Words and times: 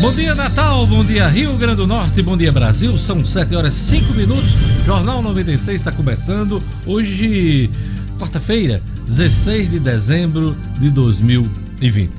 Bom 0.00 0.14
dia, 0.14 0.34
Natal. 0.34 0.86
Bom 0.86 1.04
dia, 1.04 1.28
Rio 1.28 1.54
Grande 1.58 1.76
do 1.76 1.86
Norte. 1.86 2.22
Bom 2.22 2.34
dia, 2.34 2.50
Brasil. 2.50 2.96
São 2.96 3.24
7 3.24 3.54
horas 3.54 3.74
5 3.74 4.14
minutos. 4.14 4.48
Jornal 4.86 5.22
96 5.22 5.76
está 5.76 5.92
começando. 5.92 6.62
Hoje, 6.86 7.68
quarta-feira, 8.18 8.80
16 9.06 9.70
de 9.70 9.78
dezembro 9.78 10.56
de 10.78 10.88
2020. 10.88 12.10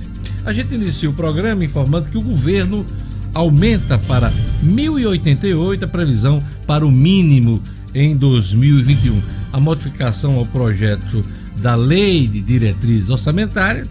A 0.45 0.53
gente 0.53 0.75
inicia 0.75 1.09
o 1.09 1.13
programa 1.13 1.65
informando 1.65 2.07
que 2.07 2.17
o 2.19 2.21
governo 2.21 2.85
aumenta 3.33 3.97
para 3.97 4.31
1.088 4.63 5.81
a 5.81 5.87
previsão 5.87 6.43
para 6.67 6.85
o 6.85 6.91
mínimo 6.91 7.59
em 7.95 8.15
2021. 8.15 9.19
A 9.51 9.59
modificação 9.59 10.35
ao 10.35 10.45
projeto 10.45 11.25
da 11.57 11.73
Lei 11.73 12.27
de 12.27 12.41
Diretrizes 12.41 13.09
Orçamentárias 13.09 13.87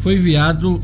foi 0.00 0.14
enviado 0.14 0.80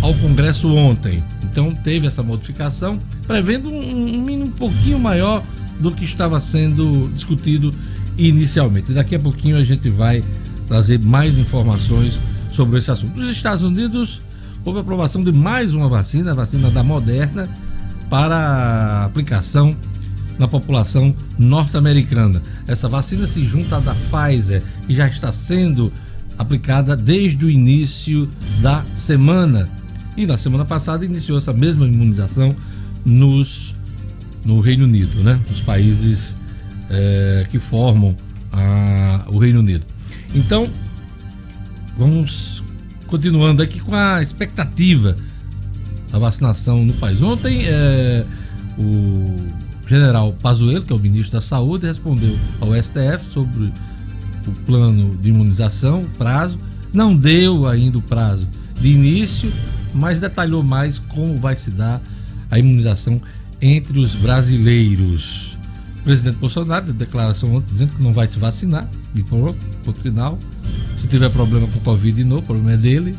ao 0.00 0.14
Congresso 0.14 0.72
ontem. 0.74 1.22
Então 1.42 1.74
teve 1.74 2.06
essa 2.06 2.22
modificação, 2.22 2.98
prevendo 3.26 3.68
um, 3.68 4.20
mínimo 4.22 4.46
um 4.46 4.50
pouquinho 4.50 4.98
maior 4.98 5.42
do 5.80 5.90
que 5.92 6.04
estava 6.04 6.40
sendo 6.40 7.10
discutido 7.14 7.74
inicialmente. 8.18 8.92
Daqui 8.92 9.14
a 9.14 9.18
pouquinho 9.18 9.56
a 9.56 9.64
gente 9.64 9.88
vai 9.88 10.22
trazer 10.68 10.98
mais 11.00 11.38
informações 11.38 12.18
sobre 12.52 12.78
esse 12.78 12.90
assunto. 12.90 13.18
Nos 13.18 13.30
Estados 13.30 13.62
Unidos 13.62 14.20
houve 14.64 14.80
aprovação 14.80 15.22
de 15.22 15.32
mais 15.32 15.74
uma 15.74 15.88
vacina, 15.88 16.30
a 16.30 16.34
vacina 16.34 16.70
da 16.70 16.82
Moderna, 16.82 17.48
para 18.08 19.04
aplicação 19.04 19.76
na 20.38 20.48
população 20.48 21.14
norte-americana. 21.38 22.42
Essa 22.66 22.88
vacina 22.88 23.26
se 23.26 23.44
junta 23.44 23.76
à 23.76 23.80
da 23.80 23.94
Pfizer 23.94 24.62
e 24.88 24.94
já 24.94 25.06
está 25.06 25.32
sendo 25.32 25.92
aplicada 26.38 26.96
desde 26.96 27.44
o 27.44 27.50
início 27.50 28.28
da 28.60 28.84
semana. 28.96 29.68
E 30.16 30.26
na 30.26 30.36
semana 30.36 30.64
passada 30.64 31.04
iniciou 31.04 31.38
essa 31.38 31.52
mesma 31.52 31.86
imunização 31.86 32.54
nos, 33.04 33.74
no 34.44 34.60
Reino 34.60 34.84
Unido, 34.84 35.22
né? 35.22 35.40
Nos 35.48 35.60
países 35.60 36.36
é, 36.90 37.46
que 37.50 37.58
formam 37.58 38.14
a, 38.52 39.24
o 39.26 39.38
Reino 39.38 39.60
Unido. 39.60 39.84
Então, 40.34 40.68
vamos 41.98 42.62
continuando 43.06 43.62
aqui 43.62 43.80
com 43.80 43.94
a 43.94 44.22
expectativa 44.22 45.16
da 46.10 46.18
vacinação 46.18 46.84
no 46.84 46.92
país. 46.94 47.20
Ontem, 47.22 47.64
é, 47.66 48.24
o 48.78 49.36
general 49.88 50.32
Pazuello, 50.32 50.82
que 50.82 50.92
é 50.92 50.96
o 50.96 50.98
ministro 50.98 51.32
da 51.32 51.40
Saúde, 51.40 51.86
respondeu 51.86 52.36
ao 52.60 52.74
STF 52.80 53.24
sobre 53.32 53.72
o 54.50 54.54
plano 54.66 55.16
de 55.16 55.28
imunização, 55.28 56.04
prazo. 56.18 56.58
Não 56.92 57.16
deu 57.16 57.66
ainda 57.66 57.98
o 57.98 58.02
prazo 58.02 58.46
de 58.80 58.88
início, 58.88 59.52
mas 59.94 60.20
detalhou 60.20 60.62
mais 60.62 60.98
como 60.98 61.38
vai 61.38 61.56
se 61.56 61.70
dar 61.70 62.00
a 62.50 62.58
imunização 62.58 63.20
entre 63.60 63.98
os 63.98 64.14
brasileiros. 64.14 65.56
O 66.00 66.04
presidente 66.04 66.36
Bolsonaro 66.36 66.86
deu 66.86 66.94
declaração 66.94 67.54
ontem 67.54 67.72
dizendo 67.72 67.96
que 67.96 68.02
não 68.02 68.12
vai 68.12 68.28
se 68.28 68.38
vacinar, 68.38 68.88
e 69.14 69.22
pronto, 69.22 69.56
ponto 69.84 69.98
final. 70.00 70.38
Se 71.00 71.08
tiver 71.08 71.30
problema 71.30 71.66
com 71.66 71.80
Covid 71.80 72.16
de 72.16 72.24
novo, 72.24 72.42
o 72.42 72.44
problema 72.44 72.72
é 72.72 72.76
dele, 72.76 73.14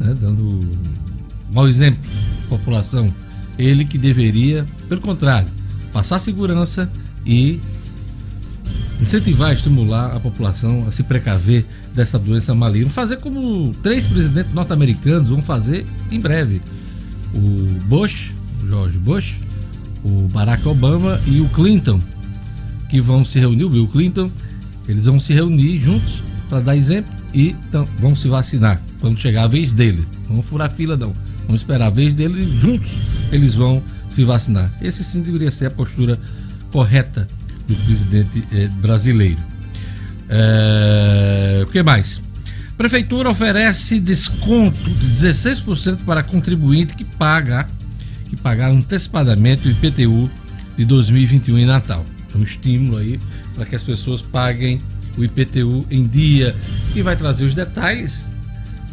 né, 0.00 0.16
dando 0.20 0.60
mau 1.52 1.68
exemplo 1.68 2.00
à 2.46 2.48
população. 2.48 3.12
Ele 3.58 3.84
que 3.84 3.98
deveria, 3.98 4.66
pelo 4.88 5.00
contrário, 5.00 5.48
passar 5.92 6.18
segurança 6.18 6.90
e 7.24 7.60
incentivar, 9.00 9.52
estimular 9.52 10.14
a 10.14 10.20
população 10.20 10.86
a 10.86 10.90
se 10.90 11.02
precaver 11.02 11.64
dessa 11.94 12.18
doença 12.18 12.54
maligna. 12.54 12.90
Fazer 12.90 13.18
como 13.18 13.74
três 13.82 14.06
presidentes 14.06 14.52
norte-americanos 14.52 15.28
vão 15.28 15.42
fazer 15.42 15.86
em 16.10 16.20
breve: 16.20 16.60
o 17.34 17.66
Bush, 17.84 18.32
George 18.66 18.98
Bush, 18.98 19.36
o 20.04 20.28
Barack 20.28 20.66
Obama 20.66 21.20
e 21.26 21.40
o 21.40 21.48
Clinton, 21.50 22.00
que 22.88 23.00
vão 23.00 23.24
se 23.24 23.38
reunir, 23.38 23.64
o 23.64 23.70
Bill 23.70 23.88
Clinton, 23.88 24.30
eles 24.88 25.04
vão 25.04 25.18
se 25.20 25.32
reunir 25.32 25.80
juntos 25.80 26.22
para 26.48 26.60
dar 26.60 26.76
exemplo 26.76 27.12
e 27.34 27.48
então, 27.68 27.86
vão 27.98 28.14
se 28.14 28.28
vacinar 28.28 28.80
quando 29.00 29.18
chegar 29.18 29.44
a 29.44 29.48
vez 29.48 29.72
dele. 29.72 30.06
Vão 30.28 30.42
furar 30.42 30.70
fila, 30.70 30.96
não. 30.96 31.12
Vamos 31.46 31.60
esperar 31.60 31.86
a 31.86 31.90
vez 31.90 32.14
dele 32.14 32.44
juntos 32.60 32.92
eles 33.30 33.54
vão 33.54 33.82
se 34.08 34.24
vacinar. 34.24 34.72
Esse 34.80 35.04
sim 35.04 35.20
deveria 35.20 35.50
ser 35.50 35.66
a 35.66 35.70
postura 35.70 36.18
correta 36.70 37.28
do 37.66 37.74
presidente 37.74 38.44
eh, 38.52 38.68
brasileiro. 38.80 39.38
É, 40.28 41.62
o 41.64 41.70
que 41.70 41.82
mais? 41.82 42.20
Prefeitura 42.76 43.30
oferece 43.30 43.98
desconto 44.00 44.90
de 44.90 45.06
16% 45.06 46.04
para 46.04 46.22
contribuinte 46.22 46.94
que 46.94 47.04
paga 47.04 47.66
que 48.28 48.36
pagar 48.36 48.70
antecipadamente 48.70 49.68
o 49.68 49.70
IPTU 49.70 50.30
de 50.76 50.84
2021 50.84 51.58
em 51.58 51.66
Natal. 51.66 52.04
Um 52.34 52.42
estímulo 52.42 52.98
aí 52.98 53.18
para 53.54 53.64
que 53.64 53.74
as 53.74 53.82
pessoas 53.82 54.20
paguem 54.20 54.80
o 55.16 55.24
IPTU 55.24 55.86
em 55.90 56.06
dia. 56.06 56.54
E 56.94 57.00
vai 57.00 57.16
trazer 57.16 57.46
os 57.46 57.54
detalhes 57.54 58.30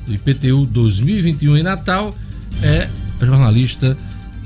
do 0.07 0.13
IPTU 0.13 0.65
2021 0.67 1.57
em 1.57 1.63
Natal 1.63 2.15
é 2.61 2.87
a 3.19 3.25
jornalista 3.25 3.97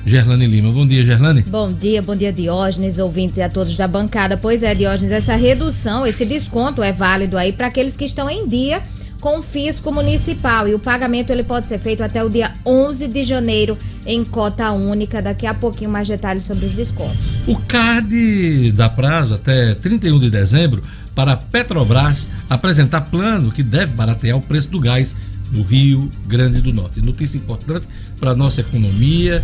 Gerlane 0.08 0.48
Lima. 0.48 0.72
Bom 0.72 0.88
dia, 0.88 1.04
Gerlane. 1.04 1.42
Bom 1.42 1.72
dia, 1.72 2.02
bom 2.02 2.16
dia, 2.16 2.32
Diógenes, 2.32 2.98
ouvintes 2.98 3.38
e 3.38 3.42
a 3.42 3.50
todos 3.50 3.76
da 3.76 3.88
bancada. 3.90 4.38
Pois 4.38 4.64
é, 4.64 4.74
Diógenes, 4.74 5.12
essa 5.12 5.36
redução, 5.36 6.08
esse 6.08 6.26
desconto 6.26 6.82
é 6.82 6.94
válido 6.94 7.38
aí 7.38 7.52
para 7.52 7.68
aqueles 7.68 7.98
que 7.98 8.06
estão 8.06 8.30
em 8.30 8.48
dia 8.48 8.82
com 9.20 9.40
o 9.40 9.42
fisco 9.42 9.92
municipal 9.92 10.68
e 10.68 10.74
o 10.74 10.80
pagamento 10.80 11.32
ele 11.32 11.44
pode 11.44 11.68
ser 11.68 11.80
feito 11.80 12.02
até 12.04 12.24
o 12.24 12.30
dia 12.30 12.54
11 12.66 13.08
de 13.08 13.24
janeiro 13.24 13.78
em 14.06 14.24
cota 14.24 14.72
única. 14.72 15.22
Daqui 15.22 15.46
a 15.46 15.54
pouquinho 15.54 15.90
mais 15.90 16.08
detalhes 16.08 16.46
sobre 16.46 16.68
os 16.68 16.74
descontos. 16.74 17.18
O 17.46 17.58
CAD 17.58 18.72
dá 18.72 18.90
prazo 18.90 19.34
até 19.34 19.76
31 19.76 20.20
de 20.20 20.30
dezembro 20.30 20.84
para 21.14 21.34
a 21.34 21.38
Petrobras 21.38 22.30
apresentar 22.50 23.02
plano 23.02 23.52
que 23.52 23.64
deve 23.64 23.92
baratear 23.94 24.38
o 24.38 24.42
preço 24.42 24.70
do 24.70 24.80
gás 24.80 25.14
no 25.52 25.64
Rio 25.64 26.10
Grande 26.26 26.62
do 26.62 26.74
Norte. 26.74 27.02
Notícia 27.02 27.38
importante 27.38 27.88
para 28.20 28.32
a 28.32 28.36
nossa 28.36 28.62
economia, 28.62 29.44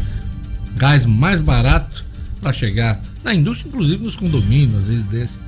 gás 0.76 1.06
mais 1.06 1.40
barato 1.40 2.04
para 2.42 2.54
chegar 2.54 3.02
na 3.24 3.34
indústria, 3.34 3.70
inclusive 3.70 4.04
nos 4.04 4.16
condomínios, 4.16 4.88
residências. 4.88 5.40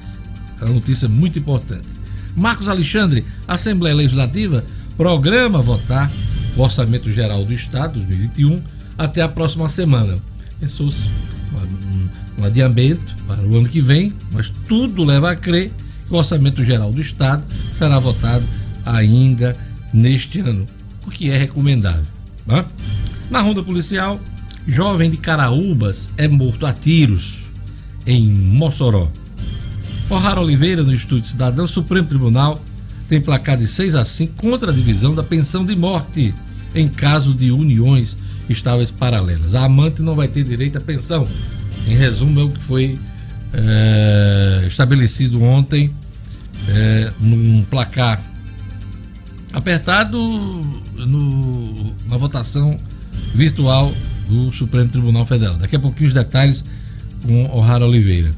É 0.61 0.65
uma 0.65 0.75
notícia 0.75 1.07
muito 1.07 1.37
importante. 1.37 1.87
Marcos 2.35 2.67
Alexandre, 2.67 3.25
Assembleia 3.47 3.95
Legislativa 3.95 4.63
programa 4.97 5.61
votar 5.61 6.09
o 6.55 6.61
Orçamento 6.61 7.09
Geral 7.11 7.43
do 7.43 7.53
Estado 7.53 7.93
2021 7.93 8.61
até 8.97 9.21
a 9.21 9.27
próxima 9.27 9.67
semana. 9.67 10.17
Pensou-se 10.59 11.09
um, 11.53 12.41
um 12.41 12.45
adiamento 12.45 13.13
para 13.27 13.41
o 13.41 13.57
ano 13.57 13.67
que 13.67 13.81
vem, 13.81 14.13
mas 14.31 14.49
tudo 14.67 15.03
leva 15.03 15.31
a 15.31 15.35
crer 15.35 15.69
que 16.07 16.13
o 16.13 16.17
Orçamento 16.17 16.63
Geral 16.63 16.91
do 16.93 17.01
Estado 17.01 17.43
será 17.73 17.99
votado 17.99 18.45
ainda 18.85 19.55
neste 19.93 20.39
ano, 20.39 20.65
o 21.05 21.11
que 21.11 21.29
é 21.29 21.37
recomendável. 21.37 22.05
Né? 22.45 22.63
Na 23.29 23.41
ronda 23.41 23.61
policial, 23.63 24.19
Jovem 24.67 25.11
de 25.11 25.17
Caraúbas 25.17 26.09
é 26.17 26.27
morto 26.27 26.65
a 26.65 26.73
tiros 26.73 27.43
em 28.05 28.27
Mossoró. 28.29 29.11
O'Hara 30.09 30.41
Oliveira, 30.41 30.83
no 30.83 30.93
Estúdio 30.93 31.29
Cidadão, 31.29 31.67
Supremo 31.67 32.07
Tribunal 32.07 32.61
tem 33.07 33.21
placar 33.21 33.57
de 33.57 33.67
6 33.67 33.95
a 33.95 34.03
5 34.03 34.33
contra 34.35 34.71
a 34.71 34.73
divisão 34.73 35.13
da 35.13 35.21
pensão 35.21 35.63
de 35.63 35.75
morte 35.75 36.33
em 36.73 36.89
caso 36.89 37.33
de 37.33 37.51
uniões 37.51 38.17
estáveis 38.49 38.89
paralelas. 38.89 39.53
A 39.53 39.65
amante 39.65 40.01
não 40.01 40.15
vai 40.15 40.27
ter 40.27 40.43
direito 40.43 40.77
à 40.77 40.81
pensão. 40.81 41.27
Em 41.87 41.95
resumo, 41.95 42.39
é 42.39 42.43
o 42.43 42.49
que 42.49 42.63
foi 42.63 42.97
é, 43.53 44.65
estabelecido 44.67 45.41
ontem 45.41 45.91
é, 46.67 47.11
num 47.19 47.63
placar 47.69 48.21
apertado 49.53 50.17
no, 50.95 51.93
na 52.07 52.17
votação 52.17 52.79
virtual 53.33 53.93
do 54.27 54.51
Supremo 54.53 54.89
Tribunal 54.89 55.25
Federal. 55.25 55.57
Daqui 55.57 55.75
a 55.75 55.79
pouquinho 55.79 56.07
os 56.07 56.13
detalhes 56.13 56.63
com 57.23 57.45
O'Hara 57.45 57.85
Oliveira. 57.85 58.31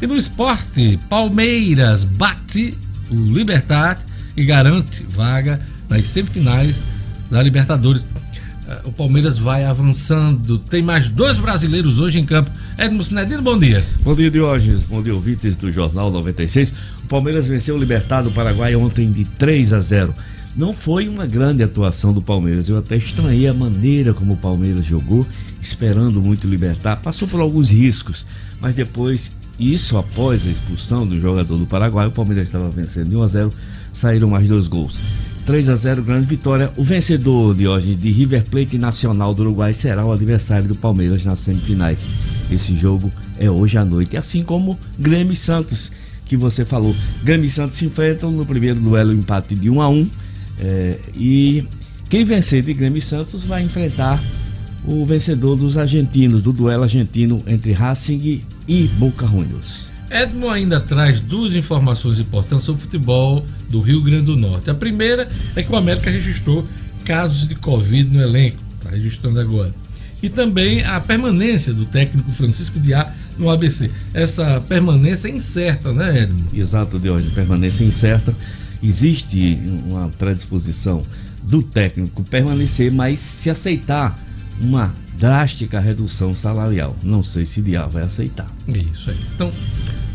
E 0.00 0.06
no 0.06 0.16
esporte, 0.16 0.98
Palmeiras 1.08 2.04
bate 2.04 2.74
o 3.10 3.14
Libertar 3.14 4.00
e 4.36 4.44
garante 4.44 5.02
vaga 5.04 5.60
nas 5.88 6.06
semifinais 6.08 6.82
da 7.30 7.42
Libertadores. 7.42 8.04
Eh, 8.68 8.80
o 8.84 8.92
Palmeiras 8.92 9.38
vai 9.38 9.64
avançando. 9.64 10.58
Tem 10.58 10.82
mais 10.82 11.08
dois 11.08 11.38
brasileiros 11.38 11.98
hoje 11.98 12.18
em 12.18 12.24
campo. 12.24 12.50
Edmo 12.78 13.02
Sinedino, 13.04 13.42
bom 13.42 13.58
dia. 13.58 13.84
Bom 14.02 14.14
dia, 14.14 14.30
Diógenes. 14.30 14.84
Bom 14.84 15.02
dia, 15.02 15.14
ouvintes 15.14 15.56
do 15.56 15.70
Jornal 15.70 16.10
96. 16.10 16.72
O 17.04 17.06
Palmeiras 17.08 17.46
venceu 17.46 17.76
o 17.76 17.78
Libertado 17.78 18.28
do 18.28 18.34
Paraguai 18.34 18.74
ontem 18.74 19.10
de 19.10 19.24
3 19.24 19.72
a 19.72 19.80
0. 19.80 20.14
Não 20.56 20.72
foi 20.72 21.08
uma 21.08 21.26
grande 21.26 21.64
atuação 21.64 22.12
do 22.12 22.22
Palmeiras. 22.22 22.68
Eu 22.68 22.78
até 22.78 22.96
estranhei 22.96 23.48
a 23.48 23.54
maneira 23.54 24.14
como 24.14 24.34
o 24.34 24.36
Palmeiras 24.36 24.84
jogou, 24.84 25.26
esperando 25.60 26.22
muito 26.22 26.46
libertar. 26.46 26.96
Passou 26.96 27.26
por 27.26 27.40
alguns 27.40 27.72
riscos, 27.72 28.24
mas 28.60 28.76
depois, 28.76 29.32
isso 29.58 29.98
após 29.98 30.46
a 30.46 30.50
expulsão 30.50 31.04
do 31.04 31.20
jogador 31.20 31.58
do 31.58 31.66
Paraguai, 31.66 32.06
o 32.06 32.12
Palmeiras 32.12 32.46
estava 32.46 32.70
vencendo 32.70 33.08
de 33.10 33.16
1 33.16 33.22
a 33.22 33.26
0, 33.26 33.52
saíram 33.92 34.30
mais 34.30 34.46
dois 34.46 34.68
gols. 34.68 35.02
3 35.44 35.68
a 35.68 35.76
0 35.76 36.02
grande 36.04 36.26
vitória. 36.26 36.72
O 36.76 36.84
vencedor 36.84 37.52
de 37.54 37.66
hoje 37.66 37.96
de 37.96 38.12
River 38.12 38.44
Plate 38.44 38.78
Nacional 38.78 39.34
do 39.34 39.42
Uruguai 39.42 39.74
será 39.74 40.06
o 40.06 40.12
adversário 40.12 40.68
do 40.68 40.76
Palmeiras 40.76 41.24
nas 41.24 41.40
semifinais. 41.40 42.08
Esse 42.48 42.76
jogo 42.76 43.12
é 43.38 43.50
hoje 43.50 43.76
à 43.76 43.84
noite, 43.84 44.16
assim 44.16 44.44
como 44.44 44.78
Grêmio 44.96 45.32
e 45.32 45.36
Santos, 45.36 45.90
que 46.24 46.36
você 46.36 46.64
falou. 46.64 46.94
Grêmio 47.24 47.44
e 47.44 47.50
Santos 47.50 47.76
se 47.76 47.84
enfrentam 47.84 48.30
no 48.30 48.46
primeiro 48.46 48.78
duelo 48.78 49.12
empate 49.12 49.56
de 49.56 49.68
1 49.68 49.82
a 49.82 49.88
1 49.88 50.23
é, 50.60 50.98
e 51.16 51.64
quem 52.08 52.24
vencer 52.24 52.62
de 52.62 52.72
Grêmio 52.74 52.98
e 52.98 53.02
Santos 53.02 53.44
vai 53.44 53.62
enfrentar 53.62 54.22
o 54.86 55.04
vencedor 55.04 55.56
dos 55.56 55.78
argentinos, 55.78 56.42
do 56.42 56.52
duelo 56.52 56.82
argentino 56.82 57.42
entre 57.46 57.72
Racing 57.72 58.42
e 58.68 58.82
Boca 58.98 59.26
Juniors. 59.26 59.92
Edmo 60.10 60.48
ainda 60.48 60.78
traz 60.78 61.20
duas 61.20 61.56
informações 61.56 62.20
importantes 62.20 62.64
sobre 62.66 62.82
o 62.82 62.84
futebol 62.84 63.44
do 63.68 63.80
Rio 63.80 64.00
Grande 64.00 64.26
do 64.26 64.36
Norte. 64.36 64.70
A 64.70 64.74
primeira 64.74 65.26
é 65.56 65.62
que 65.62 65.72
o 65.72 65.76
América 65.76 66.10
registrou 66.10 66.66
casos 67.04 67.48
de 67.48 67.54
Covid 67.54 68.08
no 68.10 68.22
elenco, 68.22 68.58
está 68.76 68.90
registrando 68.90 69.40
agora. 69.40 69.74
E 70.22 70.28
também 70.28 70.84
a 70.84 71.00
permanência 71.00 71.72
do 71.72 71.84
técnico 71.84 72.30
Francisco 72.32 72.78
Diá 72.78 73.12
no 73.36 73.50
ABC. 73.50 73.90
Essa 74.12 74.60
permanência 74.60 75.28
é 75.28 75.32
incerta, 75.32 75.92
né, 75.92 76.22
Edmo? 76.22 76.46
Exato, 76.54 76.98
Deus, 76.98 77.24
permanência 77.30 77.84
incerta. 77.84 78.34
Existe 78.86 79.58
uma 79.86 80.10
predisposição 80.10 81.02
do 81.42 81.62
técnico 81.62 82.22
permanecer, 82.22 82.92
mas 82.92 83.18
se 83.18 83.48
aceitar 83.48 84.18
uma 84.60 84.94
drástica 85.18 85.80
redução 85.80 86.34
salarial. 86.36 86.94
Não 87.02 87.24
sei 87.24 87.46
se 87.46 87.62
Diá 87.62 87.86
vai 87.86 88.02
aceitar. 88.02 88.50
Isso 88.68 89.08
aí. 89.08 89.16
Então, 89.34 89.50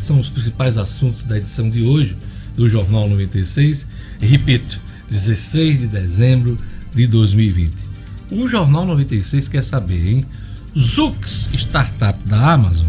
são 0.00 0.20
os 0.20 0.28
principais 0.28 0.78
assuntos 0.78 1.24
da 1.24 1.36
edição 1.36 1.68
de 1.68 1.82
hoje 1.82 2.16
do 2.56 2.68
Jornal 2.68 3.08
96. 3.08 3.88
E, 4.22 4.26
repito, 4.26 4.78
16 5.10 5.80
de 5.80 5.86
dezembro 5.88 6.56
de 6.94 7.08
2020. 7.08 7.72
O 8.30 8.46
Jornal 8.46 8.86
96 8.86 9.48
quer 9.48 9.64
saber, 9.64 10.06
hein? 10.06 10.26
Zux, 10.78 11.48
startup 11.52 12.16
da 12.28 12.52
Amazon, 12.52 12.86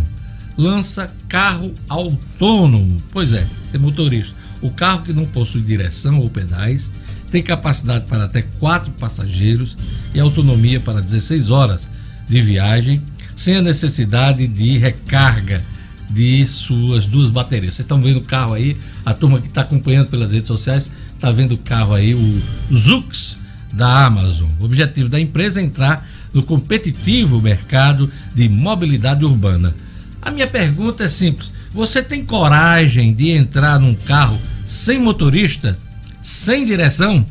lança 0.55 1.11
carro 1.27 1.73
autônomo. 1.89 3.01
Pois 3.11 3.33
é, 3.33 3.47
ser 3.71 3.79
motorista. 3.79 4.40
O 4.61 4.69
carro 4.69 5.03
que 5.03 5.13
não 5.13 5.25
possui 5.25 5.61
direção 5.61 6.19
ou 6.19 6.29
pedais, 6.29 6.89
tem 7.31 7.41
capacidade 7.41 8.05
para 8.05 8.25
até 8.25 8.41
quatro 8.59 8.91
passageiros 8.91 9.75
e 10.13 10.19
autonomia 10.19 10.79
para 10.79 11.01
16 11.01 11.49
horas 11.49 11.87
de 12.27 12.41
viagem, 12.41 13.01
sem 13.35 13.55
a 13.55 13.61
necessidade 13.61 14.45
de 14.47 14.77
recarga 14.77 15.63
de 16.09 16.45
suas 16.45 17.05
duas 17.05 17.29
baterias. 17.29 17.75
Vocês 17.75 17.85
estão 17.85 18.01
vendo 18.01 18.17
o 18.17 18.23
carro 18.23 18.53
aí, 18.53 18.77
a 19.05 19.13
turma 19.13 19.39
que 19.39 19.47
está 19.47 19.61
acompanhando 19.61 20.07
pelas 20.07 20.31
redes 20.31 20.47
sociais 20.47 20.91
está 21.15 21.31
vendo 21.31 21.53
o 21.53 21.57
carro 21.57 21.93
aí, 21.93 22.13
o 22.13 22.41
Zux 22.73 23.37
da 23.71 24.05
Amazon. 24.05 24.49
O 24.59 24.65
objetivo 24.65 25.07
da 25.07 25.19
empresa 25.19 25.61
é 25.61 25.63
entrar 25.63 26.05
no 26.33 26.43
competitivo 26.43 27.41
mercado 27.41 28.11
de 28.35 28.49
mobilidade 28.49 29.23
urbana. 29.23 29.73
A 30.21 30.29
minha 30.31 30.47
pergunta 30.47 31.05
é 31.05 31.07
simples: 31.07 31.51
você 31.73 32.03
tem 32.03 32.25
coragem 32.25 33.13
de 33.13 33.29
entrar 33.29 33.79
num 33.79 33.95
carro 33.95 34.39
sem 34.71 34.97
motorista, 34.99 35.77
sem 36.23 36.65
direção? 36.65 37.25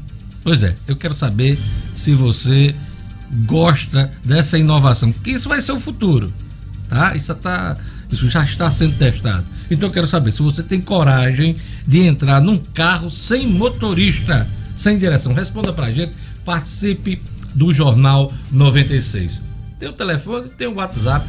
Pois 0.45 0.63
é, 0.63 0.77
eu 0.87 0.95
quero 0.95 1.15
saber 1.15 1.59
se 1.95 2.15
você 2.15 2.75
gosta 3.47 4.11
dessa 4.23 4.59
inovação, 4.59 5.11
que 5.11 5.31
isso 5.31 5.49
vai 5.49 5.63
ser 5.63 5.73
o 5.73 5.81
futuro, 5.81 6.31
tá? 6.89 7.17
Isso 7.17 7.35
tá 7.35 7.79
isso 8.13 8.29
já 8.29 8.45
está 8.45 8.71
sendo 8.71 8.99
testado. 8.99 9.47
Então 9.71 9.89
eu 9.89 9.93
quero 9.93 10.07
saber 10.07 10.33
se 10.33 10.43
você 10.43 10.63
tem 10.63 10.81
coragem 10.81 11.57
de 11.87 12.01
entrar 12.01 12.43
num 12.43 12.59
carro 12.59 13.11
sem 13.11 13.47
motorista, 13.47 14.47
sem 14.77 14.99
direção. 14.99 15.33
Responda 15.33 15.73
pra 15.73 15.89
gente, 15.91 16.13
participe 16.45 17.23
do 17.55 17.73
Jornal 17.73 18.35
96. 18.51 19.41
Tem 19.79 19.89
o 19.89 19.93
telefone, 19.93 20.51
tem 20.51 20.67
o 20.67 20.75
WhatsApp 20.75 21.27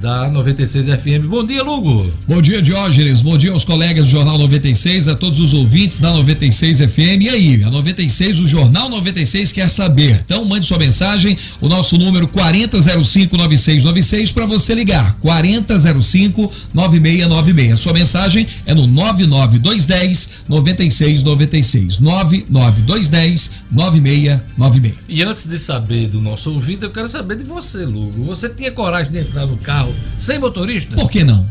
da 0.00 0.28
96 0.28 0.86
FM. 0.86 1.26
Bom 1.26 1.44
dia, 1.44 1.62
Lugo. 1.62 2.10
Bom 2.26 2.42
dia, 2.42 2.62
Diógenes. 2.62 3.22
Bom 3.22 3.38
dia 3.38 3.50
aos 3.50 3.64
colegas 3.64 4.06
do 4.06 4.10
Jornal 4.10 4.38
96, 4.38 5.08
a 5.08 5.14
todos 5.14 5.40
os 5.40 5.52
ouvintes 5.54 5.98
da 5.98 6.12
96 6.12 6.78
FM. 6.80 7.22
E 7.22 7.28
aí, 7.28 7.64
a 7.64 7.70
96, 7.70 8.40
o 8.40 8.46
Jornal 8.46 8.88
96 8.88 9.52
quer 9.52 9.68
saber. 9.70 10.20
Então, 10.24 10.44
mande 10.44 10.66
sua 10.66 10.78
mensagem, 10.78 11.36
o 11.60 11.68
nosso 11.68 11.98
número 11.98 12.28
40059696 12.28 14.32
para 14.32 14.46
você 14.46 14.72
ligar. 14.74 15.18
40059696. 15.20 17.76
Sua 17.76 17.92
mensagem 17.92 18.46
é 18.66 18.74
no 18.74 18.86
99210 18.86 20.28
9696. 20.48 21.98
99210 22.00 23.50
9696. 23.70 25.00
E 25.08 25.22
antes 25.22 25.46
de 25.46 25.58
saber 25.58 26.08
do 26.08 26.20
nosso 26.20 26.52
ouvido, 26.52 26.86
eu 26.86 26.90
quero 26.90 27.08
saber 27.08 27.36
de 27.36 27.44
você, 27.44 27.84
Lugo. 27.84 28.22
Você 28.24 28.48
tinha 28.48 28.70
coragem 28.70 29.12
de 29.12 29.18
entrar 29.18 29.46
no 29.46 29.56
carro 29.56 29.77
carro 29.78 29.94
sem 30.18 30.38
motorista? 30.38 30.96
Por 30.96 31.10
que 31.10 31.24
não? 31.24 31.48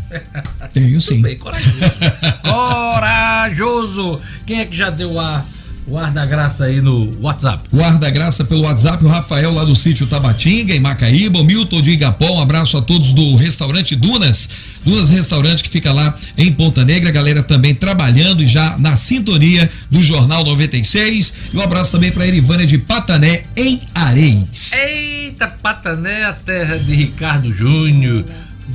Tenho 0.74 1.00
sim. 1.00 1.22
Bem, 1.22 1.38
corajoso. 1.38 1.78
corajoso. 2.44 4.22
Quem 4.46 4.60
é 4.60 4.66
que 4.66 4.76
já 4.76 4.90
deu 4.90 5.20
a 5.20 5.46
o 5.90 5.98
Ar 5.98 6.12
da 6.12 6.26
Graça 6.26 6.66
aí 6.66 6.82
no 6.82 7.18
WhatsApp. 7.22 7.64
O 7.72 7.82
Ar 7.82 7.98
da 7.98 8.10
Graça 8.10 8.44
pelo 8.44 8.64
WhatsApp, 8.64 9.06
o 9.06 9.08
Rafael 9.08 9.54
lá 9.54 9.64
do 9.64 9.74
sítio 9.74 10.06
Tabatinga, 10.06 10.76
em 10.76 10.82
Macaíba, 10.82 11.40
o 11.40 11.46
Milton 11.46 11.82
de 11.82 11.92
Igapó, 11.92 12.30
um 12.30 12.42
abraço 12.42 12.76
a 12.76 12.82
todos 12.82 13.14
do 13.14 13.38
restaurante 13.38 13.96
Dunas, 13.96 14.50
Dunas 14.84 15.10
Restaurante 15.10 15.64
que 15.64 15.70
fica 15.70 15.94
lá 15.94 16.14
em 16.38 16.52
Ponta 16.52 16.84
Negra, 16.84 17.08
a 17.08 17.12
galera 17.14 17.42
também 17.42 17.74
trabalhando 17.74 18.44
e 18.44 18.46
já 18.46 18.78
na 18.78 18.98
sintonia 18.98 19.72
do 19.90 20.04
Jornal 20.04 20.44
96. 20.44 21.34
E 21.54 21.58
um 21.58 21.62
abraço 21.62 21.94
também 21.94 22.12
para 22.12 22.28
Erivânia 22.28 22.66
de 22.66 22.78
Patané, 22.78 23.46
em 23.56 23.80
Areis. 23.96 24.74
Eita, 24.74 25.17
Patané, 25.46 26.24
a 26.24 26.34
terra 26.34 26.78
de 26.80 26.96
Ricardo 26.96 27.54
Júnior, 27.54 28.24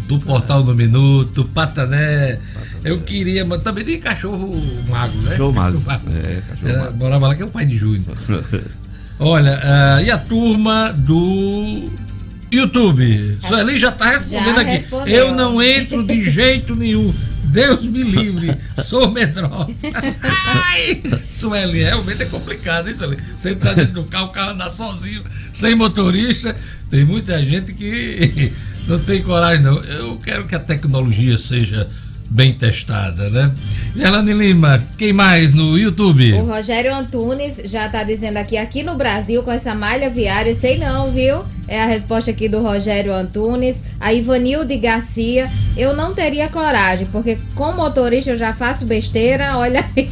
do 0.06 0.20
Portal 0.20 0.62
do 0.62 0.75
Minuto, 0.75 1.44
Patané. 1.47 2.38
Eu 2.85 3.00
queria, 3.00 3.44
mas 3.44 3.62
também 3.62 3.85
tem 3.85 3.99
cachorro 3.99 4.55
mago, 4.88 5.17
né? 5.23 5.31
Cachorro 5.31 5.53
mago. 5.53 5.82
É, 6.11 6.41
cachorro 6.49 6.79
mago. 6.79 6.97
Morava 6.99 7.29
lá 7.29 7.35
que 7.35 7.43
é 7.43 7.44
o 7.44 7.49
pai 7.49 7.64
de 7.64 7.79
Júnior. 7.79 8.17
Olha, 9.19 9.59
uh, 9.59 10.05
e 10.05 10.11
a 10.11 10.19
turma 10.19 10.93
do 10.93 11.88
YouTube? 12.50 13.38
Sueli 13.47 13.79
já 13.79 13.88
está 13.88 14.11
respondendo 14.11 14.55
já 14.56 14.61
aqui. 14.61 14.70
Respondeu. 14.73 15.15
Eu 15.15 15.35
não 15.35 15.62
entro 15.62 16.03
de 16.05 16.31
jeito 16.31 16.75
nenhum. 16.76 17.12
Deus 17.52 17.84
me 17.84 18.02
livre, 18.02 18.56
sou 18.82 19.10
medrosa. 19.10 19.69
Ai, 20.32 21.02
Sueli, 21.31 21.81
realmente 21.81 22.22
é 22.22 22.26
complicado, 22.26 22.88
hein, 22.88 22.96
Sueli? 22.96 23.19
Você 23.37 23.50
entrar 23.50 23.75
dentro 23.75 23.93
do 23.93 24.04
carro, 24.04 24.28
o 24.28 24.31
carro 24.31 24.52
andar 24.52 24.70
sozinho, 24.70 25.22
sem 25.52 25.75
motorista. 25.75 26.56
Tem 26.88 27.05
muita 27.05 27.43
gente 27.44 27.74
que 27.74 28.50
não 28.88 28.98
tem 28.98 29.22
coragem, 29.22 29.62
não. 29.62 29.77
Eu 29.84 30.17
quero 30.17 30.46
que 30.46 30.55
a 30.55 30.58
tecnologia 30.58 31.36
seja 31.36 31.86
bem 32.32 32.55
testada, 32.55 33.29
né? 33.29 33.53
Gerlane 33.94 34.32
Lima, 34.32 34.82
quem 34.96 35.12
mais 35.12 35.53
no 35.53 35.77
YouTube? 35.77 36.32
O 36.32 36.46
Rogério 36.46 36.94
Antunes 36.94 37.60
já 37.65 37.86
está 37.86 38.03
dizendo 38.03 38.39
aqui, 38.39 38.56
aqui 38.56 38.82
no 38.82 38.94
Brasil, 38.94 39.43
com 39.43 39.53
essa 39.53 39.74
malha 39.74 40.08
viária, 40.08 40.55
sei 40.55 40.79
não, 40.79 41.12
viu? 41.12 41.43
É 41.69 41.82
a 41.82 41.86
resposta 41.86 42.31
aqui 42.31 42.48
do 42.48 42.62
Rogério 42.62 43.12
Antunes. 43.12 43.82
A 44.01 44.12
Ivanilde 44.12 44.77
Garcia, 44.79 45.48
eu 45.77 45.94
não 45.94 46.15
teria 46.15 46.48
coragem, 46.48 47.06
porque 47.12 47.39
com 47.55 47.72
motorista 47.72 48.31
eu 48.31 48.36
já 48.36 48.53
faço 48.55 48.86
besteira, 48.86 49.58
olha 49.58 49.84
aí. 49.94 50.08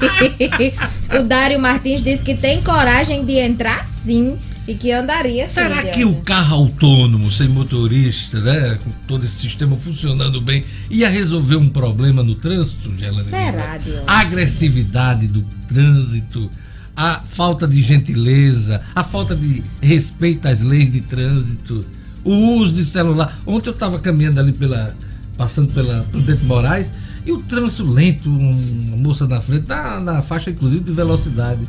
o 1.19 1.23
Dário 1.23 1.59
Martins 1.59 2.05
disse 2.05 2.23
que 2.23 2.35
tem 2.35 2.62
coragem 2.62 3.25
de 3.25 3.39
entrar 3.39 3.87
sim 3.87 4.39
e 4.71 4.75
que 4.77 4.93
andaria 4.93 5.49
Será 5.49 5.83
que 5.83 6.05
o 6.05 6.15
carro 6.23 6.55
autônomo, 6.55 7.31
sem 7.31 7.49
motorista, 7.49 8.41
né? 8.41 8.79
Com 8.83 8.91
todo 9.07 9.25
esse 9.25 9.35
sistema 9.35 9.77
funcionando 9.77 10.41
bem, 10.41 10.65
ia 10.89 11.09
resolver 11.09 11.57
um 11.57 11.69
problema 11.69 12.23
no 12.23 12.37
trânsito, 12.37 12.93
Gelane? 12.97 13.29
Será? 13.29 13.81
A 14.07 14.21
agressividade 14.21 15.27
do 15.27 15.43
trânsito, 15.69 16.49
a 16.97 17.21
falta 17.21 17.67
de 17.67 17.83
gentileza, 17.83 18.81
a 18.95 19.03
falta 19.03 19.35
de 19.35 19.65
respeito 19.81 20.47
às 20.47 20.62
leis 20.62 20.91
de 20.91 21.00
trânsito, 21.00 21.85
o 22.23 22.33
uso 22.33 22.73
de 22.73 22.85
celular. 22.85 23.41
Ontem 23.45 23.71
eu 23.71 23.75
estava 23.75 23.99
caminhando 23.99 24.39
ali 24.39 24.53
pela. 24.53 24.95
passando 25.37 25.73
pela 25.73 26.05
Prudente 26.12 26.45
Moraes 26.45 26.93
e 27.27 27.33
o 27.33 27.43
trânsito 27.43 27.91
lento, 27.91 28.31
uma 28.31 28.97
moça 28.97 29.27
na 29.27 29.41
frente, 29.41 29.67
na, 29.67 29.99
na 29.99 30.23
faixa 30.23 30.50
inclusive 30.50 30.85
de 30.85 30.93
velocidade. 30.93 31.67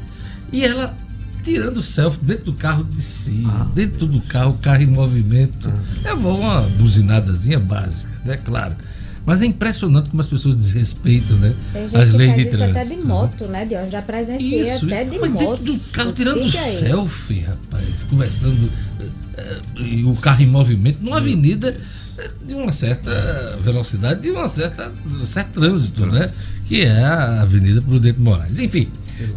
E 0.51 0.63
ela 0.63 0.95
tirando 1.43 1.81
selfie 1.81 2.23
dentro 2.23 2.45
do 2.45 2.53
carro 2.53 2.83
de 2.83 3.01
si, 3.01 3.43
ah, 3.47 3.67
dentro 3.73 4.05
do 4.05 4.21
carro, 4.21 4.51
o 4.51 4.57
carro 4.57 4.83
em 4.83 4.87
movimento. 4.87 5.71
Ah. 6.03 6.09
É 6.09 6.13
uma 6.13 6.61
buzinadazinha 6.61 7.59
básica, 7.59 8.11
né? 8.25 8.37
Claro. 8.37 8.75
Mas 9.25 9.41
é 9.41 9.45
impressionante 9.45 10.09
como 10.09 10.19
as 10.19 10.27
pessoas 10.27 10.55
desrespeitam, 10.55 11.37
né? 11.37 11.53
Tem 11.71 11.83
gente 11.83 11.95
as 11.95 12.09
que 12.09 12.17
leis 12.17 12.31
faz 12.31 12.41
de 12.41 12.47
isso 12.47 12.57
trânsito. 12.57 12.79
até 12.79 12.95
de 12.95 13.01
moto, 13.01 13.45
né, 13.45 13.65
Dion? 13.65 13.87
Já 13.87 14.01
presenciei 14.01 14.63
isso, 14.63 14.85
até 14.85 15.03
de 15.03 15.19
mas 15.19 15.29
moto. 15.29 15.63
Dentro 15.63 15.73
do 15.73 15.91
carro, 15.91 16.13
tirando 16.13 16.51
selfie, 16.51 17.39
rapaz, 17.41 18.03
conversando, 18.09 18.71
eh, 19.37 19.59
e 19.79 20.03
o 20.03 20.15
carro 20.15 20.41
em 20.41 20.47
movimento, 20.47 21.03
numa 21.03 21.17
avenida 21.17 21.77
eh, 22.17 22.31
de 22.47 22.55
uma 22.55 22.71
certa 22.71 23.57
velocidade, 23.63 24.21
de 24.21 24.31
uma 24.31 24.49
certa, 24.49 24.91
um 25.05 25.25
certo 25.25 25.51
trânsito, 25.51 26.05
né? 26.07 26.27
Que 26.67 26.81
é 26.81 27.03
a 27.03 27.41
Avenida 27.43 27.79
Prudente 27.81 28.19
Moraes. 28.19 28.57
Enfim, 28.57 28.87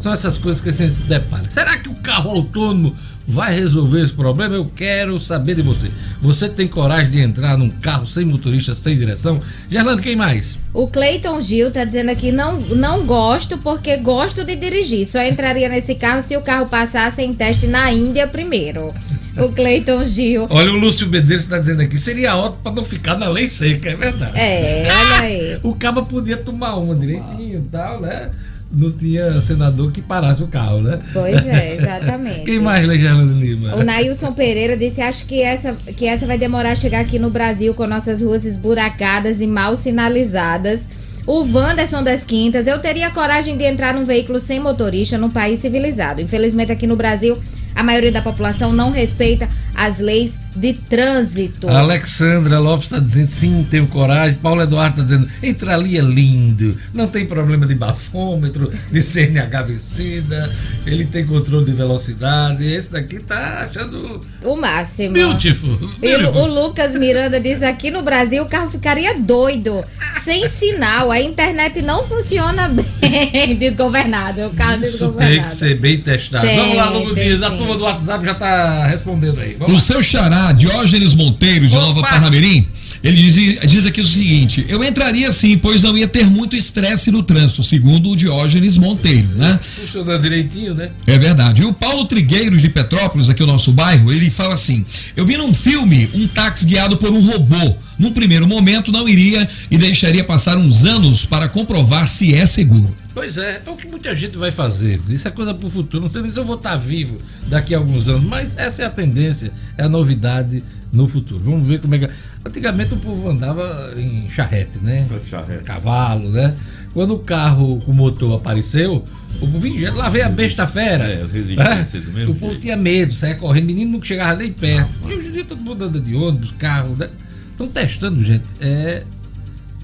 São 0.00 0.12
essas 0.12 0.38
coisas 0.38 0.60
que 0.60 0.68
a 0.68 0.72
gente 0.72 0.94
se 0.96 1.04
depara. 1.04 1.50
Será 1.50 1.78
que 1.78 1.88
o 1.88 1.94
carro 1.94 2.30
autônomo 2.30 2.94
vai 3.26 3.54
resolver 3.54 4.02
esse 4.02 4.12
problema? 4.12 4.54
Eu 4.54 4.66
quero 4.66 5.18
saber 5.20 5.54
de 5.54 5.62
você. 5.62 5.90
Você 6.20 6.48
tem 6.48 6.68
coragem 6.68 7.10
de 7.10 7.20
entrar 7.20 7.56
num 7.56 7.70
carro 7.70 8.06
sem 8.06 8.24
motorista, 8.24 8.74
sem 8.74 8.98
direção? 8.98 9.40
Gerlando, 9.70 10.02
quem 10.02 10.16
mais? 10.16 10.58
O 10.72 10.86
Cleiton 10.86 11.40
Gil 11.40 11.70
tá 11.70 11.84
dizendo 11.84 12.10
aqui: 12.10 12.32
não, 12.32 12.60
não 12.60 13.04
gosto 13.06 13.58
porque 13.58 13.96
gosto 13.96 14.44
de 14.44 14.56
dirigir. 14.56 15.06
Só 15.06 15.22
entraria 15.22 15.68
nesse 15.68 15.94
carro 15.94 16.22
se 16.22 16.36
o 16.36 16.42
carro 16.42 16.66
passasse 16.66 17.22
em 17.22 17.34
teste 17.34 17.66
na 17.66 17.92
Índia 17.92 18.26
primeiro. 18.26 18.92
O 19.36 19.48
Cleiton 19.48 20.06
Gil. 20.06 20.46
Olha, 20.48 20.70
o 20.70 20.76
Lúcio 20.76 21.08
Medeiros 21.08 21.44
está 21.44 21.58
dizendo 21.58 21.82
aqui: 21.82 21.98
seria 21.98 22.36
ótimo 22.36 22.62
para 22.62 22.72
não 22.72 22.84
ficar 22.84 23.16
na 23.16 23.28
lei 23.28 23.48
seca, 23.48 23.90
é 23.90 23.96
verdade. 23.96 24.38
É, 24.38 24.86
olha 24.88 25.16
aí. 25.20 25.58
O 25.62 25.74
cabo 25.74 26.04
podia 26.06 26.36
tomar 26.36 26.76
uma 26.76 26.94
direitinho 26.94 27.58
e 27.58 27.68
tal, 27.68 28.00
né? 28.00 28.30
Não 28.74 28.92
tinha 28.92 29.40
senador 29.40 29.92
que 29.92 30.02
parasse 30.02 30.42
o 30.42 30.46
carro, 30.46 30.80
né? 30.80 31.00
Pois 31.12 31.34
é, 31.46 31.76
exatamente. 31.76 32.42
Quem 32.46 32.58
mais, 32.58 32.86
Legiano 32.86 33.24
Lima? 33.38 33.76
O 33.76 33.84
Nailson 33.84 34.32
Pereira 34.32 34.76
disse: 34.76 35.00
acho 35.00 35.26
que 35.26 35.40
essa, 35.42 35.72
que 35.72 36.06
essa 36.06 36.26
vai 36.26 36.38
demorar 36.38 36.72
a 36.72 36.76
chegar 36.76 37.00
aqui 37.00 37.18
no 37.18 37.30
Brasil 37.30 37.74
com 37.74 37.86
nossas 37.86 38.20
ruas 38.20 38.44
esburacadas 38.44 39.40
e 39.40 39.46
mal 39.46 39.76
sinalizadas. 39.76 40.88
O 41.26 41.42
Wanderson 41.42 42.02
das 42.02 42.22
Quintas, 42.22 42.66
eu 42.66 42.78
teria 42.80 43.10
coragem 43.10 43.56
de 43.56 43.64
entrar 43.64 43.94
num 43.94 44.04
veículo 44.04 44.38
sem 44.38 44.60
motorista 44.60 45.16
num 45.16 45.30
país 45.30 45.58
civilizado. 45.58 46.20
Infelizmente, 46.20 46.70
aqui 46.70 46.86
no 46.86 46.96
Brasil, 46.96 47.38
a 47.74 47.82
maioria 47.82 48.12
da 48.12 48.20
população 48.20 48.72
não 48.72 48.90
respeita 48.90 49.48
as 49.74 49.98
leis 49.98 50.38
de 50.54 50.72
trânsito. 50.74 51.68
A 51.68 51.78
Alexandra 51.78 52.58
Lopes 52.58 52.86
está 52.86 52.98
dizendo 52.98 53.28
sim, 53.28 53.66
tenho 53.70 53.86
coragem. 53.86 54.34
Paulo 54.34 54.62
Eduardo 54.62 55.00
está 55.00 55.02
dizendo, 55.02 55.28
entrar 55.42 55.74
ali 55.74 55.98
é 55.98 56.02
lindo. 56.02 56.78
Não 56.92 57.06
tem 57.06 57.26
problema 57.26 57.66
de 57.66 57.74
bafômetro, 57.74 58.72
de 58.90 59.02
CNH 59.02 59.62
vencida. 59.62 60.50
Ele 60.86 61.04
tem 61.04 61.26
controle 61.26 61.64
de 61.64 61.72
velocidade. 61.72 62.64
Esse 62.64 62.90
daqui 62.90 63.18
tá 63.20 63.68
achando. 63.68 64.20
O 64.42 64.56
máximo. 64.56 65.14
Beautiful. 65.14 65.90
E 66.02 66.14
o, 66.16 66.30
o 66.30 66.46
Lucas 66.46 66.94
Miranda 66.94 67.40
diz 67.40 67.62
aqui 67.62 67.90
no 67.90 68.02
Brasil 68.02 68.42
o 68.42 68.48
carro 68.48 68.70
ficaria 68.70 69.18
doido. 69.18 69.84
Sem 70.22 70.48
sinal. 70.48 71.10
A 71.10 71.20
internet 71.20 71.82
não 71.82 72.06
funciona 72.06 72.68
bem. 72.68 72.84
Desgovernado. 73.56 74.46
O 74.46 74.50
carro 74.50 74.82
Isso 74.82 75.12
tem 75.12 75.42
que 75.42 75.52
ser 75.52 75.78
bem 75.78 75.98
testado. 75.98 76.46
Tem, 76.46 76.56
Vamos 76.56 76.76
lá, 76.76 76.90
Lugo 76.90 77.14
Dias. 77.14 77.42
A 77.42 77.50
turma 77.50 77.76
do 77.76 77.84
WhatsApp 77.84 78.24
já 78.24 78.32
está 78.32 78.86
respondendo 78.86 79.40
aí. 79.40 79.54
Vamos 79.58 79.74
o 79.74 79.80
seu 79.80 80.02
xará, 80.02 80.43
Diógenes 80.52 81.14
Monteiro, 81.14 81.66
de 81.66 81.76
Opa. 81.76 81.86
Nova 81.86 82.00
Parnamirim, 82.02 82.66
ele 83.04 83.16
diz, 83.16 83.60
diz 83.66 83.84
aqui 83.84 84.00
o 84.00 84.06
seguinte: 84.06 84.64
eu 84.66 84.82
entraria 84.82 85.30
sim, 85.30 85.58
pois 85.58 85.82
não 85.82 85.96
ia 85.96 86.08
ter 86.08 86.24
muito 86.24 86.56
estresse 86.56 87.10
no 87.10 87.22
trânsito, 87.22 87.62
segundo 87.62 88.10
o 88.10 88.16
Diógenes 88.16 88.78
Monteiro, 88.78 89.28
né? 89.36 89.58
Funcionando 89.60 90.22
direitinho, 90.22 90.74
né? 90.74 90.90
É 91.06 91.18
verdade. 91.18 91.60
E 91.60 91.64
o 91.66 91.72
Paulo 91.72 92.06
Trigueiros 92.06 92.62
de 92.62 92.70
Petrópolis, 92.70 93.28
aqui 93.28 93.42
o 93.42 93.46
nosso 93.46 93.72
bairro, 93.72 94.10
ele 94.10 94.30
fala 94.30 94.54
assim: 94.54 94.86
eu 95.14 95.26
vi 95.26 95.36
num 95.36 95.52
filme 95.52 96.08
um 96.14 96.26
táxi 96.26 96.64
guiado 96.64 96.96
por 96.96 97.10
um 97.10 97.20
robô. 97.20 97.76
Num 97.98 98.10
primeiro 98.10 98.48
momento 98.48 98.90
não 98.90 99.08
iria 99.08 99.48
e 99.70 99.78
deixaria 99.78 100.24
passar 100.24 100.56
uns 100.56 100.84
anos 100.84 101.26
para 101.26 101.46
comprovar 101.46 102.08
se 102.08 102.34
é 102.34 102.46
seguro. 102.46 103.03
Pois 103.14 103.38
é, 103.38 103.62
é 103.64 103.70
o 103.70 103.76
que 103.76 103.86
muita 103.86 104.14
gente 104.16 104.36
vai 104.36 104.50
fazer. 104.50 105.00
Isso 105.08 105.28
é 105.28 105.30
coisa 105.30 105.54
para 105.54 105.66
o 105.66 105.70
futuro. 105.70 106.02
Não 106.02 106.10
sei 106.10 106.20
nem 106.20 106.30
se 106.30 106.38
eu 106.38 106.44
vou 106.44 106.56
estar 106.56 106.76
vivo 106.76 107.16
daqui 107.46 107.72
a 107.72 107.78
alguns 107.78 108.08
anos, 108.08 108.24
mas 108.24 108.58
essa 108.58 108.82
é 108.82 108.86
a 108.86 108.90
tendência, 108.90 109.52
é 109.78 109.84
a 109.84 109.88
novidade 109.88 110.64
no 110.92 111.06
futuro. 111.06 111.44
Vamos 111.44 111.68
ver 111.68 111.80
como 111.80 111.94
é 111.94 111.98
que. 112.00 112.10
Antigamente 112.44 112.92
o 112.92 112.96
povo 112.96 113.30
andava 113.30 113.92
em 113.96 114.28
charrete, 114.30 114.78
né? 114.82 115.06
Charrete. 115.30 115.62
Cavalo, 115.62 116.28
né? 116.28 116.56
Quando 116.92 117.14
o 117.14 117.18
carro 117.20 117.80
com 117.82 117.92
motor 117.92 118.36
apareceu, 118.36 119.04
o 119.36 119.38
povo 119.38 119.60
vinha, 119.60 119.92
lá 119.92 120.08
veio 120.08 120.26
a 120.26 120.28
besta 120.28 120.66
fera. 120.66 121.04
É, 121.04 121.24
resistência 121.24 121.98
é? 121.98 122.00
do 122.00 122.12
mesmo. 122.12 122.32
O 122.32 122.34
povo 122.34 122.56
tinha 122.58 122.76
medo, 122.76 123.14
saia 123.14 123.36
correndo, 123.36 123.66
menino 123.66 123.92
não 123.92 124.02
chegava 124.02 124.34
nem 124.34 124.52
perto. 124.52 124.90
Ah, 125.04 125.10
e 125.10 125.14
hoje 125.14 125.28
em 125.28 125.32
dia 125.32 125.44
todo 125.44 125.60
mundo 125.60 125.84
anda 125.84 126.00
de 126.00 126.16
ônibus, 126.16 126.52
carro, 126.58 126.96
né? 126.96 127.08
Estão 127.52 127.68
testando, 127.68 128.20
gente, 128.24 128.44
é, 128.60 129.04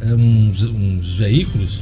é 0.01 0.15
uns, 0.15 0.65
uns 0.65 1.15
veículos 1.15 1.79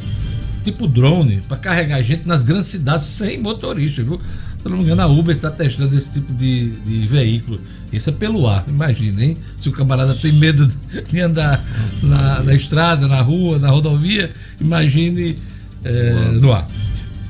tipo 0.72 0.86
drone 0.86 1.42
para 1.48 1.56
carregar 1.56 2.02
gente 2.02 2.26
nas 2.26 2.42
grandes 2.42 2.68
cidades 2.68 3.06
sem 3.06 3.38
motorista, 3.38 4.02
viu? 4.02 4.20
Se 4.62 4.68
não 4.68 4.76
me 4.76 4.84
engano, 4.84 5.02
a 5.02 5.06
Uber 5.06 5.34
está 5.34 5.50
testando 5.50 5.96
esse 5.96 6.10
tipo 6.10 6.32
de, 6.32 6.70
de 6.70 7.06
veículo. 7.06 7.60
Isso 7.92 8.10
é 8.10 8.12
pelo 8.12 8.46
ar, 8.46 8.64
imagina, 8.68 9.24
hein? 9.24 9.36
Se 9.58 9.68
o 9.68 9.72
camarada 9.72 10.14
tem 10.14 10.32
medo 10.32 10.70
de 11.10 11.20
andar 11.20 11.64
na, 12.02 12.42
na 12.42 12.54
estrada, 12.54 13.06
na 13.08 13.20
rua, 13.20 13.58
na 13.58 13.70
rodovia, 13.70 14.30
imagine 14.60 15.38
é, 15.84 16.32
no 16.32 16.52
ar. 16.52 16.66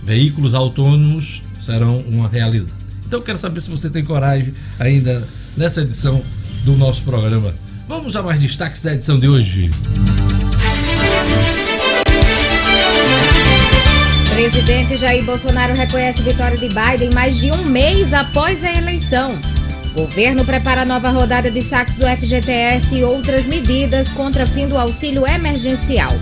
Veículos 0.05 0.55
autônomos 0.55 1.43
serão 1.65 2.01
uma 2.09 2.29
realidade. 2.29 2.73
Então, 3.07 3.21
eu 3.21 3.25
quero 3.25 3.39
saber 3.39 3.61
se 3.61 3.71
você 3.71 3.89
tem 3.89 4.05
coragem 4.05 4.53
ainda 4.79 5.23
nessa 5.57 5.83
edição 5.83 6.23
do 6.65 6.77
nosso 6.77 7.03
programa. 7.03 7.55
Vamos 7.87 8.17
a 8.17 8.23
mais 8.23 8.41
destaques 8.41 8.83
da 8.83 8.95
edição 8.95 9.19
de 9.19 9.29
hoje. 9.29 9.71
Presidente 14.39 14.97
Jair 14.97 15.25
Bolsonaro 15.25 15.75
reconhece 15.75 16.23
vitória 16.23 16.57
de 16.57 16.69
Biden 16.69 17.11
mais 17.13 17.37
de 17.37 17.51
um 17.51 17.65
mês 17.65 18.13
após 18.13 18.63
a 18.63 18.73
eleição. 18.73 19.37
Governo 19.93 20.45
prepara 20.45 20.85
nova 20.85 21.09
rodada 21.11 21.51
de 21.51 21.61
saques 21.61 21.97
do 21.97 22.07
FGTS 22.07 22.95
e 22.95 23.03
outras 23.03 23.47
medidas 23.47 24.07
contra 24.11 24.47
fim 24.47 24.69
do 24.69 24.79
auxílio 24.79 25.27
emergencial. 25.27 26.13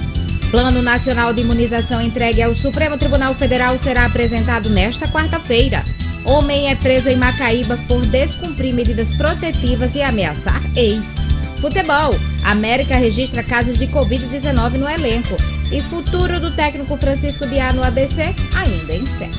Plano 0.51 0.81
Nacional 0.81 1.35
de 1.35 1.43
Imunização 1.43 2.01
entregue 2.01 2.41
ao 2.41 2.55
Supremo 2.55 2.97
Tribunal 2.97 3.35
Federal 3.35 3.77
será 3.77 4.07
apresentado 4.07 4.71
nesta 4.71 5.07
quarta-feira. 5.07 5.85
Homem 6.25 6.71
é 6.71 6.75
preso 6.75 7.11
em 7.11 7.17
Macaíba 7.17 7.79
por 7.87 8.01
descumprir 8.07 8.73
medidas 8.73 9.15
protetivas 9.15 9.95
e 9.95 10.01
ameaçar 10.01 10.63
ex. 10.75 11.17
Futebol. 11.61 12.19
América 12.43 12.97
registra 12.97 13.43
casos 13.43 13.79
de 13.79 13.87
Covid-19 13.89 14.79
no 14.79 14.89
elenco. 14.89 15.37
E 15.73 15.81
futuro 15.83 16.39
do 16.39 16.51
técnico 16.53 16.97
Francisco 16.97 17.47
Diá 17.47 17.73
no 17.73 17.83
ABC 17.83 18.35
ainda 18.55 18.95
incerto. 18.95 19.37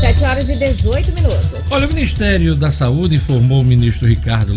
7 0.00 0.24
horas 0.24 0.48
e 0.48 0.56
18 0.56 1.12
minutos. 1.12 1.70
Olha, 1.70 1.86
o 1.86 1.92
Ministério 1.92 2.54
da 2.54 2.70
Saúde 2.70 3.16
informou 3.16 3.62
o 3.62 3.64
ministro 3.64 4.06
Ricardo 4.06 4.52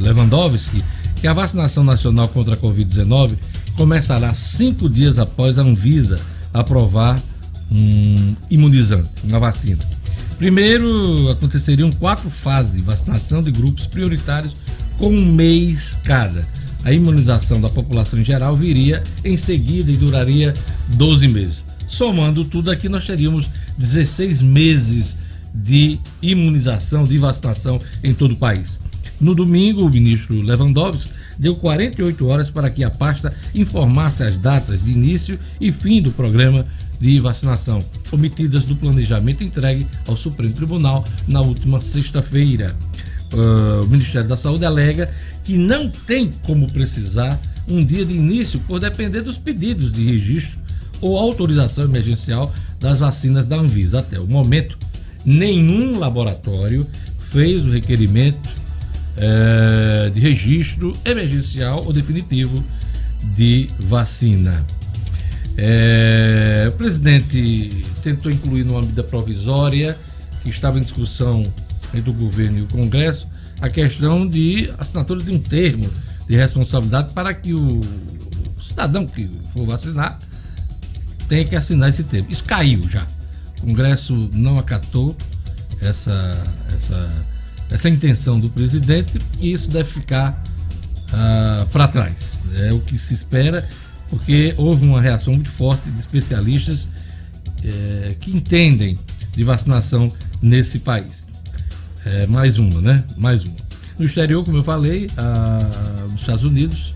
Lewandowski 0.00 0.82
que 1.16 1.26
a 1.26 1.32
vacinação 1.32 1.82
nacional 1.82 2.28
contra 2.28 2.54
a 2.54 2.56
Covid-19 2.56 3.36
começará 3.76 4.32
cinco 4.34 4.88
dias 4.88 5.18
após 5.18 5.58
a 5.58 5.62
Anvisa 5.62 6.16
aprovar 6.52 7.18
um 7.70 8.36
imunizante, 8.50 9.08
uma 9.24 9.40
vacina. 9.40 9.82
Primeiro, 10.38 11.30
aconteceriam 11.30 11.90
quatro 11.92 12.28
fases 12.28 12.74
de 12.74 12.82
vacinação 12.82 13.42
de 13.42 13.50
grupos 13.50 13.86
prioritários 13.86 14.54
com 14.98 15.08
um 15.08 15.26
mês 15.26 15.96
cada. 16.04 16.46
A 16.84 16.92
imunização 16.92 17.60
da 17.60 17.68
população 17.68 18.18
em 18.18 18.24
geral 18.24 18.54
viria 18.54 19.02
em 19.24 19.36
seguida 19.36 19.90
e 19.90 19.96
duraria 19.96 20.52
12 20.88 21.26
meses. 21.28 21.64
Somando 21.88 22.44
tudo 22.44 22.70
aqui, 22.70 22.88
nós 22.88 23.06
teríamos 23.06 23.46
16 23.78 24.42
meses 24.42 25.16
de 25.54 25.98
imunização, 26.20 27.04
de 27.04 27.16
vacinação 27.16 27.78
em 28.02 28.12
todo 28.12 28.32
o 28.32 28.36
país. 28.36 28.78
No 29.20 29.34
domingo, 29.34 29.84
o 29.84 29.90
ministro 29.90 30.40
Lewandowski 30.42 31.10
deu 31.38 31.56
48 31.56 32.26
horas 32.26 32.50
para 32.50 32.68
que 32.68 32.84
a 32.84 32.90
pasta 32.90 33.32
informasse 33.54 34.22
as 34.22 34.36
datas 34.38 34.84
de 34.84 34.90
início 34.90 35.38
e 35.60 35.72
fim 35.72 36.02
do 36.02 36.10
programa 36.12 36.66
de 37.00 37.18
vacinação, 37.18 37.80
omitidas 38.12 38.64
do 38.64 38.76
planejamento 38.76 39.42
entregue 39.42 39.86
ao 40.06 40.16
Supremo 40.16 40.52
Tribunal 40.52 41.04
na 41.26 41.40
última 41.40 41.80
sexta-feira. 41.80 42.74
Uh, 43.34 43.82
o 43.82 43.88
Ministério 43.88 44.28
da 44.28 44.36
Saúde 44.36 44.64
alega 44.64 45.12
que 45.42 45.58
não 45.58 45.90
tem 45.90 46.30
como 46.46 46.70
precisar 46.70 47.36
um 47.66 47.84
dia 47.84 48.04
de 48.04 48.14
início 48.14 48.60
por 48.60 48.78
depender 48.78 49.22
dos 49.22 49.36
pedidos 49.36 49.90
de 49.90 50.04
registro 50.04 50.56
ou 51.00 51.18
autorização 51.18 51.84
emergencial 51.84 52.52
das 52.78 53.00
vacinas 53.00 53.48
da 53.48 53.56
Anvisa. 53.56 53.98
Até 54.00 54.20
o 54.20 54.26
momento, 54.26 54.78
nenhum 55.24 55.98
laboratório 55.98 56.86
fez 57.30 57.64
o 57.64 57.68
requerimento 57.68 58.48
é, 59.16 60.10
de 60.10 60.20
registro 60.20 60.92
emergencial 61.04 61.82
ou 61.84 61.92
definitivo 61.92 62.62
de 63.36 63.68
vacina. 63.80 64.64
É, 65.56 66.66
o 66.68 66.76
presidente 66.76 67.84
tentou 68.02 68.30
incluir 68.30 68.64
numa 68.64 68.80
medida 68.80 69.02
provisória 69.02 69.96
que 70.42 70.50
estava 70.50 70.78
em 70.78 70.80
discussão 70.80 71.44
entre 71.96 72.10
o 72.10 72.14
governo 72.14 72.58
e 72.58 72.62
o 72.62 72.66
Congresso 72.66 73.28
a 73.60 73.70
questão 73.70 74.26
de 74.26 74.72
assinatura 74.78 75.22
de 75.22 75.30
um 75.30 75.38
termo 75.38 75.88
de 76.28 76.36
responsabilidade 76.36 77.12
para 77.12 77.32
que 77.32 77.52
o 77.52 77.80
cidadão 78.62 79.06
que 79.06 79.30
for 79.52 79.66
vacinar 79.66 80.18
tenha 81.28 81.44
que 81.44 81.56
assinar 81.56 81.88
esse 81.88 82.02
termo. 82.02 82.30
Isso 82.30 82.44
caiu 82.44 82.82
já. 82.88 83.06
O 83.58 83.66
Congresso 83.66 84.14
não 84.32 84.58
acatou 84.58 85.16
essa, 85.80 86.42
essa, 86.74 87.26
essa 87.70 87.88
intenção 87.88 88.38
do 88.38 88.50
presidente 88.50 89.18
e 89.40 89.52
isso 89.52 89.70
deve 89.70 89.90
ficar 89.90 90.42
uh, 91.08 91.66
para 91.66 91.88
trás. 91.88 92.40
É 92.56 92.72
o 92.72 92.80
que 92.80 92.98
se 92.98 93.14
espera 93.14 93.66
porque 94.10 94.54
houve 94.56 94.84
uma 94.86 95.00
reação 95.00 95.34
muito 95.34 95.50
forte 95.50 95.90
de 95.90 95.98
especialistas 95.98 96.86
é, 97.64 98.14
que 98.20 98.30
entendem 98.30 98.98
de 99.32 99.42
vacinação 99.42 100.12
nesse 100.42 100.78
país. 100.78 101.23
É, 102.04 102.26
mais 102.26 102.58
uma, 102.58 102.80
né? 102.80 103.04
Mais 103.16 103.42
uma. 103.44 103.54
No 103.98 104.06
exterior, 104.06 104.44
como 104.44 104.58
eu 104.58 104.64
falei, 104.64 105.08
a, 105.16 106.04
nos 106.10 106.20
Estados 106.20 106.44
Unidos, 106.44 106.94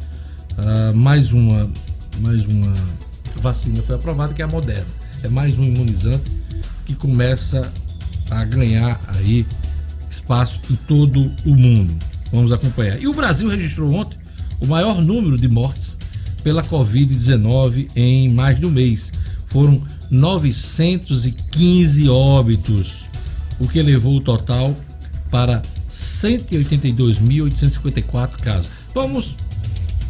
a, 0.57 0.93
mais 0.93 1.33
uma 1.33 1.71
mais 2.21 2.45
uma 2.47 2.75
vacina 3.41 3.81
foi 3.83 3.95
aprovada 3.95 4.35
que 4.35 4.43
é 4.43 4.45
a 4.45 4.49
Moderna. 4.49 4.87
É 5.23 5.29
mais 5.29 5.59
um 5.59 5.63
imunizante 5.63 6.31
que 6.85 6.95
começa 6.95 7.61
a 8.31 8.45
ganhar 8.45 9.01
aí 9.09 9.47
espaço 10.11 10.61
em 10.71 10.77
todo 10.77 11.31
o 11.45 11.55
mundo. 11.55 11.97
Vamos 12.33 12.53
acompanhar. 12.53 13.01
E 13.01 13.07
o 13.07 13.15
Brasil 13.15 13.49
registrou 13.49 13.93
ontem 13.95 14.19
o 14.61 14.67
maior 14.67 15.01
número 15.01 15.39
de 15.39 15.49
mortes 15.49 15.97
pela 16.43 16.63
Covid-19 16.63 17.91
em 17.97 18.29
mais 18.33 18.59
de 18.59 18.67
um 18.67 18.71
mês. 18.71 19.13
Foram 19.47 19.83
915 20.11 22.09
óbitos, 22.09 23.09
o 23.59 23.69
que 23.69 23.79
elevou 23.79 24.17
o 24.17 24.21
total 24.21 24.75
para 25.31 25.63
182.854 25.91 28.43
casos. 28.43 28.71
Vamos 28.95 29.35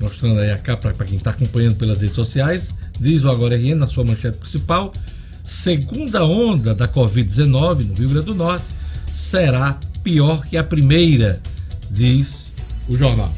mostrando 0.00 0.40
aí 0.40 0.50
a 0.50 0.58
capa 0.58 0.92
para 0.92 1.06
quem 1.06 1.16
está 1.16 1.30
acompanhando 1.30 1.76
pelas 1.76 2.00
redes 2.00 2.14
sociais. 2.14 2.74
Diz 3.00 3.24
o 3.24 3.30
Agora 3.30 3.56
RN 3.56 3.74
na 3.76 3.86
sua 3.86 4.04
manchete 4.04 4.38
principal: 4.38 4.92
segunda 5.44 6.24
onda 6.24 6.74
da 6.74 6.88
Covid-19 6.88 7.86
no 7.86 7.94
Rio 7.94 8.08
Grande 8.08 8.26
do 8.26 8.34
Norte 8.34 8.64
será 9.12 9.78
pior 10.02 10.44
que 10.46 10.56
a 10.56 10.64
primeira, 10.64 11.40
diz 11.90 12.52
o 12.88 12.96
jornal. 12.96 13.32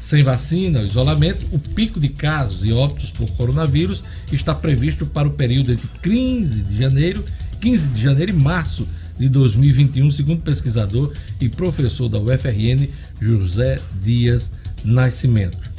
Sem 0.00 0.22
vacina, 0.22 0.82
isolamento, 0.82 1.46
o 1.52 1.58
pico 1.58 2.00
de 2.00 2.08
casos 2.08 2.64
e 2.64 2.72
óbitos 2.72 3.10
por 3.10 3.30
coronavírus 3.32 4.02
está 4.32 4.54
previsto 4.54 5.06
para 5.06 5.28
o 5.28 5.32
período 5.32 5.72
entre 5.72 5.86
15 6.02 6.62
de 6.62 6.78
janeiro, 6.78 7.24
15 7.60 7.88
de 7.88 8.02
janeiro 8.02 8.32
e 8.32 8.34
março 8.34 8.88
de 9.18 9.28
2021, 9.28 10.10
segundo 10.10 10.42
pesquisador 10.42 11.12
e 11.40 11.48
professor 11.48 12.08
da 12.08 12.18
UFRN, 12.18 12.88
José 13.20 13.76
Dias 14.02 14.50
Nascimento. 14.82 15.69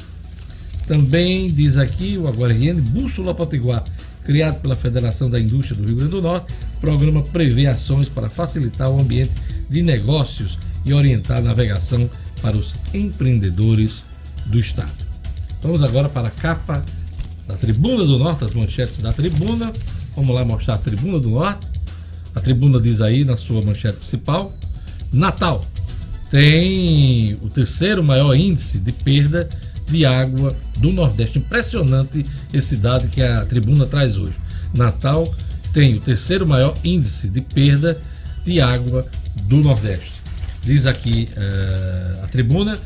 Também 0.91 1.49
diz 1.49 1.77
aqui 1.77 2.17
o 2.17 2.27
Agora 2.27 2.53
RN, 2.53 2.81
Bússola 2.81 3.33
Potiguar, 3.33 3.81
criado 4.25 4.59
pela 4.59 4.75
Federação 4.75 5.29
da 5.29 5.39
Indústria 5.39 5.77
do 5.77 5.87
Rio 5.87 5.95
Grande 5.95 6.11
do 6.11 6.21
Norte, 6.21 6.53
programa 6.81 7.21
prevê 7.21 7.65
ações 7.65 8.09
para 8.09 8.29
facilitar 8.29 8.89
o 8.89 8.99
ambiente 8.99 9.31
de 9.69 9.81
negócios 9.81 10.57
e 10.85 10.93
orientar 10.93 11.37
a 11.37 11.41
navegação 11.41 12.09
para 12.41 12.57
os 12.57 12.75
empreendedores 12.93 14.03
do 14.47 14.59
Estado. 14.59 14.91
Vamos 15.63 15.81
agora 15.81 16.09
para 16.09 16.27
a 16.27 16.31
capa 16.31 16.83
da 17.47 17.55
Tribuna 17.55 18.03
do 18.03 18.19
Norte, 18.19 18.43
as 18.43 18.53
manchetes 18.53 18.97
da 18.97 19.13
Tribuna. 19.13 19.71
Vamos 20.13 20.35
lá 20.35 20.43
mostrar 20.43 20.73
a 20.73 20.77
Tribuna 20.77 21.21
do 21.21 21.29
Norte. 21.29 21.67
A 22.35 22.41
Tribuna 22.41 22.81
diz 22.81 22.99
aí 22.99 23.23
na 23.23 23.37
sua 23.37 23.61
manchete 23.61 23.95
principal: 23.95 24.51
Natal 25.09 25.63
tem 26.29 27.35
o 27.41 27.49
terceiro 27.49 28.03
maior 28.03 28.35
índice 28.35 28.77
de 28.77 28.91
perda 28.91 29.47
de 29.91 30.05
água 30.05 30.55
do 30.77 30.91
Nordeste. 30.91 31.37
Impressionante 31.37 32.25
esse 32.53 32.75
dado 32.75 33.07
que 33.07 33.21
a 33.21 33.45
Tribuna 33.45 33.85
traz 33.85 34.17
hoje. 34.17 34.35
Natal 34.75 35.33
tem 35.73 35.95
o 35.95 35.99
terceiro 35.99 36.47
maior 36.47 36.73
índice 36.83 37.27
de 37.27 37.41
perda 37.41 37.99
de 38.45 38.59
água 38.59 39.05
do 39.43 39.57
Nordeste. 39.57 40.13
Diz 40.63 40.85
aqui 40.85 41.29
uh, 41.35 42.23
a 42.23 42.27
Tribuna 42.27 42.77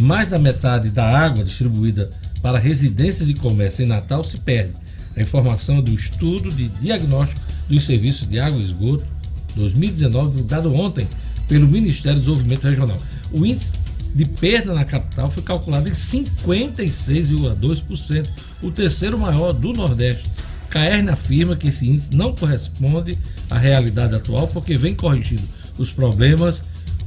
mais 0.00 0.28
da 0.28 0.38
metade 0.38 0.90
da 0.90 1.06
água 1.06 1.44
distribuída 1.44 2.10
para 2.42 2.58
residências 2.58 3.28
e 3.28 3.34
comércio 3.34 3.84
em 3.84 3.88
Natal 3.88 4.24
se 4.24 4.38
perde. 4.38 4.72
A 5.16 5.20
informação 5.20 5.80
do 5.80 5.94
estudo 5.94 6.50
de 6.50 6.68
diagnóstico 6.68 7.40
dos 7.68 7.86
serviços 7.86 8.28
de 8.28 8.40
água 8.40 8.58
e 8.58 8.64
esgoto 8.64 9.06
2019, 9.54 10.30
divulgado 10.30 10.74
ontem 10.74 11.06
pelo 11.46 11.68
Ministério 11.68 12.18
do 12.18 12.22
Desenvolvimento 12.22 12.64
Regional. 12.64 12.98
O 13.32 13.46
índice 13.46 13.72
de 14.14 14.24
perda 14.24 14.72
na 14.72 14.84
capital 14.84 15.28
foi 15.30 15.42
calculado 15.42 15.88
em 15.88 15.92
56,2%, 15.92 18.28
o 18.62 18.70
terceiro 18.70 19.18
maior 19.18 19.52
do 19.52 19.72
Nordeste. 19.72 20.30
Caerne 20.70 21.10
afirma 21.10 21.56
que 21.56 21.68
esse 21.68 21.88
índice 21.88 22.14
não 22.14 22.34
corresponde 22.34 23.18
à 23.50 23.58
realidade 23.58 24.16
atual 24.16 24.46
porque 24.48 24.76
vem 24.76 24.94
corrigindo 24.94 25.42
os 25.78 25.90
problemas 25.90 26.62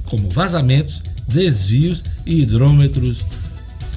como 0.05 0.29
vazamentos, 0.29 1.03
desvios 1.27 2.03
e 2.25 2.41
hidrômetros 2.41 3.23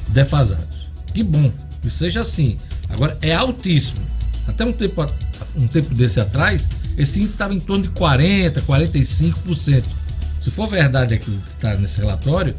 defasados. 0.09 0.91
Que 1.13 1.23
bom 1.23 1.53
que 1.83 1.91
seja 1.91 2.21
assim. 2.21 2.57
Agora 2.89 3.17
é 3.23 3.33
altíssimo. 3.33 4.01
Até 4.47 4.65
um 4.65 4.73
tempo, 4.73 5.07
um 5.57 5.69
tempo 5.69 5.95
desse 5.95 6.21
atrás, 6.21 6.69
esse 6.99 7.19
índice 7.19 7.33
estava 7.33 7.55
em 7.55 7.61
torno 7.61 7.85
de 7.85 7.91
40%, 7.91 8.63
45%. 8.63 9.85
Se 10.41 10.51
for 10.51 10.69
verdade 10.69 11.15
aquilo 11.15 11.39
que 11.41 11.51
está 11.51 11.75
nesse 11.77 11.99
relatório, 11.99 12.55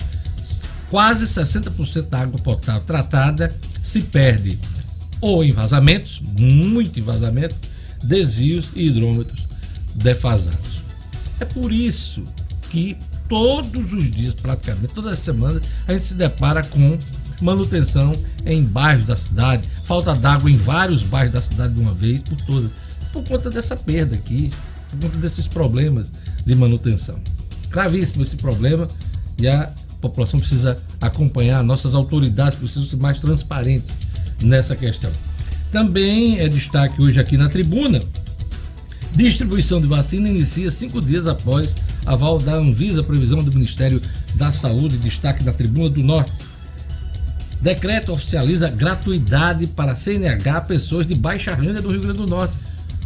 quase 0.91 1.25
60% 1.25 2.09
da 2.09 2.21
água 2.21 2.37
potável 2.39 2.81
tratada 2.81 3.55
se 3.81 4.01
perde 4.01 4.59
ou 5.21 5.43
em 5.43 5.53
vazamentos, 5.53 6.21
muito 6.37 6.99
em 6.99 7.01
vazamento, 7.01 7.55
desvios 8.03 8.71
e 8.75 8.87
hidrômetros 8.87 9.47
defasados. 9.95 10.81
É 11.39 11.45
por 11.45 11.71
isso 11.71 12.23
que 12.69 12.97
todos 13.29 13.93
os 13.93 14.11
dias, 14.11 14.33
praticamente, 14.33 14.93
todas 14.93 15.13
as 15.13 15.19
semanas, 15.19 15.63
a 15.87 15.93
gente 15.93 16.03
se 16.03 16.13
depara 16.13 16.61
com 16.63 16.97
manutenção 17.41 18.13
em 18.45 18.63
bairros 18.63 19.05
da 19.05 19.15
cidade, 19.15 19.67
falta 19.85 20.13
d'água 20.13 20.51
em 20.51 20.57
vários 20.57 21.03
bairros 21.03 21.31
da 21.31 21.41
cidade 21.41 21.73
de 21.73 21.81
uma 21.81 21.93
vez, 21.93 22.21
por 22.21 22.35
todas, 22.41 22.71
por 23.13 23.23
conta 23.23 23.49
dessa 23.49 23.77
perda 23.77 24.15
aqui, 24.15 24.51
por 24.89 24.99
conta 24.99 25.17
desses 25.19 25.47
problemas 25.47 26.11
de 26.45 26.55
manutenção. 26.55 27.17
Gravíssimo 27.69 28.23
esse 28.23 28.35
problema 28.35 28.87
e 29.39 29.47
a 29.47 29.71
população 30.01 30.39
precisa 30.39 30.75
acompanhar, 30.99 31.63
nossas 31.63 31.93
autoridades 31.93 32.57
precisam 32.57 32.85
ser 32.85 32.97
mais 32.97 33.19
transparentes 33.19 33.91
nessa 34.41 34.75
questão. 34.75 35.11
Também 35.71 36.39
é 36.39 36.49
destaque 36.49 37.01
hoje 37.01 37.19
aqui 37.19 37.37
na 37.37 37.47
tribuna: 37.47 38.01
distribuição 39.13 39.79
de 39.79 39.87
vacina 39.87 40.27
inicia 40.27 40.69
cinco 40.71 40.99
dias 40.99 41.27
após 41.27 41.75
aval 42.05 42.39
da 42.39 42.55
Anvisa, 42.55 43.03
previsão 43.03 43.39
do 43.39 43.51
Ministério 43.51 44.01
da 44.35 44.51
Saúde, 44.51 44.97
destaque 44.97 45.43
da 45.43 45.53
Tribuna 45.53 45.89
do 45.89 46.03
Norte. 46.03 46.31
Decreto 47.61 48.11
oficializa 48.11 48.67
gratuidade 48.69 49.67
para 49.67 49.95
CNH 49.95 50.61
pessoas 50.61 51.05
de 51.05 51.13
baixa 51.13 51.53
renda 51.53 51.79
do 51.79 51.89
Rio 51.89 52.01
Grande 52.01 52.17
do 52.17 52.25
Norte. 52.25 52.55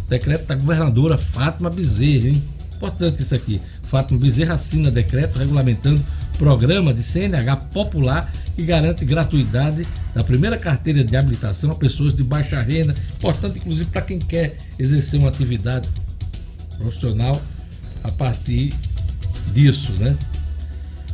Decreto 0.07 0.47
da 0.47 0.55
governadora 0.55 1.17
Fátima 1.17 1.69
Bezerra, 1.69 2.29
hein? 2.29 2.41
Importante 2.75 3.21
isso 3.21 3.35
aqui. 3.35 3.59
Fátima 3.89 4.19
Bezerra 4.19 4.53
assina 4.53 4.89
decreto 4.89 5.37
regulamentando 5.37 6.01
programa 6.37 6.93
de 6.93 7.03
CNH 7.03 7.55
popular 7.73 8.31
que 8.55 8.63
garante 8.63 9.03
gratuidade 9.03 9.85
da 10.13 10.23
primeira 10.23 10.57
carteira 10.57 11.03
de 11.03 11.15
habilitação 11.15 11.71
a 11.71 11.75
pessoas 11.75 12.15
de 12.15 12.23
baixa 12.23 12.59
renda, 12.59 12.93
importante 13.15 13.59
inclusive 13.59 13.89
para 13.89 14.01
quem 14.01 14.19
quer 14.19 14.55
exercer 14.79 15.19
uma 15.19 15.29
atividade 15.29 15.87
profissional 16.77 17.41
a 18.03 18.11
partir 18.11 18.73
disso, 19.53 19.93
né? 19.99 20.15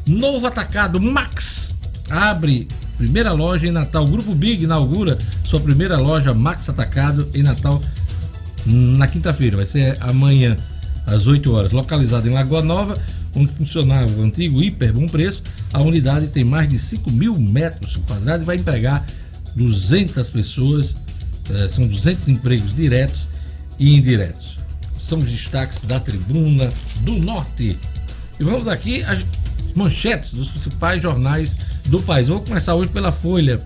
Novo 0.05 0.45
atacado 0.47 0.99
Max 0.99 1.73
abre 2.09 2.67
primeira 2.97 3.31
loja 3.31 3.67
em 3.67 3.71
Natal. 3.71 4.05
Grupo 4.07 4.33
Big 4.35 4.63
inaugura 4.63 5.17
sua 5.43 5.59
primeira 5.59 5.97
loja 5.97 6.33
Max 6.33 6.69
Atacado 6.69 7.29
em 7.33 7.43
Natal 7.43 7.81
na 8.65 9.07
quinta-feira, 9.07 9.57
vai 9.57 9.65
ser 9.65 9.97
amanhã 10.01 10.55
às 11.07 11.25
8 11.25 11.51
horas, 11.51 11.71
localizado 11.71 12.27
em 12.27 12.31
Lagoa 12.31 12.61
Nova, 12.61 12.93
onde 13.35 13.51
funcionava 13.53 14.11
o 14.11 14.23
antigo 14.23 14.61
Hiper 14.61 14.93
Bom 14.93 15.05
Preço. 15.05 15.43
A 15.73 15.81
unidade 15.81 16.27
tem 16.27 16.43
mais 16.43 16.67
de 16.69 16.77
5 16.77 17.11
mil 17.11 17.37
metros 17.37 17.97
quadrados 18.07 18.43
e 18.43 18.45
vai 18.45 18.57
empregar 18.57 19.05
200 19.55 20.29
pessoas, 20.29 20.93
eh, 21.49 21.69
são 21.69 21.87
200 21.87 22.27
empregos 22.27 22.75
diretos 22.75 23.27
e 23.79 23.95
indiretos. 23.95 24.57
São 25.01 25.19
os 25.19 25.29
destaques 25.29 25.83
da 25.83 25.99
Tribuna 25.99 26.69
do 27.01 27.13
Norte. 27.15 27.77
E 28.39 28.43
vamos 28.43 28.67
aqui 28.67 29.03
às 29.03 29.23
manchetes 29.75 30.33
dos 30.33 30.49
principais 30.49 31.01
jornais 31.01 31.55
do 31.85 32.01
país. 32.01 32.27
Vou 32.27 32.41
começar 32.41 32.75
hoje 32.75 32.89
pela 32.89 33.11
Folha. 33.11 33.59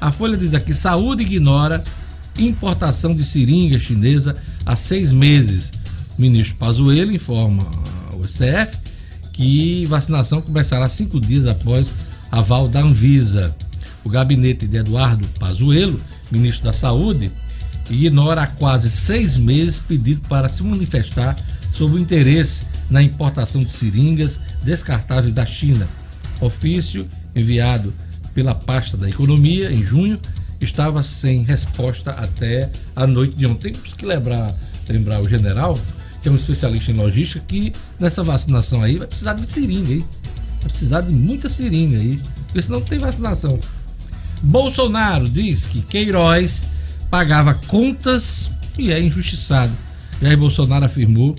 A 0.00 0.10
Folha 0.10 0.36
diz 0.36 0.54
aqui: 0.54 0.74
saúde 0.74 1.22
ignora 1.22 1.82
importação 2.38 3.14
de 3.14 3.24
seringa 3.24 3.78
chinesa 3.78 4.34
há 4.64 4.76
seis 4.76 5.12
meses. 5.12 5.70
O 6.18 6.20
ministro 6.20 6.56
Pazuello 6.56 7.12
informa 7.12 7.62
o 8.14 8.26
STF 8.26 8.89
que 9.40 9.86
vacinação 9.86 10.42
começará 10.42 10.86
cinco 10.86 11.18
dias 11.18 11.46
após 11.46 11.90
aval 12.30 12.68
da 12.68 12.80
Anvisa. 12.80 13.56
O 14.04 14.08
gabinete 14.10 14.66
de 14.66 14.76
Eduardo 14.76 15.26
Pazuello, 15.38 15.98
ministro 16.30 16.64
da 16.64 16.74
Saúde, 16.74 17.32
ignora 17.88 18.42
há 18.42 18.46
quase 18.46 18.90
seis 18.90 19.38
meses 19.38 19.78
pedido 19.80 20.20
para 20.28 20.46
se 20.46 20.62
manifestar 20.62 21.34
sobre 21.72 21.96
o 21.96 21.98
interesse 21.98 22.64
na 22.90 23.02
importação 23.02 23.62
de 23.62 23.70
seringas 23.70 24.38
descartáveis 24.62 25.32
da 25.32 25.46
China. 25.46 25.88
Ofício 26.38 27.08
enviado 27.34 27.94
pela 28.34 28.54
pasta 28.54 28.94
da 28.94 29.08
Economia 29.08 29.72
em 29.72 29.82
junho 29.82 30.20
estava 30.60 31.02
sem 31.02 31.44
resposta 31.44 32.10
até 32.10 32.70
a 32.94 33.06
noite 33.06 33.36
de 33.36 33.46
ontem. 33.46 33.72
Temos 33.72 33.94
que 33.94 34.04
lembrar, 34.04 34.54
lembrar 34.86 35.22
o 35.22 35.26
general 35.26 35.78
é 36.28 36.30
um 36.30 36.34
especialista 36.34 36.90
em 36.90 36.94
logística, 36.94 37.44
que 37.46 37.72
nessa 37.98 38.22
vacinação 38.22 38.82
aí 38.82 38.98
vai 38.98 39.06
precisar 39.06 39.34
de 39.34 39.50
seringa 39.50 39.88
aí. 39.88 40.04
Vai 40.60 40.68
precisar 40.68 41.00
de 41.00 41.12
muita 41.12 41.48
seringa 41.48 41.98
aí, 41.98 42.20
porque 42.46 42.62
senão 42.62 42.80
não 42.80 42.86
tem 42.86 42.98
vacinação. 42.98 43.58
Bolsonaro 44.42 45.28
diz 45.28 45.64
que 45.64 45.82
Queiroz 45.82 46.68
pagava 47.10 47.54
contas 47.54 48.48
e 48.78 48.92
é 48.92 49.00
injustiçado. 49.00 49.72
Jair 50.20 50.38
Bolsonaro 50.38 50.84
afirmou 50.84 51.34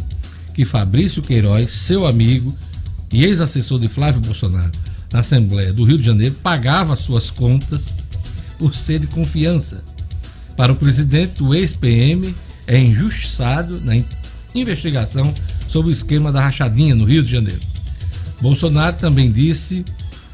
que 0.53 0.65
Fabrício 0.65 1.21
Queiroz, 1.21 1.71
seu 1.71 2.05
amigo 2.05 2.55
e 3.11 3.23
ex-assessor 3.23 3.79
de 3.79 3.87
Flávio 3.87 4.21
Bolsonaro 4.21 4.71
na 5.11 5.19
Assembleia 5.19 5.73
do 5.73 5.83
Rio 5.83 5.97
de 5.97 6.03
Janeiro, 6.03 6.35
pagava 6.41 6.95
suas 6.95 7.29
contas 7.29 7.85
por 8.57 8.75
ser 8.75 8.99
de 8.99 9.07
confiança. 9.07 9.83
Para 10.55 10.71
o 10.71 10.75
presidente, 10.75 11.41
o 11.41 11.53
ex-PM 11.53 12.33
é 12.67 12.79
injustiçado 12.79 13.81
na 13.81 13.95
investigação 14.53 15.33
sobre 15.69 15.89
o 15.89 15.93
esquema 15.93 16.31
da 16.31 16.41
rachadinha 16.41 16.95
no 16.95 17.05
Rio 17.05 17.23
de 17.23 17.31
Janeiro. 17.31 17.61
Bolsonaro 18.41 18.97
também 18.97 19.31
disse 19.31 19.85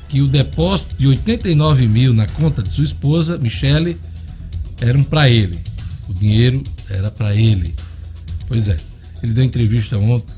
que 0.09 0.21
o 0.21 0.27
depósito 0.27 0.95
de 0.97 1.07
89 1.07 1.87
mil 1.87 2.13
na 2.13 2.25
conta 2.27 2.63
de 2.63 2.69
sua 2.69 2.85
esposa, 2.85 3.37
Michele, 3.37 3.97
eram 4.81 5.03
para 5.03 5.29
ele. 5.29 5.59
O 6.07 6.13
dinheiro 6.13 6.63
era 6.89 7.11
para 7.11 7.35
ele. 7.35 7.75
Pois 8.47 8.67
é, 8.69 8.77
ele 9.21 9.33
deu 9.33 9.43
entrevista 9.43 9.97
ontem, 9.97 10.33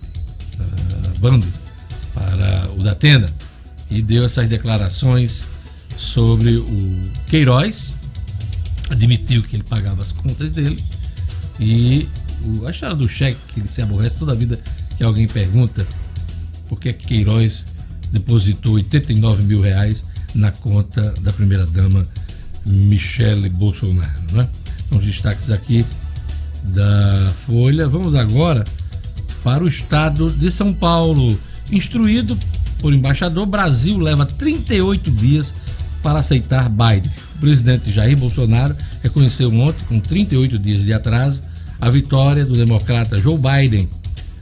uh, 0.60 1.20
Band, 1.20 1.42
para 2.14 2.72
o 2.72 2.82
Datena, 2.82 3.30
e 3.92 4.02
deu 4.02 4.26
essas 4.26 4.50
declarações 4.50 5.42
sobre 5.98 6.58
o 6.58 7.12
Queiroz, 7.28 7.94
admitiu 8.90 9.44
que 9.44 9.56
ele 9.56 9.64
pagava 9.64 10.02
as 10.02 10.12
contas 10.12 10.50
dele 10.52 10.84
e 11.60 12.08
o, 12.46 12.68
a 12.68 12.72
história 12.72 12.96
do 12.96 13.08
cheque 13.08 13.38
que 13.54 13.60
ele 13.60 13.68
se 13.68 13.82
aborrece 13.82 14.16
toda 14.16 14.34
a 14.34 14.36
vida 14.36 14.60
que 14.98 15.04
alguém 15.04 15.28
pergunta 15.28 15.86
por 16.68 16.80
que 16.80 16.94
Queiroz 16.94 17.66
depositou 18.12 18.74
89 18.74 19.44
mil 19.44 19.62
reais 19.62 20.04
na 20.36 20.52
conta 20.52 21.14
da 21.22 21.32
primeira-dama 21.34 22.06
Michele 22.66 23.50
Bolsonaro. 23.50 24.22
Né? 24.34 24.48
Então, 24.86 25.00
os 25.00 25.06
destaques 25.06 25.50
aqui 25.50 25.86
da 26.66 27.30
Folha. 27.46 27.88
Vamos 27.88 28.16
agora 28.16 28.64
para 29.44 29.64
o 29.64 29.68
estado 29.68 30.30
de 30.32 30.52
São 30.52 30.74
Paulo. 30.74 31.38
Instruído 31.72 32.38
por 32.80 32.94
embaixador, 32.94 33.46
Brasil 33.46 33.98
leva 33.98 34.26
38 34.26 35.12
dias 35.12 35.54
para 36.02 36.20
aceitar 36.20 36.70
Biden. 36.70 37.12
O 37.36 37.40
presidente 37.40 37.92
Jair 37.92 38.18
Bolsonaro 38.20 38.76
reconheceu 39.02 39.54
ontem, 39.54 39.86
com 39.86 40.00
38 40.00 40.58
dias 40.60 40.84
de 40.84 40.94
atraso, 40.94 41.40
a 41.80 41.90
vitória 41.90 42.46
do 42.46 42.56
democrata 42.56 43.18
Joe 43.18 43.38
Biden 43.38 43.90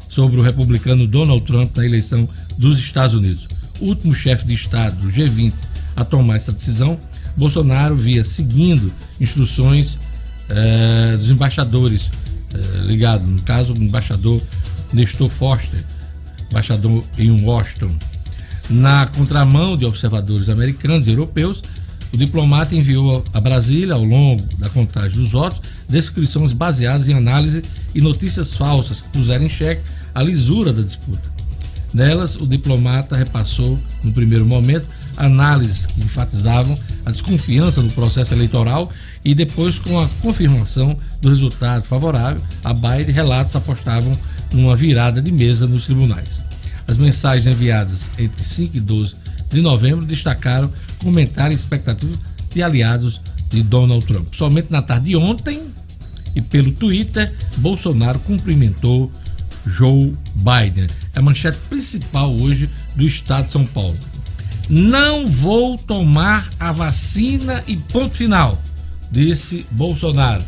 sobre 0.09 0.39
o 0.39 0.43
republicano 0.43 1.05
Donald 1.07 1.43
Trump 1.43 1.75
na 1.77 1.85
eleição 1.85 2.27
dos 2.57 2.79
Estados 2.79 3.15
Unidos. 3.15 3.47
O 3.79 3.85
último 3.85 4.13
chefe 4.13 4.45
de 4.45 4.55
Estado 4.55 4.95
do 5.01 5.11
G20 5.11 5.53
a 5.95 6.05
tomar 6.05 6.35
essa 6.35 6.51
decisão, 6.51 6.97
Bolsonaro 7.35 7.95
via 7.95 8.23
seguindo 8.23 8.91
instruções 9.19 9.97
eh, 10.49 11.17
dos 11.17 11.29
embaixadores 11.29 12.09
eh, 12.53 12.81
ligados, 12.85 13.27
no 13.27 13.41
caso, 13.41 13.73
o 13.73 13.77
embaixador 13.77 14.41
Nestor 14.93 15.29
Foster, 15.29 15.83
embaixador 16.51 17.03
em 17.17 17.43
Washington. 17.43 17.89
Na 18.69 19.07
contramão 19.07 19.75
de 19.75 19.85
observadores 19.85 20.49
americanos 20.49 21.07
e 21.07 21.11
europeus, 21.11 21.61
o 22.13 22.17
diplomata 22.17 22.75
enviou 22.75 23.23
a 23.33 23.39
Brasília, 23.39 23.95
ao 23.95 24.03
longo 24.03 24.43
da 24.57 24.69
contagem 24.69 25.19
dos 25.19 25.31
votos, 25.31 25.61
descrições 25.87 26.53
baseadas 26.53 27.07
em 27.07 27.13
análise 27.13 27.61
e 27.95 28.01
notícias 28.01 28.55
falsas 28.55 29.01
que 29.01 29.09
puseram 29.09 29.45
em 29.45 29.49
xeque 29.49 29.81
a 30.13 30.21
lisura 30.21 30.73
da 30.73 30.81
disputa. 30.81 31.37
Nelas, 31.93 32.35
o 32.35 32.45
diplomata 32.45 33.15
repassou, 33.15 33.79
no 34.03 34.11
primeiro 34.11 34.45
momento, 34.45 34.85
análises 35.15 35.85
que 35.85 36.01
enfatizavam 36.01 36.77
a 37.05 37.11
desconfiança 37.11 37.81
no 37.81 37.89
processo 37.91 38.33
eleitoral 38.33 38.91
e 39.23 39.33
depois, 39.33 39.79
com 39.79 39.99
a 39.99 40.07
confirmação 40.21 40.97
do 41.21 41.29
resultado 41.29 41.83
favorável, 41.83 42.41
a 42.63 42.73
Biden 42.73 43.13
relatos 43.13 43.55
apostavam 43.55 44.17
numa 44.53 44.75
virada 44.75 45.21
de 45.21 45.31
mesa 45.31 45.65
nos 45.65 45.85
tribunais. 45.85 46.41
As 46.87 46.97
mensagens 46.97 47.47
enviadas 47.47 48.09
entre 48.17 48.43
5 48.43 48.77
e 48.77 48.79
12 48.79 49.15
de 49.49 49.61
novembro 49.61 50.05
destacaram 50.05 50.71
comentários 50.99 51.59
e 51.59 51.63
expectativas 51.63 52.17
de 52.53 52.61
aliados 52.61 53.21
de 53.49 53.63
Donald 53.63 54.05
Trump. 54.05 54.27
Somente 54.33 54.71
na 54.71 54.81
tarde 54.81 55.09
de 55.09 55.15
ontem 55.15 55.61
e 56.37 56.41
pelo 56.41 56.71
Twitter, 56.71 57.33
Bolsonaro 57.57 58.19
cumprimentou 58.19 59.11
Joe 59.65 60.13
Biden. 60.35 60.85
É 61.15 61.19
a 61.19 61.21
manchete 61.21 61.57
principal 61.67 62.31
hoje 62.31 62.69
do 62.95 63.07
estado 63.07 63.45
de 63.45 63.51
São 63.51 63.65
Paulo. 63.65 63.97
Não 64.69 65.25
vou 65.25 65.77
tomar 65.79 66.47
a 66.59 66.71
vacina 66.71 67.63
e 67.67 67.75
ponto 67.75 68.15
final, 68.15 68.61
disse 69.11 69.65
Bolsonaro. 69.71 70.43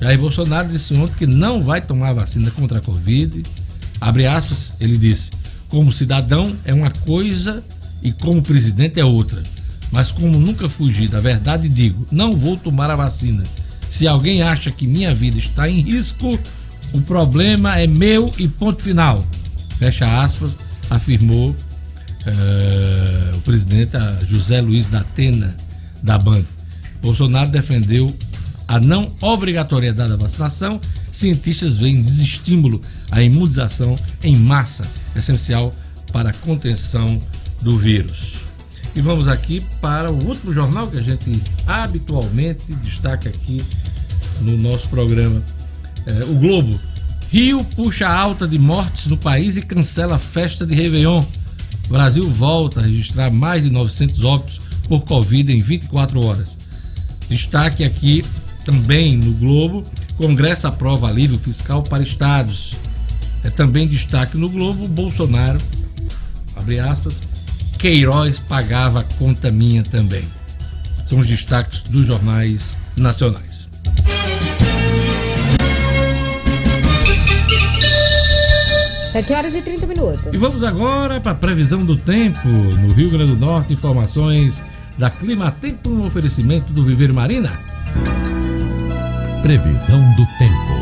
Jair 0.00 0.20
Bolsonaro 0.20 0.68
disse 0.68 0.94
ontem 0.94 1.14
que 1.18 1.26
não 1.26 1.64
vai 1.64 1.80
tomar 1.80 2.10
a 2.10 2.14
vacina 2.14 2.48
contra 2.52 2.78
a 2.78 2.82
Covid. 2.82 3.42
Abre 4.00 4.26
aspas, 4.26 4.72
ele 4.78 4.96
disse: 4.96 5.30
como 5.68 5.92
cidadão 5.92 6.54
é 6.64 6.72
uma 6.72 6.90
coisa 6.90 7.64
e 8.00 8.12
como 8.12 8.42
presidente 8.42 9.00
é 9.00 9.04
outra. 9.04 9.42
Mas 9.90 10.12
como 10.12 10.38
nunca 10.38 10.68
fugi 10.68 11.08
da 11.08 11.18
verdade, 11.18 11.68
digo: 11.68 12.06
não 12.12 12.32
vou 12.32 12.56
tomar 12.56 12.90
a 12.90 12.94
vacina. 12.94 13.42
Se 13.92 14.08
alguém 14.08 14.40
acha 14.40 14.70
que 14.70 14.86
minha 14.86 15.14
vida 15.14 15.38
está 15.38 15.68
em 15.68 15.82
risco, 15.82 16.38
o 16.94 17.02
problema 17.02 17.78
é 17.78 17.86
meu 17.86 18.30
e 18.38 18.48
ponto 18.48 18.82
final. 18.82 19.22
Fecha 19.78 20.06
aspas, 20.18 20.52
afirmou 20.88 21.50
uh, 21.50 23.36
o 23.36 23.40
presidente 23.42 23.92
José 24.26 24.62
Luiz 24.62 24.86
da 24.86 25.00
Atena 25.00 25.54
da 26.02 26.16
Band. 26.16 26.42
Bolsonaro 27.02 27.50
defendeu 27.50 28.10
a 28.66 28.80
não 28.80 29.14
obrigatoriedade 29.20 30.08
da 30.08 30.16
vacinação. 30.16 30.80
Cientistas 31.12 31.76
veem 31.76 32.02
desestímulo 32.02 32.80
à 33.10 33.22
imunização 33.22 33.94
em 34.24 34.34
massa, 34.34 34.86
essencial 35.14 35.70
para 36.10 36.30
a 36.30 36.34
contenção 36.34 37.20
do 37.60 37.78
vírus. 37.78 38.40
E 38.94 39.02
vamos 39.02 39.28
aqui 39.28 39.62
para 39.82 40.10
o 40.10 40.24
último 40.24 40.52
jornal 40.52 40.86
que 40.86 40.98
a 40.98 41.02
gente 41.02 41.42
habitualmente 41.66 42.72
destaca 42.82 43.28
aqui 43.28 43.62
no 44.42 44.56
nosso 44.56 44.88
programa, 44.88 45.42
é, 46.06 46.24
o 46.24 46.34
Globo. 46.34 46.78
Rio 47.30 47.64
puxa 47.76 48.06
alta 48.06 48.46
de 48.46 48.58
mortes 48.58 49.06
no 49.06 49.16
país 49.16 49.56
e 49.56 49.62
cancela 49.62 50.16
a 50.16 50.18
festa 50.18 50.66
de 50.66 50.74
Réveillon. 50.74 51.22
Brasil 51.88 52.28
volta 52.30 52.80
a 52.80 52.82
registrar 52.82 53.30
mais 53.30 53.62
de 53.62 53.70
900 53.70 54.24
óbitos 54.24 54.60
por 54.88 55.04
Covid 55.04 55.52
em 55.52 55.60
24 55.60 56.24
horas. 56.24 56.56
Destaque 57.28 57.84
aqui 57.84 58.22
também 58.64 59.16
no 59.16 59.32
Globo: 59.34 59.82
Congresso 60.16 60.66
aprova 60.66 61.08
alívio 61.08 61.38
fiscal 61.38 61.82
para 61.82 62.02
estados. 62.02 62.74
É 63.42 63.50
também 63.50 63.88
destaque 63.88 64.36
no 64.36 64.48
Globo: 64.48 64.86
Bolsonaro, 64.88 65.58
abre 66.54 66.78
aspas, 66.78 67.14
Queiroz 67.78 68.38
pagava 68.38 69.04
conta 69.18 69.50
minha 69.50 69.82
também. 69.82 70.24
São 71.08 71.18
os 71.18 71.26
destaques 71.26 71.80
dos 71.88 72.06
jornais 72.06 72.76
nacionais. 72.96 73.51
Sete 79.12 79.34
horas 79.34 79.54
e 79.54 79.60
30 79.60 79.86
minutos. 79.86 80.32
E 80.32 80.38
vamos 80.38 80.64
agora 80.64 81.20
para 81.20 81.32
a 81.32 81.34
previsão 81.34 81.84
do 81.84 81.98
tempo 81.98 82.48
no 82.48 82.94
Rio 82.94 83.10
Grande 83.10 83.32
do 83.32 83.36
Norte. 83.36 83.74
Informações 83.74 84.62
da 84.96 85.10
Clima 85.10 85.50
Tempo 85.50 85.90
no 85.90 86.06
oferecimento 86.06 86.72
do 86.72 86.82
Viver 86.82 87.12
Marina. 87.12 87.60
Previsão 89.42 90.00
do 90.14 90.26
tempo. 90.38 90.72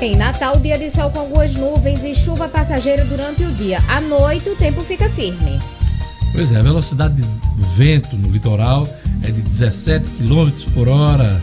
Em 0.00 0.16
Natal, 0.16 0.58
dia 0.60 0.78
de 0.78 0.88
sol 0.90 1.10
com 1.10 1.18
algumas 1.18 1.52
nuvens 1.52 2.02
e 2.02 2.14
chuva 2.14 2.48
passageira 2.48 3.04
durante 3.04 3.42
o 3.42 3.52
dia. 3.52 3.82
À 3.86 4.00
noite, 4.00 4.48
o 4.48 4.56
tempo 4.56 4.80
fica 4.80 5.10
firme. 5.10 5.58
Pois 6.32 6.50
é, 6.52 6.56
a 6.56 6.62
velocidade 6.62 7.20
do 7.20 7.66
vento 7.76 8.16
no 8.16 8.30
litoral 8.30 8.88
é 9.22 9.30
de 9.30 9.42
17 9.42 10.08
km 10.12 10.50
por 10.72 10.88
hora. 10.88 11.38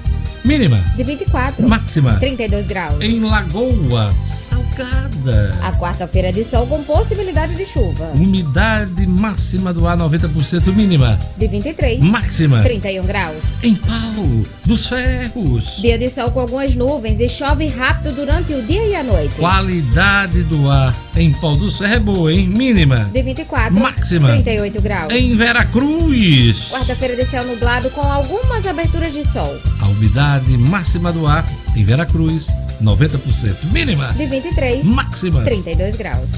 Mínima. 0.46 0.78
De 0.96 1.04
24. 1.04 1.68
Máxima. 1.68 2.18
32 2.20 2.68
graus. 2.68 3.02
Em 3.02 3.20
Lagoa 3.20 4.14
Salgada. 4.26 5.58
A 5.64 5.72
quarta-feira 5.74 6.32
de 6.32 6.44
sol 6.44 6.68
com 6.68 6.84
possibilidade 6.84 7.56
de 7.56 7.66
chuva. 7.66 8.12
Umidade 8.14 9.08
máxima 9.08 9.74
do 9.74 9.88
ar 9.88 9.98
90% 9.98 10.72
mínima. 10.72 11.18
De 11.36 11.48
23. 11.48 12.00
Máxima. 12.00 12.62
31 12.62 13.06
graus. 13.06 13.44
Em 13.64 13.74
Pau 13.74 14.24
dos 14.66 14.88
Ferros. 14.88 15.78
Dia 15.82 15.98
de 15.98 16.10
sol 16.12 16.30
com 16.30 16.42
algumas 16.42 16.76
nuvens 16.76 17.20
e 17.20 17.28
chove 17.28 17.66
rápido 17.68 18.14
durante 18.14 18.54
o 18.54 18.62
dia 18.62 18.86
e 18.86 18.96
a 18.96 19.04
noite. 19.04 19.34
Qualidade 19.38 20.44
do 20.44 20.70
ar 20.70 20.96
em 21.16 21.34
Pau 21.34 21.56
dos 21.56 21.80
Ferros 21.80 21.96
é 21.96 22.00
boa, 22.00 22.32
hein? 22.32 22.48
Mínima. 22.48 23.10
De 23.12 23.24
24. 23.24 23.74
Máxima. 23.80 24.30
38 24.30 24.82
graus. 24.82 25.12
Em 25.12 25.36
Veracruz. 25.36 26.70
Quarta-feira 26.70 27.16
de 27.16 27.26
céu 27.26 27.44
nublado 27.46 27.90
com 27.90 28.02
algumas 28.02 28.68
aberturas 28.68 29.12
de 29.12 29.26
sol. 29.26 29.60
A 29.82 29.88
umidade 29.88 30.35
máxima 30.58 31.12
do 31.12 31.28
ar 31.28 31.46
em 31.76 31.84
Veracruz, 31.84 32.48
90%. 32.82 33.72
Mínima. 33.72 34.14
De 34.14 34.26
23. 34.26 34.84
Máxima. 34.84 35.42
32 35.44 35.96
graus. 35.96 36.30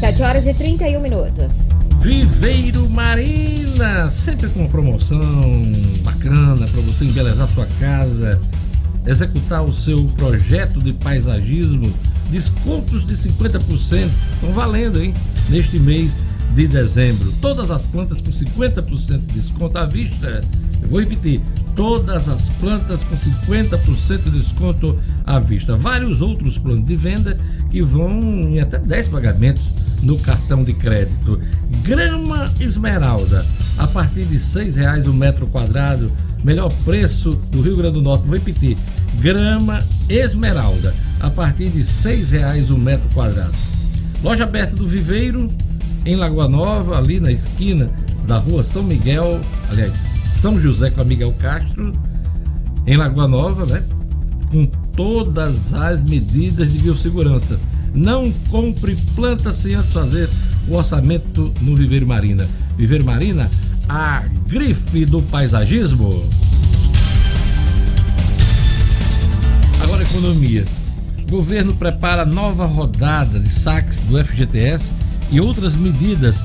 7 0.00 0.22
horas 0.22 0.46
e 0.46 0.54
31 0.54 1.00
minutos. 1.00 1.68
Viveiro 2.00 2.88
Marina, 2.90 4.10
sempre 4.10 4.48
com 4.48 4.60
uma 4.60 4.68
promoção 4.68 5.20
bacana 6.02 6.66
para 6.66 6.80
você 6.80 7.04
embelezar 7.04 7.48
sua 7.54 7.66
casa, 7.78 8.40
executar 9.06 9.62
o 9.62 9.72
seu 9.72 10.04
projeto 10.16 10.80
de 10.80 10.92
paisagismo. 10.92 11.92
Descontos 12.30 13.06
de 13.06 13.14
50% 13.14 14.08
estão 14.34 14.52
valendo, 14.52 15.00
hein? 15.00 15.14
Neste 15.48 15.78
mês 15.78 16.14
de 16.54 16.66
dezembro. 16.68 17.32
Todas 17.40 17.70
as 17.70 17.82
plantas 17.82 18.20
com 18.20 18.30
50% 18.30 19.18
de 19.26 19.40
desconto 19.40 19.78
à 19.78 19.84
vista. 19.84 20.40
Eu 20.82 20.88
vou 20.88 21.00
repetir, 21.00 21.40
todas 21.74 22.28
as 22.28 22.48
plantas 22.60 23.04
com 23.04 23.16
50% 23.16 24.22
de 24.24 24.30
desconto 24.30 24.98
à 25.24 25.38
vista. 25.38 25.74
Vários 25.76 26.20
outros 26.20 26.58
planos 26.58 26.84
de 26.86 26.96
venda 26.96 27.38
que 27.70 27.82
vão 27.82 28.10
em 28.10 28.60
até 28.60 28.78
10 28.78 29.08
pagamentos 29.08 29.64
no 30.02 30.18
cartão 30.18 30.62
de 30.64 30.74
crédito. 30.74 31.40
Grama 31.82 32.52
esmeralda, 32.60 33.46
a 33.78 33.86
partir 33.86 34.24
de 34.24 34.36
R$ 34.36 34.70
reais 34.70 35.06
o 35.06 35.12
metro 35.12 35.46
quadrado. 35.46 36.10
Melhor 36.44 36.72
preço 36.84 37.32
do 37.50 37.62
Rio 37.62 37.76
Grande 37.76 37.94
do 37.94 38.02
Norte. 38.02 38.26
Vou 38.26 38.34
repetir, 38.34 38.76
grama 39.20 39.80
esmeralda, 40.08 40.92
a 41.20 41.30
partir 41.30 41.68
de 41.68 41.82
R$ 41.82 42.24
reais 42.24 42.68
o 42.68 42.76
metro 42.76 43.08
quadrado. 43.10 43.54
Loja 44.22 44.44
aberta 44.44 44.74
do 44.76 44.86
Viveiro, 44.86 45.48
em 46.04 46.16
Lagoa 46.16 46.48
Nova, 46.48 46.98
ali 46.98 47.20
na 47.20 47.30
esquina 47.30 47.88
da 48.26 48.38
rua 48.38 48.64
São 48.64 48.82
Miguel, 48.82 49.40
aliás, 49.70 49.92
São 50.30 50.60
José 50.60 50.90
com 50.90 51.00
a 51.00 51.04
Miguel 51.04 51.32
Castro, 51.38 51.92
em 52.86 52.96
Lagoa 52.96 53.28
Nova, 53.28 53.66
né? 53.66 53.82
Com 54.50 54.66
todas 54.94 55.72
as 55.72 56.02
medidas 56.02 56.72
de 56.72 56.78
biossegurança. 56.78 57.58
Não 57.94 58.32
compre 58.50 58.96
planta 59.14 59.52
sem 59.52 59.74
antes 59.74 59.92
fazer 59.92 60.28
o 60.68 60.74
orçamento 60.74 61.52
no 61.60 61.76
Viveiro 61.76 62.06
Marina. 62.06 62.48
Viveiro 62.76 63.04
Marina, 63.04 63.50
a 63.88 64.22
grife 64.46 65.04
do 65.04 65.22
paisagismo. 65.22 66.24
Agora 69.82 70.02
economia. 70.02 70.64
O 71.26 71.30
governo 71.30 71.74
prepara 71.74 72.26
nova 72.26 72.66
rodada 72.66 73.38
de 73.38 73.48
saques 73.48 74.00
do 74.00 74.22
FGTS 74.22 74.90
e 75.32 75.40
outras 75.40 75.74
medidas 75.74 76.36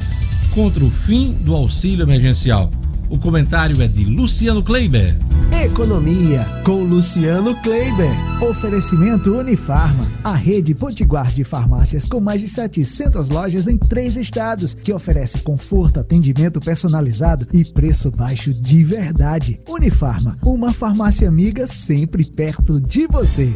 contra 0.56 0.84
o 0.84 0.90
fim 0.90 1.34
do 1.34 1.54
auxílio 1.54 2.04
emergencial. 2.04 2.72
O 3.10 3.18
comentário 3.18 3.82
é 3.82 3.88
de 3.88 4.04
Luciano 4.04 4.62
Kleiber. 4.62 5.16
Economia 5.64 6.46
com 6.66 6.84
Luciano 6.84 7.56
Kleiber. 7.62 8.12
Oferecimento 8.44 9.34
Unifarma, 9.34 10.10
a 10.24 10.34
rede 10.34 10.76
potiguar 10.76 11.32
de 11.32 11.44
farmácias 11.44 12.06
com 12.06 12.20
mais 12.20 12.42
de 12.42 12.50
700 12.50 13.30
lojas 13.30 13.68
em 13.68 13.78
três 13.78 14.18
estados, 14.18 14.74
que 14.74 14.92
oferece 14.92 15.40
conforto, 15.40 16.00
atendimento 16.00 16.60
personalizado 16.60 17.48
e 17.54 17.64
preço 17.64 18.12
baixo 18.12 18.54
de 18.54 18.84
verdade. 18.84 19.60
Unifarma, 19.68 20.38
uma 20.44 20.74
farmácia 20.74 21.28
amiga 21.30 21.66
sempre 21.66 22.26
perto 22.26 22.82
de 22.82 23.08
você. 23.08 23.54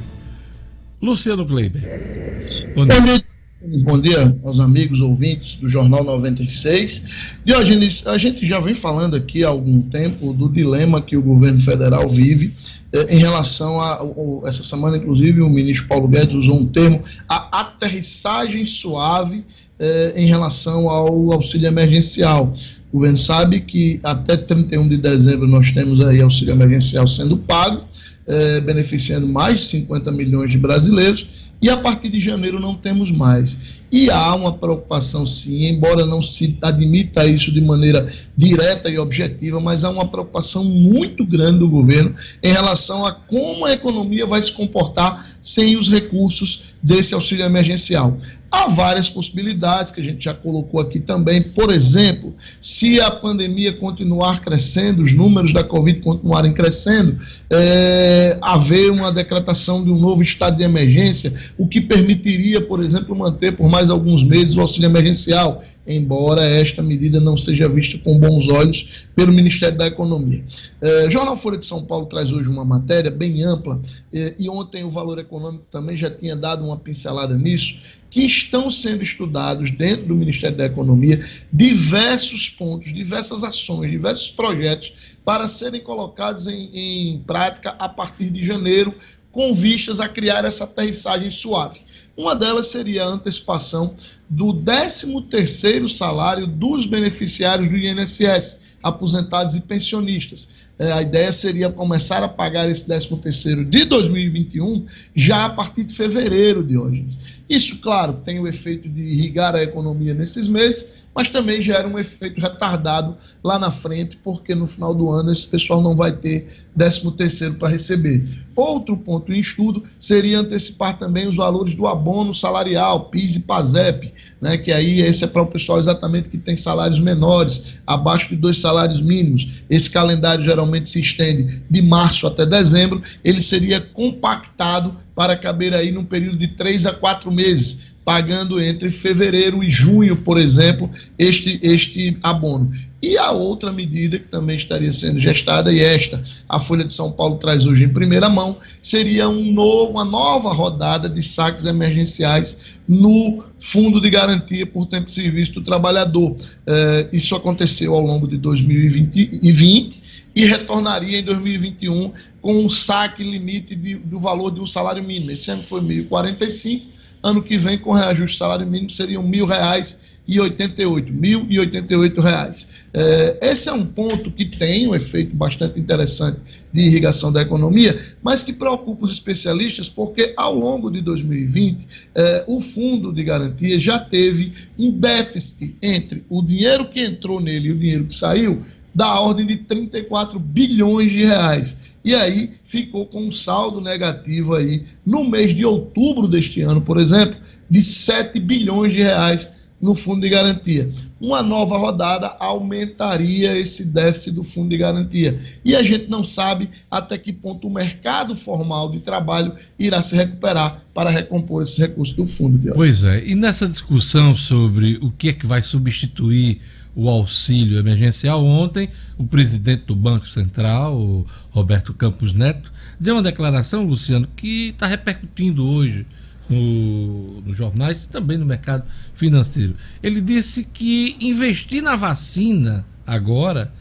Luciano 1.02 1.46
Kleiber. 1.46 2.74
Bom 2.74 2.88
dia. 2.88 3.31
Bom 3.64 4.02
dia 4.02 4.36
aos 4.44 4.60
amigos 4.60 5.00
ouvintes 5.02 5.56
do 5.58 5.70
Jornal 5.70 6.04
96. 6.04 7.04
Diogenes, 7.46 8.02
a 8.08 8.18
gente 8.18 8.44
já 8.44 8.60
vem 8.60 8.74
falando 8.74 9.16
aqui 9.16 9.44
há 9.44 9.50
algum 9.50 9.82
tempo 9.82 10.34
do 10.34 10.50
dilema 10.50 11.00
que 11.00 11.16
o 11.16 11.22
governo 11.22 11.60
federal 11.60 12.10
vive 12.10 12.56
eh, 12.92 13.16
em 13.16 13.20
relação 13.20 13.80
a. 13.80 14.00
essa 14.46 14.64
semana, 14.64 14.98
inclusive, 14.98 15.42
o 15.42 15.50
ministro 15.50 15.88
Paulo 15.88 16.08
Guedes 16.08 16.34
usou 16.34 16.56
um 16.56 16.66
termo, 16.66 17.04
a 17.30 17.60
aterrissagem 17.60 18.66
suave 18.66 19.46
eh, 19.78 20.14
em 20.16 20.26
relação 20.26 20.90
ao 20.90 21.32
auxílio 21.32 21.68
emergencial. 21.68 22.52
O 22.92 22.98
governo 22.98 23.20
sabe 23.20 23.62
que 23.62 24.00
até 24.02 24.38
31 24.38 24.88
de 24.88 24.98
dezembro 24.98 25.48
nós 25.48 25.72
temos 25.72 26.02
aí 26.02 26.20
auxílio 26.20 26.52
emergencial 26.52 27.08
sendo 27.08 27.38
pago, 27.38 27.80
eh, 28.26 28.60
beneficiando 28.62 29.28
mais 29.28 29.60
de 29.60 29.66
50 29.66 30.12
milhões 30.12 30.50
de 30.50 30.58
brasileiros 30.58 31.51
e 31.62 31.70
a 31.70 31.78
partir 31.78 32.10
de 32.10 32.20
janeiro 32.20 32.60
não 32.60 32.74
temos 32.74 33.12
mais. 33.12 33.81
E 33.92 34.10
há 34.10 34.34
uma 34.34 34.54
preocupação, 34.54 35.28
sim, 35.28 35.66
embora 35.66 36.06
não 36.06 36.24
se 36.24 36.58
admita 36.62 37.26
isso 37.26 37.52
de 37.52 37.60
maneira 37.60 38.08
direta 38.38 38.90
e 38.90 38.98
objetiva, 38.98 39.60
mas 39.60 39.84
há 39.84 39.90
uma 39.90 40.08
preocupação 40.08 40.64
muito 40.64 41.26
grande 41.26 41.60
do 41.60 41.70
governo 41.70 42.12
em 42.42 42.54
relação 42.54 43.06
a 43.06 43.12
como 43.12 43.66
a 43.66 43.72
economia 43.74 44.26
vai 44.26 44.42
se 44.42 44.52
comportar 44.54 45.30
sem 45.42 45.76
os 45.76 45.90
recursos 45.90 46.72
desse 46.82 47.14
auxílio 47.14 47.46
emergencial. 47.46 48.18
Há 48.52 48.68
várias 48.68 49.10
possibilidades 49.10 49.94
que 49.94 50.02
a 50.02 50.04
gente 50.04 50.26
já 50.26 50.34
colocou 50.34 50.82
aqui 50.82 51.00
também. 51.00 51.42
Por 51.42 51.72
exemplo, 51.72 52.36
se 52.62 53.00
a 53.00 53.10
pandemia 53.10 53.78
continuar 53.78 54.42
crescendo, 54.42 55.02
os 55.02 55.14
números 55.14 55.54
da 55.54 55.64
Covid 55.64 56.02
continuarem 56.02 56.52
crescendo, 56.52 57.18
é, 57.50 58.38
haver 58.42 58.92
uma 58.92 59.10
decretação 59.10 59.82
de 59.82 59.90
um 59.90 59.98
novo 59.98 60.22
estado 60.22 60.58
de 60.58 60.64
emergência, 60.64 61.34
o 61.58 61.66
que 61.66 61.80
permitiria, 61.80 62.60
por 62.60 62.84
exemplo, 62.84 63.16
manter 63.16 63.56
por 63.56 63.70
mais 63.70 63.81
alguns 63.90 64.24
meses 64.24 64.56
o 64.56 64.62
auxílio 64.62 64.88
emergencial 64.88 65.64
embora 65.86 66.46
esta 66.46 66.82
medida 66.82 67.20
não 67.20 67.36
seja 67.36 67.68
vista 67.68 67.98
com 67.98 68.20
bons 68.20 68.48
olhos 68.48 68.88
pelo 69.16 69.34
Ministério 69.34 69.78
da 69.78 69.88
Economia. 69.88 70.44
É, 70.80 71.10
Jornal 71.10 71.36
Folha 71.36 71.58
de 71.58 71.66
São 71.66 71.84
Paulo 71.84 72.06
traz 72.06 72.32
hoje 72.32 72.48
uma 72.48 72.64
matéria 72.64 73.10
bem 73.10 73.44
ampla, 73.44 73.82
é, 74.14 74.36
e 74.38 74.50
ontem 74.50 74.84
o 74.84 74.90
Valor 74.90 75.20
Econômico 75.20 75.66
também 75.72 75.98
já 75.98 76.10
tinha 76.10 76.36
dado 76.36 76.64
uma 76.64 76.78
pincelada 76.78 77.36
nisso, 77.36 77.76
que 78.10 78.26
estão 78.26 78.70
sendo 78.70 79.02
estudados 79.02 79.72
dentro 79.72 80.08
do 80.08 80.16
Ministério 80.16 80.58
da 80.58 80.66
Economia 80.66 81.26
diversos 81.52 82.50
pontos, 82.50 82.94
diversas 82.94 83.44
ações, 83.44 83.90
diversos 83.90 84.30
projetos 84.30 84.94
para 85.24 85.48
serem 85.48 85.82
colocados 85.82 86.46
em, 86.46 86.70
em 86.74 87.20
prática 87.20 87.70
a 87.80 87.88
partir 87.88 88.30
de 88.30 88.46
janeiro, 88.46 88.94
com 89.32 89.54
vistas 89.54 90.02
a 90.02 90.10
criar 90.10 90.44
essa 90.44 90.66
aterrissagem 90.66 91.32
suave. 91.32 91.80
Uma 92.22 92.36
delas 92.36 92.68
seria 92.68 93.04
a 93.04 93.08
antecipação 93.08 93.96
do 94.30 94.54
13º 94.54 95.90
salário 95.90 96.46
dos 96.46 96.86
beneficiários 96.86 97.68
do 97.68 97.76
INSS, 97.76 98.62
aposentados 98.84 99.56
e 99.56 99.62
pensionistas. 99.62 100.48
É, 100.78 100.92
a 100.92 101.02
ideia 101.02 101.32
seria 101.32 101.72
começar 101.72 102.22
a 102.22 102.28
pagar 102.28 102.70
esse 102.70 102.86
13º 102.88 103.68
de 103.68 103.86
2021 103.86 104.86
já 105.16 105.46
a 105.46 105.50
partir 105.50 105.84
de 105.84 105.96
fevereiro 105.96 106.64
de 106.64 106.78
hoje. 106.78 107.08
Isso, 107.50 107.80
claro, 107.80 108.14
tem 108.24 108.40
o 108.40 108.48
efeito 108.48 108.88
de 108.88 109.02
irrigar 109.02 109.56
a 109.56 109.64
economia 109.64 110.14
nesses 110.14 110.48
meses, 110.48 111.01
mas 111.16 111.30
também 111.30 111.62
gera 111.62 111.88
um 111.88 112.00
efeito 112.00 112.40
retardado 112.40 113.18
lá 113.44 113.60
na 113.60 113.70
frente, 113.70 114.18
porque 114.18 114.56
no 114.56 114.66
final 114.66 114.94
do 114.94 115.10
ano 115.10 115.32
esse 115.32 115.46
pessoal 115.46 115.82
não 115.82 115.96
vai 115.96 116.14
ter 116.14 116.64
13 116.78 117.12
terceiro 117.12 117.56
para 117.56 117.70
receber. 117.70 118.42
Outro 118.56 118.98
ponto 118.98 119.32
em 119.32 119.40
estudo 119.40 119.84
seria 120.00 120.40
antecipar 120.40 120.98
também 120.98 121.28
os 121.28 121.36
valores 121.36 121.76
do 121.76 121.88
abono 121.88 122.34
salarial, 122.34 123.06
PIS 123.06 123.36
e 123.36 123.40
PASEP, 123.42 124.14
né, 124.42 124.58
que 124.58 124.72
aí 124.72 125.02
esse 125.02 125.24
é 125.24 125.28
para 125.28 125.42
o 125.42 125.48
pessoal 125.48 125.80
exatamente 125.80 126.30
que 126.30 126.38
tem 126.38 126.56
salários 126.56 127.00
menores, 127.00 127.62
abaixo 127.86 128.30
de 128.30 128.36
dois 128.36 128.58
salários 128.58 129.02
mínimos. 129.02 129.66
Esse 129.70 129.90
calendário 129.90 130.44
geralmente 130.44 130.90
se 130.90 131.00
estende 131.00 131.62
de 131.70 131.82
março 131.82 132.28
até 132.28 132.46
dezembro, 132.46 133.02
ele 133.24 133.42
seria 133.42 133.82
compactado 133.82 134.96
para 135.16 135.36
caber 135.36 135.74
aí 135.74 135.92
num 135.92 136.06
período 136.06 136.38
de 136.38 136.48
três 136.48 136.86
a 136.86 136.94
quatro 136.94 137.32
meses 137.32 137.91
pagando 138.04 138.60
entre 138.60 138.90
fevereiro 138.90 139.64
e 139.64 139.70
junho, 139.70 140.18
por 140.18 140.40
exemplo, 140.40 140.90
este, 141.18 141.60
este 141.62 142.18
abono. 142.22 142.70
E 143.02 143.18
a 143.18 143.32
outra 143.32 143.72
medida 143.72 144.20
que 144.20 144.28
também 144.28 144.56
estaria 144.56 144.92
sendo 144.92 145.20
gestada, 145.20 145.74
e 145.74 145.80
esta 145.80 146.22
a 146.48 146.60
Folha 146.60 146.84
de 146.86 146.94
São 146.94 147.12
Paulo 147.12 147.38
traz 147.38 147.66
hoje 147.66 147.84
em 147.84 147.90
primeira 147.90 148.30
mão, 148.30 148.56
seria 148.82 149.28
um 149.28 149.52
novo, 149.52 149.94
uma 149.94 150.06
nova 150.06 150.54
rodada 150.54 151.10
de 151.10 151.24
saques 151.24 151.66
emergenciais 151.66 152.58
no 152.88 153.44
Fundo 153.60 154.00
de 154.00 154.08
Garantia 154.10 154.68
por 154.68 154.86
Tempo 154.86 155.06
de 155.06 155.14
Serviço 155.14 155.54
do 155.54 155.64
Trabalhador. 155.64 156.38
Eh, 156.68 157.10
isso 157.12 157.36
aconteceu 157.36 157.96
ao 157.96 158.02
longo 158.02 158.28
de 158.28 158.38
2020 158.38 160.00
e 160.36 160.46
retornaria 160.46 161.20
em 161.20 161.24
2021 161.24 162.12
com 162.40 162.66
um 162.66 162.70
saque 162.70 163.24
limite 163.24 163.76
de, 163.76 163.96
do 163.96 164.20
valor 164.20 164.52
de 164.52 164.60
um 164.60 164.68
salário 164.68 165.04
mínimo. 165.04 165.32
Esse 165.32 165.50
ano 165.50 165.64
foi 165.64 165.82
1.045 165.82 167.01
Ano 167.24 167.44
que 167.44 167.58
vem, 167.58 167.78
com 167.78 167.92
reajuste 167.92 168.38
salário 168.38 168.66
mínimo, 168.66 168.90
seriam 168.90 169.24
mil 169.24 169.46
reais 169.46 170.00
e 170.28 170.40
oitenta 170.40 170.84
mil 171.12 171.46
e 171.50 171.60
oitenta 171.60 172.22
reais. 172.22 172.68
É, 172.94 173.40
esse 173.42 173.70
é 173.70 173.74
um 173.74 173.86
ponto 173.86 174.30
que 174.32 174.46
tem 174.46 174.88
um 174.88 174.96
efeito 174.96 175.36
bastante 175.36 175.80
interessante 175.80 176.40
de 176.74 176.82
irrigação 176.82 177.32
da 177.32 177.42
economia, 177.42 178.00
mas 178.24 178.44
que 178.44 178.54
preocupa 178.54 179.06
os 179.06 179.12
especialistas 179.12 179.88
porque 179.88 180.34
ao 180.36 180.54
longo 180.54 180.92
de 180.92 181.02
2020 181.02 181.88
é, 182.14 182.44
o 182.48 182.62
fundo 182.62 183.14
de 183.14 183.24
garantia 183.24 183.80
já 183.80 184.00
teve 184.00 184.54
um 184.78 184.92
déficit 184.92 185.76
entre 185.82 186.24
o 186.30 186.42
dinheiro 186.42 186.90
que 186.90 187.02
entrou 187.02 187.40
nele 187.40 187.70
e 187.70 187.72
o 187.72 187.78
dinheiro 187.78 188.08
que 188.08 188.16
saiu 188.16 188.62
da 188.94 189.20
ordem 189.20 189.46
de 189.46 189.58
34 189.58 190.38
bilhões 190.38 191.12
de 191.12 191.26
reais 191.26 191.76
e 192.04 192.16
aí 192.16 192.54
ficou 192.64 193.06
com 193.06 193.24
um 193.24 193.32
saldo 193.32 193.80
negativo 193.80 194.56
aí 194.56 194.86
no 195.06 195.30
mês 195.30 195.54
de 195.54 195.66
outubro 195.66 196.28
deste 196.28 196.62
ano, 196.62 196.82
por 196.82 197.00
exemplo, 197.00 197.36
de 197.70 197.82
7 197.82 198.40
bilhões 198.40 198.94
de 198.94 199.02
reais 199.02 199.50
no 199.82 199.96
fundo 199.96 200.22
de 200.22 200.30
garantia. 200.30 200.90
Uma 201.20 201.42
nova 201.42 201.78
rodada 201.78 202.36
aumentaria 202.40 203.58
esse 203.58 203.84
déficit 203.84 204.32
do 204.32 204.44
fundo 204.44 204.70
de 204.70 204.78
garantia. 204.78 205.40
E 205.66 205.76
a 205.76 205.82
gente 205.82 206.08
não 206.08 206.24
sabe 206.24 206.70
até 206.90 207.18
que 207.18 207.34
ponto 207.34 207.68
o 207.68 207.74
mercado 207.74 208.36
formal 208.36 208.92
de 208.92 209.00
trabalho 209.00 209.54
irá 209.80 210.04
se 210.04 210.16
recuperar 210.16 210.80
para 210.94 211.10
recompor 211.10 211.64
esses 211.64 211.78
recursos 211.78 212.16
do 212.16 212.28
fundo. 212.28 212.60
Pois 212.76 213.04
é, 213.04 213.26
e 213.26 213.34
nessa 213.34 213.68
discussão 213.68 214.36
sobre 214.36 214.98
o 215.02 215.12
que 215.12 215.30
é 215.30 215.34
que 215.34 215.48
vai 215.48 215.64
substituir 215.64 216.62
o 216.96 217.10
auxílio 217.10 217.78
emergencial. 217.78 218.44
Ontem, 218.44 218.90
o 219.18 219.26
presidente 219.26 219.86
do 219.86 219.96
Banco 219.96 220.28
Central, 220.28 221.26
Roberto 221.50 221.94
Campos 221.94 222.34
Neto, 222.34 222.72
deu 223.00 223.16
uma 223.16 223.24
declaração, 223.24 223.84
Luciano, 223.84 224.28
que 224.36 224.70
está 224.70 224.88
repercutindo 224.88 225.66
hoje 225.66 226.06
no, 226.50 227.42
nos 227.42 227.58
jornais 227.58 228.04
e 228.04 228.10
também 228.10 228.38
no 228.38 228.46
mercado 228.46 228.84
financeiro. 229.14 229.76
Ele 230.04 230.22
disse 230.22 230.64
que 230.64 231.16
investir 231.20 231.82
na 231.82 231.96
vacina 231.96 232.86
agora 233.06 233.72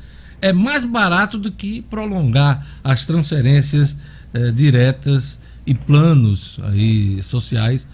é 0.41 0.53
mais 0.53 0.85
barato 0.85 1.37
do 1.37 1.53
que 1.53 1.83
prolongar 1.83 2.67
as 2.83 3.07
transferências 3.07 3.97
eh, 4.33 4.51
diretas 4.51 5.39
e 5.67 5.75
planos 5.75 6.59
aí 6.63 7.23
sociais 7.23 7.87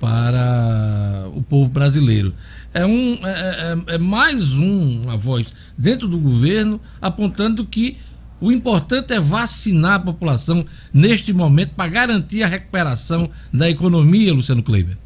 para 0.00 1.28
o 1.34 1.42
povo 1.42 1.68
brasileiro. 1.68 2.34
É, 2.72 2.84
um, 2.84 3.14
é, 3.24 3.84
é, 3.88 3.94
é 3.94 3.98
mais 3.98 4.52
um, 4.54 5.02
uma 5.02 5.16
voz 5.16 5.46
dentro 5.76 6.06
do 6.06 6.18
governo 6.18 6.80
apontando 7.00 7.64
que 7.64 7.96
o 8.40 8.52
importante 8.52 9.12
é 9.12 9.20
vacinar 9.20 9.94
a 9.94 9.98
população 9.98 10.64
neste 10.92 11.32
momento 11.32 11.70
para 11.74 11.90
garantir 11.90 12.42
a 12.42 12.46
recuperação 12.46 13.30
da 13.52 13.68
economia, 13.68 14.34
Luciano 14.34 14.62
Kleiber. 14.62 14.98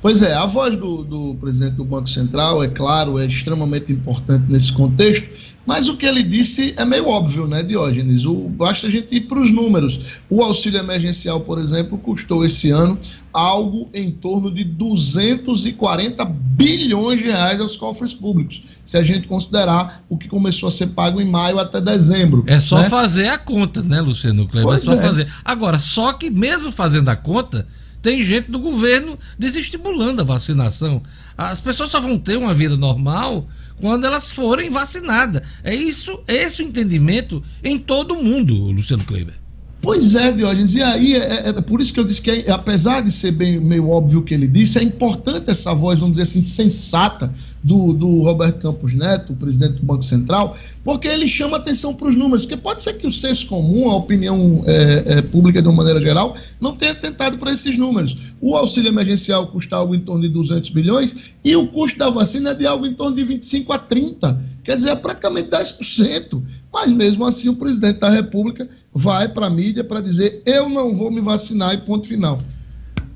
Pois 0.00 0.20
é, 0.20 0.34
a 0.34 0.46
voz 0.46 0.76
do, 0.76 1.04
do 1.04 1.36
presidente 1.40 1.76
do 1.76 1.84
Banco 1.84 2.08
Central, 2.08 2.60
é 2.64 2.68
claro, 2.68 3.20
é 3.20 3.26
extremamente 3.26 3.92
importante 3.92 4.46
nesse 4.48 4.72
contexto, 4.72 5.28
mas 5.64 5.88
o 5.88 5.96
que 5.96 6.04
ele 6.04 6.22
disse 6.22 6.74
é 6.76 6.84
meio 6.84 7.08
óbvio, 7.08 7.46
né, 7.46 7.62
Diógenes? 7.62 8.24
O, 8.24 8.48
basta 8.48 8.88
a 8.88 8.90
gente 8.90 9.14
ir 9.14 9.22
para 9.22 9.38
os 9.38 9.50
números. 9.50 10.00
O 10.28 10.42
auxílio 10.42 10.80
emergencial, 10.80 11.40
por 11.40 11.58
exemplo, 11.60 11.96
custou 11.98 12.44
esse 12.44 12.70
ano 12.70 12.98
algo 13.32 13.88
em 13.94 14.10
torno 14.10 14.52
de 14.52 14.64
240 14.64 16.24
bilhões 16.24 17.18
de 17.18 17.26
reais 17.26 17.60
aos 17.60 17.76
cofres 17.76 18.12
públicos, 18.12 18.62
se 18.84 18.98
a 18.98 19.02
gente 19.02 19.26
considerar 19.26 20.02
o 20.08 20.18
que 20.18 20.28
começou 20.28 20.68
a 20.68 20.72
ser 20.72 20.88
pago 20.88 21.20
em 21.20 21.30
maio 21.30 21.58
até 21.58 21.80
dezembro. 21.80 22.44
É 22.46 22.60
só 22.60 22.80
né? 22.80 22.90
fazer 22.90 23.28
a 23.28 23.38
conta, 23.38 23.80
né, 23.82 24.00
Luciano 24.00 24.46
Kleber? 24.46 24.74
É 24.74 24.78
só 24.78 24.94
é. 24.94 25.00
fazer. 25.00 25.32
Agora, 25.44 25.78
só 25.78 26.12
que 26.12 26.28
mesmo 26.28 26.70
fazendo 26.70 27.08
a 27.08 27.16
conta, 27.16 27.66
tem 28.02 28.24
gente 28.24 28.50
do 28.50 28.58
governo 28.58 29.16
desestimulando 29.38 30.20
a 30.20 30.24
vacinação. 30.24 31.02
As 31.38 31.60
pessoas 31.60 31.90
só 31.90 32.00
vão 32.00 32.18
ter 32.18 32.36
uma 32.36 32.52
vida 32.52 32.76
normal 32.76 33.46
quando 33.80 34.04
elas 34.04 34.30
forem 34.30 34.70
vacinadas. 34.70 35.42
É 35.62 35.74
isso, 35.74 36.20
é 36.26 36.34
esse 36.34 36.62
o 36.62 36.64
entendimento 36.64 37.42
em 37.62 37.78
todo 37.78 38.16
mundo, 38.16 38.54
Luciano 38.54 39.04
Kleber. 39.04 39.34
Pois 39.82 40.14
é, 40.14 40.30
Diógenes, 40.30 40.76
e 40.76 40.80
aí 40.80 41.14
é, 41.14 41.18
é, 41.18 41.48
é, 41.48 41.60
por 41.60 41.80
isso 41.80 41.92
que 41.92 41.98
eu 41.98 42.04
disse 42.04 42.22
que, 42.22 42.30
é, 42.30 42.50
apesar 42.52 43.00
de 43.00 43.10
ser 43.10 43.32
bem 43.32 43.58
meio 43.58 43.88
óbvio 43.88 44.20
o 44.20 44.22
que 44.22 44.32
ele 44.32 44.46
disse, 44.46 44.78
é 44.78 44.82
importante 44.82 45.50
essa 45.50 45.74
voz, 45.74 45.98
vamos 45.98 46.16
dizer 46.16 46.22
assim, 46.22 46.42
sensata 46.44 47.34
do, 47.62 47.92
do 47.92 48.22
Roberto 48.22 48.60
Campos 48.60 48.92
Neto, 48.92 49.32
o 49.32 49.36
presidente 49.36 49.74
do 49.74 49.86
Banco 49.86 50.02
Central, 50.02 50.56
porque 50.82 51.06
ele 51.06 51.28
chama 51.28 51.56
atenção 51.56 51.94
para 51.94 52.08
os 52.08 52.16
números, 52.16 52.42
porque 52.42 52.56
pode 52.56 52.82
ser 52.82 52.94
que 52.94 53.06
o 53.06 53.12
senso 53.12 53.46
comum, 53.46 53.88
a 53.88 53.96
opinião 53.96 54.64
é, 54.66 55.18
é, 55.18 55.22
pública 55.22 55.62
de 55.62 55.68
uma 55.68 55.76
maneira 55.76 56.00
geral, 56.00 56.36
não 56.60 56.74
tenha 56.74 56.94
tentado 56.94 57.38
para 57.38 57.52
esses 57.52 57.78
números. 57.78 58.16
O 58.40 58.56
auxílio 58.56 58.88
emergencial 58.88 59.46
custa 59.46 59.76
algo 59.76 59.94
em 59.94 60.00
torno 60.00 60.22
de 60.22 60.28
200 60.28 60.70
bilhões 60.70 61.14
e 61.44 61.54
o 61.54 61.68
custo 61.68 61.98
da 61.98 62.10
vacina 62.10 62.50
é 62.50 62.54
de 62.54 62.66
algo 62.66 62.84
em 62.84 62.94
torno 62.94 63.16
de 63.16 63.24
25 63.24 63.72
a 63.72 63.78
30, 63.78 64.44
quer 64.64 64.76
dizer, 64.76 64.90
é 64.90 64.96
praticamente 64.96 65.50
10%. 65.50 66.42
Mas 66.72 66.90
mesmo 66.90 67.24
assim 67.24 67.48
o 67.48 67.54
presidente 67.54 68.00
da 68.00 68.10
República 68.10 68.68
vai 68.92 69.28
para 69.28 69.46
a 69.46 69.50
mídia 69.50 69.84
para 69.84 70.00
dizer 70.00 70.42
eu 70.44 70.68
não 70.68 70.94
vou 70.94 71.10
me 71.10 71.20
vacinar 71.20 71.74
e 71.74 71.78
ponto 71.78 72.08
final. 72.08 72.42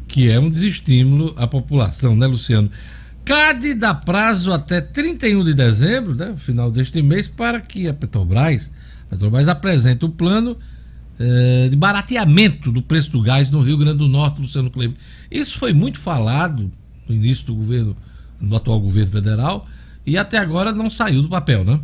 Que 0.07 0.31
é 0.31 0.39
um 0.39 0.49
desestímulo 0.49 1.35
à 1.37 1.47
população, 1.47 2.15
né, 2.15 2.27
Luciano? 2.27 2.71
CAD 3.27 3.75
dá 3.75 3.93
prazo 3.93 4.53
até 4.53 4.81
31 4.81 5.43
de 5.43 5.53
dezembro, 5.53 6.15
né, 6.15 6.37
final 6.39 6.71
deste 6.71 7.03
mês, 7.03 7.27
para 7.27 7.61
que 7.61 7.89
a 7.89 7.93
Petrobras, 7.93 8.71
a 9.09 9.11
Petrobras 9.11 9.49
apresente 9.49 10.05
o 10.05 10.09
plano 10.09 10.57
eh, 11.19 11.67
de 11.69 11.75
barateamento 11.75 12.71
do 12.71 12.81
preço 12.81 13.11
do 13.11 13.21
gás 13.21 13.51
no 13.51 13.63
Rio 13.63 13.79
Grande 13.79 13.99
do 13.99 14.07
Norte, 14.07 14.41
Luciano 14.41 14.71
Kleber. 14.71 14.97
Isso 15.29 15.59
foi 15.59 15.73
muito 15.73 15.99
falado 15.99 16.71
no 17.09 17.17
início 17.17 17.45
do 17.47 17.57
governo, 17.57 17.97
do 18.41 18.55
atual 18.55 18.79
governo 18.79 19.11
federal, 19.11 19.67
e 20.07 20.17
até 20.17 20.39
agora 20.39 20.71
não 20.71 20.89
saiu 20.89 21.21
do 21.21 21.29
papel, 21.29 21.65
né? 21.65 21.81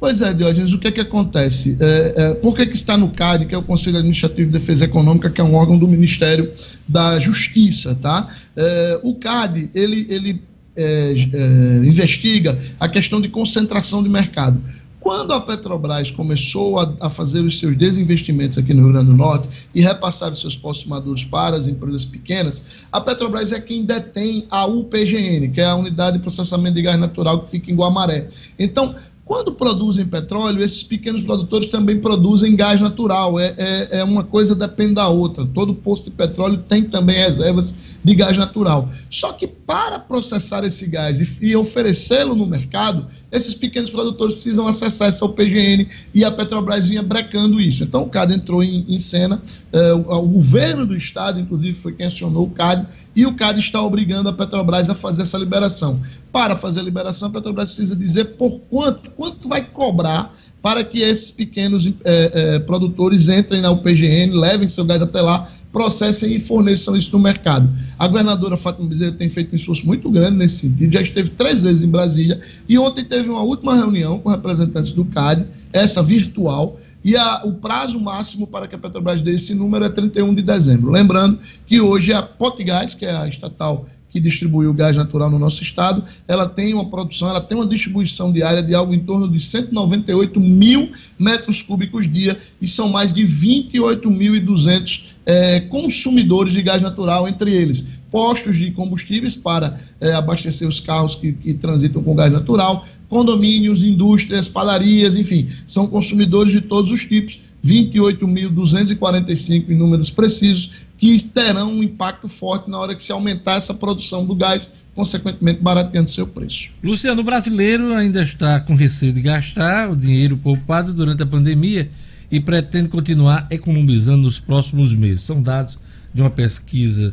Pois 0.00 0.20
é, 0.20 0.34
Diógenes, 0.34 0.72
o 0.72 0.80
que 0.80 0.88
é 0.88 0.90
que 0.90 1.00
acontece? 1.00 1.78
É, 1.78 2.14
é, 2.16 2.34
por 2.34 2.56
que, 2.56 2.66
que 2.66 2.74
está 2.74 2.98
no 2.98 3.10
CAD, 3.10 3.46
que 3.46 3.54
é 3.54 3.58
o 3.58 3.62
Conselho 3.62 3.98
Administrativo 3.98 4.50
de 4.50 4.58
Defesa 4.58 4.84
Econômica, 4.84 5.30
que 5.30 5.40
é 5.40 5.44
um 5.44 5.54
órgão 5.54 5.78
do 5.78 5.86
Ministério 5.86 6.52
da 6.88 7.20
Justiça, 7.20 7.94
tá? 7.94 8.34
É, 8.56 8.98
o 9.04 9.14
CAD, 9.14 9.70
ele, 9.72 10.06
ele 10.10 10.42
é, 10.76 11.14
é, 11.32 11.86
investiga 11.86 12.58
a 12.78 12.88
questão 12.88 13.20
de 13.20 13.28
concentração 13.28 14.02
de 14.02 14.08
mercado. 14.08 14.60
Quando 15.00 15.32
a 15.32 15.40
Petrobras 15.40 16.10
começou 16.10 16.80
a, 16.80 16.92
a, 17.00 17.08
fazer 17.08 17.40
os 17.40 17.60
seus 17.60 17.76
desinvestimentos 17.76 18.58
aqui 18.58 18.74
no 18.74 18.82
Rio 18.82 18.92
Grande 18.92 19.06
do 19.06 19.16
Norte 19.16 19.48
e 19.72 19.80
repassar 19.80 20.32
os 20.32 20.40
seus 20.40 20.56
postos 20.56 20.84
maduros 20.86 21.22
para 21.22 21.56
as 21.56 21.68
empresas 21.68 22.04
pequenas, 22.04 22.60
a 22.90 23.00
Petrobras 23.00 23.52
é 23.52 23.60
quem 23.60 23.84
detém 23.84 24.46
a 24.50 24.66
UPGN, 24.66 25.52
que 25.52 25.60
é 25.60 25.66
a 25.66 25.76
Unidade 25.76 26.16
de 26.16 26.22
Processamento 26.24 26.74
de 26.74 26.82
Gás 26.82 26.98
Natural 26.98 27.40
que 27.42 27.50
fica 27.50 27.70
em 27.70 27.76
Guamaré. 27.76 28.26
Então, 28.58 28.96
Quando 29.26 29.50
produzem 29.50 30.06
petróleo, 30.06 30.62
esses 30.62 30.84
pequenos 30.84 31.20
produtores 31.20 31.68
também 31.68 32.00
produzem 32.00 32.54
gás 32.54 32.80
natural. 32.80 33.40
É, 33.40 33.54
é, 33.58 33.98
é, 33.98 34.04
uma 34.04 34.22
coisa 34.22 34.54
depende 34.54 34.94
da 34.94 35.08
outra. 35.08 35.44
Todo 35.44 35.74
posto 35.74 36.08
de 36.08 36.16
petróleo 36.16 36.58
tem 36.58 36.84
também 36.84 37.18
reservas 37.18 37.96
de 38.04 38.14
gás 38.14 38.38
natural. 38.38 38.88
Só 39.10 39.32
que 39.32 39.48
para 39.48 39.98
processar 39.98 40.62
esse 40.62 40.86
gás 40.86 41.20
e, 41.20 41.38
e 41.44 41.56
oferecê-lo 41.56 42.36
no 42.36 42.46
mercado, 42.46 43.08
esses 43.36 43.54
pequenos 43.54 43.90
produtores 43.90 44.34
precisam 44.34 44.66
acessar 44.66 45.08
essa 45.08 45.28
PGN 45.28 45.88
e 46.14 46.24
a 46.24 46.30
Petrobras 46.30 46.86
vinha 46.86 47.02
brecando 47.02 47.60
isso. 47.60 47.84
Então 47.84 48.02
o 48.02 48.08
CAD 48.08 48.34
entrou 48.34 48.62
em, 48.62 48.84
em 48.88 48.98
cena, 48.98 49.42
uh, 49.72 49.96
o, 49.96 50.24
o, 50.24 50.28
governo 50.32 50.86
do 50.86 50.96
estado, 50.96 51.38
inclusive, 51.38 51.74
foi 51.74 51.94
quem 51.94 52.06
acionou 52.06 52.46
o 52.46 52.50
CAD, 52.50 52.86
e 53.14 53.26
o 53.26 53.34
CAD 53.34 53.60
está 53.60 53.82
obrigando 53.82 54.28
a 54.28 54.32
Petrobras 54.32 54.88
a 54.88 54.94
fazer 54.94 55.22
essa 55.22 55.38
liberação. 55.38 56.00
Para 56.32 56.56
fazer 56.56 56.80
a 56.80 56.82
liberação, 56.82 57.28
a 57.28 57.32
Petrobras 57.32 57.68
precisa 57.68 57.94
dizer 57.94 58.36
por 58.36 58.60
quanto, 58.70 59.10
quanto 59.10 59.48
vai 59.48 59.64
cobrar 59.64 60.34
para 60.62 60.82
que 60.82 61.00
esses 61.00 61.30
pequenos 61.30 61.86
é, 61.86 61.92
é, 62.04 62.58
produtores 62.58 63.28
entrem 63.28 63.60
na 63.60 63.70
UPGN, 63.70 64.32
levem 64.32 64.68
seu 64.68 64.84
gás 64.84 65.00
até 65.00 65.20
lá 65.20 65.48
processem 65.76 66.32
e 66.32 66.40
forneçam 66.40 66.96
isso 66.96 67.12
no 67.12 67.18
mercado. 67.18 67.68
A 67.98 68.06
governadora 68.06 68.56
Fátima 68.56 68.88
Bezerra 68.88 69.12
tem 69.12 69.28
feito 69.28 69.52
um 69.52 69.56
esforço 69.56 69.84
muito 69.84 70.10
grande 70.10 70.38
nesse 70.38 70.60
sentido, 70.60 70.90
já 70.90 71.02
esteve 71.02 71.28
três 71.28 71.60
vezes 71.60 71.82
em 71.82 71.90
Brasília 71.90 72.40
e 72.66 72.78
ontem 72.78 73.04
teve 73.04 73.28
uma 73.28 73.42
última 73.42 73.76
reunião 73.76 74.18
com 74.18 74.30
representantes 74.30 74.92
do 74.92 75.04
CAD, 75.04 75.44
essa 75.74 76.02
virtual, 76.02 76.74
e 77.04 77.14
a, 77.14 77.42
o 77.44 77.52
prazo 77.52 78.00
máximo 78.00 78.46
para 78.46 78.66
que 78.66 78.74
a 78.74 78.78
Petrobras 78.78 79.20
dê 79.20 79.34
esse 79.34 79.54
número 79.54 79.84
é 79.84 79.90
31 79.90 80.34
de 80.34 80.40
dezembro. 80.40 80.90
Lembrando 80.90 81.38
que 81.66 81.78
hoje 81.78 82.10
a 82.10 82.22
Potgás, 82.22 82.94
que 82.94 83.04
é 83.04 83.14
a 83.14 83.28
estatal 83.28 83.86
que 84.16 84.20
distribui 84.20 84.66
o 84.66 84.72
gás 84.72 84.96
natural 84.96 85.28
no 85.28 85.38
nosso 85.38 85.62
estado, 85.62 86.02
ela 86.26 86.48
tem 86.48 86.72
uma 86.72 86.86
produção, 86.86 87.28
ela 87.28 87.40
tem 87.40 87.54
uma 87.54 87.66
distribuição 87.66 88.32
diária 88.32 88.62
de 88.62 88.74
algo 88.74 88.94
em 88.94 89.00
torno 89.00 89.28
de 89.28 89.38
198 89.38 90.40
mil 90.40 90.88
metros 91.18 91.60
cúbicos 91.60 92.10
dia 92.10 92.38
e 92.58 92.66
são 92.66 92.88
mais 92.88 93.12
de 93.12 93.24
28.200 93.24 95.02
é, 95.26 95.60
consumidores 95.60 96.54
de 96.54 96.62
gás 96.62 96.80
natural, 96.80 97.28
entre 97.28 97.52
eles. 97.54 97.84
Postos 98.10 98.56
de 98.56 98.70
combustíveis 98.70 99.36
para 99.36 99.78
é, 100.00 100.14
abastecer 100.14 100.66
os 100.66 100.80
carros 100.80 101.14
que, 101.14 101.34
que 101.34 101.52
transitam 101.52 102.02
com 102.02 102.14
gás 102.14 102.32
natural, 102.32 102.86
condomínios, 103.10 103.82
indústrias, 103.82 104.48
padarias, 104.48 105.14
enfim, 105.14 105.50
são 105.66 105.86
consumidores 105.86 106.52
de 106.52 106.62
todos 106.62 106.90
os 106.90 107.04
tipos 107.04 107.40
28.245 107.64 109.70
em 109.70 109.76
números 109.76 110.10
precisos, 110.10 110.86
que 110.98 111.22
terão 111.22 111.72
um 111.72 111.82
impacto 111.82 112.28
forte 112.28 112.70
na 112.70 112.78
hora 112.78 112.94
que 112.94 113.02
se 113.02 113.12
aumentar 113.12 113.56
essa 113.56 113.74
produção 113.74 114.24
do 114.24 114.34
gás, 114.34 114.70
consequentemente 114.94 115.60
barateando 115.60 116.10
seu 116.10 116.26
preço. 116.26 116.70
Luciano, 116.82 117.20
o 117.20 117.24
brasileiro 117.24 117.92
ainda 117.92 118.22
está 118.22 118.60
com 118.60 118.74
receio 118.74 119.12
de 119.12 119.20
gastar 119.20 119.90
o 119.90 119.96
dinheiro 119.96 120.36
poupado 120.36 120.94
durante 120.94 121.22
a 121.22 121.26
pandemia 121.26 121.90
e 122.30 122.40
pretende 122.40 122.88
continuar 122.88 123.46
economizando 123.50 124.22
nos 124.22 124.38
próximos 124.38 124.94
meses. 124.94 125.22
São 125.22 125.42
dados 125.42 125.78
de 126.14 126.20
uma 126.20 126.30
pesquisa 126.30 127.12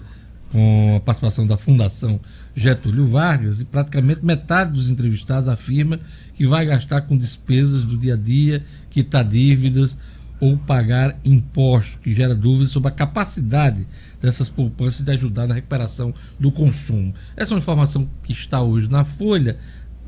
com 0.52 0.96
a 0.96 1.00
participação 1.00 1.48
da 1.48 1.58
Fundação 1.58 2.20
Getúlio 2.56 3.08
Vargas 3.08 3.60
e 3.60 3.66
praticamente 3.66 4.24
metade 4.24 4.74
dos 4.74 4.88
entrevistados 4.88 5.50
afirma 5.50 6.00
que 6.36 6.46
vai 6.46 6.66
gastar 6.66 7.02
com 7.02 7.18
despesas 7.18 7.84
do 7.84 7.98
dia 7.98 8.14
a 8.14 8.18
dia, 8.18 8.64
quitar 8.90 9.24
dívidas 9.24 9.98
ou 10.44 10.58
pagar 10.58 11.18
impostos, 11.24 11.98
que 12.04 12.14
gera 12.14 12.36
dúvidas 12.36 12.72
sobre 12.72 12.90
a 12.90 12.92
capacidade 12.92 13.88
dessas 14.22 14.50
poupanças 14.50 15.06
de 15.06 15.10
ajudar 15.14 15.48
na 15.48 15.56
recuperação 15.56 16.14
do 16.38 16.52
consumo. 16.52 17.16
Essa 17.34 17.54
é 17.54 17.56
uma 17.56 17.62
informação 17.62 18.10
que 18.24 18.34
está 18.34 18.62
hoje 18.62 18.90
na 18.90 19.06
Folha 19.06 19.58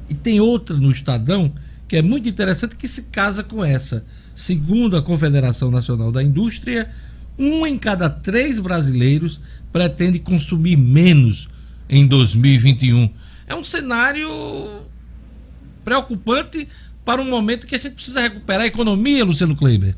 e 0.10 0.14
tem 0.14 0.42
outra 0.42 0.76
no 0.76 0.92
Estadão 0.92 1.54
que 1.88 1.96
é 1.96 2.02
muito 2.02 2.28
interessante 2.28 2.76
que 2.76 2.86
se 2.86 3.04
casa 3.04 3.46
com 3.46 3.64
essa. 3.64 4.04
Segundo 4.36 4.98
a 4.98 5.02
Confederação 5.02 5.72
Nacional 5.72 6.12
da 6.12 6.22
Indústria, 6.22 6.90
um 7.40 7.66
em 7.66 7.78
cada 7.78 8.10
três 8.10 8.60
brasileiros 8.60 9.40
pretende 9.72 10.20
consumir 10.20 10.76
menos 10.76 11.48
em 11.88 12.06
2021. 12.06 13.10
É 13.48 13.56
um 13.56 13.64
cenário 13.64 14.30
preocupante 15.86 16.68
para 17.06 17.22
um 17.22 17.30
momento 17.30 17.66
que 17.66 17.76
a 17.76 17.80
gente 17.80 17.94
precisa 17.94 18.20
recuperar 18.20 18.64
a 18.64 18.68
economia, 18.68 19.24
Luciano 19.24 19.56
Kleiber 19.56 19.96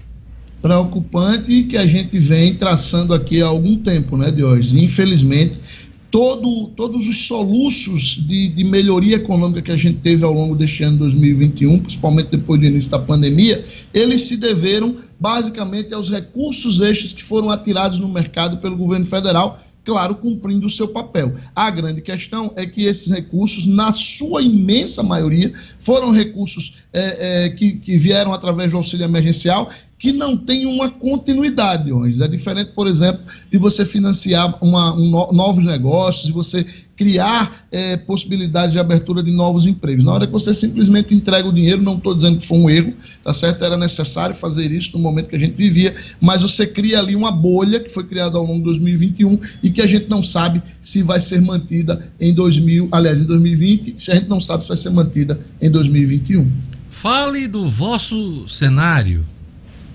preocupante 0.61 1.63
que 1.63 1.77
a 1.77 1.85
gente 1.85 2.17
vem 2.19 2.55
traçando 2.55 3.13
aqui 3.13 3.41
há 3.41 3.47
algum 3.47 3.77
tempo, 3.77 4.17
né, 4.17 4.31
Diógenes? 4.31 4.73
Infelizmente, 4.75 5.59
todo, 6.11 6.67
todos 6.75 7.07
os 7.07 7.27
soluços 7.27 8.15
de, 8.27 8.49
de, 8.49 8.63
melhoria 8.63 9.17
econômica 9.17 9.61
que 9.61 9.71
a 9.71 9.77
gente 9.77 9.99
teve 9.99 10.23
ao 10.23 10.33
longo 10.33 10.55
deste 10.55 10.83
ano 10.83 10.97
2021, 10.99 11.79
principalmente 11.79 12.29
depois 12.29 12.59
do 12.59 12.65
início 12.65 12.89
da 12.89 12.99
pandemia, 12.99 13.63
eles 13.93 14.23
se 14.23 14.37
deveram 14.37 14.95
basicamente 15.19 15.93
aos 15.93 16.09
recursos 16.09 16.79
extras 16.81 17.13
que 17.13 17.23
foram 17.23 17.49
atirados 17.49 17.99
no 17.99 18.07
mercado 18.07 18.57
pelo 18.57 18.77
governo 18.77 19.05
federal 19.05 19.59
claro, 19.87 20.15
cumprindo 20.15 20.67
o 20.67 20.69
seu 20.69 20.89
papel. 20.89 21.33
A 21.55 21.71
grande 21.71 22.01
questão 22.01 22.51
é 22.57 22.65
que 22.65 22.83
esses 22.83 23.09
recursos, 23.09 23.65
na 23.65 23.93
sua 23.93 24.41
imensa 24.41 25.01
maioria, 25.01 25.53
foram 25.79 26.11
recursos 26.11 26.75
é, 26.91 27.45
é, 27.45 27.49
que, 27.51 27.77
que, 27.77 27.97
vieram 27.97 28.33
através 28.33 28.69
do 28.71 28.75
auxílio 28.75 29.05
emergencial 29.05 29.71
que 29.99 30.11
não 30.11 30.37
tem 30.37 30.65
uma 30.65 30.91
continuidade 30.91 31.91
hoje. 31.91 32.21
É 32.21 32.27
diferente, 32.27 32.71
por 32.71 32.87
exemplo, 32.87 33.21
de 33.51 33.57
você 33.57 33.83
financiar 33.83 34.55
uma, 34.63 34.93
um, 34.93 35.09
novos 35.31 35.63
negócios, 35.65 36.27
de 36.27 36.31
você 36.31 36.65
criar 36.95 37.65
é, 37.71 37.95
possibilidades 37.95 38.73
de 38.73 38.79
abertura 38.79 39.23
de 39.23 39.31
novos 39.31 39.65
empregos. 39.65 40.03
Na 40.03 40.13
hora 40.13 40.25
que 40.25 40.33
você 40.33 40.53
simplesmente 40.53 41.13
entrega 41.13 41.47
o 41.47 41.53
dinheiro, 41.53 41.81
não 41.81 41.97
estou 41.97 42.13
dizendo 42.13 42.39
que 42.39 42.45
foi 42.45 42.57
um 42.57 42.69
erro, 42.69 42.95
tá 43.23 43.33
certo? 43.33 43.63
Era 43.63 43.77
necessário 43.77 44.35
fazer 44.35 44.71
isso 44.71 44.91
no 44.93 44.99
momento 44.99 45.29
que 45.29 45.35
a 45.35 45.39
gente 45.39 45.55
vivia, 45.55 45.95
mas 46.19 46.41
você 46.41 46.65
cria 46.65 46.99
ali 46.99 47.15
uma 47.15 47.31
bolha 47.31 47.79
que 47.79 47.89
foi 47.89 48.03
criada 48.03 48.37
ao 48.37 48.43
longo 48.43 48.59
de 48.59 48.65
2021 48.65 49.39
e 49.61 49.69
que 49.69 49.81
a 49.81 49.87
gente 49.87 50.09
não 50.09 50.23
sabe 50.23 50.61
se 50.81 51.03
vai 51.03 51.19
ser 51.19 51.39
mantida 51.39 52.11
em 52.19 52.33
2000, 52.33 52.89
aliás, 52.91 53.21
em 53.21 53.25
2020, 53.25 54.01
se 54.01 54.11
a 54.11 54.15
gente 54.15 54.27
não 54.27 54.41
sabe 54.41 54.63
se 54.63 54.69
vai 54.69 54.77
ser 54.77 54.89
mantida 54.89 55.39
em 55.61 55.69
2021. 55.69 56.45
Fale 56.89 57.47
do 57.47 57.69
vosso 57.69 58.47
cenário 58.49 59.23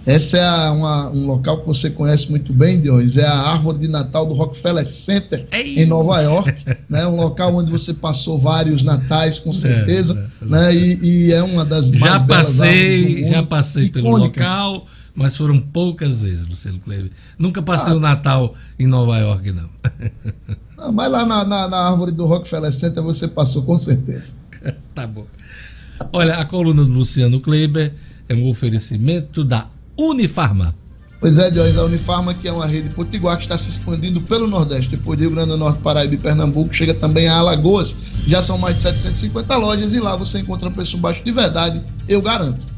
essa 0.04 0.36
é 0.36 0.70
uma, 0.70 1.10
um 1.10 1.26
local 1.26 1.60
que 1.60 1.66
você 1.66 1.88
conhece 1.88 2.28
muito 2.28 2.52
bem, 2.52 2.80
Dionis. 2.80 3.16
É 3.16 3.24
a 3.24 3.38
árvore 3.38 3.78
de 3.78 3.88
Natal 3.88 4.26
do 4.26 4.34
Rockefeller 4.34 4.86
Center, 4.86 5.46
Ei. 5.52 5.80
em 5.80 5.86
Nova 5.86 6.20
York. 6.20 6.52
né? 6.88 7.06
Um 7.06 7.16
local 7.16 7.54
onde 7.54 7.70
você 7.70 7.94
passou 7.94 8.38
vários 8.38 8.82
natais, 8.82 9.38
com 9.38 9.52
certeza. 9.52 10.30
É, 10.40 10.44
é, 10.44 10.48
né? 10.48 10.74
E, 10.74 10.98
e, 11.02 11.32
é 11.32 11.42
uma 11.42 11.64
das 11.64 11.88
já 11.88 11.98
mais 11.98 12.22
passei, 12.22 13.28
Já 13.28 13.42
passei 13.42 13.84
icônica. 13.86 14.08
pelo 14.08 14.24
local, 14.24 14.86
mas 15.14 15.36
foram 15.36 15.60
poucas 15.60 16.22
vezes, 16.22 16.46
Luciano 16.46 16.80
Kleber. 16.80 17.12
Nunca 17.38 17.62
passei 17.62 17.92
ah. 17.92 17.96
o 17.96 18.00
Natal 18.00 18.54
em 18.78 18.86
Nova 18.86 19.18
York, 19.18 19.52
não. 19.52 19.68
não 20.76 20.92
mas 20.92 21.12
lá 21.12 21.24
na, 21.24 21.44
na, 21.44 21.68
na 21.68 21.90
árvore 21.90 22.10
do 22.10 22.26
Rockefeller 22.26 22.72
Center 22.72 23.02
você 23.02 23.28
passou, 23.28 23.62
com 23.62 23.78
certeza. 23.78 24.32
tá 24.94 25.06
bom. 25.06 25.26
Olha, 26.12 26.34
a 26.34 26.44
coluna 26.44 26.84
do 26.84 26.90
Luciano 26.90 27.40
Kleber 27.40 27.94
é 28.28 28.34
um 28.34 28.48
oferecimento 28.48 29.44
da 29.44 29.68
Unifarma. 29.96 30.74
Pois 31.22 31.38
é, 31.38 31.50
Diógenes, 31.50 31.78
a 31.78 31.84
Unifarma, 31.84 32.34
que 32.34 32.48
é 32.48 32.52
uma 32.52 32.66
rede 32.66 32.88
potiguar 32.88 33.36
que 33.36 33.44
está 33.44 33.56
se 33.56 33.70
expandindo 33.70 34.20
pelo 34.20 34.48
Nordeste, 34.48 34.96
depois 34.96 35.16
de 35.16 35.24
Rio 35.24 35.34
Grande 35.34 35.50
do 35.50 35.56
Norte, 35.56 35.78
Paraíba 35.80 36.14
e 36.14 36.18
Pernambuco, 36.18 36.74
chega 36.74 36.94
também 36.94 37.28
a 37.28 37.36
Alagoas. 37.36 37.94
Já 38.26 38.42
são 38.42 38.58
mais 38.58 38.74
de 38.74 38.82
750 38.82 39.56
lojas 39.56 39.92
e 39.92 40.00
lá 40.00 40.16
você 40.16 40.40
encontra 40.40 40.68
preço 40.68 40.98
baixo 40.98 41.22
de 41.22 41.30
verdade, 41.30 41.80
eu 42.08 42.20
garanto. 42.20 42.72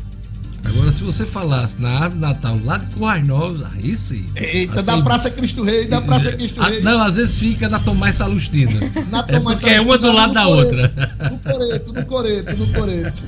Agora, 0.63 0.91
se 0.91 1.03
você 1.03 1.27
falasse 1.27 1.81
na 1.81 1.91
árvore 1.91 2.21
Natal 2.21 2.59
lá 2.65 2.79
de 2.79 2.87
Currais 2.95 3.27
Novos, 3.27 3.63
aí 3.63 3.95
sim. 3.95 4.27
Eita, 4.35 4.77
assim, 4.77 4.87
da 4.87 5.03
Praça 5.03 5.31
Cristo 5.31 5.63
Rei, 5.63 5.87
da 5.87 6.01
Praça 6.01 6.33
Cristo 6.33 6.61
Rei. 6.61 6.81
Não, 6.83 7.01
às 7.01 7.17
vezes 7.17 7.39
fica 7.39 7.69
na 7.69 7.79
Tomás 7.79 8.17
Salustina. 8.17 8.81
na 9.11 9.23
Tomás 9.23 9.29
é 9.29 9.41
porque 9.41 9.71
Salustina, 9.71 9.73
é 9.75 9.81
uma 9.81 9.99
do 9.99 10.13
lado 10.13 10.33
da 10.33 10.45
coreto, 10.45 10.67
outra. 10.67 11.31
No 11.31 11.39
Coreto, 11.39 11.93
no 11.93 12.07
Coreto, 12.07 12.57
no 12.57 12.73
Coreto. 12.73 13.23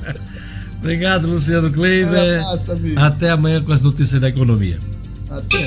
Obrigado, 0.79 1.27
Luciano 1.27 1.71
Kleiber. 1.71 2.41
Um 2.41 2.99
Até 2.99 3.31
amanhã 3.31 3.61
com 3.61 3.71
as 3.71 3.81
notícias 3.81 4.21
da 4.21 4.29
economia. 4.29 4.79
Até. 5.29 5.57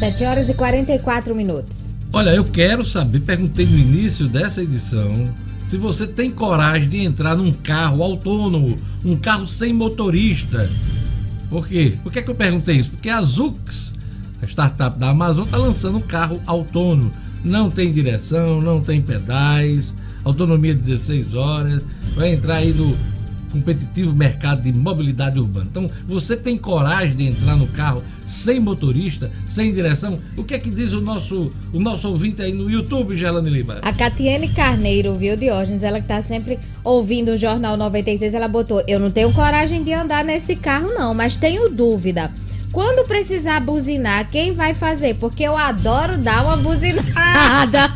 7 0.00 0.24
horas 0.24 0.48
e 0.48 0.54
44 0.54 1.34
minutos. 1.34 1.90
Olha, 2.12 2.30
eu 2.30 2.44
quero 2.44 2.84
saber, 2.84 3.20
perguntei 3.20 3.66
no 3.66 3.78
início 3.78 4.26
dessa 4.26 4.62
edição, 4.62 5.32
se 5.64 5.76
você 5.76 6.06
tem 6.06 6.30
coragem 6.30 6.88
de 6.88 6.98
entrar 6.98 7.36
num 7.36 7.52
carro 7.52 8.02
autônomo, 8.02 8.76
um 9.04 9.16
carro 9.16 9.46
sem 9.46 9.72
motorista. 9.72 10.68
Por 11.48 11.68
quê? 11.68 11.96
Por 12.02 12.10
que, 12.10 12.22
que 12.22 12.30
eu 12.30 12.34
perguntei 12.34 12.76
isso? 12.76 12.90
Porque 12.90 13.08
a 13.08 13.20
Zux, 13.20 13.92
a 14.42 14.46
startup 14.46 14.98
da 14.98 15.10
Amazon, 15.10 15.44
está 15.44 15.56
lançando 15.56 15.98
um 15.98 16.02
carro 16.02 16.40
autônomo. 16.46 17.12
Não 17.44 17.70
tem 17.70 17.92
direção, 17.92 18.60
não 18.60 18.80
tem 18.80 19.00
pedais, 19.00 19.94
autonomia 20.24 20.74
16 20.74 21.34
horas, 21.34 21.82
vai 22.14 22.32
entrar 22.32 22.56
aí 22.56 22.72
no 22.72 22.96
competitivo 23.50 24.14
mercado 24.14 24.62
de 24.62 24.72
mobilidade 24.72 25.38
urbana. 25.38 25.66
Então, 25.70 25.90
você 26.06 26.36
tem 26.36 26.56
coragem 26.56 27.16
de 27.16 27.26
entrar 27.26 27.56
no 27.56 27.66
carro 27.68 28.02
sem 28.26 28.60
motorista, 28.60 29.30
sem 29.48 29.72
direção? 29.72 30.18
O 30.36 30.44
que 30.44 30.54
é 30.54 30.58
que 30.58 30.70
diz 30.70 30.92
o 30.92 31.00
nosso, 31.00 31.52
o 31.72 31.80
nosso 31.80 32.08
ouvinte 32.08 32.40
aí 32.40 32.52
no 32.52 32.70
YouTube, 32.70 33.16
Gelane 33.16 33.50
Lima? 33.50 33.78
A 33.82 33.92
Catiane 33.92 34.48
Carneiro, 34.48 35.14
viu, 35.16 35.36
Diógenes? 35.36 35.82
Ela 35.82 36.00
que 36.00 36.06
tá 36.06 36.22
sempre 36.22 36.58
ouvindo 36.84 37.32
o 37.32 37.36
Jornal 37.36 37.76
96, 37.76 38.34
ela 38.34 38.48
botou: 38.48 38.82
Eu 38.86 39.00
não 39.00 39.10
tenho 39.10 39.32
coragem 39.32 39.82
de 39.82 39.92
andar 39.92 40.24
nesse 40.24 40.56
carro, 40.56 40.88
não, 40.94 41.12
mas 41.12 41.36
tenho 41.36 41.68
dúvida. 41.68 42.30
Quando 42.72 43.06
precisar 43.06 43.60
buzinar, 43.60 44.28
quem 44.30 44.52
vai 44.52 44.74
fazer? 44.74 45.14
Porque 45.14 45.42
eu 45.42 45.56
adoro 45.56 46.16
dar 46.16 46.44
uma 46.44 46.56
buzinada. 46.56 47.90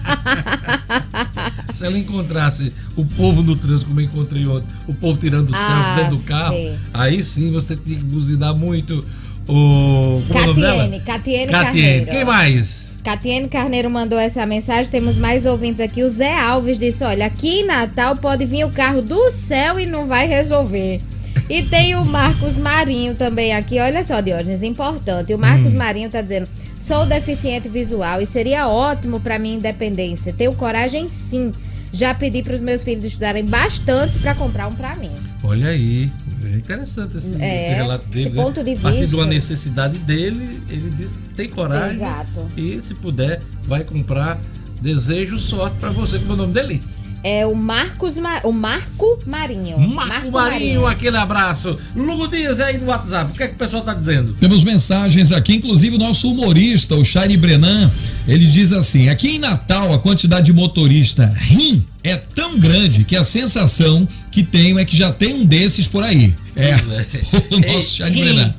Se 1.73 1.87
ela 1.87 1.97
encontrasse 1.97 2.73
o 2.97 3.05
povo 3.05 3.43
no 3.43 3.57
trânsito, 3.57 3.87
como 3.87 4.01
eu 4.01 4.05
encontrei 4.05 4.47
ontem, 4.47 4.67
o 4.89 4.95
povo 4.95 5.19
tirando 5.19 5.51
o 5.51 5.55
ah, 5.55 5.95
dentro 5.97 6.17
do 6.17 6.23
carro, 6.25 6.55
sim. 6.55 6.77
aí 6.93 7.23
sim 7.23 7.53
você 7.53 7.77
tem 7.77 7.97
que 7.97 8.03
buzinar 8.03 8.55
muito. 8.55 9.05
O. 9.47 10.21
Como 10.29 10.33
Catiene, 10.33 10.65
é 10.65 10.73
o 10.73 10.77
nome 10.77 10.89
dela? 10.91 11.01
Catiene, 11.05 11.53
Catiene. 11.53 12.07
Quem 12.07 12.25
mais? 12.25 12.85
Catiene 13.05 13.49
Carneiro 13.49 13.91
mandou 13.91 14.19
essa 14.19 14.45
mensagem. 14.47 14.91
Temos 14.91 15.17
mais 15.17 15.47
ouvintes 15.47 15.81
aqui. 15.81 16.03
O 16.03 16.09
Zé 16.09 16.37
Alves 16.37 16.79
disse: 16.79 17.05
Olha, 17.05 17.27
aqui 17.27 17.61
em 17.61 17.67
Natal 17.67 18.17
pode 18.17 18.45
vir 18.45 18.65
o 18.65 18.71
carro 18.71 19.03
do 19.03 19.31
céu 19.31 19.79
e 19.79 19.87
não 19.87 20.07
vai 20.07 20.27
resolver. 20.27 21.01
E 21.49 21.63
tem 21.63 21.95
o 21.95 22.05
Marcos 22.05 22.57
Marinho 22.57 23.15
também 23.15 23.55
aqui. 23.55 23.79
Olha 23.79 24.03
só, 24.03 24.21
Diógenes, 24.21 24.63
importante. 24.63 25.35
O 25.35 25.39
Marcos 25.39 25.75
hum. 25.75 25.79
Marinho 25.79 26.11
tá 26.11 26.23
dizendo: 26.23 26.49
sou 26.81 27.07
deficiente 27.07 27.69
visual 27.69 28.21
e 28.21 28.27
seria 28.27 28.69
ótimo 28.69 29.21
para 29.21 29.39
minha 29.39 29.57
independência. 29.57 30.33
Tenho 30.33 30.55
coragem 30.55 31.09
sim. 31.09 31.53
Já 31.93 32.13
pedi 32.13 32.43
para 32.43 32.55
os 32.55 32.61
meus 32.61 32.83
filhos 32.83 33.05
estudarem 33.05 33.45
bastante 33.45 34.19
para 34.19 34.35
comprar 34.35 34.67
um 34.67 34.75
para 34.75 34.97
mim. 34.97 35.13
Olha 35.45 35.69
aí, 35.69 36.11
é 36.45 36.57
interessante 36.57 37.17
esse, 37.17 37.41
é, 37.41 37.67
esse 37.67 37.75
relato 37.75 38.07
dele. 38.09 38.27
Esse 38.27 38.37
né? 38.37 38.43
ponto 38.43 38.65
de 38.65 38.71
vista. 38.73 38.89
A 38.89 38.91
partir 38.91 39.07
de 39.07 39.15
uma 39.15 39.27
necessidade 39.27 39.99
dele, 39.99 40.61
ele 40.69 40.91
disse 40.91 41.19
que 41.19 41.29
tem 41.35 41.49
coragem. 41.49 41.97
Exato. 41.97 42.49
E 42.57 42.83
se 42.83 42.95
puder, 42.95 43.41
vai 43.63 43.85
comprar. 43.85 44.41
Desejo 44.81 45.39
sorte 45.39 45.77
para 45.79 45.91
você, 45.91 46.19
como 46.19 46.33
é 46.33 46.35
o 46.35 46.37
nome 46.37 46.53
dele? 46.53 46.83
É 47.25 47.47
o 47.47 47.55
Marcos 47.55 48.19
Ma... 48.19 48.41
o 48.45 48.53
Marco 48.53 49.19
Marinho. 49.27 49.79
Marco, 49.79 49.95
Marco 49.95 50.31
Marinho, 50.31 50.33
Marinho, 50.33 50.87
aquele 50.87 51.17
abraço. 51.17 51.79
Lugo 51.97 52.29
Dias 52.29 52.61
aí 52.61 52.77
no 52.77 52.89
WhatsApp, 52.89 53.33
o 53.33 53.35
que 53.35 53.43
é 53.43 53.49
que 53.49 53.55
o 53.55 53.59
pessoal 53.59 53.83
tá 53.83 53.95
dizendo? 53.95 54.35
Temos 54.35 54.63
mensagens 54.63 55.33
aqui, 55.33 55.57
inclusive 55.57 55.97
o 55.97 55.99
nosso 55.99 56.31
humorista, 56.31 56.95
o 56.95 57.05
Shari 57.05 57.39
Brenan, 57.39 57.91
ele 58.29 58.45
diz 58.45 58.75
assim: 58.75 59.09
aqui 59.09 59.37
em 59.37 59.39
Natal 59.39 59.95
a 59.95 59.99
quantidade 59.99 60.47
de 60.47 60.53
motorista 60.53 61.33
rim 61.35 61.87
é 62.05 62.17
tão 62.17 62.59
grande 62.61 63.03
que 63.03 63.17
a 63.17 63.25
sensação 63.25 64.07
que 64.31 64.43
tenho 64.43 64.79
é 64.79 64.85
que 64.85 64.95
já 64.95 65.11
tem 65.11 65.35
um 65.35 65.47
desses 65.47 65.89
por 65.89 66.05
aí. 66.05 66.35
É, 66.55 66.77
o 67.51 67.73
nosso 67.73 67.97
Shari 67.97 68.21
Brenan. 68.21 68.55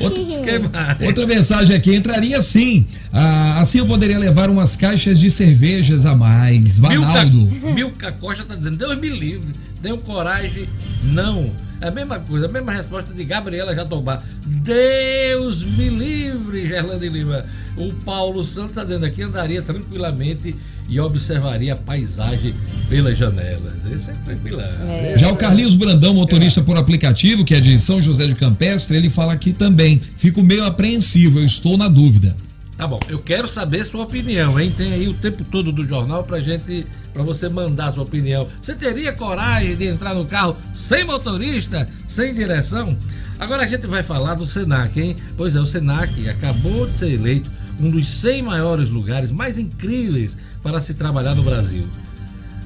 outra, 0.00 0.98
outra 1.06 1.26
mensagem 1.26 1.74
aqui, 1.74 1.94
entraria 1.94 2.40
sim. 2.42 2.86
Ah, 3.10 3.58
assim 3.58 3.78
eu 3.78 3.86
poderia 3.86 4.18
levar 4.18 4.50
umas 4.50 4.76
caixas 4.76 5.18
de 5.18 5.30
cervejas 5.30 6.04
a 6.04 6.14
mais. 6.14 6.78
Vanaldo. 6.78 7.38
Milka, 7.38 7.72
Milka 7.72 8.12
Costa 8.12 8.44
tá 8.44 8.54
dizendo, 8.54 8.76
Deus 8.76 9.00
me 9.00 9.08
livre, 9.08 9.52
tenho 9.82 9.96
coragem, 9.98 10.68
não. 11.02 11.50
É 11.80 11.88
a 11.88 11.90
mesma 11.90 12.18
coisa, 12.18 12.46
a 12.46 12.48
mesma 12.48 12.72
resposta 12.72 13.12
de 13.14 13.24
Gabriela 13.24 13.74
Jatobá. 13.74 14.22
Deus 14.44 15.62
me 15.76 15.88
livre, 15.88 16.68
Gerlande 16.68 17.08
Lima. 17.08 17.44
O 17.76 17.92
Paulo 18.04 18.44
Santos 18.44 18.70
está 18.70 18.84
dizendo 18.84 19.06
aqui, 19.06 19.22
andaria 19.22 19.62
tranquilamente 19.62 20.54
e 20.88 21.00
observaria 21.00 21.72
a 21.72 21.76
paisagem 21.76 22.54
pelas 22.88 23.16
janelas. 23.16 23.86
Esse 23.90 24.10
é 24.10 24.14
tranquilão. 24.24 24.66
É. 24.88 25.16
Já 25.16 25.30
o 25.30 25.36
Carlinhos 25.36 25.74
Brandão, 25.74 26.12
motorista 26.12 26.60
por 26.60 26.76
aplicativo, 26.76 27.44
que 27.44 27.54
é 27.54 27.60
de 27.60 27.78
São 27.78 28.02
José 28.02 28.26
de 28.26 28.34
Campestre, 28.34 28.96
ele 28.96 29.08
fala 29.08 29.32
aqui 29.32 29.52
também. 29.52 30.00
Fico 30.16 30.42
meio 30.42 30.64
apreensivo, 30.64 31.38
eu 31.38 31.46
estou 31.46 31.78
na 31.78 31.88
dúvida. 31.88 32.36
Tá 32.80 32.86
bom, 32.86 32.98
eu 33.10 33.18
quero 33.18 33.46
saber 33.46 33.84
sua 33.84 34.04
opinião, 34.04 34.58
hein? 34.58 34.72
Tem 34.74 34.94
aí 34.94 35.06
o 35.06 35.12
tempo 35.12 35.44
todo 35.44 35.70
do 35.70 35.86
jornal 35.86 36.24
pra 36.24 36.40
gente, 36.40 36.86
pra 37.12 37.22
você 37.22 37.46
mandar 37.46 37.92
sua 37.92 38.04
opinião. 38.04 38.48
Você 38.62 38.74
teria 38.74 39.12
coragem 39.12 39.76
de 39.76 39.86
entrar 39.86 40.14
no 40.14 40.24
carro 40.24 40.56
sem 40.72 41.04
motorista, 41.04 41.86
sem 42.08 42.32
direção? 42.32 42.96
Agora 43.38 43.64
a 43.64 43.66
gente 43.66 43.86
vai 43.86 44.02
falar 44.02 44.32
do 44.32 44.46
Senac, 44.46 44.98
hein? 44.98 45.14
Pois 45.36 45.54
é, 45.54 45.60
o 45.60 45.66
Senac 45.66 46.26
acabou 46.26 46.86
de 46.86 46.96
ser 46.96 47.12
eleito 47.12 47.50
um 47.78 47.90
dos 47.90 48.08
100 48.08 48.44
maiores 48.44 48.88
lugares 48.88 49.30
mais 49.30 49.58
incríveis 49.58 50.34
para 50.62 50.80
se 50.80 50.94
trabalhar 50.94 51.34
no 51.34 51.42
Brasil. 51.42 51.86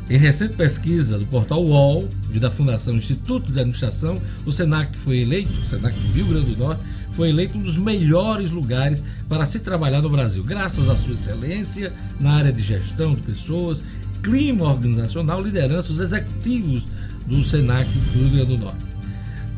Em 0.09 0.19
recente 0.19 0.55
pesquisa 0.55 1.19
do 1.19 1.27
portal 1.27 1.65
UOL 1.65 2.09
da 2.35 2.51
Fundação 2.51 2.95
Instituto 2.95 3.51
de 3.51 3.59
Administração, 3.59 4.23
o 4.45 4.53
Senac 4.53 4.97
foi 4.99 5.23
eleito, 5.23 5.51
o 5.51 5.69
Senac 5.69 5.99
do 5.99 6.13
Rio 6.13 6.27
Grande 6.27 6.55
do 6.55 6.63
Norte, 6.63 6.83
foi 7.15 7.31
eleito 7.31 7.57
um 7.57 7.63
dos 7.63 7.79
melhores 7.79 8.51
lugares 8.51 9.05
para 9.29 9.47
se 9.47 9.61
trabalhar 9.61 10.03
no 10.03 10.11
Brasil, 10.11 10.43
graças 10.43 10.89
à 10.89 10.97
sua 10.97 11.15
excelência 11.15 11.93
na 12.21 12.35
área 12.35 12.53
de 12.53 12.63
gestão 12.63 13.15
de 13.15 13.21
pessoas, 13.23 13.83
clima 14.23 14.65
organizacional, 14.65 15.43
liderança, 15.43 15.93
os 15.93 16.01
executivos 16.01 16.85
do 17.27 17.45
Senac 17.45 17.89
do 17.89 18.19
Rio 18.19 18.31
Grande 18.31 18.57
do 18.57 18.59
Norte. 18.59 18.85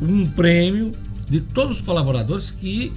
Um 0.01 0.25
prêmio 0.27 0.91
de 1.29 1.41
todos 1.41 1.77
os 1.77 1.81
colaboradores 1.81 2.51
que, 2.51 2.93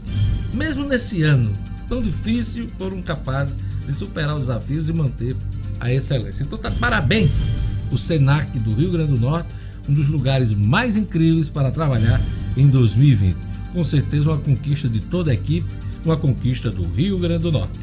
mesmo 0.52 0.84
nesse 0.84 1.22
ano 1.22 1.52
tão 1.88 2.02
difícil, 2.02 2.68
foram 2.78 3.02
capazes 3.02 3.56
de 3.86 3.92
superar 3.92 4.36
os 4.36 4.42
desafios 4.42 4.88
e 4.88 4.92
manter 4.92 5.34
a 5.80 5.92
excelência. 5.92 6.42
Então, 6.42 6.58
tá, 6.58 6.70
parabéns 6.70 7.32
o 7.90 7.98
Senac 7.98 8.56
do 8.58 8.74
Rio 8.74 8.92
Grande 8.92 9.12
do 9.12 9.18
Norte, 9.18 9.48
um 9.88 9.94
dos 9.94 10.08
lugares 10.08 10.52
mais 10.52 10.96
incríveis 10.96 11.48
para 11.48 11.70
trabalhar 11.70 12.20
em 12.56 12.68
2020 12.68 13.49
com 13.72 13.84
certeza 13.84 14.30
uma 14.30 14.38
conquista 14.38 14.88
de 14.88 15.00
toda 15.00 15.30
a 15.30 15.34
equipe, 15.34 15.68
uma 16.04 16.16
conquista 16.16 16.70
do 16.70 16.82
Rio 16.82 17.18
Grande 17.18 17.42
do 17.42 17.52
Norte. 17.52 17.78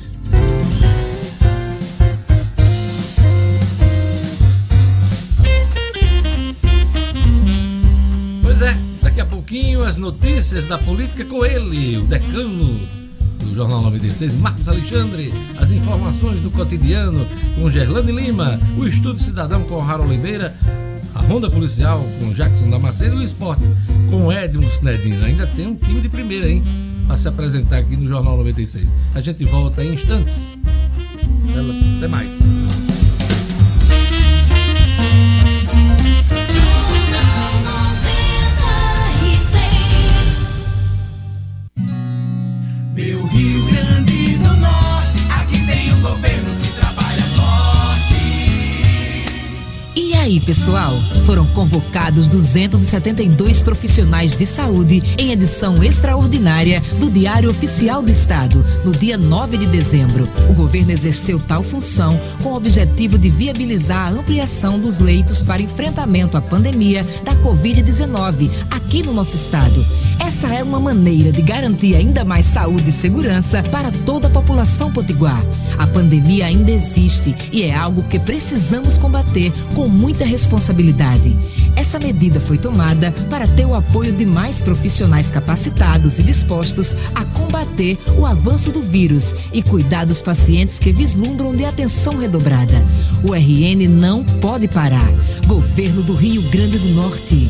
Pois 8.41 8.61
é, 8.61 8.77
daqui 9.01 9.21
a 9.21 9.25
pouquinho 9.25 9.83
as 9.83 9.97
notícias 9.97 10.65
da 10.65 10.77
política 10.77 11.23
com 11.25 11.45
ele, 11.45 11.97
o 11.97 12.05
decano 12.05 12.79
do 13.39 13.55
Jornal 13.55 13.81
96, 13.83 14.33
Marcos 14.35 14.67
Alexandre, 14.67 15.33
as 15.57 15.71
informações 15.71 16.41
do 16.41 16.49
cotidiano 16.49 17.25
com 17.55 17.69
Gerlane 17.69 18.11
Lima, 18.11 18.59
o 18.77 18.85
Estudo 18.88 19.19
Cidadão 19.19 19.63
com 19.63 19.81
Harold 19.81 20.11
Oliveira, 20.11 20.55
Ronda 21.28 21.49
Policial 21.49 22.01
com 22.19 22.32
Jackson 22.32 22.69
Damasceno 22.69 23.15
e 23.15 23.17
o 23.17 23.23
Esporte 23.23 23.63
com 24.09 24.32
Edmo 24.32 24.63
Snedin. 24.63 25.21
Ainda 25.23 25.45
tem 25.45 25.67
um 25.67 25.75
time 25.75 25.99
de 25.99 26.07
primeira, 26.07 26.49
hein? 26.49 26.63
Para 27.05 27.17
se 27.17 27.28
apresentar 27.28 27.80
aqui 27.80 27.97
no 27.97 28.07
Jornal 28.07 28.38
96. 28.38 28.88
A 29.13 29.19
gente 29.19 29.43
volta 29.43 29.84
em 29.84 29.93
instantes. 29.93 30.57
Até 31.97 32.07
mais. 32.07 32.46
Aí, 50.28 50.41
pessoal? 50.41 50.93
Foram 51.25 51.45
convocados 51.47 52.28
272 52.28 53.61
profissionais 53.63 54.36
de 54.36 54.45
saúde 54.45 55.01
em 55.17 55.32
edição 55.32 55.82
extraordinária 55.82 56.82
do 56.99 57.09
Diário 57.09 57.49
Oficial 57.49 58.01
do 58.01 58.11
Estado, 58.11 58.63
no 58.84 58.91
dia 58.91 59.17
9 59.17 59.57
de 59.57 59.65
dezembro. 59.67 60.28
O 60.49 60.53
governo 60.53 60.91
exerceu 60.91 61.39
tal 61.39 61.63
função 61.63 62.19
com 62.43 62.49
o 62.49 62.55
objetivo 62.55 63.17
de 63.17 63.30
viabilizar 63.30 64.07
a 64.07 64.11
ampliação 64.11 64.78
dos 64.78 64.99
leitos 64.99 65.41
para 65.41 65.61
enfrentamento 65.61 66.36
à 66.36 66.41
pandemia 66.41 67.05
da 67.23 67.34
Covid-19 67.36 68.51
aqui 68.69 69.03
no 69.03 69.13
nosso 69.13 69.38
estado. 69.38 69.86
Essa 70.20 70.47
é 70.47 70.63
uma 70.63 70.80
maneira 70.80 71.32
de 71.32 71.41
garantir 71.41 71.95
ainda 71.95 72.26
mais 72.26 72.45
saúde 72.45 72.89
e 72.89 72.91
segurança 72.91 73.63
para 73.63 73.91
toda 73.91 74.28
a 74.28 74.32
população 74.32 74.91
potiguar. 74.91 75.41
A 75.78 75.88
pandemia 75.88 76.45
ainda 76.45 76.72
existe 76.72 77.36
e 77.51 77.63
é 77.63 77.76
algo 77.76 78.03
que 78.03 78.20
precisamos 78.20 78.97
combater 78.97 79.51
com 79.74 79.88
muita 79.88 80.26
responsabilidade. 80.26 81.36
Essa 81.76 81.99
medida 81.99 82.39
foi 82.39 82.57
tomada 82.57 83.11
para 83.30 83.47
ter 83.47 83.65
o 83.65 83.76
apoio 83.76 84.11
de 84.11 84.26
mais 84.26 84.59
profissionais 84.59 85.30
capacitados 85.30 86.18
e 86.18 86.24
dispostos 86.24 86.95
a 87.13 87.24
combater 87.24 87.97
o 88.18 88.26
avanço 88.26 88.72
do 88.72 88.82
vírus 88.82 89.36
e 89.53 89.61
cuidar 89.61 90.05
dos 90.05 90.22
pacientes 90.22 90.80
que 90.80 90.91
vislumbram 90.91 91.55
de 91.55 91.65
atenção 91.65 92.18
redobrada. 92.18 92.84
O 93.24 93.34
RN 93.34 93.88
não 93.88 94.24
pode 94.24 94.68
parar. 94.68 95.07
Governo 95.45 96.01
do 96.01 96.15
Rio 96.15 96.41
Grande 96.49 96.80
do 96.80 96.89
Norte. 96.89 97.47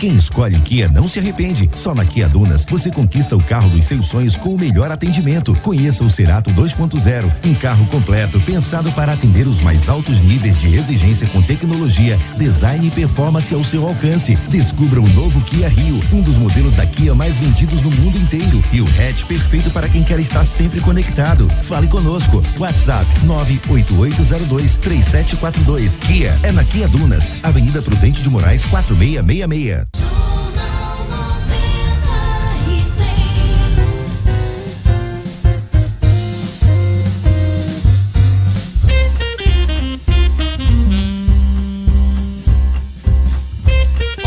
Quem 0.00 0.16
escolhe 0.16 0.56
o 0.56 0.62
Kia 0.62 0.88
não 0.88 1.06
se 1.06 1.18
arrepende. 1.18 1.68
Só 1.74 1.94
na 1.94 2.06
Kia 2.06 2.26
Dunas 2.26 2.64
você 2.64 2.90
conquista 2.90 3.36
o 3.36 3.44
carro 3.44 3.68
dos 3.68 3.84
seus 3.84 4.06
sonhos 4.06 4.34
com 4.34 4.54
o 4.54 4.58
melhor 4.58 4.90
atendimento. 4.90 5.54
Conheça 5.56 6.02
o 6.02 6.08
Cerato 6.08 6.50
2.0, 6.52 7.30
um 7.44 7.54
carro 7.54 7.86
completo 7.88 8.40
pensado 8.40 8.90
para 8.92 9.12
atender 9.12 9.46
os 9.46 9.60
mais 9.60 9.90
altos 9.90 10.22
níveis 10.22 10.58
de 10.58 10.74
exigência 10.74 11.28
com 11.28 11.42
tecnologia, 11.42 12.18
design 12.38 12.86
e 12.86 12.90
performance 12.90 13.52
ao 13.52 13.62
seu 13.62 13.86
alcance. 13.86 14.36
Descubra 14.48 15.02
o 15.02 15.08
novo 15.10 15.38
Kia 15.42 15.68
Rio, 15.68 16.00
um 16.10 16.22
dos 16.22 16.38
modelos 16.38 16.76
da 16.76 16.86
Kia 16.86 17.14
mais 17.14 17.36
vendidos 17.36 17.82
no 17.82 17.90
mundo 17.90 18.16
inteiro 18.16 18.62
e 18.72 18.80
o 18.80 18.86
hatch 18.86 19.26
perfeito 19.26 19.70
para 19.70 19.86
quem 19.86 20.02
quer 20.02 20.18
estar 20.18 20.44
sempre 20.44 20.80
conectado. 20.80 21.46
Fale 21.64 21.88
conosco. 21.88 22.42
WhatsApp 22.58 23.04
988023742. 23.26 25.98
Kia 25.98 26.34
é 26.42 26.50
na 26.50 26.64
Kia 26.64 26.88
Dunas, 26.88 27.30
Avenida 27.42 27.82
Prudente 27.82 28.22
de 28.22 28.30
Moraes 28.30 28.64
4666. 28.64 29.89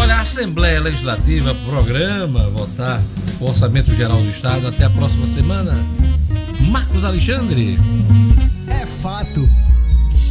Olha, 0.04 0.16
a 0.16 0.22
Assembleia 0.22 0.82
Legislativa 0.82 1.56
programa 1.66 2.50
votar 2.50 3.02
o 3.40 3.46
Orçamento 3.46 3.96
Geral 3.96 4.22
do 4.22 4.30
Estado 4.30 4.68
até 4.68 4.84
a 4.84 4.90
próxima 4.90 5.28
semana. 5.28 5.78
Marcos 6.60 7.06
Alexandre. 7.06 7.78
É 8.70 8.86
fato. 8.86 9.63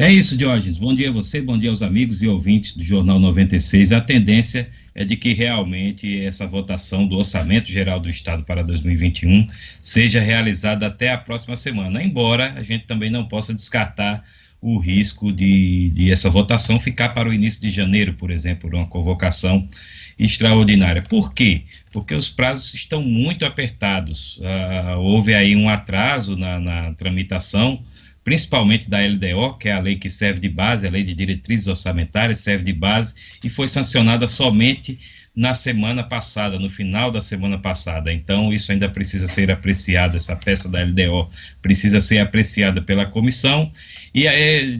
É 0.00 0.12
isso, 0.12 0.36
Diógenes. 0.36 0.78
Bom 0.78 0.94
dia 0.94 1.08
a 1.08 1.12
você, 1.12 1.42
bom 1.42 1.58
dia 1.58 1.70
aos 1.70 1.82
amigos 1.82 2.22
e 2.22 2.28
ouvintes 2.28 2.72
do 2.72 2.84
Jornal 2.84 3.18
96. 3.18 3.90
A 3.90 4.00
tendência 4.00 4.70
é 4.94 5.04
de 5.04 5.16
que 5.16 5.32
realmente 5.32 6.20
essa 6.20 6.46
votação 6.46 7.04
do 7.04 7.16
Orçamento 7.16 7.68
Geral 7.68 7.98
do 7.98 8.08
Estado 8.08 8.44
para 8.44 8.62
2021 8.62 9.48
seja 9.80 10.20
realizada 10.20 10.86
até 10.86 11.10
a 11.10 11.18
próxima 11.18 11.56
semana, 11.56 12.00
embora 12.00 12.52
a 12.52 12.62
gente 12.62 12.86
também 12.86 13.10
não 13.10 13.26
possa 13.26 13.52
descartar 13.52 14.24
o 14.62 14.78
risco 14.78 15.32
de, 15.32 15.90
de 15.90 16.12
essa 16.12 16.30
votação 16.30 16.78
ficar 16.78 17.08
para 17.08 17.28
o 17.28 17.34
início 17.34 17.60
de 17.60 17.68
janeiro, 17.68 18.14
por 18.14 18.30
exemplo, 18.30 18.70
uma 18.72 18.86
convocação 18.86 19.68
extraordinária. 20.16 21.02
Por 21.02 21.34
quê? 21.34 21.62
Porque 21.90 22.14
os 22.14 22.28
prazos 22.28 22.72
estão 22.72 23.02
muito 23.02 23.44
apertados. 23.44 24.38
Ah, 24.44 24.94
houve 24.98 25.34
aí 25.34 25.56
um 25.56 25.68
atraso 25.68 26.36
na, 26.36 26.60
na 26.60 26.94
tramitação 26.94 27.82
principalmente 28.28 28.90
da 28.90 28.98
LDO, 29.00 29.56
que 29.56 29.70
é 29.70 29.72
a 29.72 29.80
lei 29.80 29.96
que 29.96 30.10
serve 30.10 30.38
de 30.38 30.50
base, 30.50 30.86
a 30.86 30.90
lei 30.90 31.02
de 31.02 31.14
diretrizes 31.14 31.66
orçamentárias, 31.66 32.40
serve 32.40 32.62
de 32.62 32.74
base 32.74 33.14
e 33.42 33.48
foi 33.48 33.66
sancionada 33.66 34.28
somente 34.28 34.98
na 35.34 35.54
semana 35.54 36.04
passada, 36.04 36.58
no 36.58 36.68
final 36.68 37.10
da 37.10 37.22
semana 37.22 37.56
passada. 37.56 38.12
Então, 38.12 38.52
isso 38.52 38.70
ainda 38.70 38.86
precisa 38.86 39.28
ser 39.28 39.50
apreciado, 39.50 40.14
essa 40.14 40.36
peça 40.36 40.68
da 40.68 40.82
LDO 40.82 41.30
precisa 41.62 42.00
ser 42.00 42.18
apreciada 42.18 42.82
pela 42.82 43.06
comissão 43.06 43.72
e, 44.14 44.28
aí, 44.28 44.78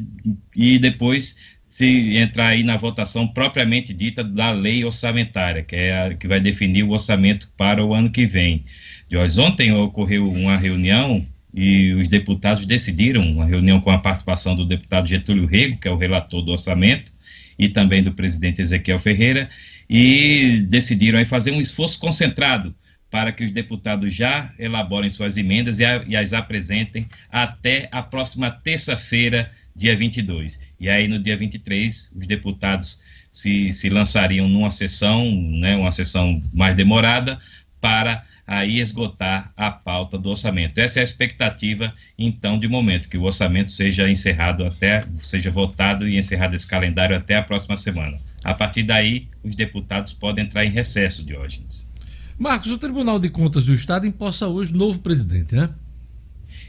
e 0.55 0.79
depois 0.79 1.39
se 1.63 2.19
entrar 2.19 2.49
aí 2.49 2.63
na 2.63 2.77
votação 2.77 3.27
propriamente 3.27 3.95
dita 3.95 4.23
da 4.23 4.51
lei 4.51 4.85
orçamentária, 4.85 5.63
que 5.63 5.75
é 5.75 5.99
a 5.99 6.15
que 6.15 6.29
vai 6.29 6.39
definir 6.39 6.83
o 6.83 6.91
orçamento 6.91 7.51
para 7.57 7.83
o 7.83 7.95
ano 7.95 8.11
que 8.11 8.27
vem. 8.27 8.67
Jorge, 9.11 9.41
ontem 9.41 9.73
ocorreu 9.73 10.31
uma 10.31 10.59
reunião 10.59 11.27
e 11.53 11.93
os 11.95 12.09
deputados 12.09 12.67
decidiram, 12.67 13.23
uma 13.23 13.45
reunião 13.45 13.81
com 13.81 13.91
a 13.91 13.99
participação 13.99 14.55
do 14.55 14.67
deputado 14.67 15.09
Getúlio 15.09 15.47
Rego, 15.47 15.79
que 15.79 15.89
é 15.89 15.91
o 15.91 15.97
relator 15.97 16.43
do 16.43 16.53
orçamento, 16.53 17.13
e 17.59 17.69
também 17.69 18.03
do 18.03 18.13
presidente 18.13 18.61
Ezequiel 18.61 18.99
Ferreira, 18.99 19.49
e 19.89 20.67
decidiram 20.69 21.19
aí 21.19 21.25
fazer 21.25 21.51
um 21.51 21.61
esforço 21.61 21.99
concentrado 21.99 22.75
para 23.11 23.33
que 23.33 23.45
os 23.45 23.51
deputados 23.51 24.15
já 24.15 24.53
elaborem 24.59 25.09
suas 25.09 25.37
emendas 25.37 25.79
e, 25.81 25.85
a, 25.85 26.05
e 26.07 26.15
as 26.15 26.33
apresentem 26.33 27.09
até 27.31 27.89
a 27.91 28.03
próxima 28.03 28.51
terça-feira, 28.51 29.51
dia 29.75 29.97
22. 29.97 30.61
E 30.79 30.89
aí, 30.91 31.09
no 31.09 31.19
dia 31.19 31.37
23, 31.37 32.13
os 32.15 32.27
deputados 32.27 33.03
se, 33.33 33.73
se 33.73 33.89
lançariam 33.89 34.49
numa 34.49 34.71
sessão, 34.71 35.31
né, 35.53 35.77
uma 35.77 35.91
sessão 35.91 36.43
mais 36.53 36.77
demorada, 36.77 37.41
para 37.81 38.25
aí 38.49 38.81
esgotar 38.81 39.53
a 39.55 39.71
pauta 39.71 40.17
do 40.17 40.31
orçamento. 40.31 40.79
Essa 40.79 41.01
é 41.01 41.03
a 41.03 41.05
expectativa, 41.05 41.95
então, 42.19 42.59
de 42.59 42.67
momento, 42.67 43.11
que 43.11 43.19
o 43.19 43.25
orçamento 43.25 43.71
seja 43.71 44.09
encerrado 44.11 44.65
até, 44.65 45.05
seja 45.13 45.51
votado 45.51 46.09
e 46.09 46.17
encerrado 46.17 46.57
esse 46.57 46.67
calendário 46.67 47.15
até 47.15 47.37
a 47.37 47.43
próxima 47.43 47.77
semana. 47.77 48.19
A 48.43 48.55
partir 48.55 48.85
daí, 48.85 49.29
os 49.45 49.55
deputados 49.55 50.15
podem 50.15 50.47
entrar 50.47 50.65
em 50.65 50.71
recesso, 50.71 51.27
Diógenes. 51.27 51.93
Marcos, 52.39 52.71
o 52.71 52.79
Tribunal 52.79 53.19
de 53.19 53.29
Contas 53.29 53.65
do 53.65 53.75
Estado 53.75 54.07
imposta 54.07 54.49
hoje 54.49 54.73
novo 54.73 54.99
presidente, 55.01 55.55
né? 55.55 55.69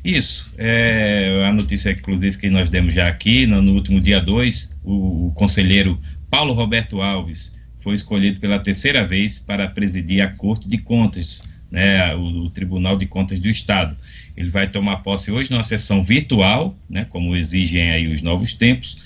Isso, 0.03 0.51
é 0.57 1.45
a 1.47 1.53
notícia, 1.53 1.91
inclusive, 1.91 2.37
que 2.37 2.49
nós 2.49 2.69
demos 2.69 2.93
já 2.93 3.07
aqui, 3.07 3.47
no, 3.47 3.61
no 3.61 3.73
último 3.73 4.01
dia 4.01 4.19
2, 4.19 4.79
o, 4.83 5.27
o 5.27 5.31
conselheiro 5.31 5.97
Paulo 6.29 6.53
Roberto 6.53 7.01
Alves 7.01 7.57
foi 7.77 7.95
escolhido 7.95 8.41
pela 8.41 8.59
terceira 8.59 9.05
vez 9.05 9.39
para 9.39 9.69
presidir 9.69 10.21
a 10.21 10.27
Corte 10.27 10.67
de 10.67 10.77
Contas 10.77 11.47
né, 11.71 12.15
o, 12.15 12.45
o, 12.45 12.49
Tribunal 12.49 12.97
de 12.97 13.05
Contas 13.05 13.39
do 13.39 13.49
Estado. 13.49 13.97
Ele 14.35 14.49
vai 14.49 14.69
tomar 14.69 14.97
posse 14.97 15.31
hoje 15.31 15.51
numa 15.51 15.63
sessão 15.63 16.03
virtual, 16.03 16.77
né, 16.89 17.05
como 17.05 17.35
exigem 17.35 17.91
aí 17.91 18.07
os 18.07 18.21
novos 18.21 18.53
tempos, 18.53 18.97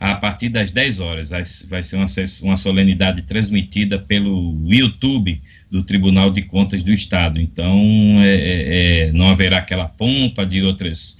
a 0.00 0.14
partir 0.14 0.48
das 0.48 0.70
10 0.70 1.00
horas. 1.00 1.30
Vai, 1.30 1.42
vai 1.68 1.82
ser 1.82 1.96
uma, 1.96 2.06
uma 2.42 2.56
solenidade 2.56 3.22
transmitida 3.22 3.98
pelo 3.98 4.56
YouTube 4.66 5.40
do 5.70 5.82
Tribunal 5.82 6.30
de 6.30 6.42
Contas 6.42 6.82
do 6.82 6.92
Estado. 6.92 7.40
Então, 7.40 7.76
é, 8.20 8.34
é, 8.34 9.08
é 9.08 9.12
não 9.12 9.28
haverá 9.28 9.58
aquela 9.58 9.88
pompa 9.88 10.44
de 10.44 10.62
outras, 10.62 11.18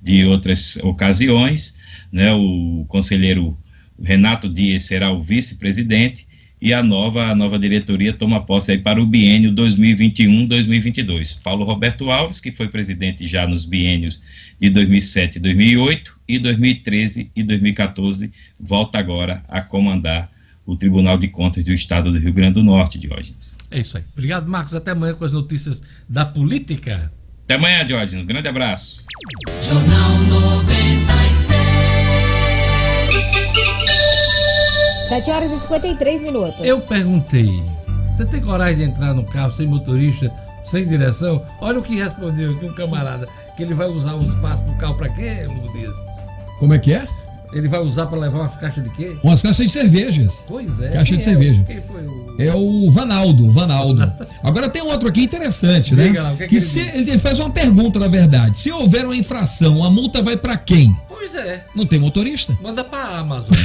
de 0.00 0.24
outras 0.24 0.76
ocasiões. 0.76 1.78
Né, 2.12 2.32
o 2.32 2.84
conselheiro 2.88 3.58
Renato 4.00 4.48
Dias 4.48 4.84
será 4.84 5.10
o 5.10 5.20
vice-presidente 5.20 6.26
e 6.66 6.74
a 6.74 6.82
nova, 6.82 7.26
a 7.26 7.34
nova 7.36 7.60
diretoria 7.60 8.12
toma 8.12 8.44
posse 8.44 8.72
aí 8.72 8.78
para 8.78 9.00
o 9.00 9.06
biênio 9.06 9.52
2021-2022. 9.52 11.38
Paulo 11.40 11.64
Roberto 11.64 12.10
Alves, 12.10 12.40
que 12.40 12.50
foi 12.50 12.66
presidente 12.66 13.24
já 13.24 13.46
nos 13.46 13.64
biênios 13.64 14.20
de 14.60 14.68
2007 14.70 15.36
e 15.36 15.40
2008 15.42 16.18
e 16.26 16.40
2013 16.40 17.30
e 17.36 17.42
2014, 17.44 18.32
volta 18.58 18.98
agora 18.98 19.44
a 19.46 19.60
comandar 19.60 20.28
o 20.66 20.74
Tribunal 20.74 21.16
de 21.16 21.28
Contas 21.28 21.62
do 21.62 21.72
Estado 21.72 22.10
do 22.10 22.18
Rio 22.18 22.32
Grande 22.32 22.54
do 22.54 22.64
Norte, 22.64 22.98
Diógenes. 22.98 23.56
É 23.70 23.78
isso 23.78 23.96
aí. 23.96 24.02
Obrigado, 24.12 24.50
Marcos. 24.50 24.74
Até 24.74 24.90
amanhã 24.90 25.14
com 25.14 25.24
as 25.24 25.30
notícias 25.30 25.84
da 26.08 26.26
política. 26.26 27.12
Até 27.44 27.54
amanhã, 27.54 27.86
Diógenes. 27.86 28.24
Um 28.24 28.26
grande 28.26 28.48
abraço. 28.48 29.04
Jornal 29.62 30.18
96. 30.18 31.05
7 35.08 35.30
horas 35.30 35.52
e 35.52 35.58
53 35.60 36.22
minutos. 36.22 36.66
Eu 36.66 36.80
perguntei: 36.80 37.62
você 38.16 38.26
tem 38.26 38.40
coragem 38.40 38.76
de 38.76 38.82
entrar 38.84 39.14
no 39.14 39.24
carro 39.24 39.52
sem 39.52 39.66
motorista, 39.66 40.32
sem 40.64 40.86
direção? 40.86 41.44
Olha 41.60 41.78
o 41.78 41.82
que 41.82 41.94
respondeu 41.94 42.52
aqui 42.52 42.66
um 42.66 42.74
camarada: 42.74 43.28
que 43.56 43.62
ele 43.62 43.74
vai 43.74 43.86
usar 43.86 44.14
o 44.14 44.22
espaço 44.22 44.62
do 44.62 44.72
carro 44.74 44.96
para 44.96 45.08
quê? 45.10 45.46
Como 46.58 46.74
é 46.74 46.78
que 46.78 46.92
é? 46.92 47.06
Ele 47.52 47.68
vai 47.68 47.80
usar 47.80 48.06
para 48.06 48.18
levar 48.18 48.40
umas 48.40 48.56
caixas 48.56 48.82
de 48.82 48.90
quê? 48.90 49.16
Umas 49.22 49.40
caixas 49.40 49.66
de 49.66 49.72
cervejas. 49.72 50.44
Pois 50.48 50.80
é. 50.80 50.90
Caixa 50.90 51.16
de 51.16 51.22
é 51.22 51.24
cerveja. 51.24 51.62
Quem 51.64 51.80
foi 51.82 52.04
o... 52.04 52.36
É 52.38 52.54
o 52.54 52.90
Vanaldo, 52.90 53.50
Vanaldo. 53.50 54.12
Agora 54.42 54.68
tem 54.68 54.82
outro 54.82 55.08
aqui 55.08 55.22
interessante, 55.22 55.94
né? 55.94 56.12
Lá, 56.20 56.32
o 56.32 56.36
que 56.36 56.42
é 56.42 56.46
que 56.46 56.50
que 56.50 56.56
ele 56.56 56.64
se, 56.64 56.80
ele 56.80 57.18
faz 57.18 57.38
uma 57.38 57.48
pergunta, 57.48 58.00
na 58.00 58.08
verdade. 58.08 58.58
Se 58.58 58.72
houver 58.72 59.04
uma 59.04 59.16
infração, 59.16 59.84
a 59.84 59.90
multa 59.90 60.20
vai 60.22 60.36
para 60.36 60.56
quem? 60.56 60.94
Pois 61.18 61.34
é. 61.34 61.64
Não 61.74 61.86
tem 61.86 61.98
motorista. 61.98 62.56
Manda 62.62 62.84
pra 62.84 63.02
Amazon. 63.18 63.50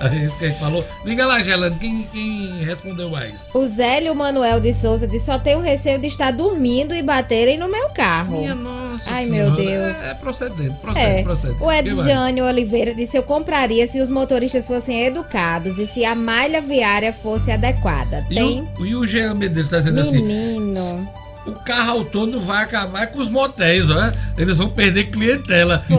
É 0.00 0.24
isso 0.24 0.38
que 0.38 0.44
a 0.44 0.48
gente 0.48 0.60
falou. 0.60 0.84
Liga 1.04 1.26
lá, 1.26 1.42
Gelane, 1.42 1.76
quem, 1.76 2.04
quem 2.12 2.62
respondeu 2.64 3.10
mais? 3.10 3.34
O 3.52 3.66
Zélio 3.66 4.14
Manuel 4.14 4.60
de 4.60 4.72
Souza 4.72 5.08
disse: 5.08 5.26
só 5.26 5.38
tenho 5.40 5.60
receio 5.60 5.98
de 5.98 6.06
estar 6.06 6.30
dormindo 6.30 6.94
e 6.94 7.02
baterem 7.02 7.58
no 7.58 7.68
meu 7.68 7.88
carro. 7.90 8.38
Minha 8.38 8.54
nossa 8.54 9.10
Ai, 9.10 9.26
senhora. 9.26 9.50
meu 9.50 9.56
Deus. 9.56 9.96
É, 9.96 10.10
é 10.10 10.14
procedente, 10.14 10.78
procede, 10.80 11.04
É. 11.06 11.22
procede. 11.24 11.56
O? 11.60 11.72
Edjânio 11.72 12.44
Oliveira 12.44 12.94
disse: 12.94 13.16
Eu 13.16 13.24
compraria 13.24 13.86
se 13.88 14.00
os 14.00 14.08
motoristas 14.08 14.68
fossem 14.68 15.04
educados 15.04 15.78
e 15.78 15.86
se 15.86 16.04
a 16.04 16.14
malha 16.14 16.60
viária 16.60 17.12
fosse 17.12 17.50
adequada. 17.50 18.24
E 18.30 18.34
Tem. 18.36 18.68
o, 18.78 18.86
e 18.86 18.94
o 18.94 19.04
Jean 19.06 19.34
Medeiros 19.34 19.70
tá 19.70 19.78
dizendo 19.78 19.98
assim: 20.00 20.22
Menino. 20.22 21.08
O 21.48 21.52
carro 21.60 21.90
autônomo 21.92 22.40
vai 22.40 22.62
acabar 22.64 23.06
com 23.08 23.20
os 23.20 23.28
motéis, 23.28 23.88
ó. 23.90 24.12
Eles 24.36 24.56
vão 24.56 24.68
perder 24.70 25.04
clientela. 25.10 25.82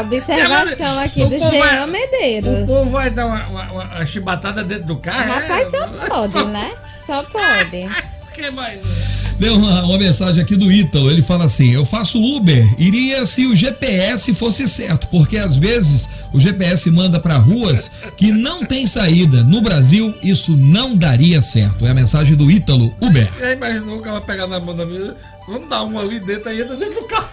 Observação 0.00 0.98
aqui 1.00 1.22
O 1.22 1.28
do 1.28 1.38
Jean 1.38 1.50
vai- 1.58 1.84
O 1.84 1.86
Medeiros. 1.86 2.66
povo 2.66 2.90
vai 2.90 3.10
dar 3.10 3.26
uma, 3.26 3.46
uma, 3.46 3.72
uma- 3.72 4.06
chibatada 4.06 4.64
dentro 4.64 4.86
do 4.86 4.96
carro. 4.96 5.30
Rapaz, 5.32 5.72
é? 5.72 5.78
só 5.78 5.86
pode, 6.08 6.44
né? 6.46 6.72
Só 7.06 7.22
pode. 7.22 7.88
que 8.34 8.50
mais? 8.50 8.80
Deu 9.38 9.56
uma, 9.56 9.84
uma 9.84 9.98
mensagem 9.98 10.42
aqui 10.42 10.56
do 10.56 10.70
Ítalo. 10.70 11.10
Ele 11.10 11.22
fala 11.22 11.44
assim: 11.44 11.72
Eu 11.72 11.84
faço 11.84 12.20
Uber, 12.20 12.66
iria 12.78 13.24
se 13.24 13.46
o 13.46 13.54
GPS 13.54 14.34
fosse 14.34 14.66
certo, 14.66 15.08
porque 15.08 15.38
às 15.38 15.56
vezes 15.56 16.08
o 16.32 16.40
GPS 16.40 16.90
manda 16.90 17.18
para 17.20 17.36
ruas 17.36 17.90
que 18.16 18.32
não 18.32 18.64
tem 18.64 18.86
saída. 18.86 19.42
No 19.42 19.60
Brasil, 19.60 20.14
isso 20.22 20.56
não 20.56 20.96
daria 20.96 21.40
certo. 21.40 21.86
É 21.86 21.90
a 21.90 21.94
mensagem 21.94 22.36
do 22.36 22.50
Ítalo 22.50 22.94
Uber. 23.00 23.28
Já 23.38 23.52
imaginou 23.52 24.04
ela 24.04 24.20
vai 24.20 24.22
pegar 24.22 24.46
na 24.46 24.60
mão 24.60 24.74
da 24.74 24.84
minha? 24.84 25.14
Vamos 25.46 25.68
dar 25.68 25.82
uma 25.82 26.00
ali 26.00 26.20
dentro 26.20 26.48
aí, 26.48 26.60
entra 26.60 26.76
dentro 26.76 27.00
do 27.00 27.06
carro. 27.06 27.28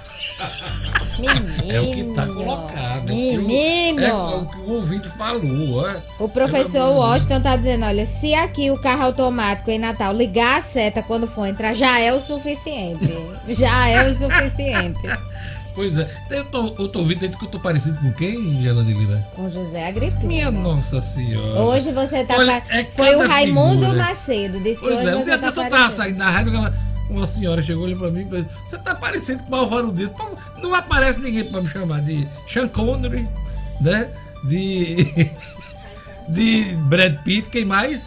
Menino. 1.20 1.72
É 1.72 1.80
o 1.82 1.92
que 1.94 2.04
tá 2.16 2.26
colocado. 2.28 3.10
é 3.10 3.14
o 3.14 3.16
que 3.16 3.38
o- 3.38 3.42
Menino. 3.48 4.02
É 4.04 4.14
o 4.14 4.46
que 4.46 4.58
o 4.60 4.74
ouvinte 4.74 5.08
falou, 5.10 5.86
ó. 5.86 6.24
O 6.24 6.30
professor 6.30 6.94
Washington 6.96 7.42
tá 7.42 7.56
dizendo, 7.56 7.86
olha, 7.86 8.06
se 8.06 8.34
aqui 8.34 8.72
o 8.72 8.78
carro 8.82 9.04
automático 9.04 9.70
em 9.70 9.80
Natal 9.80 10.14
ligar 10.14 10.60
a 10.60 10.62
seta 10.62 11.02
quando 11.04 11.28
for 11.28 11.46
entrar, 11.46 11.74
já 11.74 12.00
é 12.00 12.14
o 12.14 12.22
suficiente. 12.22 13.10
já 13.50 13.88
é 13.88 14.10
o 14.10 14.16
suficiente. 14.16 15.00
Pois 15.74 15.98
é. 15.98 16.10
Eu 16.30 16.44
tô, 16.46 16.68
eu 16.78 16.88
tô 16.90 17.00
ouvindo 17.00 17.20
que 17.38 17.46
eu 17.46 17.50
tô 17.50 17.58
parecido 17.60 17.98
com 18.00 18.12
quem, 18.12 18.62
Gelane 18.62 18.94
Lima? 18.94 19.18
Com 19.36 19.50
José 19.50 19.88
Agripino. 19.88 20.28
Minha 20.28 20.52
nossa 20.52 21.00
senhora. 21.02 21.62
Hoje 21.62 21.94
você 21.94 22.26
tá. 22.26 22.36
Olha, 22.38 22.62
é 22.70 22.84
Foi 22.86 23.16
o 23.16 23.26
Raimundo 23.26 23.84
figura. 23.86 24.04
Macedo. 24.04 24.60
Disse 24.60 24.82
que 24.82 24.88
Pois 24.88 25.00
hoje 25.00 25.08
é, 25.08 25.16
um 25.16 25.20
você 25.20 25.26
dia 25.26 25.38
tá 25.70 25.90
saindo 25.90 26.18
da 26.18 26.30
rádio, 26.30 26.52
uma, 27.12 27.28
senhora 27.28 27.62
chegou 27.62 27.86
ali 27.86 27.96
pra 27.96 28.10
mim 28.10 28.22
e 28.22 28.26
falou, 28.26 28.46
você 28.68 28.78
tá 28.78 28.96
parecendo 28.96 29.44
com 29.44 29.50
o 29.50 29.52
Malvaro 29.52 29.92
Dias. 29.92 30.10
Pô, 30.10 30.32
Não 30.62 30.74
aparece 30.74 31.20
ninguém 31.20 31.44
pra 31.46 31.62
me 31.62 31.70
chamar 31.70 32.02
de 32.02 32.28
Sean 32.52 32.68
Connery, 32.68 33.28
né? 33.80 34.10
De. 34.44 35.32
De 36.30 36.76
Brad 36.88 37.18
Pitt, 37.24 37.50
quem 37.50 37.66
mais? 37.66 38.00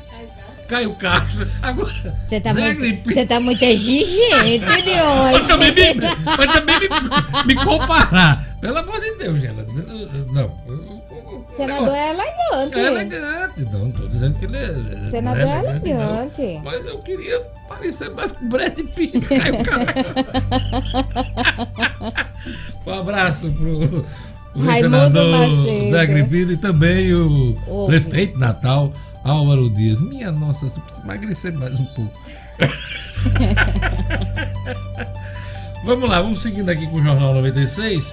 Caio 0.68 0.94
Castro. 0.94 1.46
Agora. 1.62 2.16
Você 2.26 2.40
tá, 2.40 2.52
Zé 2.52 2.74
muito, 2.74 3.12
você 3.12 3.26
tá 3.26 3.40
muito 3.40 3.62
exigente 3.62 4.58
de 4.60 4.64
Mas 5.32 5.46
também, 5.46 5.72
me, 5.72 5.94
mas 6.24 6.52
também 6.52 6.80
me, 6.80 6.88
me 7.46 7.64
comparar. 7.64 8.56
Pelo 8.60 8.78
amor 8.78 9.00
de 9.00 9.14
Deus, 9.16 9.40
Gelane. 9.40 9.66
Não. 10.32 11.03
Senador 11.56 11.94
é 11.94 12.10
elegante. 12.10 12.78
É 12.78 12.86
elegante. 12.86 13.60
Não, 13.72 13.80
não 13.80 13.90
tô 13.92 14.06
dizendo 14.08 14.38
que 14.38 14.44
ele 14.44 14.56
é. 14.56 15.10
Senador 15.10 15.44
não 15.44 15.52
é 15.52 15.58
elegante, 15.58 15.94
não. 15.94 16.20
elegante. 16.20 16.60
Mas 16.64 16.86
eu 16.86 16.98
queria 16.98 17.40
parecer 17.68 18.10
mais 18.10 18.32
com 18.32 18.44
o 18.44 18.48
Brad 18.48 18.78
Pitt. 18.78 19.20
Castro. 19.20 19.80
um 22.86 22.92
abraço 22.92 23.50
pro. 23.52 24.04
o 24.54 24.72
senador 24.72 25.30
Macedo. 25.30 25.90
Zé 25.90 26.00
Agripino 26.00 26.52
e 26.52 26.56
também 26.56 27.14
o 27.14 27.54
prefeito 27.86 28.38
Natal, 28.38 28.92
Álvaro 29.22 29.70
Dias. 29.70 30.00
Minha 30.00 30.32
nossa, 30.32 30.66
precisa 30.66 31.00
emagrecer 31.04 31.52
mais 31.52 31.78
um 31.78 31.84
pouco. 31.86 32.12
vamos 35.84 36.08
lá, 36.08 36.22
vamos 36.22 36.42
seguindo 36.42 36.68
aqui 36.68 36.86
com 36.86 36.96
o 36.96 37.02
Jornal 37.02 37.34
96. 37.34 38.12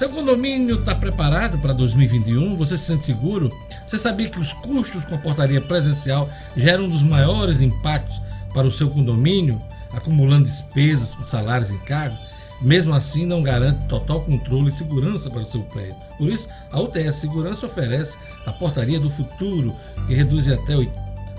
Seu 0.00 0.08
condomínio 0.08 0.76
está 0.76 0.94
preparado 0.94 1.58
para 1.58 1.74
2021? 1.74 2.56
Você 2.56 2.78
se 2.78 2.84
sente 2.84 3.04
seguro? 3.04 3.50
Você 3.86 3.98
sabia 3.98 4.30
que 4.30 4.40
os 4.40 4.50
custos 4.50 5.04
com 5.04 5.14
a 5.14 5.18
portaria 5.18 5.60
presencial 5.60 6.26
geram 6.56 6.84
um 6.84 6.88
dos 6.88 7.02
maiores 7.02 7.60
impactos 7.60 8.18
para 8.54 8.66
o 8.66 8.72
seu 8.72 8.88
condomínio, 8.88 9.60
acumulando 9.92 10.44
despesas 10.44 11.14
com 11.14 11.26
salários 11.26 11.68
e 11.68 11.74
encargos? 11.74 12.18
Mesmo 12.62 12.94
assim, 12.94 13.26
não 13.26 13.42
garante 13.42 13.86
total 13.88 14.22
controle 14.22 14.70
e 14.70 14.72
segurança 14.72 15.28
para 15.28 15.42
o 15.42 15.44
seu 15.44 15.60
prédio. 15.64 15.96
Por 16.16 16.30
isso, 16.30 16.48
a 16.72 16.80
UTS 16.80 17.16
Segurança 17.16 17.66
oferece 17.66 18.16
a 18.46 18.52
portaria 18.54 18.98
do 18.98 19.10
futuro, 19.10 19.76
que 20.06 20.14
reduz 20.14 20.48
até 20.48 20.76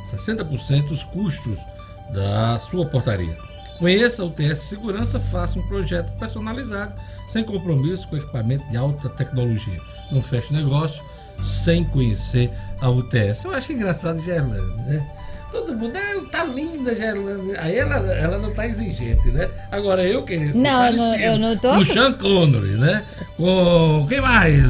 60% 0.05 0.91
os 0.91 1.03
custos 1.05 1.57
da 2.14 2.59
sua 2.59 2.86
portaria. 2.86 3.36
Conheça 3.82 4.22
a 4.22 4.26
UTS 4.26 4.60
Segurança, 4.60 5.20
faça 5.20 5.58
um 5.58 5.64
projeto 5.64 6.12
personalizado, 6.20 6.94
sem 7.28 7.44
compromisso 7.44 8.08
com 8.08 8.16
equipamento 8.16 8.64
de 8.70 8.78
alta 8.78 9.10
tecnologia. 9.10 9.80
Não 10.12 10.22
feche 10.22 10.54
negócio 10.54 11.04
sem 11.44 11.84
conhecer 11.84 12.52
a 12.80 12.88
UTS. 12.92 13.44
Eu 13.44 13.56
acho 13.56 13.74
engraçado 13.74 14.24
Gerlane, 14.24 14.76
né? 14.86 15.04
Todo 15.52 15.76
mundo, 15.76 15.94
ah, 15.98 16.22
tá 16.32 16.44
linda, 16.46 16.96
Gerlane. 16.96 17.56
Aí 17.58 17.76
ela, 17.76 17.96
ela 18.14 18.38
não 18.38 18.54
tá 18.54 18.68
exigente, 18.68 19.28
né? 19.32 19.50
Agora 19.72 20.04
eu 20.04 20.24
queria 20.24 20.54
ser 20.54 20.60
Não, 20.60 20.86
eu 20.86 20.94
não- 20.94 21.16
eu 21.16 21.40
não 21.40 21.58
tô- 21.58 21.78
o 21.80 21.84
Sean 21.84 22.14
Connery, 22.14 22.78
né? 22.78 23.04
Com 23.36 24.06
quem 24.08 24.22
mais? 24.22 24.62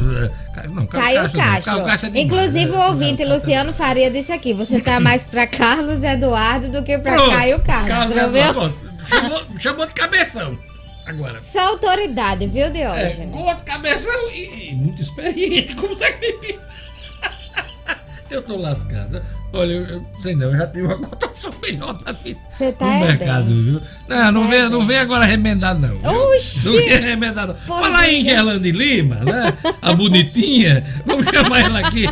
Não, 0.71 0.87
Caio 0.87 1.21
Castro 1.21 1.37
não. 1.37 1.45
Castro. 1.45 1.71
Caio 1.73 1.85
Castro 1.85 2.07
é 2.07 2.11
demais, 2.11 2.25
Inclusive, 2.25 2.71
né? 2.71 2.77
o 2.77 2.89
ouvinte 2.91 3.25
Luciano 3.25 3.73
Faria 3.73 4.09
disse 4.09 4.31
aqui: 4.31 4.53
você 4.53 4.79
tá 4.79 4.99
mais 5.01 5.25
pra 5.25 5.45
Carlos 5.45 6.01
Eduardo 6.01 6.69
do 6.71 6.81
que 6.81 6.97
pra 6.97 7.13
Pronto, 7.13 7.29
Caio 7.31 7.59
Castro, 7.61 7.87
Carlos? 7.87 8.15
Eduardo, 8.15 8.90
chamou, 9.11 9.41
chamou 9.59 9.85
de 9.85 9.93
cabeção. 9.93 10.57
Agora. 11.05 11.41
Só 11.41 11.59
autoridade, 11.69 12.45
viu, 12.47 12.65
É, 12.65 12.69
Diógenes? 12.69 13.29
gordo, 13.31 13.63
cabeção 13.63 14.29
e, 14.31 14.69
e 14.69 14.75
muito 14.75 15.01
experiente, 15.01 15.73
como 15.75 15.93
Agripino. 15.93 16.61
Eu 18.29 18.41
tô 18.43 18.55
lascado. 18.55 19.21
Olha, 19.51 19.73
eu, 19.73 19.85
eu 19.85 20.05
sei 20.21 20.33
não, 20.33 20.47
eu 20.47 20.55
já 20.57 20.65
tenho 20.67 20.85
uma 20.85 20.97
cotação 20.97 21.53
melhor 21.61 21.91
da 22.01 22.13
vida 22.13 22.39
Você 22.49 22.71
tá 22.71 22.85
no 22.85 22.91
é 22.93 22.99
mercado, 23.07 23.45
bem. 23.47 23.63
viu? 23.65 23.81
Não, 24.07 24.31
não 24.31 24.43
Tá 24.43 24.49
vem, 24.49 24.59
é 24.59 24.69
não 24.69 24.87
vem 24.87 24.97
agora 24.99 25.25
remendar, 25.25 25.77
não. 25.77 25.97
Oxi! 26.01 26.65
Não 26.67 26.73
vem 26.77 26.87
remendar, 27.01 27.47
não. 27.47 27.55
Falar 27.55 28.07
em 28.09 28.19
vida. 28.23 28.29
Gerlane 28.29 28.71
Lima, 28.71 29.15
né? 29.15 29.57
A 29.81 29.91
bonitinha. 29.91 30.81
Vamos 31.05 31.25
chamar 31.29 31.59
ela 31.65 31.79
aqui. 31.85 32.05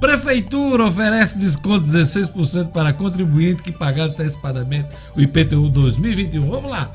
Prefeitura 0.00 0.86
oferece 0.86 1.36
desconto 1.36 1.88
de 1.88 1.98
16% 1.98 2.68
para 2.68 2.92
contribuinte 2.92 3.62
que 3.62 3.70
pagar 3.70 4.08
antecipadamente 4.08 4.88
o 5.14 5.20
IPTU 5.20 5.68
2021. 5.68 6.48
Vamos 6.50 6.70
lá. 6.70 6.90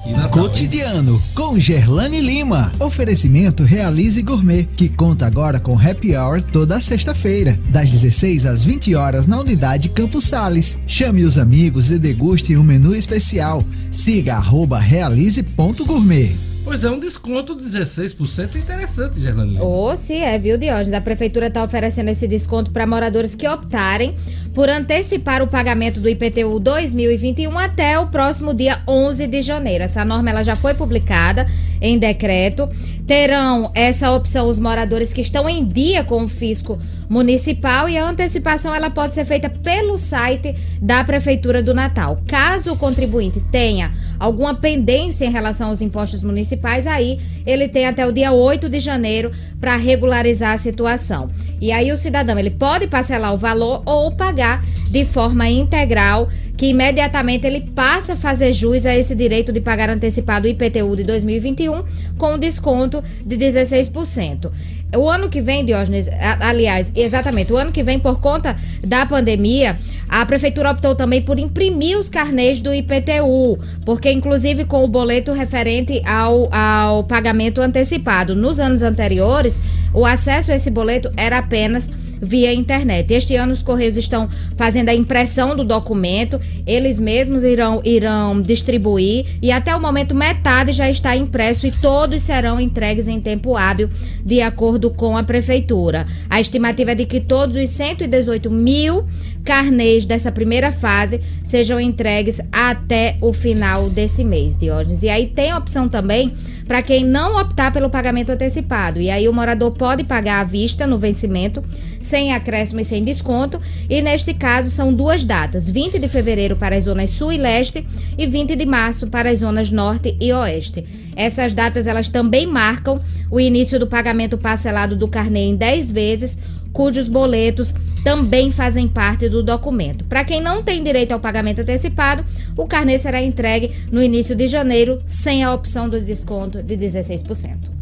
Aqui 0.00 0.12
na 0.12 0.28
Cotidiano 0.28 1.22
com 1.34 1.58
Gerlane 1.58 2.20
Lima. 2.20 2.72
Oferecimento 2.78 3.64
Realize 3.64 4.20
Gourmet, 4.22 4.64
que 4.64 4.88
conta 4.88 5.26
agora 5.26 5.60
com 5.60 5.78
happy 5.78 6.16
hour 6.16 6.42
toda 6.42 6.80
sexta-feira, 6.80 7.58
das 7.68 7.90
16 7.90 8.46
às 8.46 8.64
20 8.64 8.94
horas 8.94 9.26
na 9.26 9.38
unidade 9.38 9.90
Campos 9.90 10.24
Sales. 10.24 10.78
Chame 10.86 11.24
os 11.24 11.36
amigos 11.36 11.90
e 11.90 11.98
deguste 11.98 12.56
um 12.56 12.62
menu 12.62 12.94
especial. 12.94 13.64
Siga 13.90 14.36
arroba 14.36 14.78
realize.gourmet. 14.78 16.49
Pois 16.62 16.84
é, 16.84 16.90
um 16.90 17.00
desconto 17.00 17.56
de 17.56 17.64
16% 17.64 18.54
é 18.54 18.58
interessante, 18.58 19.20
Gerlane 19.20 19.54
Lima. 19.54 19.64
Ô, 19.64 19.96
se 19.96 20.14
é, 20.14 20.38
viu, 20.38 20.58
Diógenes? 20.58 20.92
A 20.92 21.00
prefeitura 21.00 21.46
está 21.46 21.64
oferecendo 21.64 22.08
esse 22.08 22.28
desconto 22.28 22.70
para 22.70 22.86
moradores 22.86 23.34
que 23.34 23.48
optarem 23.48 24.14
por 24.54 24.68
antecipar 24.68 25.42
o 25.42 25.46
pagamento 25.46 26.00
do 26.00 26.08
IPTU 26.08 26.60
2021 26.60 27.56
até 27.56 27.98
o 27.98 28.08
próximo 28.08 28.52
dia 28.52 28.82
11 28.86 29.26
de 29.26 29.40
janeiro. 29.42 29.84
Essa 29.84 30.04
norma 30.04 30.30
ela 30.30 30.42
já 30.42 30.54
foi 30.54 30.74
publicada 30.74 31.46
em 31.80 31.98
decreto. 31.98 32.68
Terão 33.06 33.72
essa 33.74 34.12
opção 34.12 34.46
os 34.46 34.58
moradores 34.58 35.12
que 35.12 35.20
estão 35.20 35.48
em 35.48 35.64
dia 35.66 36.04
com 36.04 36.24
o 36.24 36.28
fisco 36.28 36.78
municipal 37.10 37.88
e 37.88 37.98
a 37.98 38.08
antecipação 38.08 38.72
ela 38.72 38.88
pode 38.88 39.14
ser 39.14 39.24
feita 39.24 39.50
pelo 39.50 39.98
site 39.98 40.54
da 40.80 41.02
prefeitura 41.02 41.60
do 41.60 41.74
Natal. 41.74 42.22
Caso 42.24 42.72
o 42.72 42.76
contribuinte 42.76 43.40
tenha 43.50 43.90
alguma 44.16 44.54
pendência 44.54 45.24
em 45.24 45.30
relação 45.30 45.70
aos 45.70 45.82
impostos 45.82 46.22
municipais, 46.22 46.86
aí 46.86 47.20
ele 47.44 47.66
tem 47.66 47.86
até 47.86 48.06
o 48.06 48.12
dia 48.12 48.30
8 48.30 48.68
de 48.68 48.78
janeiro 48.78 49.32
para 49.60 49.74
regularizar 49.74 50.52
a 50.52 50.58
situação. 50.58 51.30
E 51.60 51.72
aí 51.72 51.90
o 51.90 51.96
cidadão 51.96 52.38
ele 52.38 52.50
pode 52.50 52.86
parcelar 52.86 53.34
o 53.34 53.38
valor 53.38 53.82
ou 53.84 54.12
pagar 54.12 54.64
de 54.88 55.04
forma 55.04 55.48
integral, 55.48 56.28
que 56.60 56.66
imediatamente 56.66 57.46
ele 57.46 57.62
passa 57.74 58.12
a 58.12 58.16
fazer 58.16 58.52
jus 58.52 58.84
a 58.84 58.94
esse 58.94 59.14
direito 59.14 59.50
de 59.50 59.62
pagar 59.62 59.88
antecipado 59.88 60.46
o 60.46 60.50
IPTU 60.50 60.94
de 60.94 61.04
2021 61.04 61.82
com 62.18 62.38
desconto 62.38 63.02
de 63.24 63.34
16%. 63.38 64.52
O 64.94 65.08
ano 65.08 65.30
que 65.30 65.40
vem, 65.40 65.64
Diógenes, 65.64 66.06
aliás, 66.38 66.92
exatamente, 66.94 67.50
o 67.50 67.56
ano 67.56 67.72
que 67.72 67.82
vem, 67.82 67.98
por 67.98 68.20
conta 68.20 68.58
da 68.86 69.06
pandemia, 69.06 69.78
A 70.10 70.26
prefeitura 70.26 70.72
optou 70.72 70.96
também 70.96 71.22
por 71.22 71.38
imprimir 71.38 71.96
os 71.96 72.08
carnês 72.08 72.60
do 72.60 72.74
IPTU, 72.74 73.60
porque 73.84 74.10
inclusive 74.10 74.64
com 74.64 74.84
o 74.84 74.88
boleto 74.88 75.32
referente 75.32 76.02
ao, 76.04 76.52
ao 76.52 77.04
pagamento 77.04 77.60
antecipado. 77.60 78.34
Nos 78.34 78.58
anos 78.58 78.82
anteriores, 78.82 79.60
o 79.94 80.04
acesso 80.04 80.50
a 80.50 80.56
esse 80.56 80.68
boleto 80.68 81.12
era 81.16 81.38
apenas 81.38 81.88
via 82.20 82.52
internet. 82.52 83.12
Este 83.12 83.34
ano 83.34 83.52
os 83.52 83.62
Correios 83.62 83.96
estão 83.96 84.28
fazendo 84.56 84.90
a 84.90 84.94
impressão 84.94 85.56
do 85.56 85.64
documento, 85.64 86.40
eles 86.66 86.98
mesmos 86.98 87.42
irão, 87.42 87.80
irão 87.84 88.42
distribuir 88.42 89.26
e 89.40 89.50
até 89.50 89.74
o 89.74 89.80
momento 89.80 90.14
metade 90.14 90.72
já 90.72 90.90
está 90.90 91.16
impresso 91.16 91.66
e 91.66 91.70
todos 91.70 92.22
serão 92.22 92.60
entregues 92.60 93.08
em 93.08 93.20
tempo 93.20 93.56
hábil, 93.56 93.88
de 94.24 94.42
acordo 94.42 94.90
com 94.90 95.16
a 95.16 95.22
Prefeitura. 95.22 96.06
A 96.28 96.40
estimativa 96.40 96.92
é 96.92 96.94
de 96.94 97.06
que 97.06 97.20
todos 97.20 97.56
os 97.56 97.70
118 97.70 98.50
mil 98.50 99.06
carnês 99.44 100.06
dessa 100.06 100.30
primeira 100.30 100.70
fase 100.72 101.20
sejam 101.42 101.80
entregues 101.80 102.40
até 102.52 103.16
o 103.20 103.32
final 103.32 103.88
desse 103.88 104.24
mês, 104.24 104.56
Diógenes. 104.56 105.02
E 105.02 105.08
aí 105.08 105.26
tem 105.26 105.54
opção 105.54 105.88
também 105.88 106.32
para 106.66 106.82
quem 106.82 107.04
não 107.04 107.36
optar 107.40 107.72
pelo 107.72 107.90
pagamento 107.90 108.30
antecipado. 108.30 109.00
E 109.00 109.10
aí 109.10 109.28
o 109.28 109.32
morador 109.32 109.72
pode 109.72 110.04
pagar 110.04 110.40
à 110.40 110.44
vista 110.44 110.86
no 110.86 110.98
vencimento, 110.98 111.64
sem 112.00 112.32
acréscimo 112.32 112.80
e 112.80 112.84
sem 112.84 113.02
desconto. 113.02 113.60
E 113.88 114.00
neste 114.00 114.32
caso 114.32 114.70
são 114.70 114.92
duas 114.92 115.24
datas: 115.24 115.68
20 115.68 115.98
de 115.98 116.08
fevereiro 116.08 116.56
para 116.56 116.76
as 116.76 116.84
zonas 116.84 117.10
sul 117.10 117.32
e 117.32 117.38
leste 117.38 117.84
e 118.16 118.26
20 118.26 118.54
de 118.54 118.66
março 118.66 119.08
para 119.08 119.30
as 119.30 119.40
zonas 119.40 119.70
norte 119.70 120.16
e 120.20 120.32
oeste. 120.32 120.84
Essas 121.16 121.52
datas 121.52 121.86
elas 121.86 122.08
também 122.08 122.46
marcam 122.46 123.00
o 123.30 123.40
início 123.40 123.78
do 123.78 123.86
pagamento 123.86 124.38
parcelado 124.38 124.94
do 124.94 125.08
carnê 125.08 125.40
em 125.40 125.56
10 125.56 125.90
vezes 125.90 126.38
cujos 126.72 127.08
boletos 127.08 127.74
também 128.02 128.50
fazem 128.50 128.88
parte 128.88 129.28
do 129.28 129.42
documento. 129.42 130.04
Para 130.04 130.24
quem 130.24 130.42
não 130.42 130.62
tem 130.62 130.82
direito 130.82 131.12
ao 131.12 131.20
pagamento 131.20 131.60
antecipado, 131.60 132.24
o 132.56 132.66
carnê 132.66 132.98
será 132.98 133.22
entregue 133.22 133.72
no 133.90 134.02
início 134.02 134.34
de 134.34 134.48
janeiro, 134.48 135.02
sem 135.06 135.44
a 135.44 135.52
opção 135.52 135.88
do 135.88 136.00
desconto 136.00 136.62
de 136.62 136.76
16%. 136.76 137.80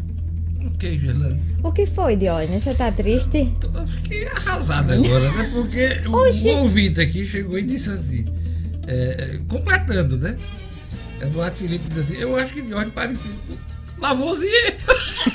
Ok, 0.67 0.99
Gelane. 0.99 1.41
O 1.63 1.73
que 1.73 1.87
foi, 1.87 2.17
Diógenes? 2.17 2.63
Você 2.63 2.75
tá 2.75 2.91
triste? 2.91 3.53
Eu 3.63 3.87
fiquei 3.87 4.27
arrasado 4.29 4.93
agora, 4.93 5.33
né? 5.33 5.51
Porque 5.53 6.09
o, 6.09 6.13
Oxi. 6.13 6.51
ouvinte 6.51 7.01
aqui 7.01 7.27
chegou 7.27 7.59
e 7.59 7.65
disse 7.65 7.91
assim, 7.91 8.25
é, 8.87 9.41
completando, 9.49 10.17
né? 10.17 10.37
Eduardo 11.21 11.57
Felipe 11.57 11.85
disse 11.89 12.01
assim, 12.01 12.17
eu 12.17 12.37
acho 12.37 12.53
que 12.53 12.63
Diógenes 12.63 12.95
parecido 12.95 13.35
com 13.49 14.01
Lavoisier. 14.01 14.77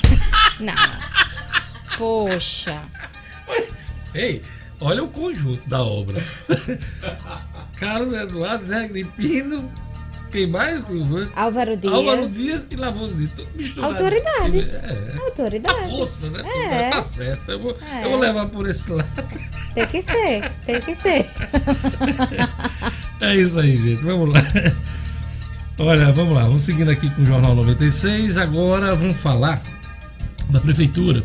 Não. 0.60 0.74
Poxa. 1.98 2.82
Ei, 4.14 4.42
olha 4.80 5.02
o 5.02 5.08
conjunto 5.08 5.66
da 5.68 5.82
obra. 5.82 6.22
Carlos 7.78 8.12
Eduardo, 8.12 8.62
Zé 8.64 8.84
Agripino, 8.84 9.70
quem 10.30 10.46
mais? 10.48 10.84
Álvaro 11.36 11.76
Dias. 11.76 11.92
Álvaro 11.92 12.28
Dias 12.28 12.66
e 12.70 12.76
misturado. 13.56 13.94
Autoridades. 13.94 14.74
É. 14.74 15.16
Autoridades. 15.24 15.84
A 15.84 15.88
força, 15.88 16.30
né? 16.30 16.42
É. 16.44 16.90
Tá 16.90 17.02
certo. 17.02 17.50
Eu 17.50 17.58
vou, 17.60 17.76
É. 17.92 18.04
eu 18.04 18.10
vou 18.10 18.18
levar 18.18 18.46
por 18.46 18.68
esse 18.68 18.90
lado. 18.90 19.08
Tem 19.74 19.86
que 19.86 20.02
ser, 20.02 20.50
tem 20.66 20.80
que 20.80 20.94
ser. 20.96 21.30
É 23.20 23.36
isso 23.36 23.58
aí, 23.58 23.76
gente. 23.76 24.02
Vamos 24.04 24.34
lá. 24.34 24.40
Olha, 25.78 26.12
vamos 26.12 26.34
lá. 26.34 26.42
Vamos 26.42 26.62
seguindo 26.62 26.90
aqui 26.90 27.08
com 27.10 27.22
o 27.22 27.24
Jornal 27.24 27.54
96. 27.54 28.36
Agora 28.36 28.94
vamos 28.94 29.16
falar 29.18 29.62
da 30.50 30.60
Prefeitura. 30.60 31.24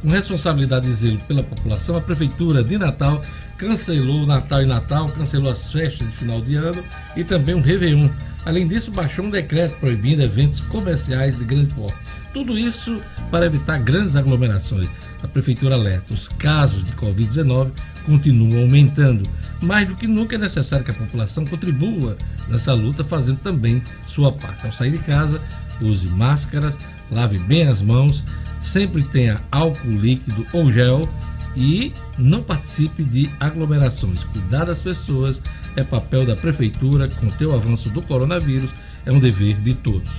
Com 0.00 0.08
responsabilidade 0.08 0.88
e 0.88 0.92
zelo 0.92 1.18
pela 1.26 1.42
população, 1.42 1.96
a 1.96 2.00
Prefeitura 2.00 2.62
de 2.62 2.78
Natal 2.78 3.20
cancelou 3.56 4.22
o 4.22 4.26
Natal 4.26 4.62
e 4.62 4.66
Natal, 4.66 5.08
cancelou 5.08 5.50
as 5.50 5.72
festas 5.72 6.06
de 6.06 6.16
final 6.16 6.40
de 6.40 6.54
ano 6.54 6.84
e 7.16 7.24
também 7.24 7.54
um 7.54 7.60
Réveillon. 7.60 8.08
Além 8.46 8.68
disso, 8.68 8.92
baixou 8.92 9.24
um 9.24 9.30
decreto 9.30 9.76
proibindo 9.78 10.22
eventos 10.22 10.60
comerciais 10.60 11.36
de 11.36 11.44
grande 11.44 11.74
porte. 11.74 11.98
Tudo 12.32 12.56
isso 12.56 13.02
para 13.30 13.46
evitar 13.46 13.78
grandes 13.80 14.14
aglomerações. 14.14 14.88
A 15.20 15.26
Prefeitura 15.26 15.74
alerta: 15.74 16.14
os 16.14 16.28
casos 16.28 16.84
de 16.84 16.92
Covid-19 16.92 17.72
continuam 18.06 18.62
aumentando. 18.62 19.28
Mais 19.60 19.88
do 19.88 19.96
que 19.96 20.06
nunca 20.06 20.36
é 20.36 20.38
necessário 20.38 20.84
que 20.84 20.92
a 20.92 20.94
população 20.94 21.44
contribua 21.44 22.16
nessa 22.48 22.72
luta, 22.72 23.02
fazendo 23.02 23.38
também 23.40 23.82
sua 24.06 24.30
parte. 24.30 24.64
Ao 24.64 24.72
sair 24.72 24.92
de 24.92 24.98
casa, 24.98 25.40
use 25.80 26.06
máscaras, 26.08 26.78
lave 27.10 27.38
bem 27.40 27.66
as 27.66 27.82
mãos, 27.82 28.22
sempre 28.60 29.02
tenha 29.02 29.40
álcool 29.50 29.90
líquido 29.90 30.46
ou 30.52 30.70
gel 30.72 31.08
e 31.56 31.92
não 32.18 32.42
participe 32.42 33.02
de 33.02 33.28
aglomerações. 33.40 34.24
Cuidar 34.24 34.66
das 34.66 34.80
pessoas 34.80 35.40
é 35.76 35.82
papel 35.82 36.24
da 36.24 36.36
prefeitura. 36.36 37.08
Conter 37.08 37.46
o 37.46 37.54
avanço 37.54 37.90
do 37.90 38.02
coronavírus 38.02 38.70
é 39.04 39.12
um 39.12 39.18
dever 39.18 39.56
de 39.56 39.74
todos. 39.74 40.10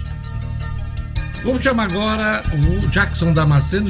Vamos 1.44 1.64
chamar 1.64 1.90
agora 1.90 2.44
o 2.54 2.88
Jackson 2.90 3.32
Damasceno, 3.32 3.90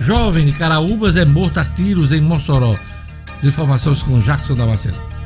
jovem 0.00 0.46
de 0.46 0.52
Caraúbas, 0.52 1.16
é 1.16 1.24
morto 1.24 1.58
a 1.58 1.64
tiros 1.64 2.12
em 2.12 2.20
Mossoró. 2.20 2.74
As 3.36 3.44
informações 3.44 4.02
com 4.02 4.18
Jackson 4.20 4.54
Damasceno. 4.54 5.17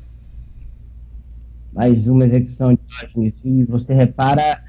mais 1.72 2.06
uma 2.06 2.24
execução 2.24 2.72
de 2.72 2.78
Diógenes. 2.86 3.44
E 3.44 3.64
você 3.64 3.92
repara 3.92 4.62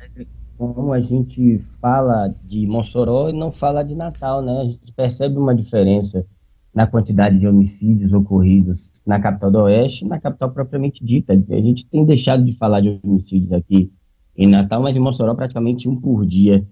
como 0.57 0.91
a 0.91 0.99
gente 0.99 1.59
fala 1.79 2.33
de 2.43 2.65
Mossoró 2.65 3.29
e 3.29 3.33
não 3.33 3.51
fala 3.51 3.83
de 3.83 3.93
Natal, 3.93 4.41
né? 4.41 4.61
A 4.61 4.65
gente 4.65 4.91
percebe 4.93 5.37
uma 5.37 5.53
diferença 5.53 6.25
na 6.73 6.87
quantidade 6.87 7.37
de 7.37 7.47
homicídios 7.47 8.11
ocorridos 8.11 8.91
na 9.05 9.19
capital 9.19 9.51
do 9.51 9.59
Oeste 9.59 10.03
e 10.03 10.07
na 10.07 10.19
capital 10.19 10.49
propriamente 10.49 11.05
dita. 11.05 11.33
A 11.33 11.61
gente 11.61 11.85
tem 11.85 12.03
deixado 12.03 12.43
de 12.43 12.53
falar 12.53 12.81
de 12.81 12.99
homicídios 13.03 13.51
aqui 13.51 13.91
em 14.35 14.47
Natal, 14.47 14.81
mas 14.81 14.97
em 14.97 14.99
Mossoró 14.99 15.35
praticamente 15.35 15.87
um 15.87 15.95
por 15.95 16.25
dia. 16.25 16.65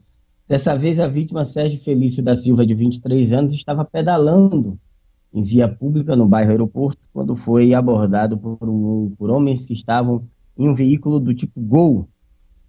Dessa 0.48 0.76
vez, 0.76 1.00
a 1.00 1.08
vítima 1.08 1.46
Sérgio 1.46 1.80
Felício 1.80 2.22
da 2.24 2.36
Silva, 2.36 2.66
de 2.66 2.74
23 2.76 3.34
anos, 3.34 3.54
estava 3.54 3.86
pedalando 3.86 4.78
em 5.34 5.42
via 5.42 5.68
pública 5.68 6.16
no 6.16 6.28
bairro 6.28 6.52
Aeroporto 6.52 7.02
quando 7.12 7.36
foi 7.36 7.74
abordado 7.74 8.38
por, 8.38 8.58
um- 8.70 9.14
por 9.18 9.30
homens 9.30 9.66
que 9.66 9.74
estavam 9.74 10.24
em 10.58 10.70
um 10.70 10.76
veículo 10.76 11.20
do 11.20 11.34
tipo 11.34 11.60
Gol. 11.62 12.08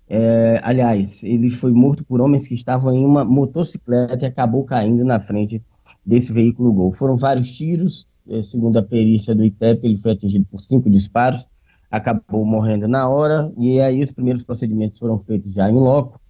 É, 0.09 0.61
aliás, 0.63 1.23
ele 1.23 1.51
foi 1.51 1.73
morto 1.73 2.05
por 2.05 2.21
homens 2.21 2.47
que 2.47 2.55
estavam 2.55 2.95
em 2.95 3.05
uma 3.05 3.25
motocicleta 3.25 4.25
e 4.25 4.29
acabou 4.29 4.65
caindo 4.65 5.05
na 5.05 5.19
frente 5.19 5.63
desse 6.05 6.33
veículo 6.33 6.73
Gol. 6.73 6.93
Foram 6.93 7.17
vários 7.17 7.51
tiros, 7.51 8.07
eh, 8.29 8.43
segundo 8.43 8.79
a 8.79 8.83
perícia 8.83 9.35
do 9.35 9.45
ITEP, 9.45 9.85
ele 9.87 9.99
foi 9.99 10.13
atingido 10.13 10.47
por 10.51 10.63
cinco 10.63 10.89
disparos, 10.91 11.47
acabou 11.91 12.45
morrendo 12.45 12.87
na 12.89 13.09
hora, 13.09 13.53
e 13.59 13.81
aí 13.81 14.03
os 14.03 14.13
primeiros 14.13 14.45
procedimentos 14.45 14.99
foram 14.99 15.19
feitos 15.21 15.53
já 15.53 15.71
em 15.71 15.75
loco. 15.75 16.21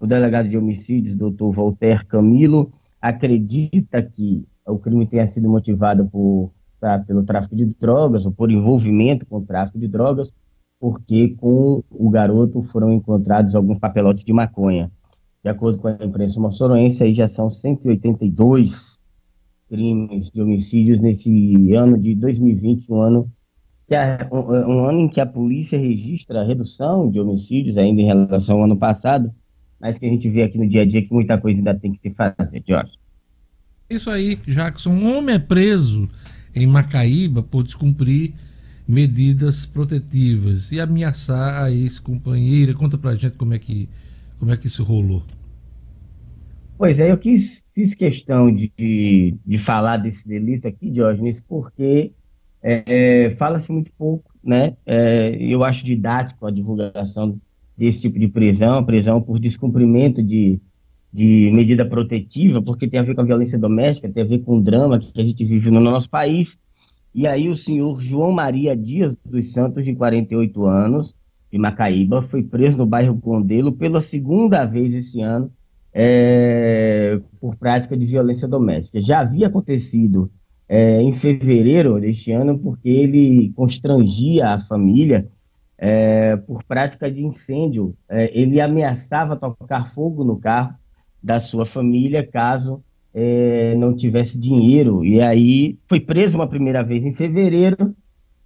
O 0.00 0.06
delegado 0.06 0.48
de 0.48 0.56
homicídios, 0.56 1.14
doutor 1.14 1.50
Voltaire 1.50 2.04
Camilo, 2.04 2.72
acredita 3.00 4.02
que 4.02 4.44
o 4.66 4.78
crime 4.78 5.06
tenha 5.06 5.26
sido 5.26 5.48
motivado 5.48 6.06
por, 6.06 6.50
pelo 7.06 7.22
tráfico 7.24 7.56
de 7.56 7.64
drogas 7.66 8.24
ou 8.26 8.32
por 8.32 8.50
envolvimento 8.50 9.26
com 9.26 9.38
o 9.38 9.44
tráfico 9.44 9.78
de 9.78 9.88
drogas, 9.88 10.32
porque 10.78 11.30
com 11.30 11.82
o 11.90 12.10
garoto 12.10 12.62
foram 12.62 12.92
encontrados 12.92 13.54
alguns 13.54 13.78
papelotes 13.78 14.24
de 14.24 14.32
maconha. 14.32 14.90
De 15.42 15.50
acordo 15.50 15.78
com 15.78 15.88
a 15.88 15.92
imprensa 16.04 16.38
moçoroense, 16.40 17.02
aí 17.02 17.12
já 17.14 17.26
são 17.26 17.50
182 17.50 18.98
crimes 19.68 20.30
de 20.30 20.40
homicídios 20.40 21.00
nesse 21.00 21.72
ano 21.74 21.98
de 21.98 22.14
2020, 22.14 22.90
um 22.92 23.00
ano, 23.00 23.30
que 23.86 23.94
a- 23.94 24.28
um, 24.32 24.38
um 24.38 24.88
ano 24.88 25.00
em 25.00 25.08
que 25.08 25.20
a 25.20 25.26
polícia 25.26 25.78
registra 25.78 26.40
a 26.42 26.44
redução 26.44 27.10
de 27.10 27.20
homicídios 27.20 27.76
ainda 27.78 28.00
em 28.00 28.06
relação 28.06 28.58
ao 28.58 28.64
ano 28.64 28.76
passado, 28.76 29.32
mas 29.80 29.98
que 29.98 30.06
a 30.06 30.08
gente 30.08 30.28
vê 30.28 30.42
aqui 30.42 30.58
no 30.58 30.68
dia 30.68 30.82
a 30.82 30.84
dia 30.84 31.02
que 31.02 31.12
muita 31.12 31.38
coisa 31.38 31.58
ainda 31.58 31.74
tem 31.74 31.92
que 31.92 32.00
se 32.00 32.14
fazer, 32.14 32.62
Jorge. 32.66 32.92
Isso 33.88 34.10
aí, 34.10 34.36
Jackson. 34.46 34.90
Um 34.90 35.16
homem 35.16 35.36
é 35.36 35.38
preso 35.38 36.08
em 36.54 36.66
Macaíba 36.66 37.42
por 37.42 37.62
descumprir 37.62 38.34
medidas 38.86 39.66
protetivas 39.66 40.72
e 40.72 40.80
ameaçar 40.80 41.62
a 41.62 41.70
ex-companheira. 41.70 42.74
Conta 42.74 42.98
pra 42.98 43.14
gente 43.14 43.36
como 43.36 43.54
é 43.54 43.58
que, 43.58 43.88
como 44.38 44.50
é 44.50 44.56
que 44.56 44.66
isso 44.66 44.82
rolou. 44.82 45.22
Pois 46.76 47.00
é, 47.00 47.10
eu 47.10 47.18
quis, 47.18 47.64
fiz 47.74 47.94
questão 47.94 48.52
de, 48.54 48.72
de, 48.76 49.34
de 49.44 49.58
falar 49.58 49.96
desse 49.96 50.26
delito 50.26 50.68
aqui, 50.68 50.90
Diógenes, 50.90 51.40
porque 51.40 52.12
é, 52.62 52.84
é, 53.24 53.30
fala-se 53.30 53.70
muito 53.72 53.92
pouco, 53.92 54.32
né? 54.42 54.76
É, 54.86 55.36
eu 55.40 55.64
acho 55.64 55.84
didático 55.84 56.46
a 56.46 56.50
divulgação 56.50 57.40
desse 57.78 58.00
tipo 58.00 58.18
de 58.18 58.26
prisão, 58.26 58.84
prisão 58.84 59.22
por 59.22 59.38
descumprimento 59.38 60.20
de, 60.20 60.60
de 61.12 61.48
medida 61.54 61.86
protetiva, 61.86 62.60
porque 62.60 62.88
tem 62.88 62.98
a 62.98 63.04
ver 63.04 63.14
com 63.14 63.20
a 63.20 63.24
violência 63.24 63.56
doméstica, 63.56 64.08
tem 64.08 64.24
a 64.24 64.26
ver 64.26 64.40
com 64.40 64.58
o 64.58 64.60
drama 64.60 64.98
que 64.98 65.20
a 65.20 65.24
gente 65.24 65.44
vive 65.44 65.70
no 65.70 65.80
nosso 65.80 66.10
país. 66.10 66.58
E 67.14 67.24
aí 67.24 67.48
o 67.48 67.56
senhor 67.56 68.02
João 68.02 68.32
Maria 68.32 68.76
Dias 68.76 69.14
dos 69.24 69.52
Santos, 69.52 69.84
de 69.84 69.94
48 69.94 70.66
anos, 70.66 71.14
de 71.52 71.56
Macaíba, 71.56 72.20
foi 72.20 72.42
preso 72.42 72.76
no 72.76 72.84
bairro 72.84 73.16
Condelo 73.18 73.72
pela 73.72 74.00
segunda 74.00 74.64
vez 74.64 74.92
esse 74.92 75.20
ano 75.20 75.50
é, 75.94 77.20
por 77.40 77.56
prática 77.56 77.96
de 77.96 78.04
violência 78.04 78.48
doméstica. 78.48 79.00
Já 79.00 79.20
havia 79.20 79.46
acontecido 79.46 80.30
é, 80.68 81.00
em 81.00 81.12
fevereiro 81.12 82.00
deste 82.00 82.32
ano, 82.32 82.58
porque 82.58 82.88
ele 82.88 83.52
constrangia 83.54 84.48
a 84.48 84.58
família 84.58 85.28
é, 85.78 86.36
por 86.36 86.64
prática 86.64 87.10
de 87.10 87.24
incêndio. 87.24 87.94
É, 88.08 88.36
ele 88.38 88.60
ameaçava 88.60 89.36
tocar 89.36 89.88
fogo 89.90 90.24
no 90.24 90.38
carro 90.38 90.74
da 91.22 91.38
sua 91.38 91.64
família 91.64 92.26
caso 92.26 92.82
é, 93.14 93.74
não 93.76 93.94
tivesse 93.94 94.38
dinheiro. 94.38 95.04
E 95.04 95.20
aí 95.20 95.78
foi 95.88 96.00
preso 96.00 96.36
uma 96.36 96.48
primeira 96.48 96.82
vez 96.82 97.04
em 97.04 97.14
fevereiro, 97.14 97.94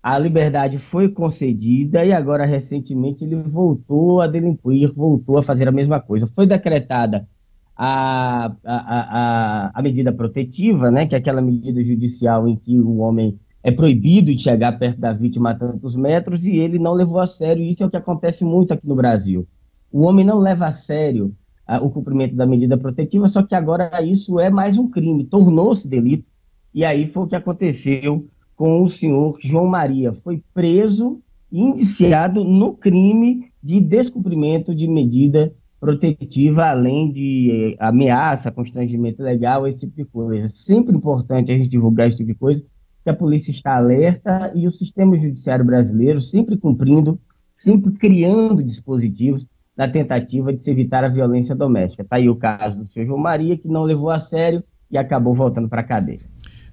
a 0.03 0.19
liberdade 0.19 0.79
foi 0.79 1.09
concedida 1.09 2.05
e 2.05 2.13
agora 2.13 2.45
recentemente 2.45 3.25
ele 3.25 3.37
voltou 3.37 4.21
a 4.21 4.27
delinquir, 4.27 4.93
voltou 4.93 5.39
a 5.39 5.43
fazer 5.43 5.69
a 5.69 5.73
mesma 5.73 6.01
coisa. 6.01 6.27
Foi 6.35 6.47
decretada 6.47 7.29
a, 7.77 8.53
a, 8.65 8.77
a, 8.77 9.71
a 9.75 9.83
medida 9.83 10.13
protetiva, 10.13 10.91
né, 10.91 11.07
que 11.07 11.15
é 11.15 11.19
aquela 11.19 11.41
medida 11.41 11.83
judicial 11.83 12.49
em 12.49 12.57
que 12.57 12.81
o 12.81 12.99
homem 12.99 13.39
é 13.63 13.71
proibido 13.71 14.35
de 14.35 14.43
chegar 14.43 14.79
perto 14.79 14.99
da 14.99 15.13
vítima 15.13 15.51
a 15.51 15.55
tantos 15.55 15.95
metros 15.95 16.45
e 16.45 16.57
ele 16.57 16.79
não 16.79 16.93
levou 16.93 17.21
a 17.21 17.27
sério. 17.27 17.63
Isso 17.63 17.83
é 17.83 17.87
o 17.87 17.91
que 17.91 17.97
acontece 17.97 18.45
muito 18.45 18.75
aqui 18.75 18.87
no 18.87 18.97
Brasil. 18.97 19.47
O 19.91 20.03
homem 20.03 20.25
não 20.25 20.39
leva 20.39 20.67
a 20.67 20.73
sério 20.73 21.35
ah, 21.67 21.79
o 21.79 21.91
cumprimento 21.91 22.35
da 22.35 22.47
medida 22.47 22.77
protetiva, 22.77 23.29
só 23.29 23.43
que 23.43 23.55
agora 23.55 24.03
isso 24.03 24.41
é 24.41 24.51
mais 24.51 24.79
um 24.79 24.89
crime, 24.89 25.25
tornou-se 25.25 25.87
delito. 25.87 26.27
E 26.75 26.85
aí 26.85 27.07
foi 27.07 27.25
o 27.25 27.27
que 27.27 27.37
aconteceu 27.37 28.27
com 28.57 28.83
o 28.83 28.89
senhor 28.89 29.39
João 29.41 29.67
Maria. 29.67 30.13
Foi 30.13 30.43
preso 30.53 31.21
e 31.51 31.61
indiciado 31.61 32.43
no 32.43 32.75
crime 32.75 33.53
de 33.63 33.81
descumprimento 33.81 34.75
de 34.75 34.89
medida 34.89 35.55
protetiva, 35.79 36.67
além 36.67 37.13
de 37.13 37.77
ameaça, 37.79 38.51
constrangimento 38.51 39.23
legal, 39.23 39.67
esse 39.67 39.81
tipo 39.81 39.97
de 39.97 40.05
coisa. 40.05 40.49
Sempre 40.49 40.97
importante 40.97 41.53
a 41.53 41.57
gente 41.57 41.69
divulgar 41.69 42.09
esse 42.09 42.17
tipo 42.17 42.33
de 42.33 42.39
coisa, 42.39 42.65
que 43.03 43.11
a 43.11 43.15
polícia 43.15 43.51
está 43.51 43.77
alerta 43.77 44.53
e 44.55 44.67
o 44.67 44.71
sistema 44.71 45.19
judiciário 45.19 45.65
brasileiro 45.65 46.21
sempre 46.21 46.57
cumprindo, 46.57 47.21
sempre 47.55 47.93
criando 47.93 48.63
dispositivos 48.63 49.47
na 49.77 49.89
tentativa 49.89 50.53
de 50.53 50.63
se 50.63 50.71
evitar 50.71 51.03
a 51.05 51.09
violência 51.09 51.55
doméstica. 51.55 52.03
Está 52.03 52.17
aí 52.17 52.29
o 52.29 52.37
caso 52.37 52.79
do 52.79 52.87
seu 52.87 53.05
João 53.05 53.19
Maria, 53.19 53.57
que 53.57 53.69
não 53.69 53.83
levou 53.83 54.11
a 54.11 54.19
sério 54.19 54.63
e 54.91 54.99
acabou 54.99 55.35
voltando 55.35 55.69
para 55.69 55.81
a 55.81 55.85
cadeia. 55.85 56.21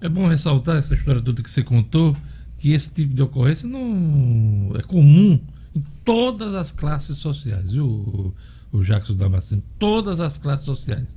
É 0.01 0.09
bom 0.09 0.27
ressaltar 0.27 0.77
essa 0.77 0.93
história 0.93 1.21
toda 1.21 1.41
que 1.41 1.49
você 1.49 1.63
contou, 1.63 2.15
que 2.57 2.73
esse 2.73 2.93
tipo 2.93 3.13
de 3.13 3.21
ocorrência 3.21 3.67
não 3.67 4.71
é 4.75 4.81
comum 4.81 5.39
em 5.75 5.83
todas 6.03 6.53
as 6.55 6.71
classes 6.71 7.17
sociais, 7.17 7.71
viu? 7.71 8.33
o 8.71 8.83
Jacques 8.83 9.15
Damasceno, 9.15 9.63
todas 9.77 10.19
as 10.19 10.37
classes 10.37 10.65
sociais. 10.65 11.07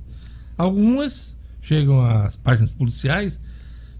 Algumas 0.57 1.35
chegam 1.61 2.03
às 2.03 2.35
páginas 2.35 2.71
policiais, 2.71 3.39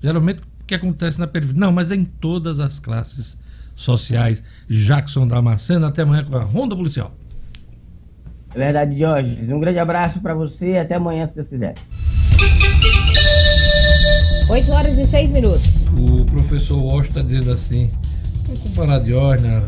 geralmente 0.01 0.41
que 0.73 0.85
acontece 0.85 1.19
na 1.19 1.27
periferia. 1.27 1.59
Não, 1.59 1.71
mas 1.71 1.91
é 1.91 1.95
em 1.95 2.05
todas 2.05 2.59
as 2.59 2.79
classes 2.79 3.37
sociais. 3.75 4.43
Jackson 4.69 5.27
Damasceno, 5.27 5.85
até 5.85 6.01
amanhã 6.01 6.23
com 6.23 6.35
a 6.35 6.43
Ronda 6.43 6.75
Policial. 6.75 7.11
É 8.53 8.57
verdade, 8.57 8.97
Jorge. 8.97 9.39
Um 9.51 9.59
grande 9.59 9.79
abraço 9.79 10.19
para 10.19 10.33
você 10.33 10.73
e 10.73 10.77
até 10.77 10.95
amanhã, 10.95 11.25
se 11.27 11.35
Deus 11.35 11.47
quiser. 11.47 11.75
8 14.49 14.71
horas 14.71 14.97
e 14.97 15.05
6 15.05 15.31
minutos. 15.31 15.83
O 15.97 16.25
professor 16.25 16.77
Walsh 16.77 17.07
está 17.07 17.21
dizendo 17.21 17.51
assim: 17.51 17.89
vamos 18.45 18.61
comparar 18.61 18.99
Diógenes, 18.99 19.63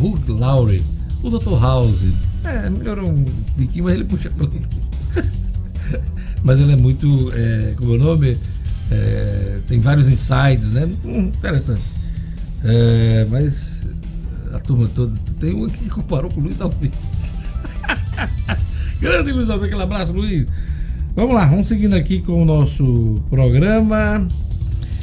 Hugh 0.00 0.38
Laurie, 0.38 0.82
o 1.22 1.30
Dr. 1.30 1.58
House, 1.60 2.12
é, 2.44 2.68
melhorou 2.68 3.08
um 3.08 3.24
tiquinho, 3.56 3.84
mas 3.84 3.94
ele 3.94 4.04
puxa 4.04 4.30
pro 4.30 4.50
Mas 6.42 6.60
ele 6.60 6.72
é 6.72 6.76
muito. 6.76 7.32
É, 7.34 7.74
como 7.76 7.92
é 7.92 7.96
o 7.96 7.98
nome? 7.98 8.38
É, 8.90 9.58
tem 9.68 9.80
vários 9.80 10.08
insights, 10.08 10.68
né? 10.70 10.88
Hum, 11.04 11.32
interessante. 11.36 11.82
É, 12.64 13.26
mas 13.30 13.78
a 14.52 14.58
turma 14.58 14.88
toda. 14.94 15.12
Tem 15.40 15.54
um 15.54 15.66
que 15.66 15.88
comparou 15.88 16.30
com 16.30 16.40
o 16.40 16.44
Luiz 16.44 16.60
Alves. 16.60 16.90
Grande 19.00 19.32
Luiz 19.32 19.48
Alves, 19.48 19.66
aquele 19.66 19.82
abraço, 19.82 20.12
Luiz. 20.12 20.46
Vamos 21.14 21.34
lá, 21.34 21.46
vamos 21.46 21.68
seguindo 21.68 21.94
aqui 21.94 22.20
com 22.20 22.42
o 22.42 22.44
nosso 22.44 23.22
programa. 23.28 24.26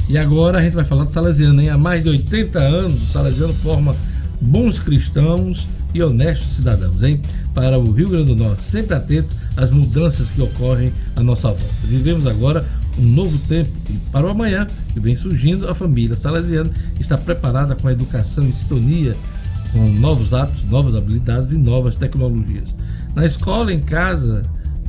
E 0.07 0.17
agora 0.17 0.59
a 0.59 0.61
gente 0.61 0.73
vai 0.73 0.83
falar 0.83 1.05
do 1.05 1.11
Salesiano, 1.11 1.61
hein? 1.61 1.69
Há 1.69 1.77
mais 1.77 2.03
de 2.03 2.09
80 2.09 2.59
anos, 2.59 3.01
o 3.01 3.05
Salesiano 3.07 3.53
forma 3.53 3.95
bons 4.39 4.79
cristãos 4.79 5.67
e 5.93 6.03
honestos 6.03 6.55
cidadãos, 6.55 7.01
hein? 7.01 7.21
Para 7.53 7.79
o 7.79 7.91
Rio 7.91 8.09
Grande 8.09 8.25
do 8.25 8.35
Norte, 8.35 8.63
sempre 8.63 8.95
atento 8.95 9.29
às 9.57 9.71
mudanças 9.71 10.29
que 10.29 10.41
ocorrem 10.41 10.93
à 11.15 11.23
nossa 11.23 11.47
volta. 11.47 11.65
Vivemos 11.83 12.27
agora 12.27 12.65
um 12.97 13.05
novo 13.05 13.37
tempo 13.47 13.69
para 14.11 14.25
o 14.25 14.29
amanhã 14.29 14.67
que 14.93 14.99
vem 14.99 15.15
surgindo, 15.15 15.69
a 15.69 15.75
família 15.75 16.15
salesiana 16.15 16.71
está 16.99 17.17
preparada 17.17 17.75
com 17.75 17.87
a 17.87 17.91
educação 17.91 18.45
em 18.45 18.51
sintonia 18.51 19.15
com 19.71 19.89
novos 19.99 20.33
hábitos, 20.33 20.63
novas 20.69 20.95
habilidades 20.95 21.51
e 21.51 21.57
novas 21.57 21.95
tecnologias. 21.95 22.63
Na 23.13 23.25
escola, 23.25 23.73
em 23.73 23.81
casa, 23.81 24.43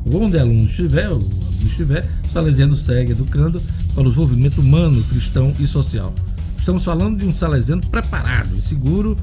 onde 0.07 0.39
aluno 0.39 0.65
estiver, 0.67 1.09
o 1.09 1.15
aluno 1.15 1.31
estiver, 1.63 2.09
o 2.29 2.33
salesiano 2.33 2.77
segue 2.77 3.13
educando 3.13 3.61
para 3.95 4.03
o 4.03 4.05
desenvolvimento 4.05 4.61
humano, 4.61 5.03
cristão 5.05 5.53
e 5.59 5.67
social. 5.67 6.15
Estamos 6.59 6.85
falando 6.85 7.19
de 7.19 7.27
um 7.27 7.35
salesiano 7.35 7.83
preparado 7.89 8.57
e 8.57 8.63
seguro 8.63 9.17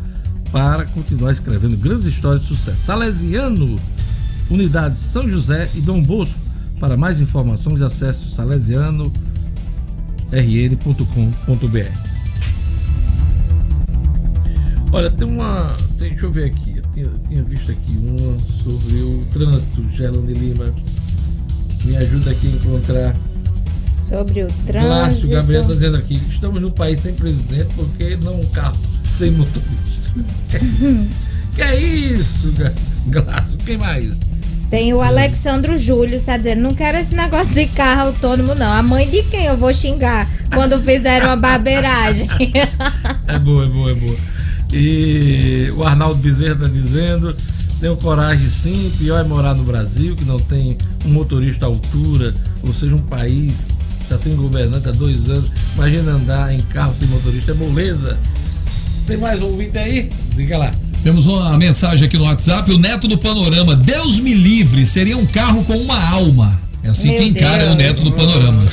para 0.52 0.86
continuar 0.86 1.32
escrevendo 1.32 1.78
grandes 1.78 2.06
histórias 2.06 2.42
de 2.42 2.48
sucesso. 2.50 2.80
Salesiano, 2.80 3.80
unidades 4.50 4.98
São 4.98 5.30
José 5.30 5.70
e 5.76 5.82
Dom 5.82 6.02
Bosco. 6.02 6.43
Para 6.84 6.98
mais 6.98 7.22
informações, 7.22 7.82
acesse 7.82 8.28
salesianorn.com.br. 8.30 9.14
Olha, 14.92 15.10
tem 15.10 15.26
uma. 15.26 15.78
Tem, 15.98 16.10
deixa 16.10 16.26
eu 16.26 16.32
ver 16.34 16.44
aqui. 16.48 16.76
Eu 16.76 16.84
tinha, 16.92 17.10
tinha 17.30 17.44
visto 17.44 17.72
aqui 17.72 17.98
uma 18.04 18.38
sobre 18.38 18.96
o 18.96 19.26
trânsito, 19.32 19.82
Gelane 19.94 20.34
Lima. 20.34 20.76
Me 21.86 21.96
ajuda 21.96 22.32
aqui 22.32 22.48
a 22.48 22.50
encontrar. 22.50 23.16
Sobre 24.10 24.44
o 24.44 24.48
trânsito. 24.66 24.90
Márcio 24.90 25.30
Gabriel 25.30 25.62
está 25.62 25.74
dizendo 25.76 25.96
aqui: 25.96 26.22
estamos 26.34 26.62
no 26.62 26.72
país 26.72 27.00
sem 27.00 27.14
presidente 27.14 27.74
porque 27.76 28.18
não 28.18 28.42
um 28.42 28.46
carro 28.48 28.78
sem 29.10 29.32
motorista 29.32 30.12
que 31.56 31.62
é 31.62 31.80
isso, 31.80 32.54
Glaço? 33.08 33.56
Quem 33.60 33.78
mais? 33.78 34.33
Tem 34.74 34.92
o 34.92 35.02
Alexandro 35.04 35.78
Júlio, 35.78 36.16
está 36.16 36.36
dizendo, 36.36 36.64
não 36.64 36.74
quero 36.74 36.98
esse 36.98 37.14
negócio 37.14 37.54
de 37.54 37.68
carro 37.68 38.08
autônomo, 38.08 38.56
não. 38.56 38.74
A 38.74 38.82
mãe 38.82 39.08
de 39.08 39.22
quem 39.22 39.46
eu 39.46 39.56
vou 39.56 39.72
xingar 39.72 40.28
quando 40.52 40.82
fizeram 40.82 41.28
uma 41.28 41.36
barbeiragem? 41.36 42.28
é 43.28 43.38
boa, 43.38 43.66
é 43.66 43.68
boa, 43.68 43.92
é 43.92 43.94
boa. 43.94 44.18
E 44.74 45.72
o 45.78 45.84
Arnaldo 45.84 46.20
Bezerra 46.20 46.54
está 46.54 46.68
dizendo, 46.68 47.38
tenho 47.80 47.96
coragem 47.98 48.50
sim, 48.50 48.92
pior 48.98 49.24
é 49.24 49.24
morar 49.24 49.54
no 49.54 49.64
Brasil, 49.64 50.16
que 50.16 50.26
não 50.26 50.40
tem 50.40 50.76
um 51.06 51.10
motorista 51.10 51.66
à 51.66 51.68
altura, 51.68 52.34
ou 52.64 52.74
seja, 52.74 52.96
um 52.96 53.04
país 53.04 53.54
já 54.10 54.18
sem 54.18 54.36
governante 54.36 54.90
há 54.90 54.92
dois 54.92 55.30
anos. 55.30 55.52
Imagina 55.76 56.14
andar 56.14 56.52
em 56.52 56.62
carro 56.62 56.96
sem 56.98 57.08
motorista, 57.10 57.52
é 57.52 57.54
moleza. 57.54 58.18
Tem 59.06 59.18
mais 59.18 59.42
um 59.42 59.48
ouvinte 59.48 59.78
aí? 59.78 60.10
Diga 60.36 60.58
lá. 60.58 60.72
Temos 61.04 61.26
uma 61.26 61.58
mensagem 61.58 62.08
aqui 62.08 62.18
no 62.18 62.24
WhatsApp. 62.24 62.72
O 62.72 62.78
neto 62.78 63.08
do 63.08 63.18
Panorama. 63.18 63.76
Deus 63.76 64.20
me 64.20 64.34
livre, 64.34 64.86
seria 64.86 65.18
um 65.18 65.26
carro 65.26 65.64
com 65.66 65.76
uma 65.78 66.02
alma. 66.12 66.58
É 66.84 66.90
assim 66.90 67.10
Meu 67.10 67.20
que 67.20 67.28
encara 67.30 67.64
Deus. 67.64 67.74
o 67.74 67.78
neto 67.78 68.02
do 68.04 68.12
panorama. 68.12 68.64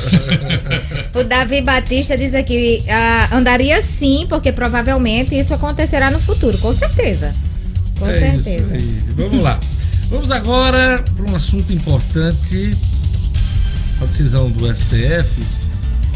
o 1.15 1.23
Davi 1.23 1.63
Batista 1.63 2.19
diz 2.19 2.35
aqui: 2.35 2.83
uh, 2.83 3.37
andaria 3.37 3.81
sim, 3.83 4.27
porque 4.29 4.51
provavelmente 4.51 5.39
isso 5.39 5.55
acontecerá 5.55 6.11
no 6.11 6.21
futuro, 6.21 6.59
com 6.59 6.75
certeza. 6.75 7.33
Com 7.97 8.09
é 8.09 8.19
certeza. 8.19 8.77
Vamos 9.15 9.41
lá. 9.41 9.61
Vamos 10.09 10.29
agora 10.33 11.05
para 11.17 11.31
um 11.31 11.37
assunto 11.37 11.73
importante: 11.73 12.77
a 14.03 14.07
decisão 14.07 14.51
do 14.51 14.67
STF 14.75 15.29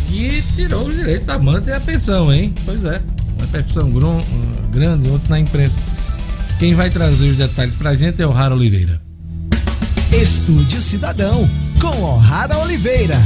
que 0.09 0.43
tirou 0.57 0.87
o 0.87 0.93
direito 0.93 1.27
da 1.27 1.39
manta 1.39 1.71
e 1.71 1.75
a 1.75 1.81
pensão, 1.81 2.35
hein? 2.35 2.53
Pois 2.65 2.85
é 2.85 3.01
repercussão 3.45 3.91
grande, 4.71 5.09
outro 5.09 5.31
na 5.31 5.39
imprensa. 5.39 5.75
Quem 6.59 6.75
vai 6.75 6.91
trazer 6.91 7.31
os 7.31 7.37
detalhes 7.37 7.75
pra 7.75 7.95
gente 7.95 8.21
é 8.23 8.27
o 8.27 8.31
Rara 8.31 8.55
Oliveira. 8.55 9.01
Estúdio 10.13 10.81
Cidadão, 10.81 11.49
com 11.81 12.03
O'Hara 12.03 12.57
Oliveira. 12.59 13.21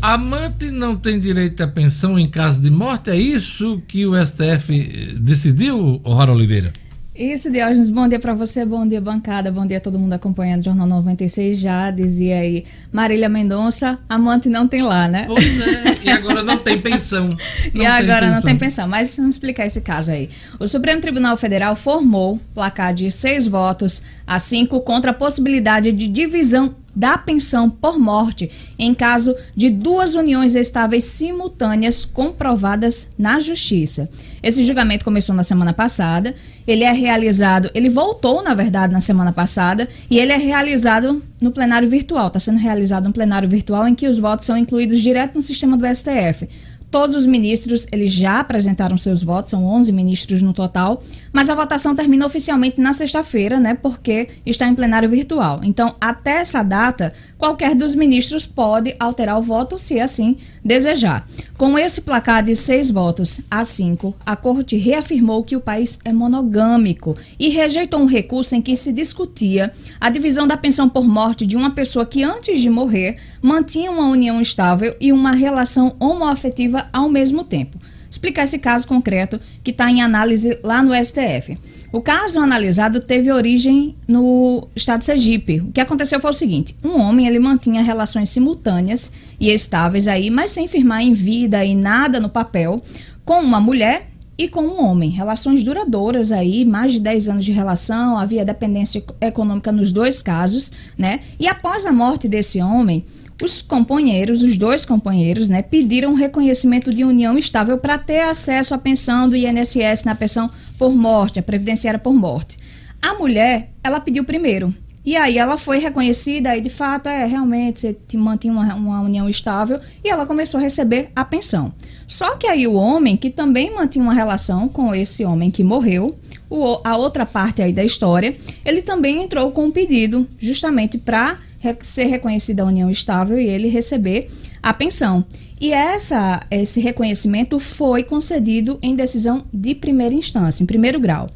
Amante 0.00 0.70
não 0.70 0.94
tem 0.94 1.18
direito 1.18 1.62
à 1.62 1.68
pensão 1.68 2.18
em 2.18 2.28
caso 2.28 2.60
de 2.60 2.70
morte? 2.70 3.10
É 3.10 3.16
isso 3.16 3.82
que 3.88 4.06
o 4.06 4.12
STF 4.24 5.16
decidiu, 5.18 6.00
O'Hara 6.04 6.32
Oliveira? 6.32 6.72
Isso, 7.18 7.50
Diógenes, 7.50 7.88
bom 7.90 8.06
dia 8.06 8.18
para 8.20 8.34
você, 8.34 8.62
bom 8.62 8.86
dia 8.86 9.00
bancada, 9.00 9.50
bom 9.50 9.64
dia 9.64 9.78
a 9.78 9.80
todo 9.80 9.98
mundo 9.98 10.12
acompanhando 10.12 10.60
o 10.60 10.64
Jornal 10.64 10.86
96. 10.86 11.58
Já 11.58 11.90
dizia 11.90 12.36
aí 12.40 12.64
Marília 12.92 13.26
Mendonça, 13.26 13.98
amante 14.06 14.50
não 14.50 14.68
tem 14.68 14.82
lá, 14.82 15.08
né? 15.08 15.24
Pois 15.26 15.60
é, 15.62 15.96
e 16.04 16.10
agora 16.10 16.42
não 16.42 16.58
tem 16.58 16.78
pensão. 16.78 17.28
Não 17.72 17.82
e 17.82 17.86
tem 17.86 17.86
agora 17.86 18.26
não 18.26 18.34
pensão. 18.34 18.42
tem 18.42 18.58
pensão, 18.58 18.88
mas 18.88 19.16
vamos 19.16 19.36
explicar 19.36 19.64
esse 19.64 19.80
caso 19.80 20.10
aí. 20.10 20.28
O 20.60 20.68
Supremo 20.68 21.00
Tribunal 21.00 21.36
Federal 21.38 21.74
formou 21.74 22.38
placar 22.54 22.92
de 22.92 23.10
seis 23.10 23.46
votos 23.46 24.02
a 24.26 24.38
cinco 24.38 24.80
contra 24.80 25.10
a 25.10 25.14
possibilidade 25.14 25.92
de 25.92 26.08
divisão 26.08 26.74
da 26.96 27.18
pensão 27.18 27.68
por 27.68 27.98
morte 27.98 28.50
em 28.78 28.94
caso 28.94 29.36
de 29.54 29.68
duas 29.68 30.14
uniões 30.14 30.54
estáveis 30.54 31.04
simultâneas 31.04 32.06
comprovadas 32.06 33.06
na 33.18 33.38
justiça. 33.38 34.08
Esse 34.42 34.64
julgamento 34.64 35.04
começou 35.04 35.34
na 35.34 35.44
semana 35.44 35.72
passada. 35.72 36.34
Ele 36.66 36.84
é 36.84 36.92
realizado, 36.92 37.70
ele 37.74 37.90
voltou, 37.90 38.42
na 38.42 38.54
verdade, 38.54 38.92
na 38.92 39.00
semana 39.00 39.32
passada, 39.32 39.88
e 40.10 40.18
ele 40.18 40.32
é 40.32 40.36
realizado 40.36 41.22
no 41.40 41.50
plenário 41.50 41.88
virtual. 41.88 42.28
Está 42.28 42.40
sendo 42.40 42.58
realizado 42.58 43.08
um 43.08 43.12
plenário 43.12 43.48
virtual 43.48 43.86
em 43.86 43.94
que 43.94 44.06
os 44.06 44.18
votos 44.18 44.46
são 44.46 44.56
incluídos 44.56 45.00
direto 45.00 45.34
no 45.34 45.42
sistema 45.42 45.76
do 45.76 45.86
STF. 45.86 46.48
Todos 46.90 47.16
os 47.16 47.26
ministros, 47.26 47.86
eles 47.90 48.12
já 48.12 48.38
apresentaram 48.38 48.96
seus 48.96 49.22
votos, 49.22 49.50
são 49.50 49.64
11 49.64 49.92
ministros 49.92 50.40
no 50.40 50.52
total, 50.52 51.02
mas 51.36 51.50
a 51.50 51.54
votação 51.54 51.94
termina 51.94 52.24
oficialmente 52.24 52.80
na 52.80 52.94
sexta-feira, 52.94 53.60
né, 53.60 53.74
porque 53.74 54.26
está 54.46 54.66
em 54.66 54.74
plenário 54.74 55.10
virtual. 55.10 55.60
Então, 55.62 55.92
até 56.00 56.38
essa 56.38 56.62
data, 56.62 57.12
qualquer 57.36 57.74
dos 57.74 57.94
ministros 57.94 58.46
pode 58.46 58.96
alterar 58.98 59.38
o 59.38 59.42
voto, 59.42 59.78
se 59.78 60.00
assim 60.00 60.38
desejar. 60.64 61.28
Com 61.58 61.78
esse 61.78 62.00
placar 62.00 62.42
de 62.42 62.56
seis 62.56 62.90
votos 62.90 63.42
a 63.50 63.66
cinco, 63.66 64.16
a 64.24 64.34
corte 64.34 64.78
reafirmou 64.78 65.44
que 65.44 65.54
o 65.54 65.60
país 65.60 65.98
é 66.06 66.10
monogâmico 66.10 67.14
e 67.38 67.50
rejeitou 67.50 68.00
um 68.00 68.06
recurso 68.06 68.54
em 68.54 68.62
que 68.62 68.74
se 68.74 68.90
discutia 68.90 69.72
a 70.00 70.08
divisão 70.08 70.46
da 70.46 70.56
pensão 70.56 70.88
por 70.88 71.06
morte 71.06 71.46
de 71.46 71.54
uma 71.54 71.74
pessoa 71.74 72.06
que, 72.06 72.22
antes 72.22 72.60
de 72.60 72.70
morrer, 72.70 73.18
mantinha 73.42 73.90
uma 73.90 74.08
união 74.08 74.40
estável 74.40 74.96
e 74.98 75.12
uma 75.12 75.32
relação 75.32 75.96
homoafetiva 76.00 76.86
ao 76.94 77.10
mesmo 77.10 77.44
tempo. 77.44 77.78
Explicar 78.10 78.44
esse 78.44 78.58
caso 78.58 78.86
concreto 78.86 79.40
que 79.62 79.70
está 79.70 79.90
em 79.90 80.02
análise 80.02 80.58
lá 80.62 80.82
no 80.82 80.94
STF. 80.94 81.58
O 81.92 82.00
caso 82.00 82.40
analisado 82.40 83.00
teve 83.00 83.32
origem 83.32 83.96
no 84.06 84.68
estado 84.74 85.00
de 85.00 85.06
Sergipe. 85.06 85.60
O 85.60 85.72
que 85.72 85.80
aconteceu 85.80 86.20
foi 86.20 86.30
o 86.30 86.34
seguinte: 86.34 86.76
um 86.84 87.00
homem 87.00 87.26
ele 87.26 87.38
mantinha 87.38 87.82
relações 87.82 88.28
simultâneas 88.30 89.12
e 89.38 89.50
estáveis 89.50 90.08
aí, 90.08 90.30
mas 90.30 90.50
sem 90.50 90.66
firmar 90.66 91.02
em 91.02 91.12
vida 91.12 91.64
e 91.64 91.74
nada 91.74 92.20
no 92.20 92.28
papel, 92.28 92.82
com 93.24 93.40
uma 93.40 93.60
mulher 93.60 94.08
e 94.38 94.48
com 94.48 94.62
um 94.62 94.84
homem. 94.84 95.10
Relações 95.10 95.64
duradouras 95.64 96.30
aí, 96.30 96.64
mais 96.64 96.92
de 96.92 97.00
10 97.00 97.28
anos 97.28 97.44
de 97.44 97.52
relação, 97.52 98.18
havia 98.18 98.44
dependência 98.44 99.02
econômica 99.20 99.72
nos 99.72 99.92
dois 99.92 100.22
casos, 100.22 100.70
né? 100.96 101.20
E 101.38 101.48
após 101.48 101.86
a 101.86 101.92
morte 101.92 102.28
desse 102.28 102.60
homem, 102.60 103.04
os 103.42 103.60
companheiros, 103.60 104.42
os 104.42 104.56
dois 104.56 104.84
companheiros, 104.84 105.48
né, 105.48 105.62
pediram 105.62 106.14
reconhecimento 106.14 106.92
de 106.92 107.04
união 107.04 107.36
estável 107.36 107.78
para 107.78 107.98
ter 107.98 108.20
acesso 108.20 108.74
à 108.74 108.78
pensão 108.78 109.28
do 109.28 109.36
INSS 109.36 110.04
na 110.04 110.14
pensão 110.14 110.50
por 110.78 110.94
morte, 110.94 111.38
a 111.38 111.42
previdenciária 111.42 111.98
por 111.98 112.14
morte. 112.14 112.58
A 113.00 113.14
mulher, 113.14 113.70
ela 113.84 114.00
pediu 114.00 114.24
primeiro. 114.24 114.74
E 115.04 115.14
aí 115.14 115.38
ela 115.38 115.56
foi 115.56 115.78
reconhecida 115.78 116.56
e 116.56 116.60
de 116.60 116.68
fato 116.68 117.08
é 117.08 117.24
realmente 117.26 117.78
você 117.78 117.96
te 118.08 118.16
mantinha 118.16 118.52
uma, 118.52 118.74
uma 118.74 119.00
união 119.02 119.28
estável 119.28 119.78
e 120.02 120.08
ela 120.08 120.26
começou 120.26 120.58
a 120.58 120.62
receber 120.62 121.10
a 121.14 121.24
pensão. 121.24 121.72
Só 122.08 122.34
que 122.34 122.48
aí 122.48 122.66
o 122.66 122.72
homem 122.72 123.16
que 123.16 123.30
também 123.30 123.72
mantinha 123.72 124.02
uma 124.02 124.12
relação 124.12 124.68
com 124.68 124.92
esse 124.92 125.24
homem 125.24 125.48
que 125.48 125.62
morreu, 125.62 126.18
o, 126.50 126.80
a 126.82 126.96
outra 126.96 127.24
parte 127.24 127.62
aí 127.62 127.72
da 127.72 127.84
história, 127.84 128.36
ele 128.64 128.82
também 128.82 129.22
entrou 129.22 129.52
com 129.52 129.66
um 129.66 129.70
pedido 129.70 130.26
justamente 130.40 130.98
para 130.98 131.38
ser 131.80 132.06
reconhecida 132.06 132.62
a 132.62 132.66
união 132.66 132.90
estável 132.90 133.38
e 133.38 133.46
ele 133.46 133.68
receber 133.68 134.28
a 134.62 134.74
pensão. 134.74 135.24
E 135.60 135.72
essa, 135.72 136.44
esse 136.50 136.80
reconhecimento 136.80 137.58
foi 137.58 138.02
concedido 138.02 138.78
em 138.82 138.94
decisão 138.94 139.44
de 139.52 139.74
primeira 139.74 140.14
instância, 140.14 140.62
em 140.62 140.66
primeiro 140.66 141.00
grau. 141.00 141.28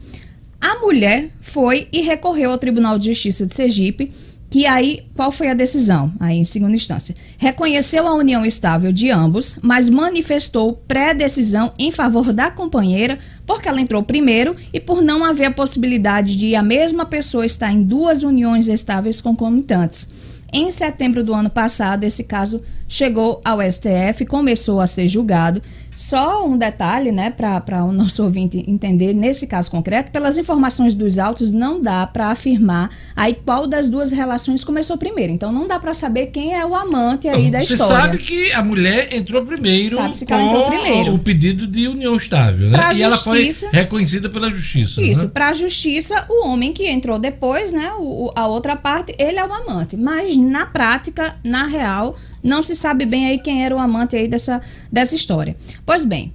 A 0.60 0.78
mulher 0.78 1.30
foi 1.40 1.88
e 1.90 2.02
recorreu 2.02 2.50
ao 2.50 2.58
Tribunal 2.58 2.98
de 2.98 3.06
Justiça 3.12 3.46
de 3.46 3.54
Sergipe, 3.54 4.12
que 4.50 4.66
aí, 4.66 5.06
qual 5.14 5.30
foi 5.30 5.48
a 5.48 5.54
decisão? 5.54 6.12
Aí, 6.18 6.36
em 6.36 6.44
segunda 6.44 6.74
instância, 6.74 7.14
reconheceu 7.38 8.08
a 8.08 8.14
união 8.16 8.44
estável 8.44 8.90
de 8.90 9.08
ambos, 9.08 9.56
mas 9.62 9.88
manifestou 9.88 10.72
pré-decisão 10.88 11.72
em 11.78 11.92
favor 11.92 12.32
da 12.32 12.50
companheira, 12.50 13.16
porque 13.46 13.68
ela 13.68 13.80
entrou 13.80 14.02
primeiro 14.02 14.56
e 14.72 14.80
por 14.80 15.02
não 15.02 15.24
haver 15.24 15.44
a 15.44 15.52
possibilidade 15.52 16.34
de 16.34 16.56
a 16.56 16.64
mesma 16.64 17.06
pessoa 17.06 17.46
estar 17.46 17.70
em 17.72 17.84
duas 17.84 18.24
uniões 18.24 18.66
estáveis 18.66 19.20
concomitantes. 19.20 20.08
Em 20.52 20.68
setembro 20.72 21.22
do 21.22 21.32
ano 21.32 21.48
passado, 21.48 22.02
esse 22.02 22.24
caso 22.24 22.60
chegou 22.88 23.40
ao 23.44 23.60
STF, 23.62 24.26
começou 24.26 24.80
a 24.80 24.86
ser 24.88 25.06
julgado. 25.06 25.62
Só 26.02 26.46
um 26.46 26.56
detalhe, 26.56 27.12
né, 27.12 27.28
para 27.28 27.84
o 27.84 27.92
nosso 27.92 28.24
ouvinte 28.24 28.64
entender, 28.66 29.12
nesse 29.12 29.46
caso 29.46 29.70
concreto, 29.70 30.10
pelas 30.10 30.38
informações 30.38 30.94
dos 30.94 31.18
autos, 31.18 31.52
não 31.52 31.78
dá 31.78 32.06
para 32.06 32.28
afirmar 32.28 32.88
aí 33.14 33.34
qual 33.34 33.66
das 33.66 33.90
duas 33.90 34.10
relações 34.10 34.64
começou 34.64 34.96
primeiro. 34.96 35.30
Então, 35.30 35.52
não 35.52 35.68
dá 35.68 35.78
para 35.78 35.92
saber 35.92 36.28
quem 36.28 36.54
é 36.54 36.64
o 36.64 36.74
amante 36.74 37.28
aí 37.28 37.50
da 37.50 37.58
Você 37.60 37.74
história. 37.74 37.96
sabe 38.02 38.16
que 38.18 38.50
a 38.52 38.62
mulher 38.62 39.14
entrou 39.14 39.44
primeiro 39.44 39.96
Sabe-se 39.96 40.24
que 40.24 40.32
com 40.32 40.40
ela 40.40 40.48
entrou 40.48 40.68
primeiro. 40.70 41.14
o 41.14 41.18
pedido 41.18 41.66
de 41.66 41.86
união 41.86 42.16
estável, 42.16 42.70
né? 42.70 42.78
Pra 42.78 42.94
e 42.94 43.02
ela 43.02 43.18
foi 43.18 43.36
justiça- 43.44 43.68
reconhecida 43.70 44.30
pela 44.30 44.48
justiça. 44.48 45.02
Isso, 45.02 45.24
né? 45.24 45.30
para 45.34 45.48
a 45.50 45.52
justiça, 45.52 46.24
o 46.30 46.46
homem 46.48 46.72
que 46.72 46.88
entrou 46.88 47.18
depois, 47.18 47.72
né, 47.72 47.92
o- 47.98 48.32
a 48.34 48.46
outra 48.46 48.74
parte, 48.74 49.14
ele 49.18 49.38
é 49.38 49.44
o 49.44 49.52
amante. 49.52 49.98
Mas 49.98 50.34
na 50.34 50.64
prática, 50.64 51.36
na 51.44 51.64
real, 51.66 52.16
não 52.42 52.62
se 52.62 52.74
sabe 52.74 53.04
bem 53.04 53.26
aí 53.26 53.38
quem 53.38 53.64
era 53.64 53.74
o 53.74 53.78
amante 53.78 54.16
aí 54.16 54.26
dessa, 54.28 54.60
dessa 54.90 55.14
história. 55.14 55.54
Pois 55.84 56.04
bem, 56.04 56.32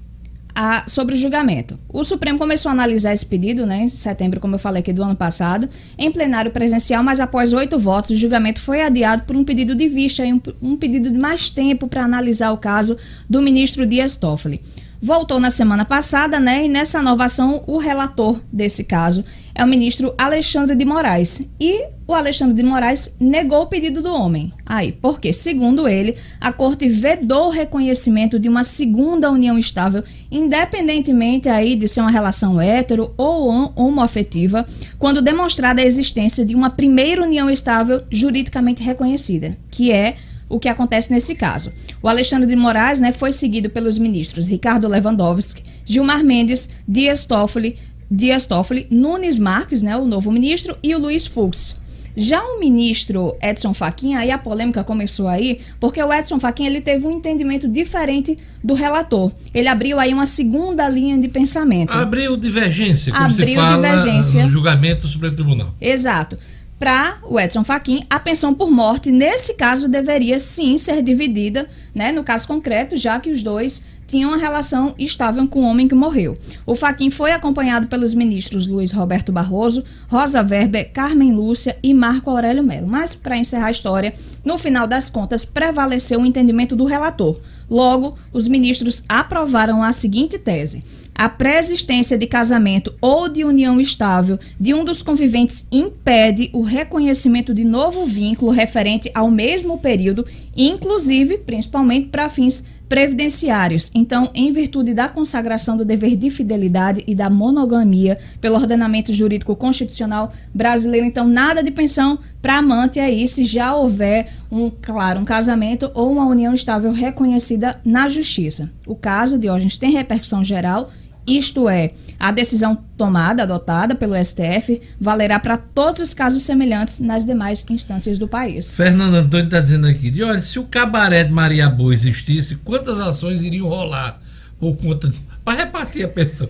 a- 0.53 0.85
sobre 0.87 1.15
o 1.15 1.17
julgamento. 1.17 1.77
O 1.91 2.03
Supremo 2.03 2.39
começou 2.39 2.69
a 2.69 2.71
analisar 2.73 3.13
esse 3.13 3.25
pedido, 3.25 3.65
né, 3.65 3.83
em 3.83 3.87
setembro, 3.89 4.39
como 4.39 4.55
eu 4.55 4.59
falei 4.59 4.79
aqui, 4.79 4.93
do 4.93 5.03
ano 5.03 5.15
passado, 5.15 5.67
em 5.97 6.09
plenário 6.11 6.49
presencial, 6.51 7.03
mas 7.03 7.19
após 7.19 7.51
oito 7.51 7.77
votos, 7.77 8.11
o 8.11 8.15
julgamento 8.15 8.61
foi 8.61 8.81
adiado 8.81 9.23
por 9.23 9.35
um 9.35 9.43
pedido 9.43 9.75
de 9.75 9.87
vista, 9.89 10.23
um, 10.23 10.41
um 10.61 10.75
pedido 10.77 11.11
de 11.11 11.17
mais 11.17 11.49
tempo 11.49 11.87
para 11.87 12.03
analisar 12.05 12.51
o 12.51 12.57
caso 12.57 12.97
do 13.29 13.41
ministro 13.41 13.85
Dias 13.85 14.15
Toffoli. 14.15 14.61
Voltou 15.01 15.39
na 15.41 15.51
semana 15.51 15.83
passada, 15.85 16.39
né? 16.39 16.65
E 16.65 16.69
nessa 16.69 17.01
nova 17.01 17.25
ação, 17.25 17.63
o 17.67 17.77
relator 17.77 18.41
desse 18.51 18.83
caso 18.83 19.23
é 19.55 19.63
o 19.63 19.67
ministro 19.67 20.13
Alexandre 20.17 20.75
de 20.75 20.83
Moraes. 20.83 21.41
E 21.59 21.85
o 22.05 22.13
Alexandre 22.13 22.53
de 22.53 22.61
Moraes 22.61 23.15
negou 23.19 23.61
o 23.61 23.67
pedido 23.67 24.01
do 24.01 24.13
homem. 24.13 24.51
Aí, 24.65 24.91
porque, 24.91 25.31
segundo 25.31 25.87
ele, 25.87 26.17
a 26.39 26.51
corte 26.51 26.87
vedou 26.89 27.47
o 27.47 27.51
reconhecimento 27.51 28.37
de 28.37 28.49
uma 28.49 28.65
segunda 28.65 29.31
união 29.31 29.57
estável, 29.57 30.03
independentemente 30.29 31.47
aí 31.47 31.75
de 31.75 31.87
ser 31.87 32.01
uma 32.01 32.11
relação 32.11 32.59
hétero 32.59 33.13
ou 33.17 33.47
hom- 33.47 33.71
homoafetiva, 33.75 34.65
quando 34.99 35.21
demonstrada 35.21 35.81
a 35.81 35.85
existência 35.85 36.45
de 36.45 36.53
uma 36.53 36.69
primeira 36.69 37.23
união 37.23 37.49
estável 37.49 38.03
juridicamente 38.11 38.83
reconhecida, 38.83 39.57
que 39.71 39.91
é 39.91 40.15
o 40.47 40.59
que 40.59 40.69
acontece 40.69 41.11
nesse 41.11 41.33
caso. 41.33 41.71
O 42.03 42.07
Alexandre 42.07 42.47
de 42.47 42.55
Moraes 42.55 42.99
né, 42.99 43.11
foi 43.11 43.31
seguido 43.31 43.69
pelos 43.69 43.97
ministros 43.97 44.47
Ricardo 44.47 44.87
Lewandowski, 44.87 45.63
Gilmar 45.83 46.23
Mendes, 46.23 46.69
Dias 46.87 47.25
Toffoli, 47.25 47.77
Dias 48.09 48.45
Toffoli, 48.45 48.87
Nunes 48.89 49.39
Marques, 49.39 49.81
né, 49.81 49.95
o 49.97 50.05
novo 50.05 50.31
ministro, 50.31 50.77
e 50.83 50.93
o 50.95 50.99
Luiz 50.99 51.25
Fux. 51.25 51.75
Já 52.17 52.41
o 52.41 52.59
ministro 52.59 53.35
Edson 53.41 53.73
Fachin, 53.73 54.15
aí 54.15 54.31
a 54.31 54.37
polêmica 54.37 54.83
começou 54.85 55.27
aí, 55.27 55.59
porque 55.81 56.01
o 56.01 56.13
Edson 56.13 56.39
Fachin 56.39 56.65
ele 56.65 56.79
teve 56.79 57.05
um 57.05 57.11
entendimento 57.11 57.67
diferente 57.67 58.37
do 58.63 58.73
relator. 58.73 59.33
Ele 59.53 59.67
abriu 59.67 59.99
aí 59.99 60.13
uma 60.13 60.25
segunda 60.25 60.87
linha 60.87 61.17
de 61.17 61.27
pensamento. 61.27 61.91
Abriu 61.91 62.37
divergência, 62.37 63.11
como 63.11 63.29
se 63.31 63.41
Abriu 63.41 63.55
fala 63.55 63.75
divergência. 63.75 64.45
no 64.45 64.49
julgamento 64.49 65.01
do 65.01 65.07
Supremo 65.09 65.35
Tribunal. 65.35 65.75
Exato. 65.81 66.37
Para 66.77 67.19
o 67.23 67.39
Edson 67.39 67.63
Fachin, 67.63 68.03
a 68.09 68.19
pensão 68.19 68.53
por 68.53 68.69
morte, 68.69 69.09
nesse 69.09 69.53
caso, 69.53 69.87
deveria 69.87 70.37
sim 70.39 70.77
ser 70.77 71.01
dividida, 71.01 71.69
né? 71.93 72.11
No 72.11 72.21
caso 72.21 72.45
concreto, 72.45 72.97
já 72.97 73.17
que 73.17 73.29
os 73.29 73.41
dois 73.41 73.81
tinham 74.05 74.31
uma 74.31 74.37
relação 74.37 74.93
estável 74.99 75.47
com 75.47 75.61
o 75.61 75.63
homem 75.63 75.87
que 75.87 75.95
morreu. 75.95 76.37
O 76.65 76.75
Fachin 76.75 77.09
foi 77.09 77.31
acompanhado 77.31 77.87
pelos 77.87 78.13
ministros 78.13 78.67
Luiz 78.67 78.91
Roberto 78.91 79.31
Barroso, 79.31 79.85
Rosa 80.07 80.41
Weber, 80.41 80.91
Carmen 80.91 81.33
Lúcia 81.33 81.77
e 81.81 81.93
Marco 81.93 82.29
Aurélio 82.29 82.61
Melo. 82.61 82.87
Mas, 82.87 83.15
para 83.15 83.37
encerrar 83.37 83.67
a 83.67 83.71
história, 83.71 84.13
no 84.43 84.57
final 84.57 84.85
das 84.85 85.09
contas, 85.09 85.45
prevaleceu 85.45 86.19
o 86.19 86.25
entendimento 86.25 86.75
do 86.75 86.83
relator. 86.83 87.39
Logo, 87.69 88.17
os 88.33 88.49
ministros 88.49 89.01
aprovaram 89.07 89.81
a 89.81 89.93
seguinte 89.93 90.37
tese: 90.37 90.83
a 91.15 91.29
pré-existência 91.29 92.17
de 92.17 92.27
casamento 92.27 92.93
ou 92.99 93.29
de 93.29 93.45
união 93.45 93.79
estável 93.79 94.37
de 94.59 94.73
um 94.73 94.83
dos 94.83 95.01
conviventes 95.01 95.65
impede 95.71 96.49
o 96.51 96.61
reconhecimento 96.61 97.53
de 97.53 97.63
novo 97.63 98.05
vínculo 98.05 98.51
referente 98.51 99.09
ao 99.15 99.31
mesmo 99.31 99.77
período, 99.77 100.25
inclusive, 100.55 101.37
principalmente 101.37 102.09
para 102.09 102.27
fins 102.27 102.63
previdenciários. 102.87 103.89
Então, 103.95 104.29
em 104.33 104.51
virtude 104.51 104.93
da 104.93 105.09
consagração 105.09 105.75
do 105.75 105.85
dever 105.85 106.15
de 106.15 106.29
fidelidade 106.29 107.03
e 107.07 107.15
da 107.15 107.29
monogamia 107.29 108.19
pelo 108.39 108.55
ordenamento 108.55 109.13
jurídico 109.13 109.55
constitucional 109.55 110.31
brasileiro, 110.53 111.05
então 111.05 111.27
nada 111.27 111.63
de 111.63 111.71
pensão 111.71 112.19
para 112.41 112.57
amante 112.57 112.99
aí 112.99 113.27
se 113.27 113.43
já 113.43 113.73
houver 113.73 114.27
um, 114.51 114.69
claro, 114.69 115.19
um 115.19 115.25
casamento 115.25 115.89
ou 115.93 116.11
uma 116.11 116.25
união 116.25 116.53
estável 116.53 116.91
reconhecida 116.91 117.79
na 117.83 118.07
justiça. 118.07 118.69
O 118.85 118.95
caso 118.95 119.39
de 119.39 119.49
hoje 119.49 119.79
tem 119.79 119.91
repercussão 119.91 120.43
geral 120.43 120.91
isto 121.27 121.67
é, 121.67 121.91
a 122.19 122.31
decisão 122.31 122.75
tomada, 122.97 123.43
adotada 123.43 123.95
pelo 123.95 124.15
STF, 124.23 124.81
valerá 124.99 125.39
para 125.39 125.57
todos 125.57 126.01
os 126.01 126.13
casos 126.13 126.43
semelhantes 126.43 126.99
nas 126.99 127.25
demais 127.25 127.65
instâncias 127.69 128.17
do 128.17 128.27
país. 128.27 128.73
Fernando 128.73 129.15
Antônio 129.15 129.45
está 129.45 129.59
dizendo 129.59 129.87
aqui, 129.87 130.11
de 130.11 130.23
olha, 130.23 130.41
se 130.41 130.59
o 130.59 130.65
cabaré 130.65 131.23
de 131.23 131.31
Maria 131.31 131.69
Boa 131.69 131.93
existisse, 131.93 132.55
quantas 132.57 132.99
ações 132.99 133.41
iriam 133.41 133.67
rolar 133.67 134.21
por 134.59 134.77
conta 134.77 135.13
para 135.43 135.65
repartir 135.65 136.05
a 136.05 136.07
pensão? 136.07 136.49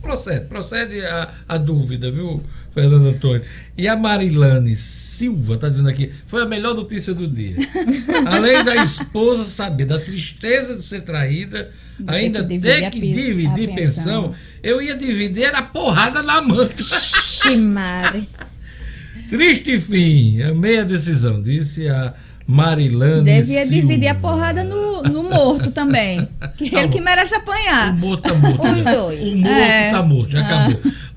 Procede, 0.00 0.46
procede 0.46 1.00
a, 1.04 1.30
a 1.48 1.56
dúvida, 1.56 2.10
viu, 2.10 2.42
Fernando 2.72 3.08
Antônio? 3.08 3.42
E 3.76 3.86
a 3.86 3.94
Marilane 3.94 4.76
Silva 5.16 5.54
está 5.56 5.68
dizendo 5.68 5.88
aqui, 5.88 6.10
foi 6.26 6.42
a 6.42 6.46
melhor 6.46 6.74
notícia 6.74 7.12
do 7.12 7.28
dia. 7.28 7.56
Além 8.26 8.64
da 8.64 8.76
esposa 8.76 9.44
saber 9.44 9.84
da 9.84 9.98
tristeza 9.98 10.74
de 10.74 10.82
ser 10.82 11.02
traída, 11.02 11.70
ainda 12.06 12.42
ter 12.44 12.90
que 12.90 13.00
dividir, 13.00 13.74
pensão. 13.74 13.74
pensão. 13.74 14.34
eu 14.62 14.80
ia 14.80 14.96
dividir 14.96 15.44
era 15.44 15.62
porrada 15.62 16.22
na 16.22 16.40
mão. 16.40 16.68
Ximare. 16.78 18.28
Triste 19.28 19.78
fim, 19.78 20.42
amei 20.42 20.78
a 20.80 20.84
decisão, 20.84 21.40
disse 21.40 21.88
a 21.88 22.12
Marilane 22.46 23.22
Devia 23.24 23.64
Silva. 23.66 23.80
dividir 23.88 24.08
a 24.08 24.14
porrada 24.14 24.62
no, 24.64 25.02
no 25.02 25.22
morto 25.22 25.70
também. 25.70 26.28
Que 26.58 26.68
Tá 26.70 26.78
ele 26.78 26.86
bom. 26.88 26.92
que 26.92 27.00
merece 27.00 27.34
apanhar. 27.34 27.92
O 27.92 27.98
morto 27.98 28.22
tá 28.22 28.34
morto. 28.34 28.62
Os 28.62 28.84
dois. 28.84 29.20
O 29.22 29.36
morto 29.36 29.48
É. 29.48 29.90
tá 29.90 30.02
morto, 30.02 30.30
já 30.32 30.40
Ah. 30.66 30.68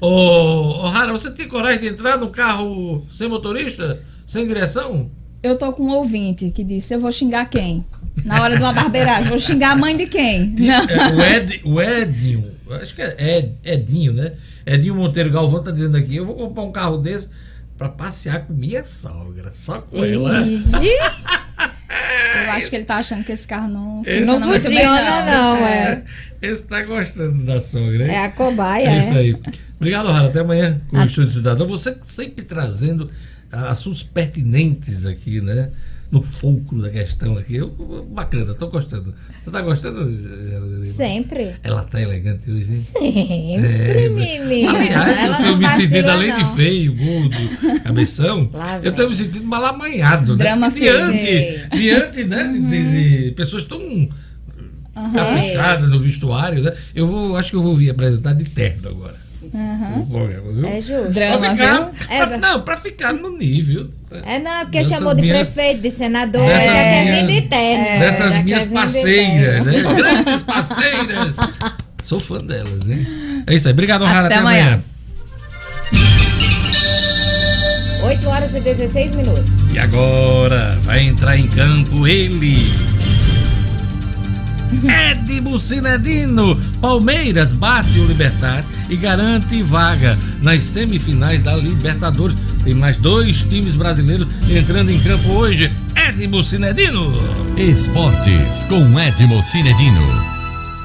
Ô, 0.05 0.83
ô, 0.83 0.87
Rara, 0.87 1.11
você 1.11 1.31
tem 1.31 1.47
coragem 1.47 1.79
de 1.79 1.87
entrar 1.87 2.15
no 2.15 2.29
carro 2.29 3.03
sem 3.11 3.27
motorista? 3.27 4.03
Sem 4.27 4.47
direção? 4.47 5.09
Eu 5.41 5.57
tô 5.57 5.73
com 5.73 5.83
um 5.83 5.89
ouvinte 5.95 6.51
que 6.51 6.63
disse: 6.63 6.93
Eu 6.93 6.99
vou 6.99 7.11
xingar 7.11 7.45
quem? 7.45 7.83
Na 8.23 8.43
hora 8.43 8.55
de 8.55 8.61
uma 8.61 8.71
barbeiragem. 8.71 9.29
Vou 9.29 9.39
xingar 9.39 9.71
a 9.71 9.75
mãe 9.75 9.97
de 9.97 10.05
quem? 10.05 10.53
Não. 10.59 10.83
É, 10.83 11.11
o, 11.11 11.21
Ed, 11.21 11.61
o 11.65 11.81
Edinho, 11.81 12.51
acho 12.69 12.93
que 12.93 13.01
é 13.01 13.37
Ed, 13.37 13.53
Edinho, 13.63 14.13
né? 14.13 14.33
Edinho 14.63 14.93
Monteiro 14.93 15.31
Galvão 15.31 15.63
tá 15.63 15.71
dizendo 15.71 15.97
aqui: 15.97 16.15
eu 16.17 16.25
vou 16.25 16.35
comprar 16.35 16.61
um 16.61 16.71
carro 16.71 16.97
desse 16.97 17.27
pra 17.75 17.89
passear 17.89 18.45
com 18.45 18.53
minha 18.53 18.85
sogra, 18.85 19.51
só 19.53 19.81
com 19.81 20.03
ela. 20.03 20.45
Eu 22.45 22.51
acho 22.51 22.69
que 22.69 22.75
ele 22.75 22.85
tá 22.85 22.97
achando 22.97 23.23
que 23.23 23.31
esse 23.31 23.47
carro 23.47 23.67
não 23.67 24.01
Esse 24.05 24.27
não 24.27 24.39
muito 24.39 24.63
bem, 24.63 24.73
funciona, 24.73 25.25
não, 25.25 25.57
é. 25.65 26.03
Esse 26.41 26.63
tá 26.65 26.83
gostando 26.83 27.43
da 27.43 27.59
sogra, 27.61 28.05
hein? 28.05 28.11
É 28.11 28.25
a 28.25 28.31
cobaia, 28.31 28.87
É 28.87 28.99
isso 28.99 29.13
é. 29.13 29.17
aí. 29.17 29.35
Obrigado, 29.77 30.07
Rara. 30.11 30.27
Até 30.27 30.39
amanhã 30.39 30.81
com 30.89 30.97
o 30.97 30.99
Ah. 30.99 31.05
Estúdio 31.05 31.31
Cidadão. 31.31 31.67
Você 31.67 31.95
sempre 32.03 32.43
trazendo 32.45 33.09
ah, 33.51 33.69
assuntos 33.71 34.03
pertinentes 34.03 35.05
aqui, 35.05 35.41
né? 35.41 35.69
No 36.11 36.21
fulcro 36.21 36.81
da 36.81 36.89
questão 36.89 37.37
aqui. 37.37 37.55
Eu- 37.55 38.07
bacana, 38.11 38.53
tô 38.53 38.67
gostando. 38.67 39.13
Você 39.43 39.51
tá 39.51 39.59
gostando, 39.61 40.09
Geraldine? 40.47 40.87
Sempre. 40.87 41.55
Ela 41.63 41.83
tá 41.83 41.99
elegante 41.99 42.49
hoje, 42.49 42.71
hein? 42.71 42.81
Sempre, 42.81 44.63
É. 44.63 44.67
Aliás, 44.67 45.17
Ela 45.17 45.37
eu 45.39 45.43
tenho 45.45 45.57
me 45.57 45.67
sentido, 45.67 46.09
além 46.09 46.29
não. 46.29 46.37
de 46.51 46.55
feio, 46.55 46.93
gordo, 46.95 47.37
cabeção, 47.83 48.49
eu 48.83 48.91
tenho 48.93 49.09
me 49.09 49.15
sentido 49.15 49.43
mal 49.45 49.65
amanhado, 49.65 50.33
né? 50.37 50.45
Drama 50.45 50.69
diante, 50.71 51.17
feio. 51.17 51.69
diante 51.71 52.23
né, 52.23 52.43
de- 52.47 52.61
de, 52.61 53.23
de 53.25 53.31
pessoas 53.31 53.65
tão 53.65 53.79
caprichadas 55.13 55.89
no 55.89 55.99
vestuário, 55.99 56.63
né? 56.63 56.73
Eu 56.93 57.07
vou, 57.07 57.35
acho 57.35 57.49
que 57.49 57.55
eu 57.55 57.63
vou 57.63 57.75
vir 57.75 57.89
apresentar 57.89 58.33
de 58.33 58.45
terno 58.45 58.89
agora. 58.89 59.24
Viu? 59.53 60.65
É 60.67 60.81
justo. 60.81 61.11
Drama, 61.11 61.37
Pra 61.39 61.51
ficar, 61.51 61.91
pra- 62.07 62.15
É, 62.15 62.37
não, 62.37 62.61
pra 62.61 62.77
ficar 62.77 63.13
no 63.13 63.37
nível. 63.37 63.89
É 64.25 64.39
não, 64.39 64.61
porque 64.61 64.77
Dessas 64.79 64.93
chamou 64.93 65.13
de 65.15 65.21
minhas- 65.21 65.47
prefeito, 65.49 65.81
de 65.81 65.91
senador, 65.91 66.45
Dessas 66.47 66.65
já 66.65 66.71
quer 66.73 67.03
minhas- 67.05 67.27
vir 67.27 67.41
de 67.41 67.47
terno. 67.47 67.99
Dessas 67.99 68.33
já 68.33 68.43
minhas 68.43 68.65
parceiras, 68.67 69.65
né? 69.65 69.73
Grandes 69.95 70.41
parceiras. 70.43 71.33
Sou 72.03 72.19
fã 72.19 72.37
delas, 72.37 72.87
hein? 72.87 73.43
É 73.47 73.53
isso 73.55 73.67
aí. 73.67 73.73
Obrigado, 73.73 74.05
Rara. 74.05 74.27
Até 74.27 74.35
Até 74.35 74.41
amanhã. 74.41 74.63
amanhã. 74.65 74.83
8 78.03 78.27
horas 78.29 78.53
e 78.53 78.59
16 78.59 79.15
minutos. 79.15 79.43
E 79.73 79.79
agora 79.79 80.77
vai 80.83 81.03
entrar 81.03 81.37
em 81.37 81.47
campo 81.47 82.05
ele. 82.07 82.55
Ed 84.83 85.41
Bucinedino. 85.41 86.59
Palmeiras 86.81 87.51
bate 87.51 87.99
o 87.99 88.05
Libertar 88.05 88.63
e 88.89 88.95
garante 88.95 89.61
vaga 89.63 90.17
nas 90.41 90.63
semifinais 90.63 91.41
da 91.43 91.55
Libertadores. 91.55 92.35
Tem 92.63 92.73
mais 92.73 92.97
dois 92.97 93.41
times 93.43 93.75
brasileiros 93.75 94.27
entrando 94.49 94.91
em 94.91 94.99
campo 94.99 95.29
hoje. 95.29 95.71
Ed 95.95 96.27
Bucinedino. 96.27 97.11
Esportes 97.57 98.63
com 98.65 98.99
Edmo 98.99 99.41
Cinedino. 99.41 100.01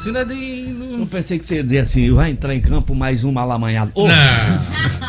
Cinedino. 0.03 1.01
Eu 1.01 1.07
pensei 1.07 1.39
que 1.39 1.47
você 1.47 1.57
ia 1.57 1.65
dizer 1.65 1.79
assim, 1.79 2.13
vai 2.13 2.31
entrar 2.31 2.55
em 2.55 2.61
campo 2.61 2.95
mais 2.95 3.25
um 3.25 3.33
malamanhado. 3.33 3.91
Ô, 3.95 4.07
Não. 4.07 4.15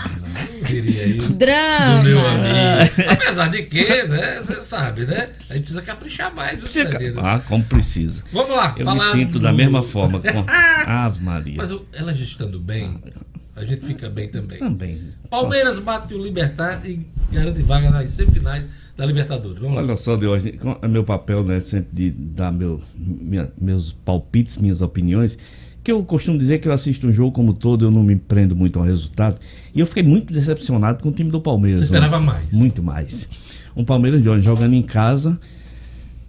Queria 0.71 1.05
isso. 1.07 1.37
Drama. 1.39 1.97
Do 1.97 2.03
meu 2.03 2.19
amigo. 2.27 3.11
Apesar 3.11 3.47
de 3.49 3.63
que, 3.63 4.03
né? 4.03 4.39
Você 4.41 4.55
sabe, 4.61 5.05
né? 5.05 5.29
A 5.49 5.53
gente 5.53 5.63
precisa 5.63 5.81
caprichar 5.81 6.33
mais. 6.35 6.57
viu, 6.57 6.67
você- 6.67 6.85
Cinedino? 6.85 7.19
Ah, 7.25 7.39
como 7.39 7.63
precisa. 7.63 8.23
Vamos 8.31 8.55
lá. 8.55 8.75
Eu 8.77 8.91
me 8.93 8.99
sinto 8.99 9.33
do- 9.33 9.39
da 9.39 9.53
mesma 9.53 9.83
forma. 9.83 10.19
Com... 10.19 10.45
Ave 10.87 11.23
Maria. 11.23 11.55
Mas 11.57 11.69
eu- 11.69 11.85
elas 11.93 12.19
estando 12.19 12.59
bem, 12.59 12.99
a 13.55 13.63
gente 13.65 13.85
fica 13.85 14.09
bem 14.09 14.27
também. 14.29 14.59
Também. 14.59 15.09
Palmeiras 15.29 15.77
bate 15.79 16.13
o 16.13 16.23
Libertar 16.23 16.81
e 16.85 17.05
garante 17.31 17.61
vaga 17.61 17.89
nas 17.91 18.11
semifinais 18.11 18.65
da 18.97 19.05
Libertadores. 19.05 19.59
Vamos 19.59 19.75
lá. 19.77 19.81
Olha 19.83 19.95
só, 19.97 20.15
de 20.15 20.25
hoje, 20.27 20.51
com- 20.53 20.77
é 20.81 20.87
meu 20.87 21.03
papel 21.03 21.43
né, 21.43 21.59
sempre 21.61 21.89
de 21.93 22.11
dar 22.11 22.51
meu, 22.51 22.81
minha- 22.97 23.51
meus 23.59 23.93
palpites, 23.93 24.57
minhas 24.57 24.81
opiniões, 24.81 25.37
que 25.83 25.91
eu 25.91 26.03
costumo 26.03 26.37
dizer 26.37 26.59
que 26.59 26.67
eu 26.67 26.73
assisto 26.73 27.07
um 27.07 27.13
jogo 27.13 27.31
como 27.31 27.53
todo, 27.53 27.85
eu 27.85 27.91
não 27.91 28.03
me 28.03 28.15
prendo 28.15 28.55
muito 28.55 28.77
ao 28.79 28.85
resultado. 28.85 29.37
E 29.73 29.79
eu 29.79 29.87
fiquei 29.87 30.03
muito 30.03 30.31
decepcionado 30.33 31.01
com 31.01 31.09
o 31.09 31.11
time 31.11 31.31
do 31.31 31.41
Palmeiras. 31.41 31.79
Você 31.79 31.85
esperava 31.85 32.17
ontem. 32.17 32.25
mais? 32.25 32.51
Muito 32.51 32.83
mais. 32.83 33.29
Um 33.75 33.83
Palmeiras 33.83 34.21
de 34.21 34.29
hoje 34.29 34.43
jogando 34.45 34.73
em 34.73 34.81
casa 34.83 35.39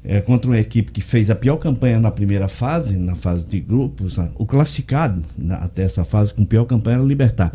é, 0.05 0.21
contra 0.21 0.51
uma 0.51 0.59
equipe 0.59 0.91
que 0.91 1.01
fez 1.01 1.29
a 1.31 1.35
pior 1.35 1.57
campanha 1.59 2.01
na 2.01 2.11
primeira 2.11 2.49
fase, 2.49 2.97
na 2.97 3.15
fase 3.15 3.47
de 3.47 3.61
grupos, 3.61 4.17
o 4.37 4.47
classificado 4.47 5.23
na- 5.37 5.57
até 5.57 5.83
essa 5.83 6.03
fase 6.03 6.33
com 6.35 6.45
pior 6.45 6.65
campanha 6.65 6.95
era 6.97 7.03
o 7.05 7.07
Libertar. 7.07 7.53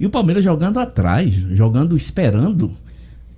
E 0.00 0.04
o 0.04 0.10
Palmeiras 0.10 0.42
jogando 0.44 0.78
atrás, 0.78 1.32
jogando 1.32 1.96
esperando 1.96 2.70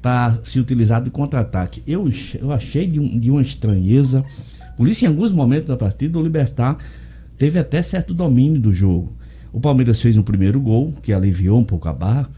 para 0.00 0.38
se 0.44 0.58
utilizar 0.58 1.02
de 1.02 1.10
contra-ataque. 1.10 1.82
Eu, 1.86 2.08
eu 2.40 2.50
achei 2.52 2.86
de, 2.86 2.98
um- 2.98 3.18
de 3.18 3.30
uma 3.30 3.42
estranheza. 3.42 4.24
Por 4.76 4.88
isso, 4.88 5.04
em 5.04 5.08
alguns 5.08 5.30
momentos 5.32 5.66
da 5.68 5.76
partida, 5.76 6.18
o 6.18 6.22
Libertar 6.22 6.78
teve 7.38 7.58
até 7.58 7.82
certo 7.82 8.12
domínio 8.12 8.60
do 8.60 8.74
jogo. 8.74 9.12
O 9.52 9.60
Palmeiras 9.60 10.00
fez 10.00 10.16
um 10.16 10.22
primeiro 10.22 10.60
gol, 10.60 10.92
que 11.02 11.12
aliviou 11.12 11.58
um 11.58 11.64
pouco 11.64 11.88
a 11.88 11.92
barra. 11.92 12.28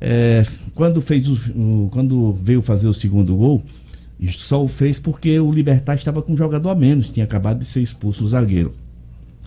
É, 0.00 0.44
quando, 0.74 1.00
fez 1.00 1.26
o, 1.28 1.88
quando 1.90 2.32
veio 2.34 2.60
fazer 2.60 2.86
o 2.86 2.94
segundo 2.94 3.34
gol, 3.34 3.62
só 4.28 4.62
o 4.62 4.68
fez 4.68 4.98
porque 4.98 5.40
o 5.40 5.50
Libertar 5.50 5.94
estava 5.94 6.22
com 6.22 6.34
um 6.34 6.36
jogador 6.36 6.68
a 6.70 6.74
menos, 6.74 7.10
tinha 7.10 7.24
acabado 7.24 7.58
de 7.58 7.64
ser 7.64 7.80
expulso 7.80 8.24
o 8.24 8.28
zagueiro. 8.28 8.72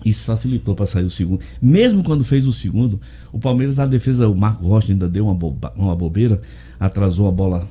Isso 0.04 0.26
facilitou 0.26 0.74
para 0.74 0.86
sair 0.86 1.04
o 1.04 1.10
segundo. 1.10 1.40
Mesmo 1.60 2.04
quando 2.04 2.22
fez 2.22 2.46
o 2.46 2.52
segundo, 2.52 3.00
o 3.32 3.38
Palmeiras, 3.38 3.78
na 3.78 3.86
defesa, 3.86 4.28
o 4.28 4.34
Marco 4.34 4.66
Rocha 4.66 4.92
ainda 4.92 5.08
deu 5.08 5.24
uma, 5.24 5.34
boba- 5.34 5.72
uma 5.76 5.94
bobeira, 5.96 6.40
atrasou 6.78 7.26
a 7.26 7.32
bola 7.32 7.66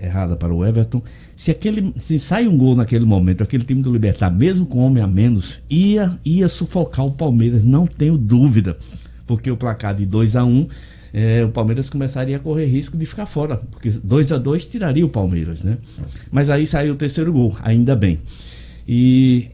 errada 0.00 0.36
para 0.36 0.54
o 0.54 0.64
Everton. 0.64 1.02
Se, 1.34 1.50
aquele, 1.50 1.92
se 1.98 2.18
sai 2.18 2.46
um 2.46 2.56
gol 2.56 2.76
naquele 2.76 3.04
momento, 3.04 3.42
aquele 3.42 3.64
time 3.64 3.82
do 3.82 3.92
Libertar, 3.92 4.30
mesmo 4.30 4.66
com 4.66 4.78
homem 4.78 5.02
a 5.02 5.06
menos, 5.06 5.62
ia, 5.70 6.18
ia 6.24 6.48
sufocar 6.48 7.06
o 7.06 7.12
Palmeiras, 7.12 7.64
não 7.64 7.86
tenho 7.86 8.16
dúvida. 8.16 8.76
Porque 9.26 9.50
o 9.50 9.56
placar 9.56 9.94
de 9.94 10.04
2 10.04 10.36
a 10.36 10.44
1 10.44 10.48
um, 10.48 10.68
eh, 11.12 11.44
o 11.44 11.48
Palmeiras 11.48 11.88
começaria 11.88 12.36
a 12.36 12.40
correr 12.40 12.66
risco 12.66 12.96
de 12.96 13.06
ficar 13.06 13.26
fora. 13.26 13.56
Porque 13.56 13.90
2 13.90 14.32
a 14.32 14.38
2 14.38 14.66
tiraria 14.66 15.04
o 15.04 15.08
Palmeiras, 15.08 15.62
né? 15.62 15.78
Mas 16.30 16.50
aí 16.50 16.66
saiu 16.66 16.92
o 16.92 16.96
terceiro 16.96 17.32
gol, 17.32 17.56
ainda 17.62 17.96
bem. 17.96 18.18
E 18.86 19.48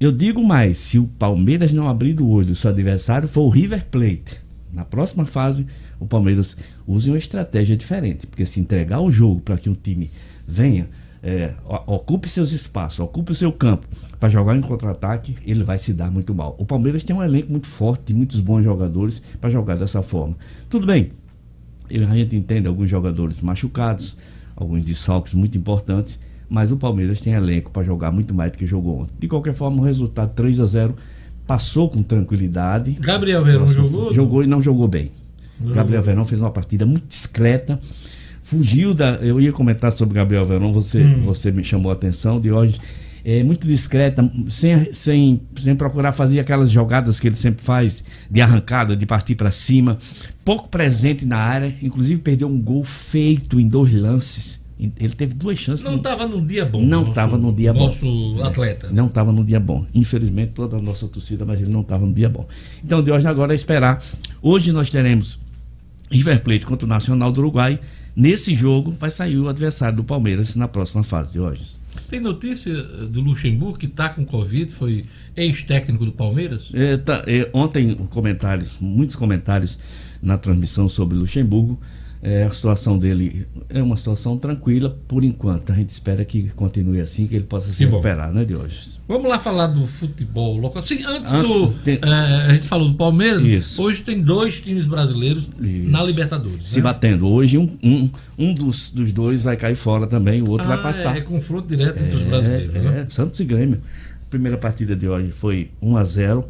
eu 0.00 0.10
digo 0.10 0.42
mais, 0.42 0.78
se 0.78 0.98
o 0.98 1.06
Palmeiras 1.06 1.72
não 1.72 1.88
abrir 1.88 2.20
o 2.20 2.28
olho, 2.28 2.54
seu 2.54 2.70
adversário 2.70 3.28
for 3.28 3.42
o 3.42 3.48
River 3.48 3.86
Plate, 3.90 4.40
na 4.72 4.84
próxima 4.84 5.26
fase, 5.26 5.66
o 5.98 6.06
Palmeiras 6.06 6.56
use 6.86 7.10
uma 7.10 7.18
estratégia 7.18 7.76
diferente, 7.76 8.26
porque 8.26 8.46
se 8.46 8.60
entregar 8.60 9.00
o 9.00 9.10
jogo 9.10 9.40
para 9.40 9.56
que 9.56 9.68
o 9.68 9.74
time 9.74 10.10
venha, 10.46 10.88
é, 11.22 11.54
ocupe 11.86 12.28
seus 12.28 12.52
espaços, 12.52 13.00
ocupe 13.00 13.32
o 13.32 13.34
seu 13.34 13.52
campo 13.52 13.86
para 14.18 14.28
jogar 14.28 14.56
em 14.56 14.60
contra-ataque, 14.60 15.36
ele 15.44 15.62
vai 15.62 15.78
se 15.78 15.92
dar 15.92 16.10
muito 16.10 16.34
mal. 16.34 16.56
O 16.58 16.64
Palmeiras 16.64 17.02
tem 17.02 17.14
um 17.14 17.22
elenco 17.22 17.50
muito 17.50 17.68
forte, 17.68 18.14
muitos 18.14 18.40
bons 18.40 18.62
jogadores 18.62 19.20
para 19.40 19.50
jogar 19.50 19.76
dessa 19.76 20.02
forma. 20.02 20.36
Tudo 20.68 20.86
bem, 20.86 21.10
a 21.88 22.14
gente 22.14 22.36
entende 22.36 22.68
alguns 22.68 22.88
jogadores 22.88 23.40
machucados, 23.40 24.16
alguns 24.54 24.84
desfalques 24.84 25.34
muito 25.34 25.58
importantes, 25.58 26.18
mas 26.48 26.72
o 26.72 26.76
Palmeiras 26.76 27.20
tem 27.20 27.32
elenco 27.32 27.70
para 27.70 27.84
jogar 27.84 28.10
muito 28.10 28.34
mais 28.34 28.52
do 28.52 28.58
que 28.58 28.66
jogou 28.66 29.00
ontem. 29.00 29.14
De 29.18 29.28
qualquer 29.28 29.54
forma, 29.54 29.80
o 29.80 29.84
resultado 29.84 30.32
3 30.34 30.60
a 30.60 30.66
0 30.66 30.96
passou 31.50 31.88
com 31.90 32.00
tranquilidade. 32.00 32.92
Gabriel 33.00 33.44
Verão 33.44 33.62
Nossa, 33.62 33.74
jogou? 33.74 34.12
Jogou 34.12 34.44
e 34.44 34.46
não 34.46 34.62
jogou 34.62 34.86
bem. 34.86 35.10
Não 35.58 35.72
Gabriel 35.72 36.00
jogou. 36.00 36.14
Verão 36.14 36.24
fez 36.24 36.40
uma 36.40 36.52
partida 36.52 36.86
muito 36.86 37.08
discreta. 37.08 37.80
Fugiu 38.40 38.94
da. 38.94 39.14
Eu 39.14 39.40
ia 39.40 39.50
comentar 39.50 39.90
sobre 39.90 40.14
Gabriel 40.14 40.46
Verão, 40.46 40.72
você, 40.72 41.02
Hum. 41.02 41.22
você 41.24 41.50
me 41.50 41.64
chamou 41.64 41.90
a 41.90 41.94
atenção 41.94 42.40
de 42.40 42.52
hoje. 42.52 42.80
É 43.24 43.42
muito 43.42 43.66
discreta, 43.66 44.30
sem, 44.48 44.94
sem, 44.94 45.40
sem 45.58 45.74
procurar 45.74 46.12
fazer 46.12 46.38
aquelas 46.38 46.70
jogadas 46.70 47.18
que 47.18 47.26
ele 47.26 47.34
sempre 47.36 47.64
faz, 47.64 48.04
de 48.30 48.40
arrancada, 48.40 48.96
de 48.96 49.04
partir 49.04 49.34
para 49.34 49.50
cima. 49.50 49.98
Pouco 50.44 50.68
presente 50.68 51.26
na 51.26 51.36
área, 51.36 51.74
inclusive 51.82 52.20
perdeu 52.20 52.46
um 52.46 52.60
gol 52.60 52.84
feito 52.84 53.58
em 53.58 53.66
dois 53.66 53.92
lances. 53.92 54.59
Ele 54.98 55.12
teve 55.12 55.34
duas 55.34 55.58
chances. 55.58 55.84
Não 55.84 55.96
estava 55.96 56.26
num 56.26 56.46
dia 56.46 56.64
bom. 56.64 56.80
Não 56.80 57.08
estava 57.08 57.36
no 57.36 57.52
dia 57.52 57.72
bom. 57.72 57.88
Nosso 57.88 58.42
atleta. 58.42 58.88
Não 58.90 59.06
estava 59.06 59.30
no 59.30 59.44
dia 59.44 59.60
bom. 59.60 59.86
Infelizmente, 59.94 60.52
toda 60.54 60.78
a 60.78 60.80
nossa 60.80 61.06
torcida, 61.06 61.44
mas 61.44 61.60
ele 61.60 61.70
não 61.70 61.82
estava 61.82 62.06
no 62.06 62.12
dia 62.12 62.28
bom. 62.28 62.46
Então, 62.82 63.02
de 63.02 63.10
hoje 63.10 63.26
agora 63.26 63.52
é 63.52 63.54
esperar. 63.54 64.02
Hoje 64.40 64.72
nós 64.72 64.88
teremos 64.88 65.38
River 66.10 66.42
Plate 66.42 66.64
contra 66.64 66.86
o 66.86 66.88
Nacional 66.88 67.30
do 67.30 67.40
Uruguai. 67.40 67.78
Nesse 68.16 68.54
jogo 68.54 68.94
vai 68.98 69.10
sair 69.10 69.38
o 69.38 69.48
adversário 69.48 69.96
do 69.96 70.04
Palmeiras 70.04 70.56
na 70.56 70.66
próxima 70.66 71.04
fase 71.04 71.32
de 71.32 71.40
hoje. 71.40 71.80
Tem 72.08 72.20
notícia 72.20 72.72
eh, 72.72 73.06
do 73.06 73.20
Luxemburgo 73.20 73.78
que 73.78 73.86
está 73.86 74.08
com 74.08 74.24
Covid, 74.24 74.72
foi 74.72 75.04
ex-técnico 75.36 76.04
do 76.04 76.12
Palmeiras? 76.12 76.70
É, 76.74 76.96
tá, 76.96 77.22
é, 77.26 77.48
ontem, 77.52 77.94
comentários, 78.10 78.76
muitos 78.80 79.14
comentários 79.14 79.78
na 80.22 80.36
transmissão 80.36 80.88
sobre 80.88 81.16
Luxemburgo. 81.16 81.80
É, 82.22 82.42
a 82.44 82.50
situação 82.50 82.98
dele 82.98 83.46
é 83.70 83.82
uma 83.82 83.96
situação 83.96 84.36
tranquila 84.36 84.94
por 85.08 85.24
enquanto. 85.24 85.72
A 85.72 85.74
gente 85.74 85.88
espera 85.88 86.22
que 86.22 86.50
continue 86.50 87.00
assim, 87.00 87.26
que 87.26 87.34
ele 87.34 87.44
possa 87.44 87.72
se 87.72 87.78
Que 87.78 87.86
bom. 87.86 87.92
recuperar, 87.92 88.30
né, 88.30 88.44
de 88.44 88.54
hoje. 88.54 89.00
Vamos 89.08 89.26
lá 89.26 89.38
falar 89.38 89.68
do 89.68 89.86
futebol 89.86 90.56
local. 90.58 90.82
Sim, 90.82 91.02
antes, 91.04 91.32
Antes, 91.32 91.54
do. 91.54 91.68
tem- 91.82 91.98
eh, 92.02 92.46
a 92.48 92.52
gente 92.52 92.68
falou 92.68 92.90
do 92.90 92.94
Palmeiras. 92.94 93.42
Isso. 93.42 93.82
Hoje 93.82 94.02
tem 94.02 94.20
dois 94.20 94.60
times 94.60 94.84
brasileiros 94.84 95.48
na 95.58 96.04
Libertadores. 96.04 96.68
Se 96.68 96.76
né? 96.76 96.82
batendo. 96.82 97.26
Hoje, 97.26 97.56
um, 97.56 97.70
um, 97.82 98.10
um 98.38 98.52
dos, 98.52 98.90
dos 98.90 99.12
dois 99.12 99.42
vai 99.42 99.56
cair 99.56 99.74
fora 99.74 100.06
também, 100.06 100.42
o 100.42 100.50
outro 100.50 100.70
Ah, 100.70 100.74
vai 100.76 100.82
passar. 100.82 101.16
É, 101.16 101.22
confronto 101.22 101.66
direto 101.68 101.98
entre 101.98 102.16
os 102.16 102.22
brasileiros. 102.24 102.74
É, 102.74 102.78
né? 102.80 103.06
é, 103.08 103.12
Santos 103.14 103.40
e 103.40 103.44
Grêmio. 103.46 103.80
A 104.26 104.28
primeira 104.28 104.58
partida 104.58 104.94
de 104.94 105.08
hoje 105.08 105.32
foi 105.32 105.70
1 105.80 105.96
a 105.96 106.04
0 106.04 106.44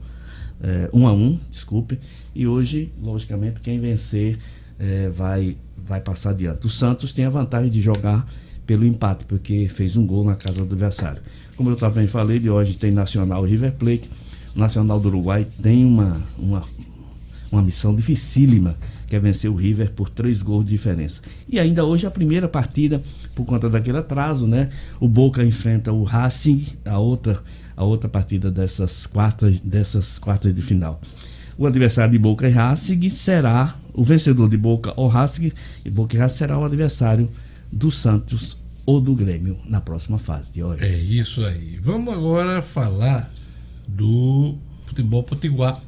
é, 0.63 0.91
1 0.93 1.07
a 1.07 1.13
1 1.13 1.39
desculpe. 1.49 1.97
E 2.35 2.47
hoje, 2.47 2.93
logicamente, 3.01 3.61
quem 3.61 3.79
vencer 3.81 4.37
é, 4.81 5.11
vai, 5.11 5.57
vai 5.77 6.01
passar 6.01 6.31
adiante. 6.31 6.67
O 6.67 6.71
Santos 6.71 7.13
tem 7.13 7.27
a 7.27 7.31
vantagem 7.31 7.71
de 7.71 7.83
jogar 7.83 8.27
pelo 8.67 8.87
empate, 8.87 9.25
porque 9.27 9.69
fez 9.69 9.97
um 9.97 10.07
gol 10.07 10.25
na 10.25 10.35
casa 10.35 10.57
do 10.57 10.63
adversário. 10.63 11.21
Como 11.57 11.71
eu 11.71 11.77
também 11.77 12.09
falei, 12.09 12.39
de 12.39 12.49
hoje 12.49 12.77
tem 12.79 12.91
Nacional 12.91 13.45
River 13.45 13.73
Plate. 13.73 14.09
O 14.57 14.59
Nacional 14.59 14.99
do 14.99 15.09
Uruguai 15.09 15.47
tem 15.63 15.85
uma, 15.85 16.21
uma, 16.39 16.65
uma 17.53 17.63
missão 17.63 17.95
dificílima, 17.95 18.77
que 19.07 19.15
é 19.15 19.21
vencer 19.21 19.51
o 19.51 19.55
River 19.55 19.91
por 19.91 20.09
três 20.09 20.41
gols 20.41 20.65
de 20.65 20.71
diferença. 20.71 21.21
E 21.49 21.59
ainda 21.59 21.85
hoje 21.85 22.07
a 22.07 22.11
primeira 22.11 22.49
partida, 22.49 23.03
por 23.35 23.45
conta 23.45 23.69
daquele 23.69 23.99
atraso, 23.99 24.47
né? 24.47 24.71
O 24.99 25.09
Boca 25.09 25.45
enfrenta 25.45 25.93
o 25.93 26.05
Racing, 26.05 26.65
a 26.85 26.99
outra, 26.99 27.43
a 27.77 27.85
outra 27.85 28.09
partida 28.09 28.51
dessas 28.51 29.07
quartas, 29.07 29.61
dessas 29.61 30.19
quartas 30.19 30.55
de 30.55 30.63
final. 30.63 31.01
O 31.59 31.67
adversário 31.67 32.13
de 32.13 32.19
Boca 32.19 32.49
e 32.49 32.53
Racing 32.53 33.09
será 33.11 33.77
o 33.95 34.03
vencedor 34.05 34.49
de 34.49 34.57
Boca 34.57 34.93
ou 34.97 35.09
Racing, 35.09 35.53
e 35.85 35.91
Boca 35.91 36.17
e 36.17 36.19
Racing 36.19 36.37
será 36.37 36.59
o 36.59 36.65
adversário 36.65 37.31
do 37.71 37.91
Santos 37.91 38.57
ou 38.85 39.01
do 39.01 39.15
Grêmio 39.15 39.59
na 39.67 39.81
próxima 39.81 40.19
fase 40.19 40.53
de 40.53 40.63
hoje. 40.63 40.85
É 40.85 40.89
isso 40.89 41.45
aí. 41.45 41.79
Vamos 41.81 42.13
agora 42.13 42.63
falar 42.63 43.31
do 43.87 44.57
futebol 44.87 45.23
potiguar. 45.23 45.81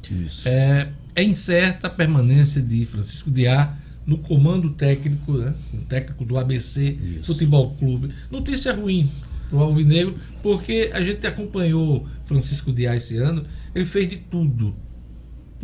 É, 0.45 0.89
é 1.15 1.23
incerta 1.23 1.87
a 1.87 1.89
permanência 1.89 2.61
de 2.61 2.85
Francisco 2.85 3.29
Diá 3.29 3.75
no 4.05 4.17
comando 4.17 4.69
técnico, 4.71 5.33
né? 5.33 5.53
O 5.73 5.77
técnico 5.77 6.25
do 6.25 6.37
ABC 6.37 6.97
Futebol 7.23 7.71
Clube. 7.75 8.13
Notícia 8.29 8.73
ruim 8.73 9.09
pro 9.49 9.59
Alvinegro, 9.59 10.15
porque 10.41 10.89
a 10.93 11.01
gente 11.01 11.25
acompanhou 11.27 12.07
Francisco 12.25 12.71
Diá 12.71 12.95
esse 12.95 13.17
ano, 13.17 13.45
ele 13.73 13.85
fez 13.85 14.09
de 14.09 14.17
tudo. 14.17 14.75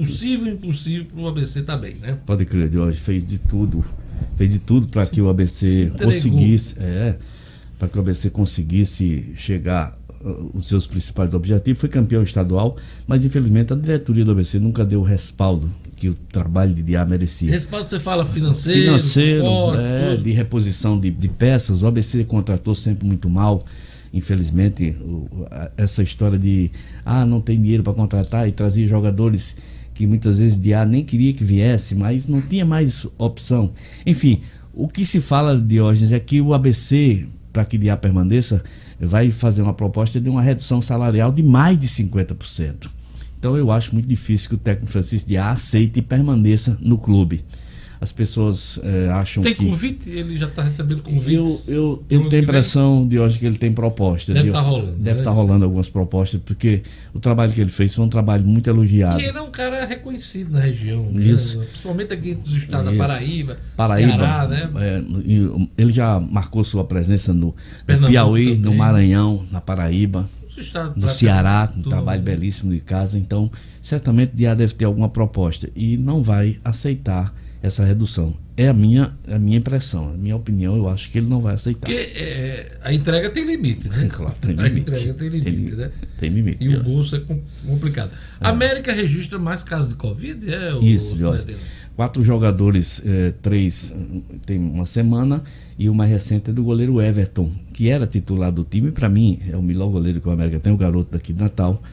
Possível 0.06 0.48
e 0.48 0.52
impossível 0.52 1.06
pro 1.06 1.28
ABC 1.28 1.62
tá 1.64 1.76
bem, 1.78 1.96
né? 1.96 2.18
Pode 2.26 2.46
crer, 2.46 2.76
hoje 2.78 3.00
fez 3.00 3.24
de 3.26 3.38
tudo. 3.38 3.84
Fez 4.38 4.50
de 4.52 4.60
tudo 4.60 4.88
para 4.88 5.06
que 5.06 5.22
o 5.22 5.30
ABC 5.30 5.92
conseguisse. 6.04 6.76
É, 6.80 7.16
para 7.78 7.88
que 7.88 7.98
o 7.98 8.02
ABC 8.02 8.30
conseguisse 8.30 9.34
chegar 9.36 9.98
uh, 10.22 10.52
os 10.54 10.68
seus 10.68 10.86
principais 10.88 11.34
objetivos. 11.34 11.80
Foi 11.80 11.90
campeão 11.90 12.22
estadual, 12.24 12.76
mas 13.08 13.26
infelizmente 13.26 13.72
a 13.74 13.76
diretoria 13.76 14.26
do 14.26 14.32
ABC 14.32 14.60
nunca 14.60 14.84
deu 14.84 15.00
o 15.00 15.04
respaldo 15.04 15.70
que 15.96 16.08
o 16.10 16.14
trabalho 16.32 16.74
de 16.74 16.82
Diá 16.82 17.06
merecia. 17.06 17.52
Respaldo 17.52 17.90
você 17.90 18.00
fala 18.00 18.26
financeiro, 18.26 18.80
Financeiro, 18.82 19.44
suporte, 19.46 19.82
é, 19.84 20.16
de 20.18 20.32
reposição 20.32 20.98
de, 21.00 21.12
de 21.12 21.28
peças. 21.28 21.82
O 21.84 21.88
ABC 21.88 22.24
contratou 22.24 22.74
sempre 22.74 23.06
muito 23.06 23.30
mal. 23.30 23.66
Infelizmente, 24.14 24.90
o- 25.02 25.28
a- 25.52 25.72
essa 25.78 26.02
história 26.02 26.38
de 26.40 26.72
ah, 27.06 27.26
não 27.26 27.40
tem 27.42 27.62
dinheiro 27.62 27.84
para 27.84 27.94
contratar 27.94 28.48
e 28.48 28.52
trazer 28.52 28.88
jogadores 28.88 29.56
que 30.00 30.08
muitas 30.08 30.40
vezes 30.40 30.58
de 30.58 30.74
A 30.74 30.86
nem 30.86 31.04
queria 31.04 31.34
que 31.34 31.44
viesse, 31.44 31.94
mas 31.94 32.26
não 32.26 32.40
tinha 32.40 32.64
mais 32.64 33.06
opção. 33.18 33.74
Enfim, 34.06 34.40
o 34.74 34.88
que 34.88 35.06
se 35.06 35.20
fala, 35.20 35.60
Diógenes, 35.60 36.14
é 36.14 36.20
que 36.22 36.40
o 36.40 36.54
ABC, 36.54 37.28
para 37.52 37.66
que 37.66 37.78
de 37.78 37.90
A 37.90 37.98
permaneça, 37.98 38.64
vai 38.98 39.30
fazer 39.30 39.62
uma 39.62 39.74
proposta 39.74 40.18
de 40.18 40.30
uma 40.30 40.42
redução 40.42 40.82
salarial 40.82 41.34
de 41.34 41.44
mais 41.44 41.78
de 41.78 41.86
50%. 41.86 42.90
Então 43.38 43.58
eu 43.58 43.70
acho 43.70 43.92
muito 43.92 44.08
difícil 44.08 44.48
que 44.48 44.56
o 44.56 44.58
técnico 44.58 44.90
Francisco 44.90 45.28
de 45.28 45.36
A 45.36 45.50
aceite 45.50 46.00
e 46.00 46.02
permaneça 46.02 46.78
no 46.80 46.98
clube. 46.98 47.44
As 48.02 48.14
pessoas 48.14 48.80
eh, 48.82 49.10
acham 49.12 49.44
Tem 49.44 49.54
que. 49.54 49.66
convite? 49.66 50.10
Ele 50.10 50.38
já 50.38 50.48
está 50.48 50.64
recebendo 50.64 51.00
Eu, 51.00 51.04
convites? 51.04 51.64
eu, 51.68 52.02
eu 52.10 52.20
ano 52.22 52.30
tenho 52.30 52.42
a 52.42 52.44
impressão 52.46 53.06
de 53.06 53.20
hoje 53.20 53.38
que 53.38 53.46
ele 53.46 53.58
tem 53.58 53.74
proposta. 53.74 54.34
Deve 54.34 54.46
de- 54.46 54.52
tá 54.54 54.62
rolando, 54.62 54.92
Deve 54.94 55.12
né? 55.16 55.18
estar 55.20 55.32
rolando 55.32 55.66
algumas 55.66 55.90
propostas, 55.90 56.40
porque 56.46 56.82
o 57.14 57.20
trabalho 57.20 57.52
que 57.52 57.60
ele 57.60 57.70
fez 57.70 57.94
foi 57.94 58.06
um 58.06 58.10
trabalho 58.10 58.46
muito 58.46 58.70
elogiado. 58.70 59.20
E 59.20 59.26
ele 59.26 59.38
é 59.38 59.42
um 59.42 59.52
cara 59.52 59.86
reconhecido 59.86 60.52
na 60.54 60.62
região, 60.62 61.04
né? 61.12 61.26
Isso. 61.26 61.60
principalmente 61.60 62.14
aqui 62.14 62.36
dos 62.36 62.54
estados 62.54 62.90
da. 62.90 62.98
Paraíba, 62.98 63.58
Paraíba, 63.76 64.12
Ceará, 64.14 64.48
né? 64.48 64.70
é, 64.78 65.04
ele 65.78 65.92
já 65.92 66.22
marcou 66.22 66.64
sua 66.64 66.86
presença 66.86 67.34
no, 67.34 67.54
no 68.00 68.08
Piauí, 68.08 68.56
no 68.56 68.64
também. 68.64 68.78
Maranhão, 68.78 69.46
na 69.52 69.60
Paraíba, 69.60 70.30
no 70.96 71.10
Ceará, 71.10 71.70
um 71.76 71.82
trabalho 71.82 72.22
belíssimo 72.22 72.72
de 72.72 72.80
casa. 72.80 73.18
Então, 73.20 73.52
certamente 73.82 74.32
já 74.38 74.54
deve 74.54 74.74
ter 74.74 74.86
alguma 74.86 75.10
proposta 75.10 75.70
e 75.76 75.98
não 75.98 76.24
vai 76.24 76.58
aceitar 76.64 77.34
essa 77.62 77.84
redução. 77.84 78.34
É 78.56 78.68
a 78.68 78.74
minha, 78.74 79.14
a 79.28 79.40
minha 79.40 79.58
impressão, 79.58 80.10
a 80.14 80.18
minha 80.18 80.36
opinião. 80.36 80.76
Eu 80.76 80.90
acho 80.90 81.10
que 81.10 81.18
ele 81.18 81.28
não 81.28 81.42
vai 81.42 81.54
aceitar. 81.56 81.88
Porque 81.88 81.94
é, 82.16 82.78
a 82.84 82.94
entrega 82.94 83.30
tem 83.30 83.46
limite, 83.46 83.88
né? 83.90 84.08
Claro, 84.12 84.36
tem 84.42 84.52
A 84.60 84.64
limite. 84.64 84.82
entrega 84.92 85.14
tem 85.14 85.30
limite, 85.30 85.44
Tem 85.46 85.54
limite. 85.56 85.76
né? 85.76 85.92
Tem 86.20 86.30
limite, 86.30 86.64
E 86.64 86.76
o 86.76 86.84
bolso 86.84 87.16
é 87.16 87.20
com- 87.20 87.40
complicado. 87.66 88.12
A 88.40 88.50
América 88.50 88.92
registra 88.94 89.38
mais 89.40 89.64
casos 89.64 89.90
de 89.90 89.96
Covid? 89.96 90.52
É, 90.54 90.74
o- 90.74 90.84
Isso, 90.84 91.18
Jorge. 91.18 91.56
Quatro 91.96 92.24
jogadores, 92.24 93.02
eh, 93.06 93.34
três 93.42 93.94
tem 94.46 94.58
uma 94.58 94.86
semana, 94.86 95.44
e 95.78 95.90
o 95.90 95.94
mais 95.94 96.10
recente 96.10 96.50
é 96.50 96.54
do 96.54 96.64
goleiro 96.64 97.02
Everton, 97.02 97.52
que 97.74 97.90
era 97.90 98.08
titular 98.08 98.54
do 98.54 98.64
time. 98.64 98.90
Para 98.90 99.10
mim, 99.10 99.40
é 99.52 99.58
o 99.58 99.62
melhor 99.62 99.90
goleiro 99.90 100.22
que 100.22 100.28
o 100.30 100.32
América 100.32 100.62
tem, 100.62 100.72
o 100.72 100.78
garoto 100.78 101.12
daqui 101.12 101.34
de 101.34 101.40
Natal, 101.42 101.84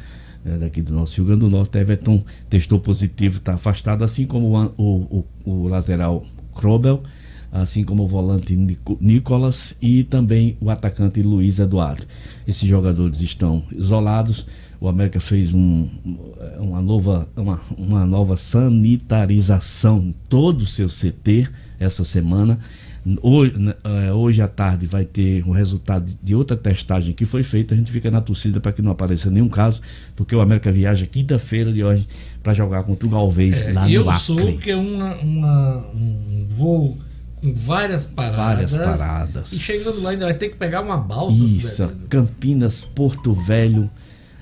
eh, 0.47 0.59
daqui 0.59 0.81
do 0.81 0.95
nosso 0.95 1.17
Rio 1.17 1.27
Grande 1.27 1.41
do 1.41 1.51
Norte. 1.51 1.77
Everton 1.77 2.25
testou 2.49 2.79
positivo, 2.79 3.39
está 3.39 3.55
afastado, 3.55 4.05
assim 4.05 4.27
como 4.27 4.57
o, 4.79 4.85
o, 4.85 5.25
o, 5.45 5.69
lateral 5.69 6.25
Krobel, 6.55 7.03
assim 7.51 7.83
como 7.83 8.05
o 8.05 8.07
volante 8.07 8.55
Nico- 8.55 8.97
Nicolas 9.01 9.75
e 9.83 10.05
também 10.05 10.57
o 10.61 10.71
atacante 10.71 11.21
Luiz 11.21 11.59
Eduardo. 11.59 12.07
Esses 12.47 12.69
jogadores 12.69 13.21
estão 13.21 13.65
isolados. 13.73 14.47
O 14.81 14.89
América 14.89 15.19
fez 15.19 15.53
um, 15.53 15.89
uma, 16.59 16.81
nova, 16.81 17.29
uma, 17.35 17.61
uma 17.77 18.07
nova 18.07 18.37
sanitarização 18.37 19.99
em 20.01 20.15
todo 20.29 20.63
o 20.63 20.67
seu 20.67 20.89
CT 20.89 21.49
essa 21.81 22.05
semana. 22.05 22.59
Hoje, 23.23 23.57
né, 23.59 23.75
eh, 23.85 24.13
hoje 24.13 24.43
à 24.43 24.49
tarde 24.49 24.87
vai 24.87 25.05
ter 25.05 25.47
o 25.47 25.53
resultado 25.53 26.13
de 26.23 26.35
outra 26.35 26.57
testagem 26.57 27.15
que 27.15 27.25
foi 27.25 27.43
feita. 27.45 27.73
A 27.75 27.77
gente 27.79 27.93
fica 27.93 28.11
na 28.11 28.21
torcida 28.21 28.59
para 28.61 28.73
que 28.73 28.83
não 28.83 28.91
apareça 28.91 29.31
nenhum 29.31 29.49
caso, 29.49 29.81
porque 30.17 30.35
o 30.35 30.41
América 30.41 30.73
viaja 30.73 31.07
quinta-feira 31.07 31.73
de 31.73 31.85
hoje 31.85 32.09
para 32.43 32.53
jogar 32.53 32.83
contra 32.83 33.07
o 33.07 33.11
Galvez 33.11 33.65
É, 33.65 33.73
lá 33.73 33.85
no 33.85 33.91
eu 33.91 34.11
Acre. 34.11 34.23
sou 34.25 34.59
que 34.59 34.71
é 34.73 34.77
uma, 34.77 35.15
uma- 35.17 35.87
um 35.95 36.47
voo 36.49 36.99
com 37.37 37.53
várias 37.55 38.05
paradas. 38.07 38.37
Várias 38.75 38.77
paradas. 38.99 39.53
E 39.53 39.59
chegando 39.59 40.03
lá 40.03 40.11
ainda 40.11 40.25
vai 40.25 40.35
ter 40.35 40.49
que 40.49 40.57
pegar 40.57 40.81
uma 40.81 40.97
balsa. 40.97 41.45
Isso. 41.45 41.89
Campinas, 42.09 42.83
Porto 42.83 43.33
Velho, 43.33 43.89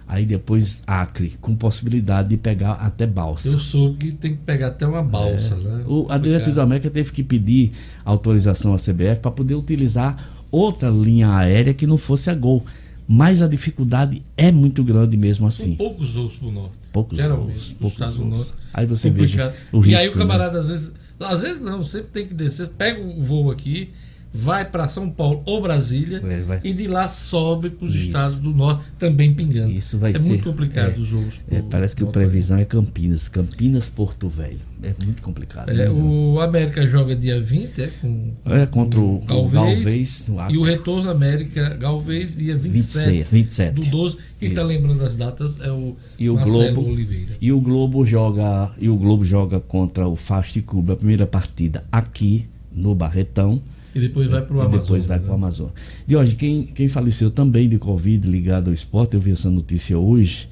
aí 0.07 0.25
depois 0.25 0.83
Acre, 0.87 1.35
com 1.41 1.55
possibilidade 1.55 2.29
de 2.29 2.37
pegar 2.37 2.73
até 2.73 3.07
balsa. 3.07 3.49
Eu 3.49 3.61
soube 3.61 4.07
que 4.07 4.13
tem 4.13 4.33
que 4.37 4.43
pegar 4.43 4.69
até 4.69 4.87
uma 4.87 5.03
balsa, 5.03 5.57
né? 5.57 5.81
É. 5.83 5.87
O, 5.87 6.07
a 6.11 6.19
diretoria 6.19 6.55
da 6.55 6.63
América 6.63 6.91
teve 6.91 7.13
que 7.13 7.23
pedir 7.23 7.73
autorização 8.05 8.75
à 8.75 8.77
CBF 8.77 9.21
para 9.21 9.31
poder 9.31 9.55
utilizar 9.55 10.17
outra 10.51 10.89
linha 10.89 11.35
aérea 11.37 11.75
que 11.75 11.87
não 11.87 11.99
fosse 11.99 12.31
a 12.31 12.35
Gol. 12.35 12.65
Mas 13.07 13.43
a 13.43 13.47
dificuldade 13.47 14.23
é 14.37 14.51
muito 14.51 14.83
grande 14.83 15.17
mesmo 15.17 15.47
assim. 15.47 15.75
poucos 15.77 16.15
voos 16.15 16.33
pro 16.37 16.51
norte. 16.51 16.73
Poucos 16.91 17.21
voos, 17.21 17.73
poucos 17.75 18.15
voos. 18.15 18.55
Aí 18.73 18.87
você 18.87 19.11
complicado. 19.11 19.51
veja 19.51 19.55
o 19.73 19.85
E 19.85 19.95
aí 19.95 19.95
o 19.95 20.01
risco, 20.01 20.19
né? 20.19 20.25
camarada, 20.25 20.61
às 20.61 20.69
vezes. 20.69 20.93
Às 21.21 21.43
vezes 21.43 21.61
não, 21.61 21.83
sempre 21.85 22.09
tem 22.13 22.27
que 22.27 22.35
descer, 22.35 22.69
pega 22.69 23.01
o 23.01 23.23
voo 23.23 23.51
aqui, 23.51 23.91
vai 24.37 24.65
para 24.69 24.89
São 24.89 25.09
Paulo 25.09 25.43
ou 25.47 25.63
Brasília 25.63 26.21
É, 26.25 26.43
vai. 26.43 26.61
e 26.65 26.73
de 26.73 26.89
lá 26.89 27.07
sobe 27.09 27.71
para 27.71 27.87
os 27.87 27.95
estados 27.95 28.39
do 28.39 28.51
norte, 28.51 28.85
também 28.99 29.33
pingando. 29.33 29.71
Isso 29.71 29.97
vai 29.97 30.11
é 30.11 30.19
ser. 30.19 30.29
muito 30.31 30.45
complicado 30.45 30.95
é, 30.97 30.99
os 30.99 31.09
voos. 31.09 31.35
é, 31.49 31.63
parece 31.63 31.95
que 31.95 32.03
a 32.03 32.07
previsão 32.09 32.59
é 32.59 32.65
Campinas. 32.65 33.29
Campinas, 33.29 33.89
Porto 33.89 34.29
Velho. 34.29 34.59
É 34.83 34.93
muito 35.05 35.23
complicado. 35.23 35.71
É, 35.71 35.75
né? 35.75 35.89
o 35.89 36.41
América 36.41 36.85
joga 36.87 37.15
dia 37.15 37.41
20, 37.41 37.81
é, 37.81 37.87
com, 38.01 38.33
É, 38.45 38.67
contra 38.67 38.99
o- 39.01 39.19
o 39.19 39.21
Galvez, 39.25 39.53
Galvez, 39.53 40.29
no 40.29 40.51
e 40.51 40.59
o 40.59 40.63
retorno 40.63 41.09
América 41.11 41.71
Galvez 41.77 42.35
dia 42.37 42.57
27, 42.59 43.23
26, 43.23 43.27
27. 43.31 43.75
do 43.81 43.87
12. 43.91 44.17
Quem 44.41 44.49
está 44.49 44.63
lembrando 44.65 45.05
as 45.05 45.15
datas 45.17 45.59
é 45.61 45.71
o, 45.71 45.97
E 46.19 46.29
o 46.29 46.35
Marcelo 46.35 46.75
Globo 46.75 46.91
Oliveira. 46.91 47.33
e 47.41 47.53
o 47.53 47.61
Globo 47.61 48.05
joga 48.05 48.73
e 48.79 48.89
o 48.89 48.97
Globo 48.97 49.25
joga 49.25 49.61
contra 49.61 50.07
o 50.09 50.17
Fast 50.17 50.61
Clube 50.63 50.93
a 50.93 50.97
primeira 50.97 51.27
partida 51.27 51.85
aqui 51.93 52.47
no 52.73 52.95
Barretão 52.97 53.63
E 53.95 54.01
depois 54.01 54.31
vai 54.31 54.43
para 54.43 54.55
o 54.55 54.59
e 54.59 54.61
Amazonas. 54.61 54.87
depois 54.87 55.07
vai 55.07 55.19
né? 55.19 55.25
para 55.25 55.33
o 55.33 55.35
Amazonas. 55.37 55.73
E 56.09 56.17
hoje 56.17 56.37
quem, 56.37 56.65
quem 56.65 56.89
faleceu 56.89 57.31
também 57.31 57.69
de 57.69 57.79
Covid 57.79 58.29
ligado 58.29 58.69
ao 58.69 58.75
esporte, 58.75 59.15
eu 59.15 59.21
vi 59.21 59.31
essa 59.31 59.51
notícia 59.51 59.97
hoje, 59.99 60.49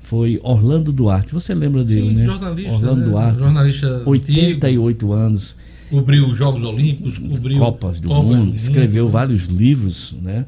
foi 0.00 0.38
Orlando 0.42 0.92
Duarte. 0.92 1.32
Você 1.32 1.54
lembra 1.54 1.82
dele, 1.82 2.08
Sim, 2.08 2.14
né? 2.14 2.26
jornalista, 2.26 2.72
Orlando 2.72 3.00
né? 3.00 3.06
Duarte. 3.06 3.38
Jornalista 3.42 4.02
88 4.06 5.12
anos. 5.12 5.56
Cobriu 5.90 6.26
os 6.26 6.36
Jogos 6.36 6.64
Olímpicos, 6.64 7.16
cobriu 7.16 7.58
Copas 7.58 8.00
do 8.00 8.08
Copas 8.08 8.24
Mundo, 8.24 8.56
escreveu 8.56 9.08
vários 9.08 9.46
livros, 9.46 10.16
né? 10.20 10.44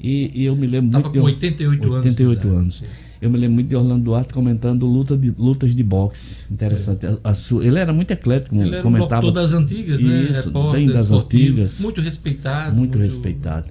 E, 0.00 0.30
e 0.34 0.44
eu 0.46 0.56
me 0.56 0.66
lembro 0.66 0.92
Tava 0.92 1.04
muito 1.04 1.12
de 1.12 1.20
com 1.20 1.26
88 1.26 1.92
anos 1.92 2.02
de 2.02 2.08
88 2.08 2.40
idade. 2.46 2.56
anos. 2.56 2.82
Eu 3.20 3.30
me 3.30 3.36
lembro 3.38 3.54
muito 3.56 3.68
de 3.68 3.74
Orlando 3.76 4.04
Duarte 4.04 4.32
comentando 4.32 4.86
luta 4.86 5.16
de, 5.16 5.32
lutas 5.36 5.74
de 5.74 5.82
boxe. 5.82 6.44
Interessante. 6.52 7.04
A- 7.06 7.18
a 7.24 7.34
sua- 7.34 7.64
ele 7.66 7.78
era 7.78 7.92
muito 7.92 8.10
eclético, 8.12 8.54
Ele 8.54 8.68
era 8.70 8.78
um 8.78 8.82
comentava. 8.82 9.22
doutor 9.22 9.40
das 9.40 9.52
antigas, 9.52 10.00
né? 10.00 10.28
Isso, 10.30 10.46
Repórter 10.48 10.72
bem 10.80 10.88
das 10.88 11.04
esportivo, 11.06 11.50
antigas. 11.52 11.80
Muito 11.80 12.00
respeitado. 12.00 12.76
Muito 12.76 12.98
respeitado. 12.98 13.66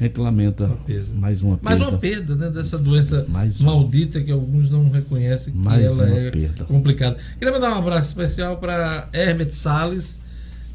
A 0.00 0.04
gente 0.04 0.20
lamenta 0.20 0.70
mais 1.16 1.42
uma 1.42 1.56
perda. 1.56 1.76
Mais 1.76 1.80
uma 1.92 1.98
perda, 1.98 2.34
né? 2.36 2.50
Dessa 2.50 2.78
doença 2.78 3.24
Mais 3.28 3.60
um. 3.60 3.64
maldita 3.64 4.20
que 4.20 4.30
alguns 4.30 4.70
não 4.70 4.88
reconhecem 4.90 5.52
que 5.52 5.58
Mais 5.58 5.84
ela 5.98 6.06
uma 6.06 6.18
é 6.18 6.30
perda. 6.30 6.64
complicada. 6.64 7.16
Queria 7.38 7.52
mandar 7.54 7.74
um 7.74 7.78
abraço 7.78 8.08
especial 8.10 8.56
para 8.58 9.08
Herbert 9.12 9.50
Salles. 9.52 10.16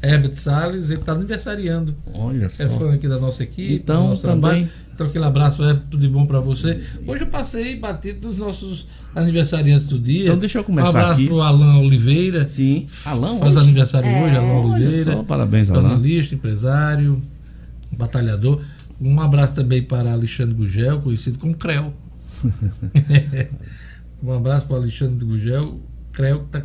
Herbert 0.02 0.34
Salles, 0.34 0.90
ele 0.90 1.00
está 1.00 1.12
aniversariando. 1.12 1.94
Olha 2.12 2.44
É 2.44 2.48
só. 2.50 2.68
fã 2.78 2.92
aqui 2.92 3.08
da 3.08 3.18
nossa 3.18 3.42
equipe. 3.42 3.72
Então, 3.74 4.14
também- 4.16 4.20
trabalho. 4.40 4.68
Então, 4.94 5.08
aquele 5.08 5.24
abraço, 5.24 5.60
Herbert, 5.62 5.82
tudo 5.90 6.00
de 6.00 6.08
bom 6.08 6.24
para 6.24 6.38
você. 6.38 6.80
Hoje 7.06 7.24
eu 7.24 7.26
passei 7.26 7.76
batido 7.76 8.28
nos 8.28 8.38
nossos 8.38 8.86
aniversariantes 9.14 9.86
do 9.86 9.98
dia. 9.98 10.24
Então, 10.24 10.38
deixa 10.38 10.58
eu 10.60 10.64
começar 10.64 10.86
Um 10.86 10.90
abraço 10.90 11.12
aqui. 11.14 11.26
pro 11.26 11.40
Alan 11.40 11.78
Oliveira. 11.78 12.46
Sim. 12.46 12.86
Alan 13.04 13.38
Faz 13.38 13.56
hoje? 13.56 13.64
aniversário 13.64 14.08
É. 14.08 14.22
hoje, 14.24 14.36
Olha 14.36 14.74
Oliveira. 14.74 15.02
só, 15.02 15.22
parabéns, 15.24 15.68
Alan. 15.70 15.80
Jornalista, 15.82 16.34
empresário, 16.36 17.20
batalhador. 17.98 18.60
Um 19.00 19.20
abraço 19.20 19.56
também 19.56 19.82
para 19.82 20.12
Alexandre 20.12 20.54
Gugel, 20.54 21.00
conhecido 21.00 21.38
como 21.38 21.54
Creu. 21.56 21.92
um 24.22 24.32
abraço 24.32 24.66
para 24.66 24.76
Alexandre 24.76 25.24
Gugel, 25.24 25.80
Creu, 26.12 26.40
que 26.50 26.58
está 26.58 26.62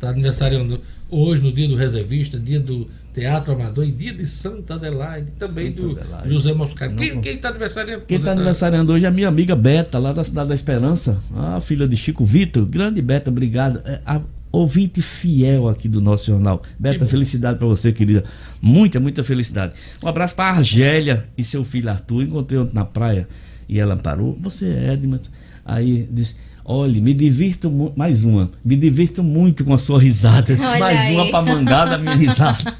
tá 0.00 0.08
aniversariando 0.10 0.80
hoje, 1.10 1.42
no 1.42 1.52
dia 1.52 1.68
do 1.68 1.76
reservista, 1.76 2.38
dia 2.38 2.58
do 2.60 2.88
Teatro 3.16 3.54
Amador 3.54 3.86
e 3.86 3.90
dia 3.92 4.12
de 4.12 4.26
Santa 4.26 4.74
Adelaide, 4.74 5.30
também 5.38 5.68
Santa 5.74 5.80
do 5.80 5.90
Adelaide. 5.92 6.28
José 6.28 6.52
Moscaro. 6.52 6.92
Não- 6.92 7.20
Quem 7.22 7.34
está 7.36 7.48
aniversariando? 7.48 8.04
Quem 8.04 8.18
está 8.18 8.30
Você 8.30 8.36
aniversariando 8.36 8.92
hoje 8.92 9.06
é 9.06 9.08
a 9.08 9.10
minha 9.10 9.26
amiga 9.26 9.56
Beta, 9.56 9.98
lá 9.98 10.12
da 10.12 10.22
Cidade 10.22 10.50
da 10.50 10.54
Esperança. 10.54 11.18
A 11.34 11.58
filha 11.62 11.88
de 11.88 11.96
Chico 11.96 12.26
Vitor. 12.26 12.66
Grande 12.66 13.00
Beta, 13.00 13.30
obrigado. 13.30 13.80
É 13.86 14.02
a 14.04 14.20
ouvinte 14.52 15.00
fiel 15.00 15.66
aqui 15.66 15.88
do 15.88 16.00
nosso 16.02 16.26
jornal. 16.26 16.60
Beta, 16.78 17.06
felicidade 17.06 17.58
para 17.58 17.66
você, 17.66 17.90
querida. 17.90 18.22
Muita, 18.60 19.00
muita 19.00 19.24
felicidade. 19.24 19.72
Um 20.02 20.08
abraço 20.08 20.34
para 20.34 20.50
a 20.54 20.58
Argélia 20.58 21.24
e 21.38 21.42
seu 21.42 21.64
filho 21.64 21.88
Arthur. 21.88 22.22
Encontrei 22.22 22.60
ontem 22.60 22.74
na 22.74 22.84
praia 22.84 23.26
e 23.66 23.80
ela 23.80 23.96
parou. 23.96 24.38
Você 24.42 24.66
é 24.66 24.92
Edmund. 24.92 25.30
Aí 25.64 26.06
disse. 26.12 26.36
Olha, 26.68 27.00
me 27.00 27.14
divirto 27.14 27.70
mu- 27.70 27.92
mais 27.96 28.24
uma. 28.24 28.50
Me 28.64 28.74
divirto 28.74 29.22
muito 29.22 29.64
com 29.64 29.72
a 29.72 29.78
sua 29.78 30.00
risada. 30.00 30.54
Disse, 30.56 30.78
mais 30.80 30.98
aí. 30.98 31.14
uma 31.14 31.30
para 31.30 31.42
mangar 31.54 31.88
da 31.88 31.96
minha 31.96 32.16
risada. 32.16 32.74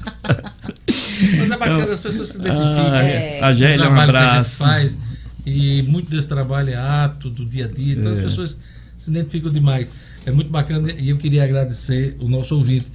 Mas 0.83 1.41
é 1.41 1.47
bacana, 1.47 1.81
Então, 1.83 1.93
as 1.93 1.99
pessoas 2.01 2.27
se 2.29 2.37
identificam. 2.37 2.87
ah, 2.87 3.01
né? 3.03 3.39
a 3.39 3.53
Gélia, 3.53 3.85
O 3.87 3.91
um 3.91 3.93
trabalho 3.95 4.11
que 4.11 4.17
a 4.17 4.21
gente 4.21 4.29
abraço. 4.33 4.57
faz, 4.63 4.97
e 5.45 5.81
muito 5.83 6.09
desse 6.11 6.27
trabalho 6.27 6.69
é 6.71 6.75
apto 6.75 7.29
do 7.29 7.45
dia 7.45 7.63
a 7.65 7.67
dia, 7.69 7.93
então 7.93 8.11
as 8.11 8.19
É. 8.19 8.23
pessoas 8.23 8.57
se 8.97 9.09
identificam 9.09 9.51
demais. 9.51 9.87
É 10.25 10.31
muito 10.31 10.49
bacana 10.51 10.91
e 10.91 11.09
eu 11.09 11.17
queria 11.17 11.45
agradecer 11.45 12.17
o 12.19 12.27
nosso 12.27 12.55
ouvinte. 12.57 12.87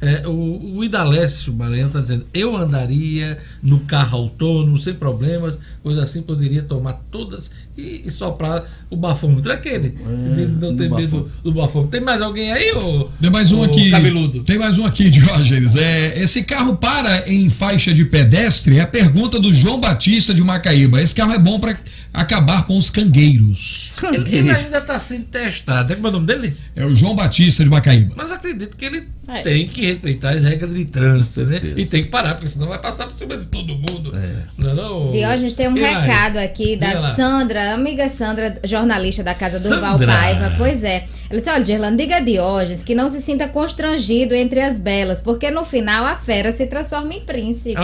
É, 0.00 0.28
o, 0.28 0.76
o 0.76 0.84
Idalécio 0.84 1.52
Maranhão 1.52 1.88
está 1.88 2.00
dizendo: 2.00 2.24
eu 2.32 2.56
andaria 2.56 3.38
no 3.62 3.80
carro 3.80 4.18
autônomo 4.18 4.78
sem 4.78 4.94
problemas, 4.94 5.58
pois 5.82 5.98
assim 5.98 6.22
poderia 6.22 6.62
tomar 6.62 6.92
todas 7.10 7.50
e, 7.76 8.02
e 8.06 8.10
soprar 8.10 8.64
o 8.88 8.96
bafômetro. 8.96 9.50
Aquele, 9.50 9.90
de 9.90 10.46
não 10.46 10.76
ter 10.76 10.90
o 10.90 10.94
medo 10.94 11.30
do 11.42 11.52
bafômetro. 11.52 11.90
Tem 11.90 12.00
mais 12.00 12.22
alguém 12.22 12.52
aí, 12.52 12.70
ô, 12.72 13.08
Tem 13.20 13.30
mais 13.30 13.50
um 13.50 13.58
ô 13.60 13.64
aqui. 13.64 13.90
Cabeludo? 13.90 14.44
Tem 14.44 14.56
mais 14.58 14.78
um 14.78 14.86
aqui, 14.86 15.10
Diógenes. 15.10 15.74
É, 15.74 16.22
esse 16.22 16.44
carro 16.44 16.76
para 16.76 17.28
em 17.28 17.50
faixa 17.50 17.92
de 17.92 18.04
pedestre? 18.04 18.76
É 18.78 18.82
a 18.82 18.86
pergunta 18.86 19.40
do 19.40 19.52
João 19.52 19.80
Batista 19.80 20.32
de 20.32 20.42
Macaíba. 20.42 21.02
Esse 21.02 21.14
carro 21.14 21.32
é 21.32 21.38
bom 21.40 21.58
para 21.58 21.76
acabar 22.14 22.64
com 22.66 22.78
os 22.78 22.88
cangueiros. 22.88 23.92
Ele, 24.12 24.24
ele 24.36 24.50
ainda 24.50 24.78
está 24.78 24.98
sendo 25.00 25.24
testado. 25.24 25.92
É 25.92 25.96
como 25.96 26.06
é 26.06 26.10
o 26.10 26.12
nome 26.14 26.26
dele? 26.26 26.56
É 26.76 26.84
o 26.86 26.94
João 26.94 27.14
Batista 27.16 27.64
de 27.64 27.70
Macaíba. 27.70 28.14
Mas 28.16 28.30
acredito 28.30 28.76
que 28.76 28.84
ele 28.84 29.04
É. 29.26 29.42
tem 29.42 29.68
que 29.68 29.87
respeitar 29.88 30.30
as 30.30 30.42
regras 30.42 30.74
de 30.74 30.84
trânsito, 30.84 31.44
né? 31.44 31.60
E 31.76 31.86
tem 31.86 32.04
que 32.04 32.08
parar, 32.08 32.34
porque 32.34 32.48
senão 32.48 32.68
vai 32.68 32.80
passar 32.80 33.06
por 33.06 33.18
cima 33.18 33.36
de 33.36 33.46
todo 33.46 33.74
mundo. 33.74 34.12
Não 34.56 34.70
é 34.70 34.74
não? 34.74 35.12
Diógenes 35.12 35.54
tem 35.54 35.68
um 35.68 35.72
mais? 35.72 36.02
recado 36.02 36.38
aqui 36.38 36.76
Diga 36.76 36.94
da. 36.94 37.14
Sandra, 37.14 37.74
amiga 37.74 38.08
Sandra, 38.08 38.60
jornalista 38.64 39.22
da 39.22 39.34
Casa 39.34 39.58
do 39.58 39.68
Sandra. 39.68 40.06
Valpaiva. 40.06 40.54
Pois 40.56 40.84
é. 40.84 41.06
Ela 41.30 41.40
disse: 41.40 41.50
olha, 41.50 41.64
Gerlando, 41.64 41.96
diga 41.98 42.16
a 42.16 42.20
Diógenes 42.20 42.82
que 42.82 42.94
não 42.94 43.10
se 43.10 43.20
sinta 43.20 43.48
constrangido 43.48 44.34
entre 44.34 44.60
as 44.60 44.78
belas, 44.78 45.20
porque 45.20 45.50
no 45.50 45.64
final 45.64 46.04
a 46.04 46.16
fera 46.16 46.52
se 46.52 46.66
transforma 46.66 47.14
em 47.14 47.20
príncipe. 47.20 47.74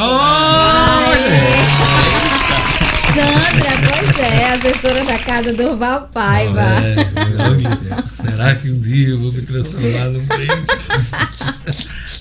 Sandra, 3.14 3.88
pois 3.88 3.93
é, 4.20 4.48
assessora 4.50 5.04
da 5.04 5.18
Casa 5.18 5.52
do 5.52 5.76
Valpaiva. 5.76 6.62
É, 6.62 8.30
será 8.30 8.54
que 8.54 8.70
um 8.70 8.78
dia 8.78 9.08
eu 9.10 9.18
vou 9.18 9.32
me 9.32 9.42
transformar 9.42 10.06
num 10.06 10.26
príncipe? 10.26 11.54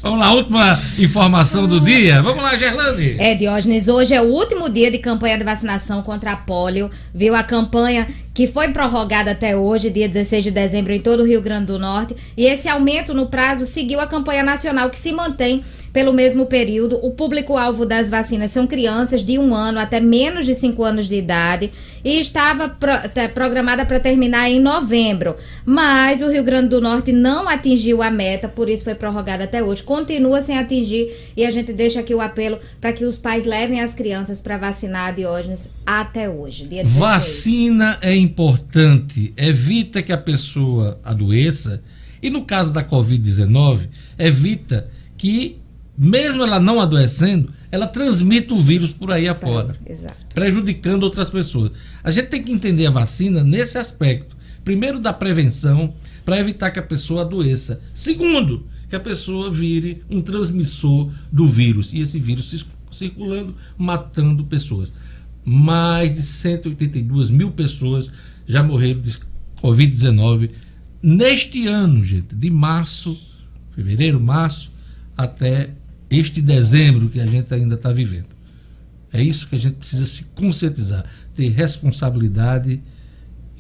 Vamos 0.02 0.20
lá, 0.20 0.34
última 0.34 0.80
informação 0.98 1.68
do 1.68 1.80
dia. 1.80 2.22
Vamos 2.22 2.44
lá, 2.44 2.58
Gerlane. 2.58 3.16
É, 3.20 3.36
Diógenes, 3.36 3.88
hoje 3.88 4.14
é 4.14 4.22
o 4.22 4.26
último 4.26 4.70
dia 4.70 4.92
de 4.92 4.98
campanha 4.98 5.38
de 5.38 5.44
vacinação 5.44 6.02
contra 6.02 6.32
a 6.32 6.36
polio. 6.36 6.90
Viu 7.14 7.36
a 7.36 7.44
campanha 7.44 8.08
que 8.34 8.48
foi 8.48 8.70
prorrogada 8.70 9.32
até 9.32 9.56
hoje, 9.56 9.90
dia 9.90 10.10
16 10.10 10.46
de 10.46 10.52
dezembro, 10.52 10.92
em 10.92 11.00
todo 11.00 11.22
o 11.22 11.26
Rio 11.26 11.42
Grande 11.42 11.68
do 11.68 11.80
Norte. 11.80 12.16
E 12.36 12.46
esse 12.46 12.68
aumento 12.68 13.14
no 13.14 13.28
prazo 13.28 13.66
seguiu 13.66 14.00
a 14.00 14.08
campanha 14.08 14.44
nacional, 14.44 14.90
que 14.90 14.98
se 14.98 15.12
mantém 15.12 15.64
pelo 15.94 16.12
mesmo 16.12 16.48
período. 16.48 16.98
O 17.06 17.12
público-alvo 17.12 17.86
das 17.86 18.10
vacinas 18.10 18.50
são 18.52 18.66
crianças 18.66 19.24
de 19.24 19.38
um 19.38 19.54
ano 19.54 19.78
até 19.80 20.02
menos 20.02 20.46
de 20.46 20.56
cinco 20.56 20.84
anos 20.84 21.08
de 21.08 21.16
idade 21.16 21.72
e 22.04 22.20
estava 22.20 22.68
pro- 22.68 23.08
te- 23.14 23.30
programada 23.30 23.86
para 23.86 24.00
terminar 24.00 24.50
em 24.50 24.60
novembro. 24.60 25.36
Mas 25.64 26.22
o 26.22 26.30
Rio 26.30 26.44
Grande 26.44 26.70
do 26.70 26.82
Norte 26.82 27.14
não 27.14 27.48
atingiu 27.48 28.02
a 28.02 28.10
meta, 28.10 28.50
por 28.50 28.68
isso 28.68 28.84
foi 28.84 28.96
prorrogada 28.96 29.44
até 29.44 29.64
hoje. 29.64 29.84
Continua 29.84 30.42
sem 30.42 30.58
atingir 30.58 31.10
e 31.38 31.46
a 31.46 31.52
gente 31.52 31.72
deixa 31.72 32.00
aqui 32.00 32.14
o 32.16 32.20
apelo 32.20 32.58
para 32.82 32.92
que 32.92 33.06
os 33.06 33.18
pais 33.20 33.46
levem 33.46 33.80
as 33.80 33.94
crianças 33.94 34.42
para 34.42 34.58
vacinar 34.58 35.14
Diógenes 35.16 35.70
até 35.86 36.28
hoje, 36.28 36.64
dia 36.66 36.84
16. 36.84 37.00
Vacina 37.00 38.00
é 38.02 38.16
importante, 38.16 39.32
evita 39.38 40.02
que 40.02 40.12
a 40.12 40.18
pessoa 40.18 41.00
adoeça 41.04 41.84
e 42.22 42.30
no 42.30 42.46
caso 42.46 42.74
da 42.74 42.84
Covid-19, 42.84 43.90
evita 44.18 44.90
que, 45.18 45.58
mesmo 45.98 46.44
ela 46.44 46.60
não 46.60 46.82
adoecendo, 46.82 47.52
ela 47.72 47.88
transmita 47.88 48.54
o 48.54 48.62
vírus 48.62 48.92
por 48.92 49.12
aí 49.12 49.28
afora, 49.28 49.76
Exato. 49.86 50.34
prejudicando 50.34 51.04
outras 51.04 51.30
pessoas. 51.30 51.72
A 52.04 52.12
gente 52.12 52.30
tem 52.30 52.44
que 52.44 52.52
entender 52.52 52.88
a 52.88 52.92
vacina 52.92 53.44
nesse 53.44 53.78
aspecto. 53.78 54.36
Primeiro, 54.64 55.00
da 55.00 55.12
prevenção, 55.12 55.94
para 56.24 56.40
evitar 56.40 56.72
que 56.72 56.80
a 56.80 56.84
pessoa 56.84 57.22
adoeça. 57.22 57.82
Segundo, 57.94 58.66
que 58.90 58.96
a 58.96 59.00
pessoa 59.00 59.52
vire 59.52 60.04
um 60.10 60.22
transmissor 60.22 61.12
do 61.32 61.46
vírus. 61.46 61.92
E 61.92 62.00
esse 62.00 62.18
vírus 62.20 62.66
circulando, 62.92 63.56
matando 63.78 64.46
pessoas. 64.46 64.92
Mais 65.44 66.16
de 66.16 66.24
182 66.24 67.30
mil 67.30 67.52
pessoas 67.52 68.12
já 68.48 68.64
morreram 68.64 69.02
de 69.02 69.18
Covid-19 69.62 70.52
neste 71.04 71.68
ano, 71.68 72.02
gente, 72.04 72.34
de 72.34 72.50
março, 72.50 73.20
fevereiro, 73.76 74.22
março, 74.22 74.72
até 75.18 75.72
este 76.14 76.42
dezembro 76.42 77.10
que 77.10 77.20
a 77.20 77.26
gente 77.26 77.54
ainda 77.54 77.76
está 77.76 77.92
vivendo. 77.92 78.28
É 79.12 79.22
isso 79.22 79.48
que 79.48 79.56
a 79.56 79.60
gente 79.60 79.76
precisa 79.76 80.06
se 80.06 80.24
conscientizar, 80.36 81.06
ter 81.36 81.50
responsabilidade 81.50 82.82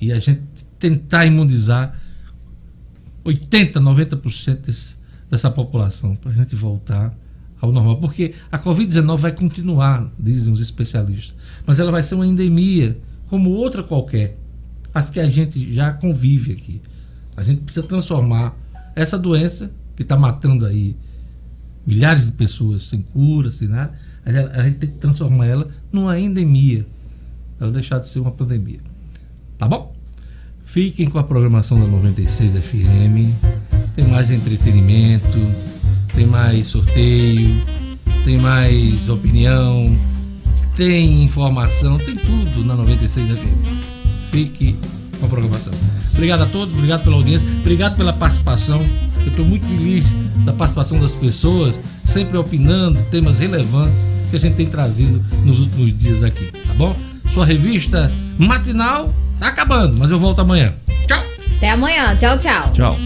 e 0.01 0.11
a 0.11 0.19
gente 0.19 0.41
tentar 0.79 1.25
imunizar 1.25 1.97
80, 3.23 3.79
90% 3.79 4.61
desse, 4.61 4.95
dessa 5.29 5.49
população 5.49 6.15
para 6.15 6.31
a 6.31 6.33
gente 6.33 6.55
voltar 6.55 7.15
ao 7.61 7.71
normal. 7.71 7.99
Porque 7.99 8.33
a 8.51 8.59
Covid-19 8.59 9.17
vai 9.17 9.31
continuar, 9.31 10.11
dizem 10.19 10.51
os 10.51 10.59
especialistas, 10.59 11.35
mas 11.65 11.79
ela 11.79 11.91
vai 11.91 12.03
ser 12.03 12.15
uma 12.15 12.27
endemia, 12.27 12.97
como 13.27 13.51
outra 13.51 13.83
qualquer, 13.83 14.37
as 14.93 15.09
que 15.09 15.19
a 15.19 15.29
gente 15.29 15.73
já 15.73 15.93
convive 15.93 16.51
aqui. 16.51 16.81
A 17.35 17.43
gente 17.43 17.61
precisa 17.61 17.85
transformar 17.85 18.55
essa 18.95 19.17
doença 19.17 19.71
que 19.95 20.03
está 20.03 20.17
matando 20.17 20.65
aí 20.65 20.95
milhares 21.85 22.25
de 22.27 22.31
pessoas 22.31 22.83
sem 22.87 23.01
cura, 23.01 23.51
sem 23.51 23.67
nada, 23.67 23.93
a 24.25 24.63
gente- 24.63 24.77
tem 24.77 24.89
que 24.89 24.97
transformar 24.97 25.45
ela 25.45 25.67
numa 25.91 26.19
endemia. 26.19 26.85
Ela 27.59 27.71
deixar 27.71 27.99
de 27.99 28.07
ser 28.07 28.19
uma 28.19 28.31
pandemia. 28.31 28.79
Tá 29.57 29.67
bom? 29.67 29.93
Fiquem 30.65 31.09
com 31.09 31.19
a 31.19 31.23
programação 31.23 31.79
da 31.79 31.85
96 31.85 32.53
FM. 32.53 33.33
Tem 33.95 34.07
mais 34.07 34.31
entretenimento, 34.31 35.27
tem 36.15 36.25
mais 36.25 36.67
sorteio, 36.67 37.55
tem 38.25 38.37
mais 38.37 39.07
opinião, 39.07 39.95
tem 40.75 41.23
informação, 41.23 41.97
tem 41.99 42.15
tudo 42.15 42.63
na 42.65 42.75
96 42.75 43.27
FM. 43.27 44.31
Fique 44.31 44.75
com 45.19 45.25
a 45.27 45.29
programação. 45.29 45.73
Obrigado 46.13 46.41
a 46.41 46.45
todos, 46.47 46.73
obrigado 46.73 47.03
pela 47.03 47.15
audiência, 47.17 47.47
obrigado 47.59 47.95
pela 47.95 48.13
participação. 48.13 48.81
Eu 49.23 49.29
estou 49.29 49.45
muito 49.45 49.65
feliz 49.67 50.05
da 50.45 50.53
participação 50.53 50.99
das 50.99 51.15
pessoas, 51.15 51.79
sempre 52.05 52.37
opinando 52.37 53.01
temas 53.09 53.39
relevantes 53.39 54.07
que 54.29 54.35
a 54.35 54.39
gente 54.39 54.55
tem 54.55 54.65
trazido 54.67 55.23
nos 55.43 55.59
últimos 55.59 55.97
dias 55.97 56.23
aqui, 56.23 56.51
tá 56.51 56.73
bom? 56.75 56.95
Sua 57.33 57.45
revista 57.45 58.11
matinal 58.37 59.13
tá 59.39 59.47
acabando, 59.47 59.97
mas 59.97 60.11
eu 60.11 60.19
volto 60.19 60.41
amanhã. 60.41 60.73
Tchau! 61.07 61.23
Até 61.57 61.71
amanhã. 61.71 62.15
Tchau, 62.15 62.37
tchau. 62.37 62.71
Tchau. 62.73 62.97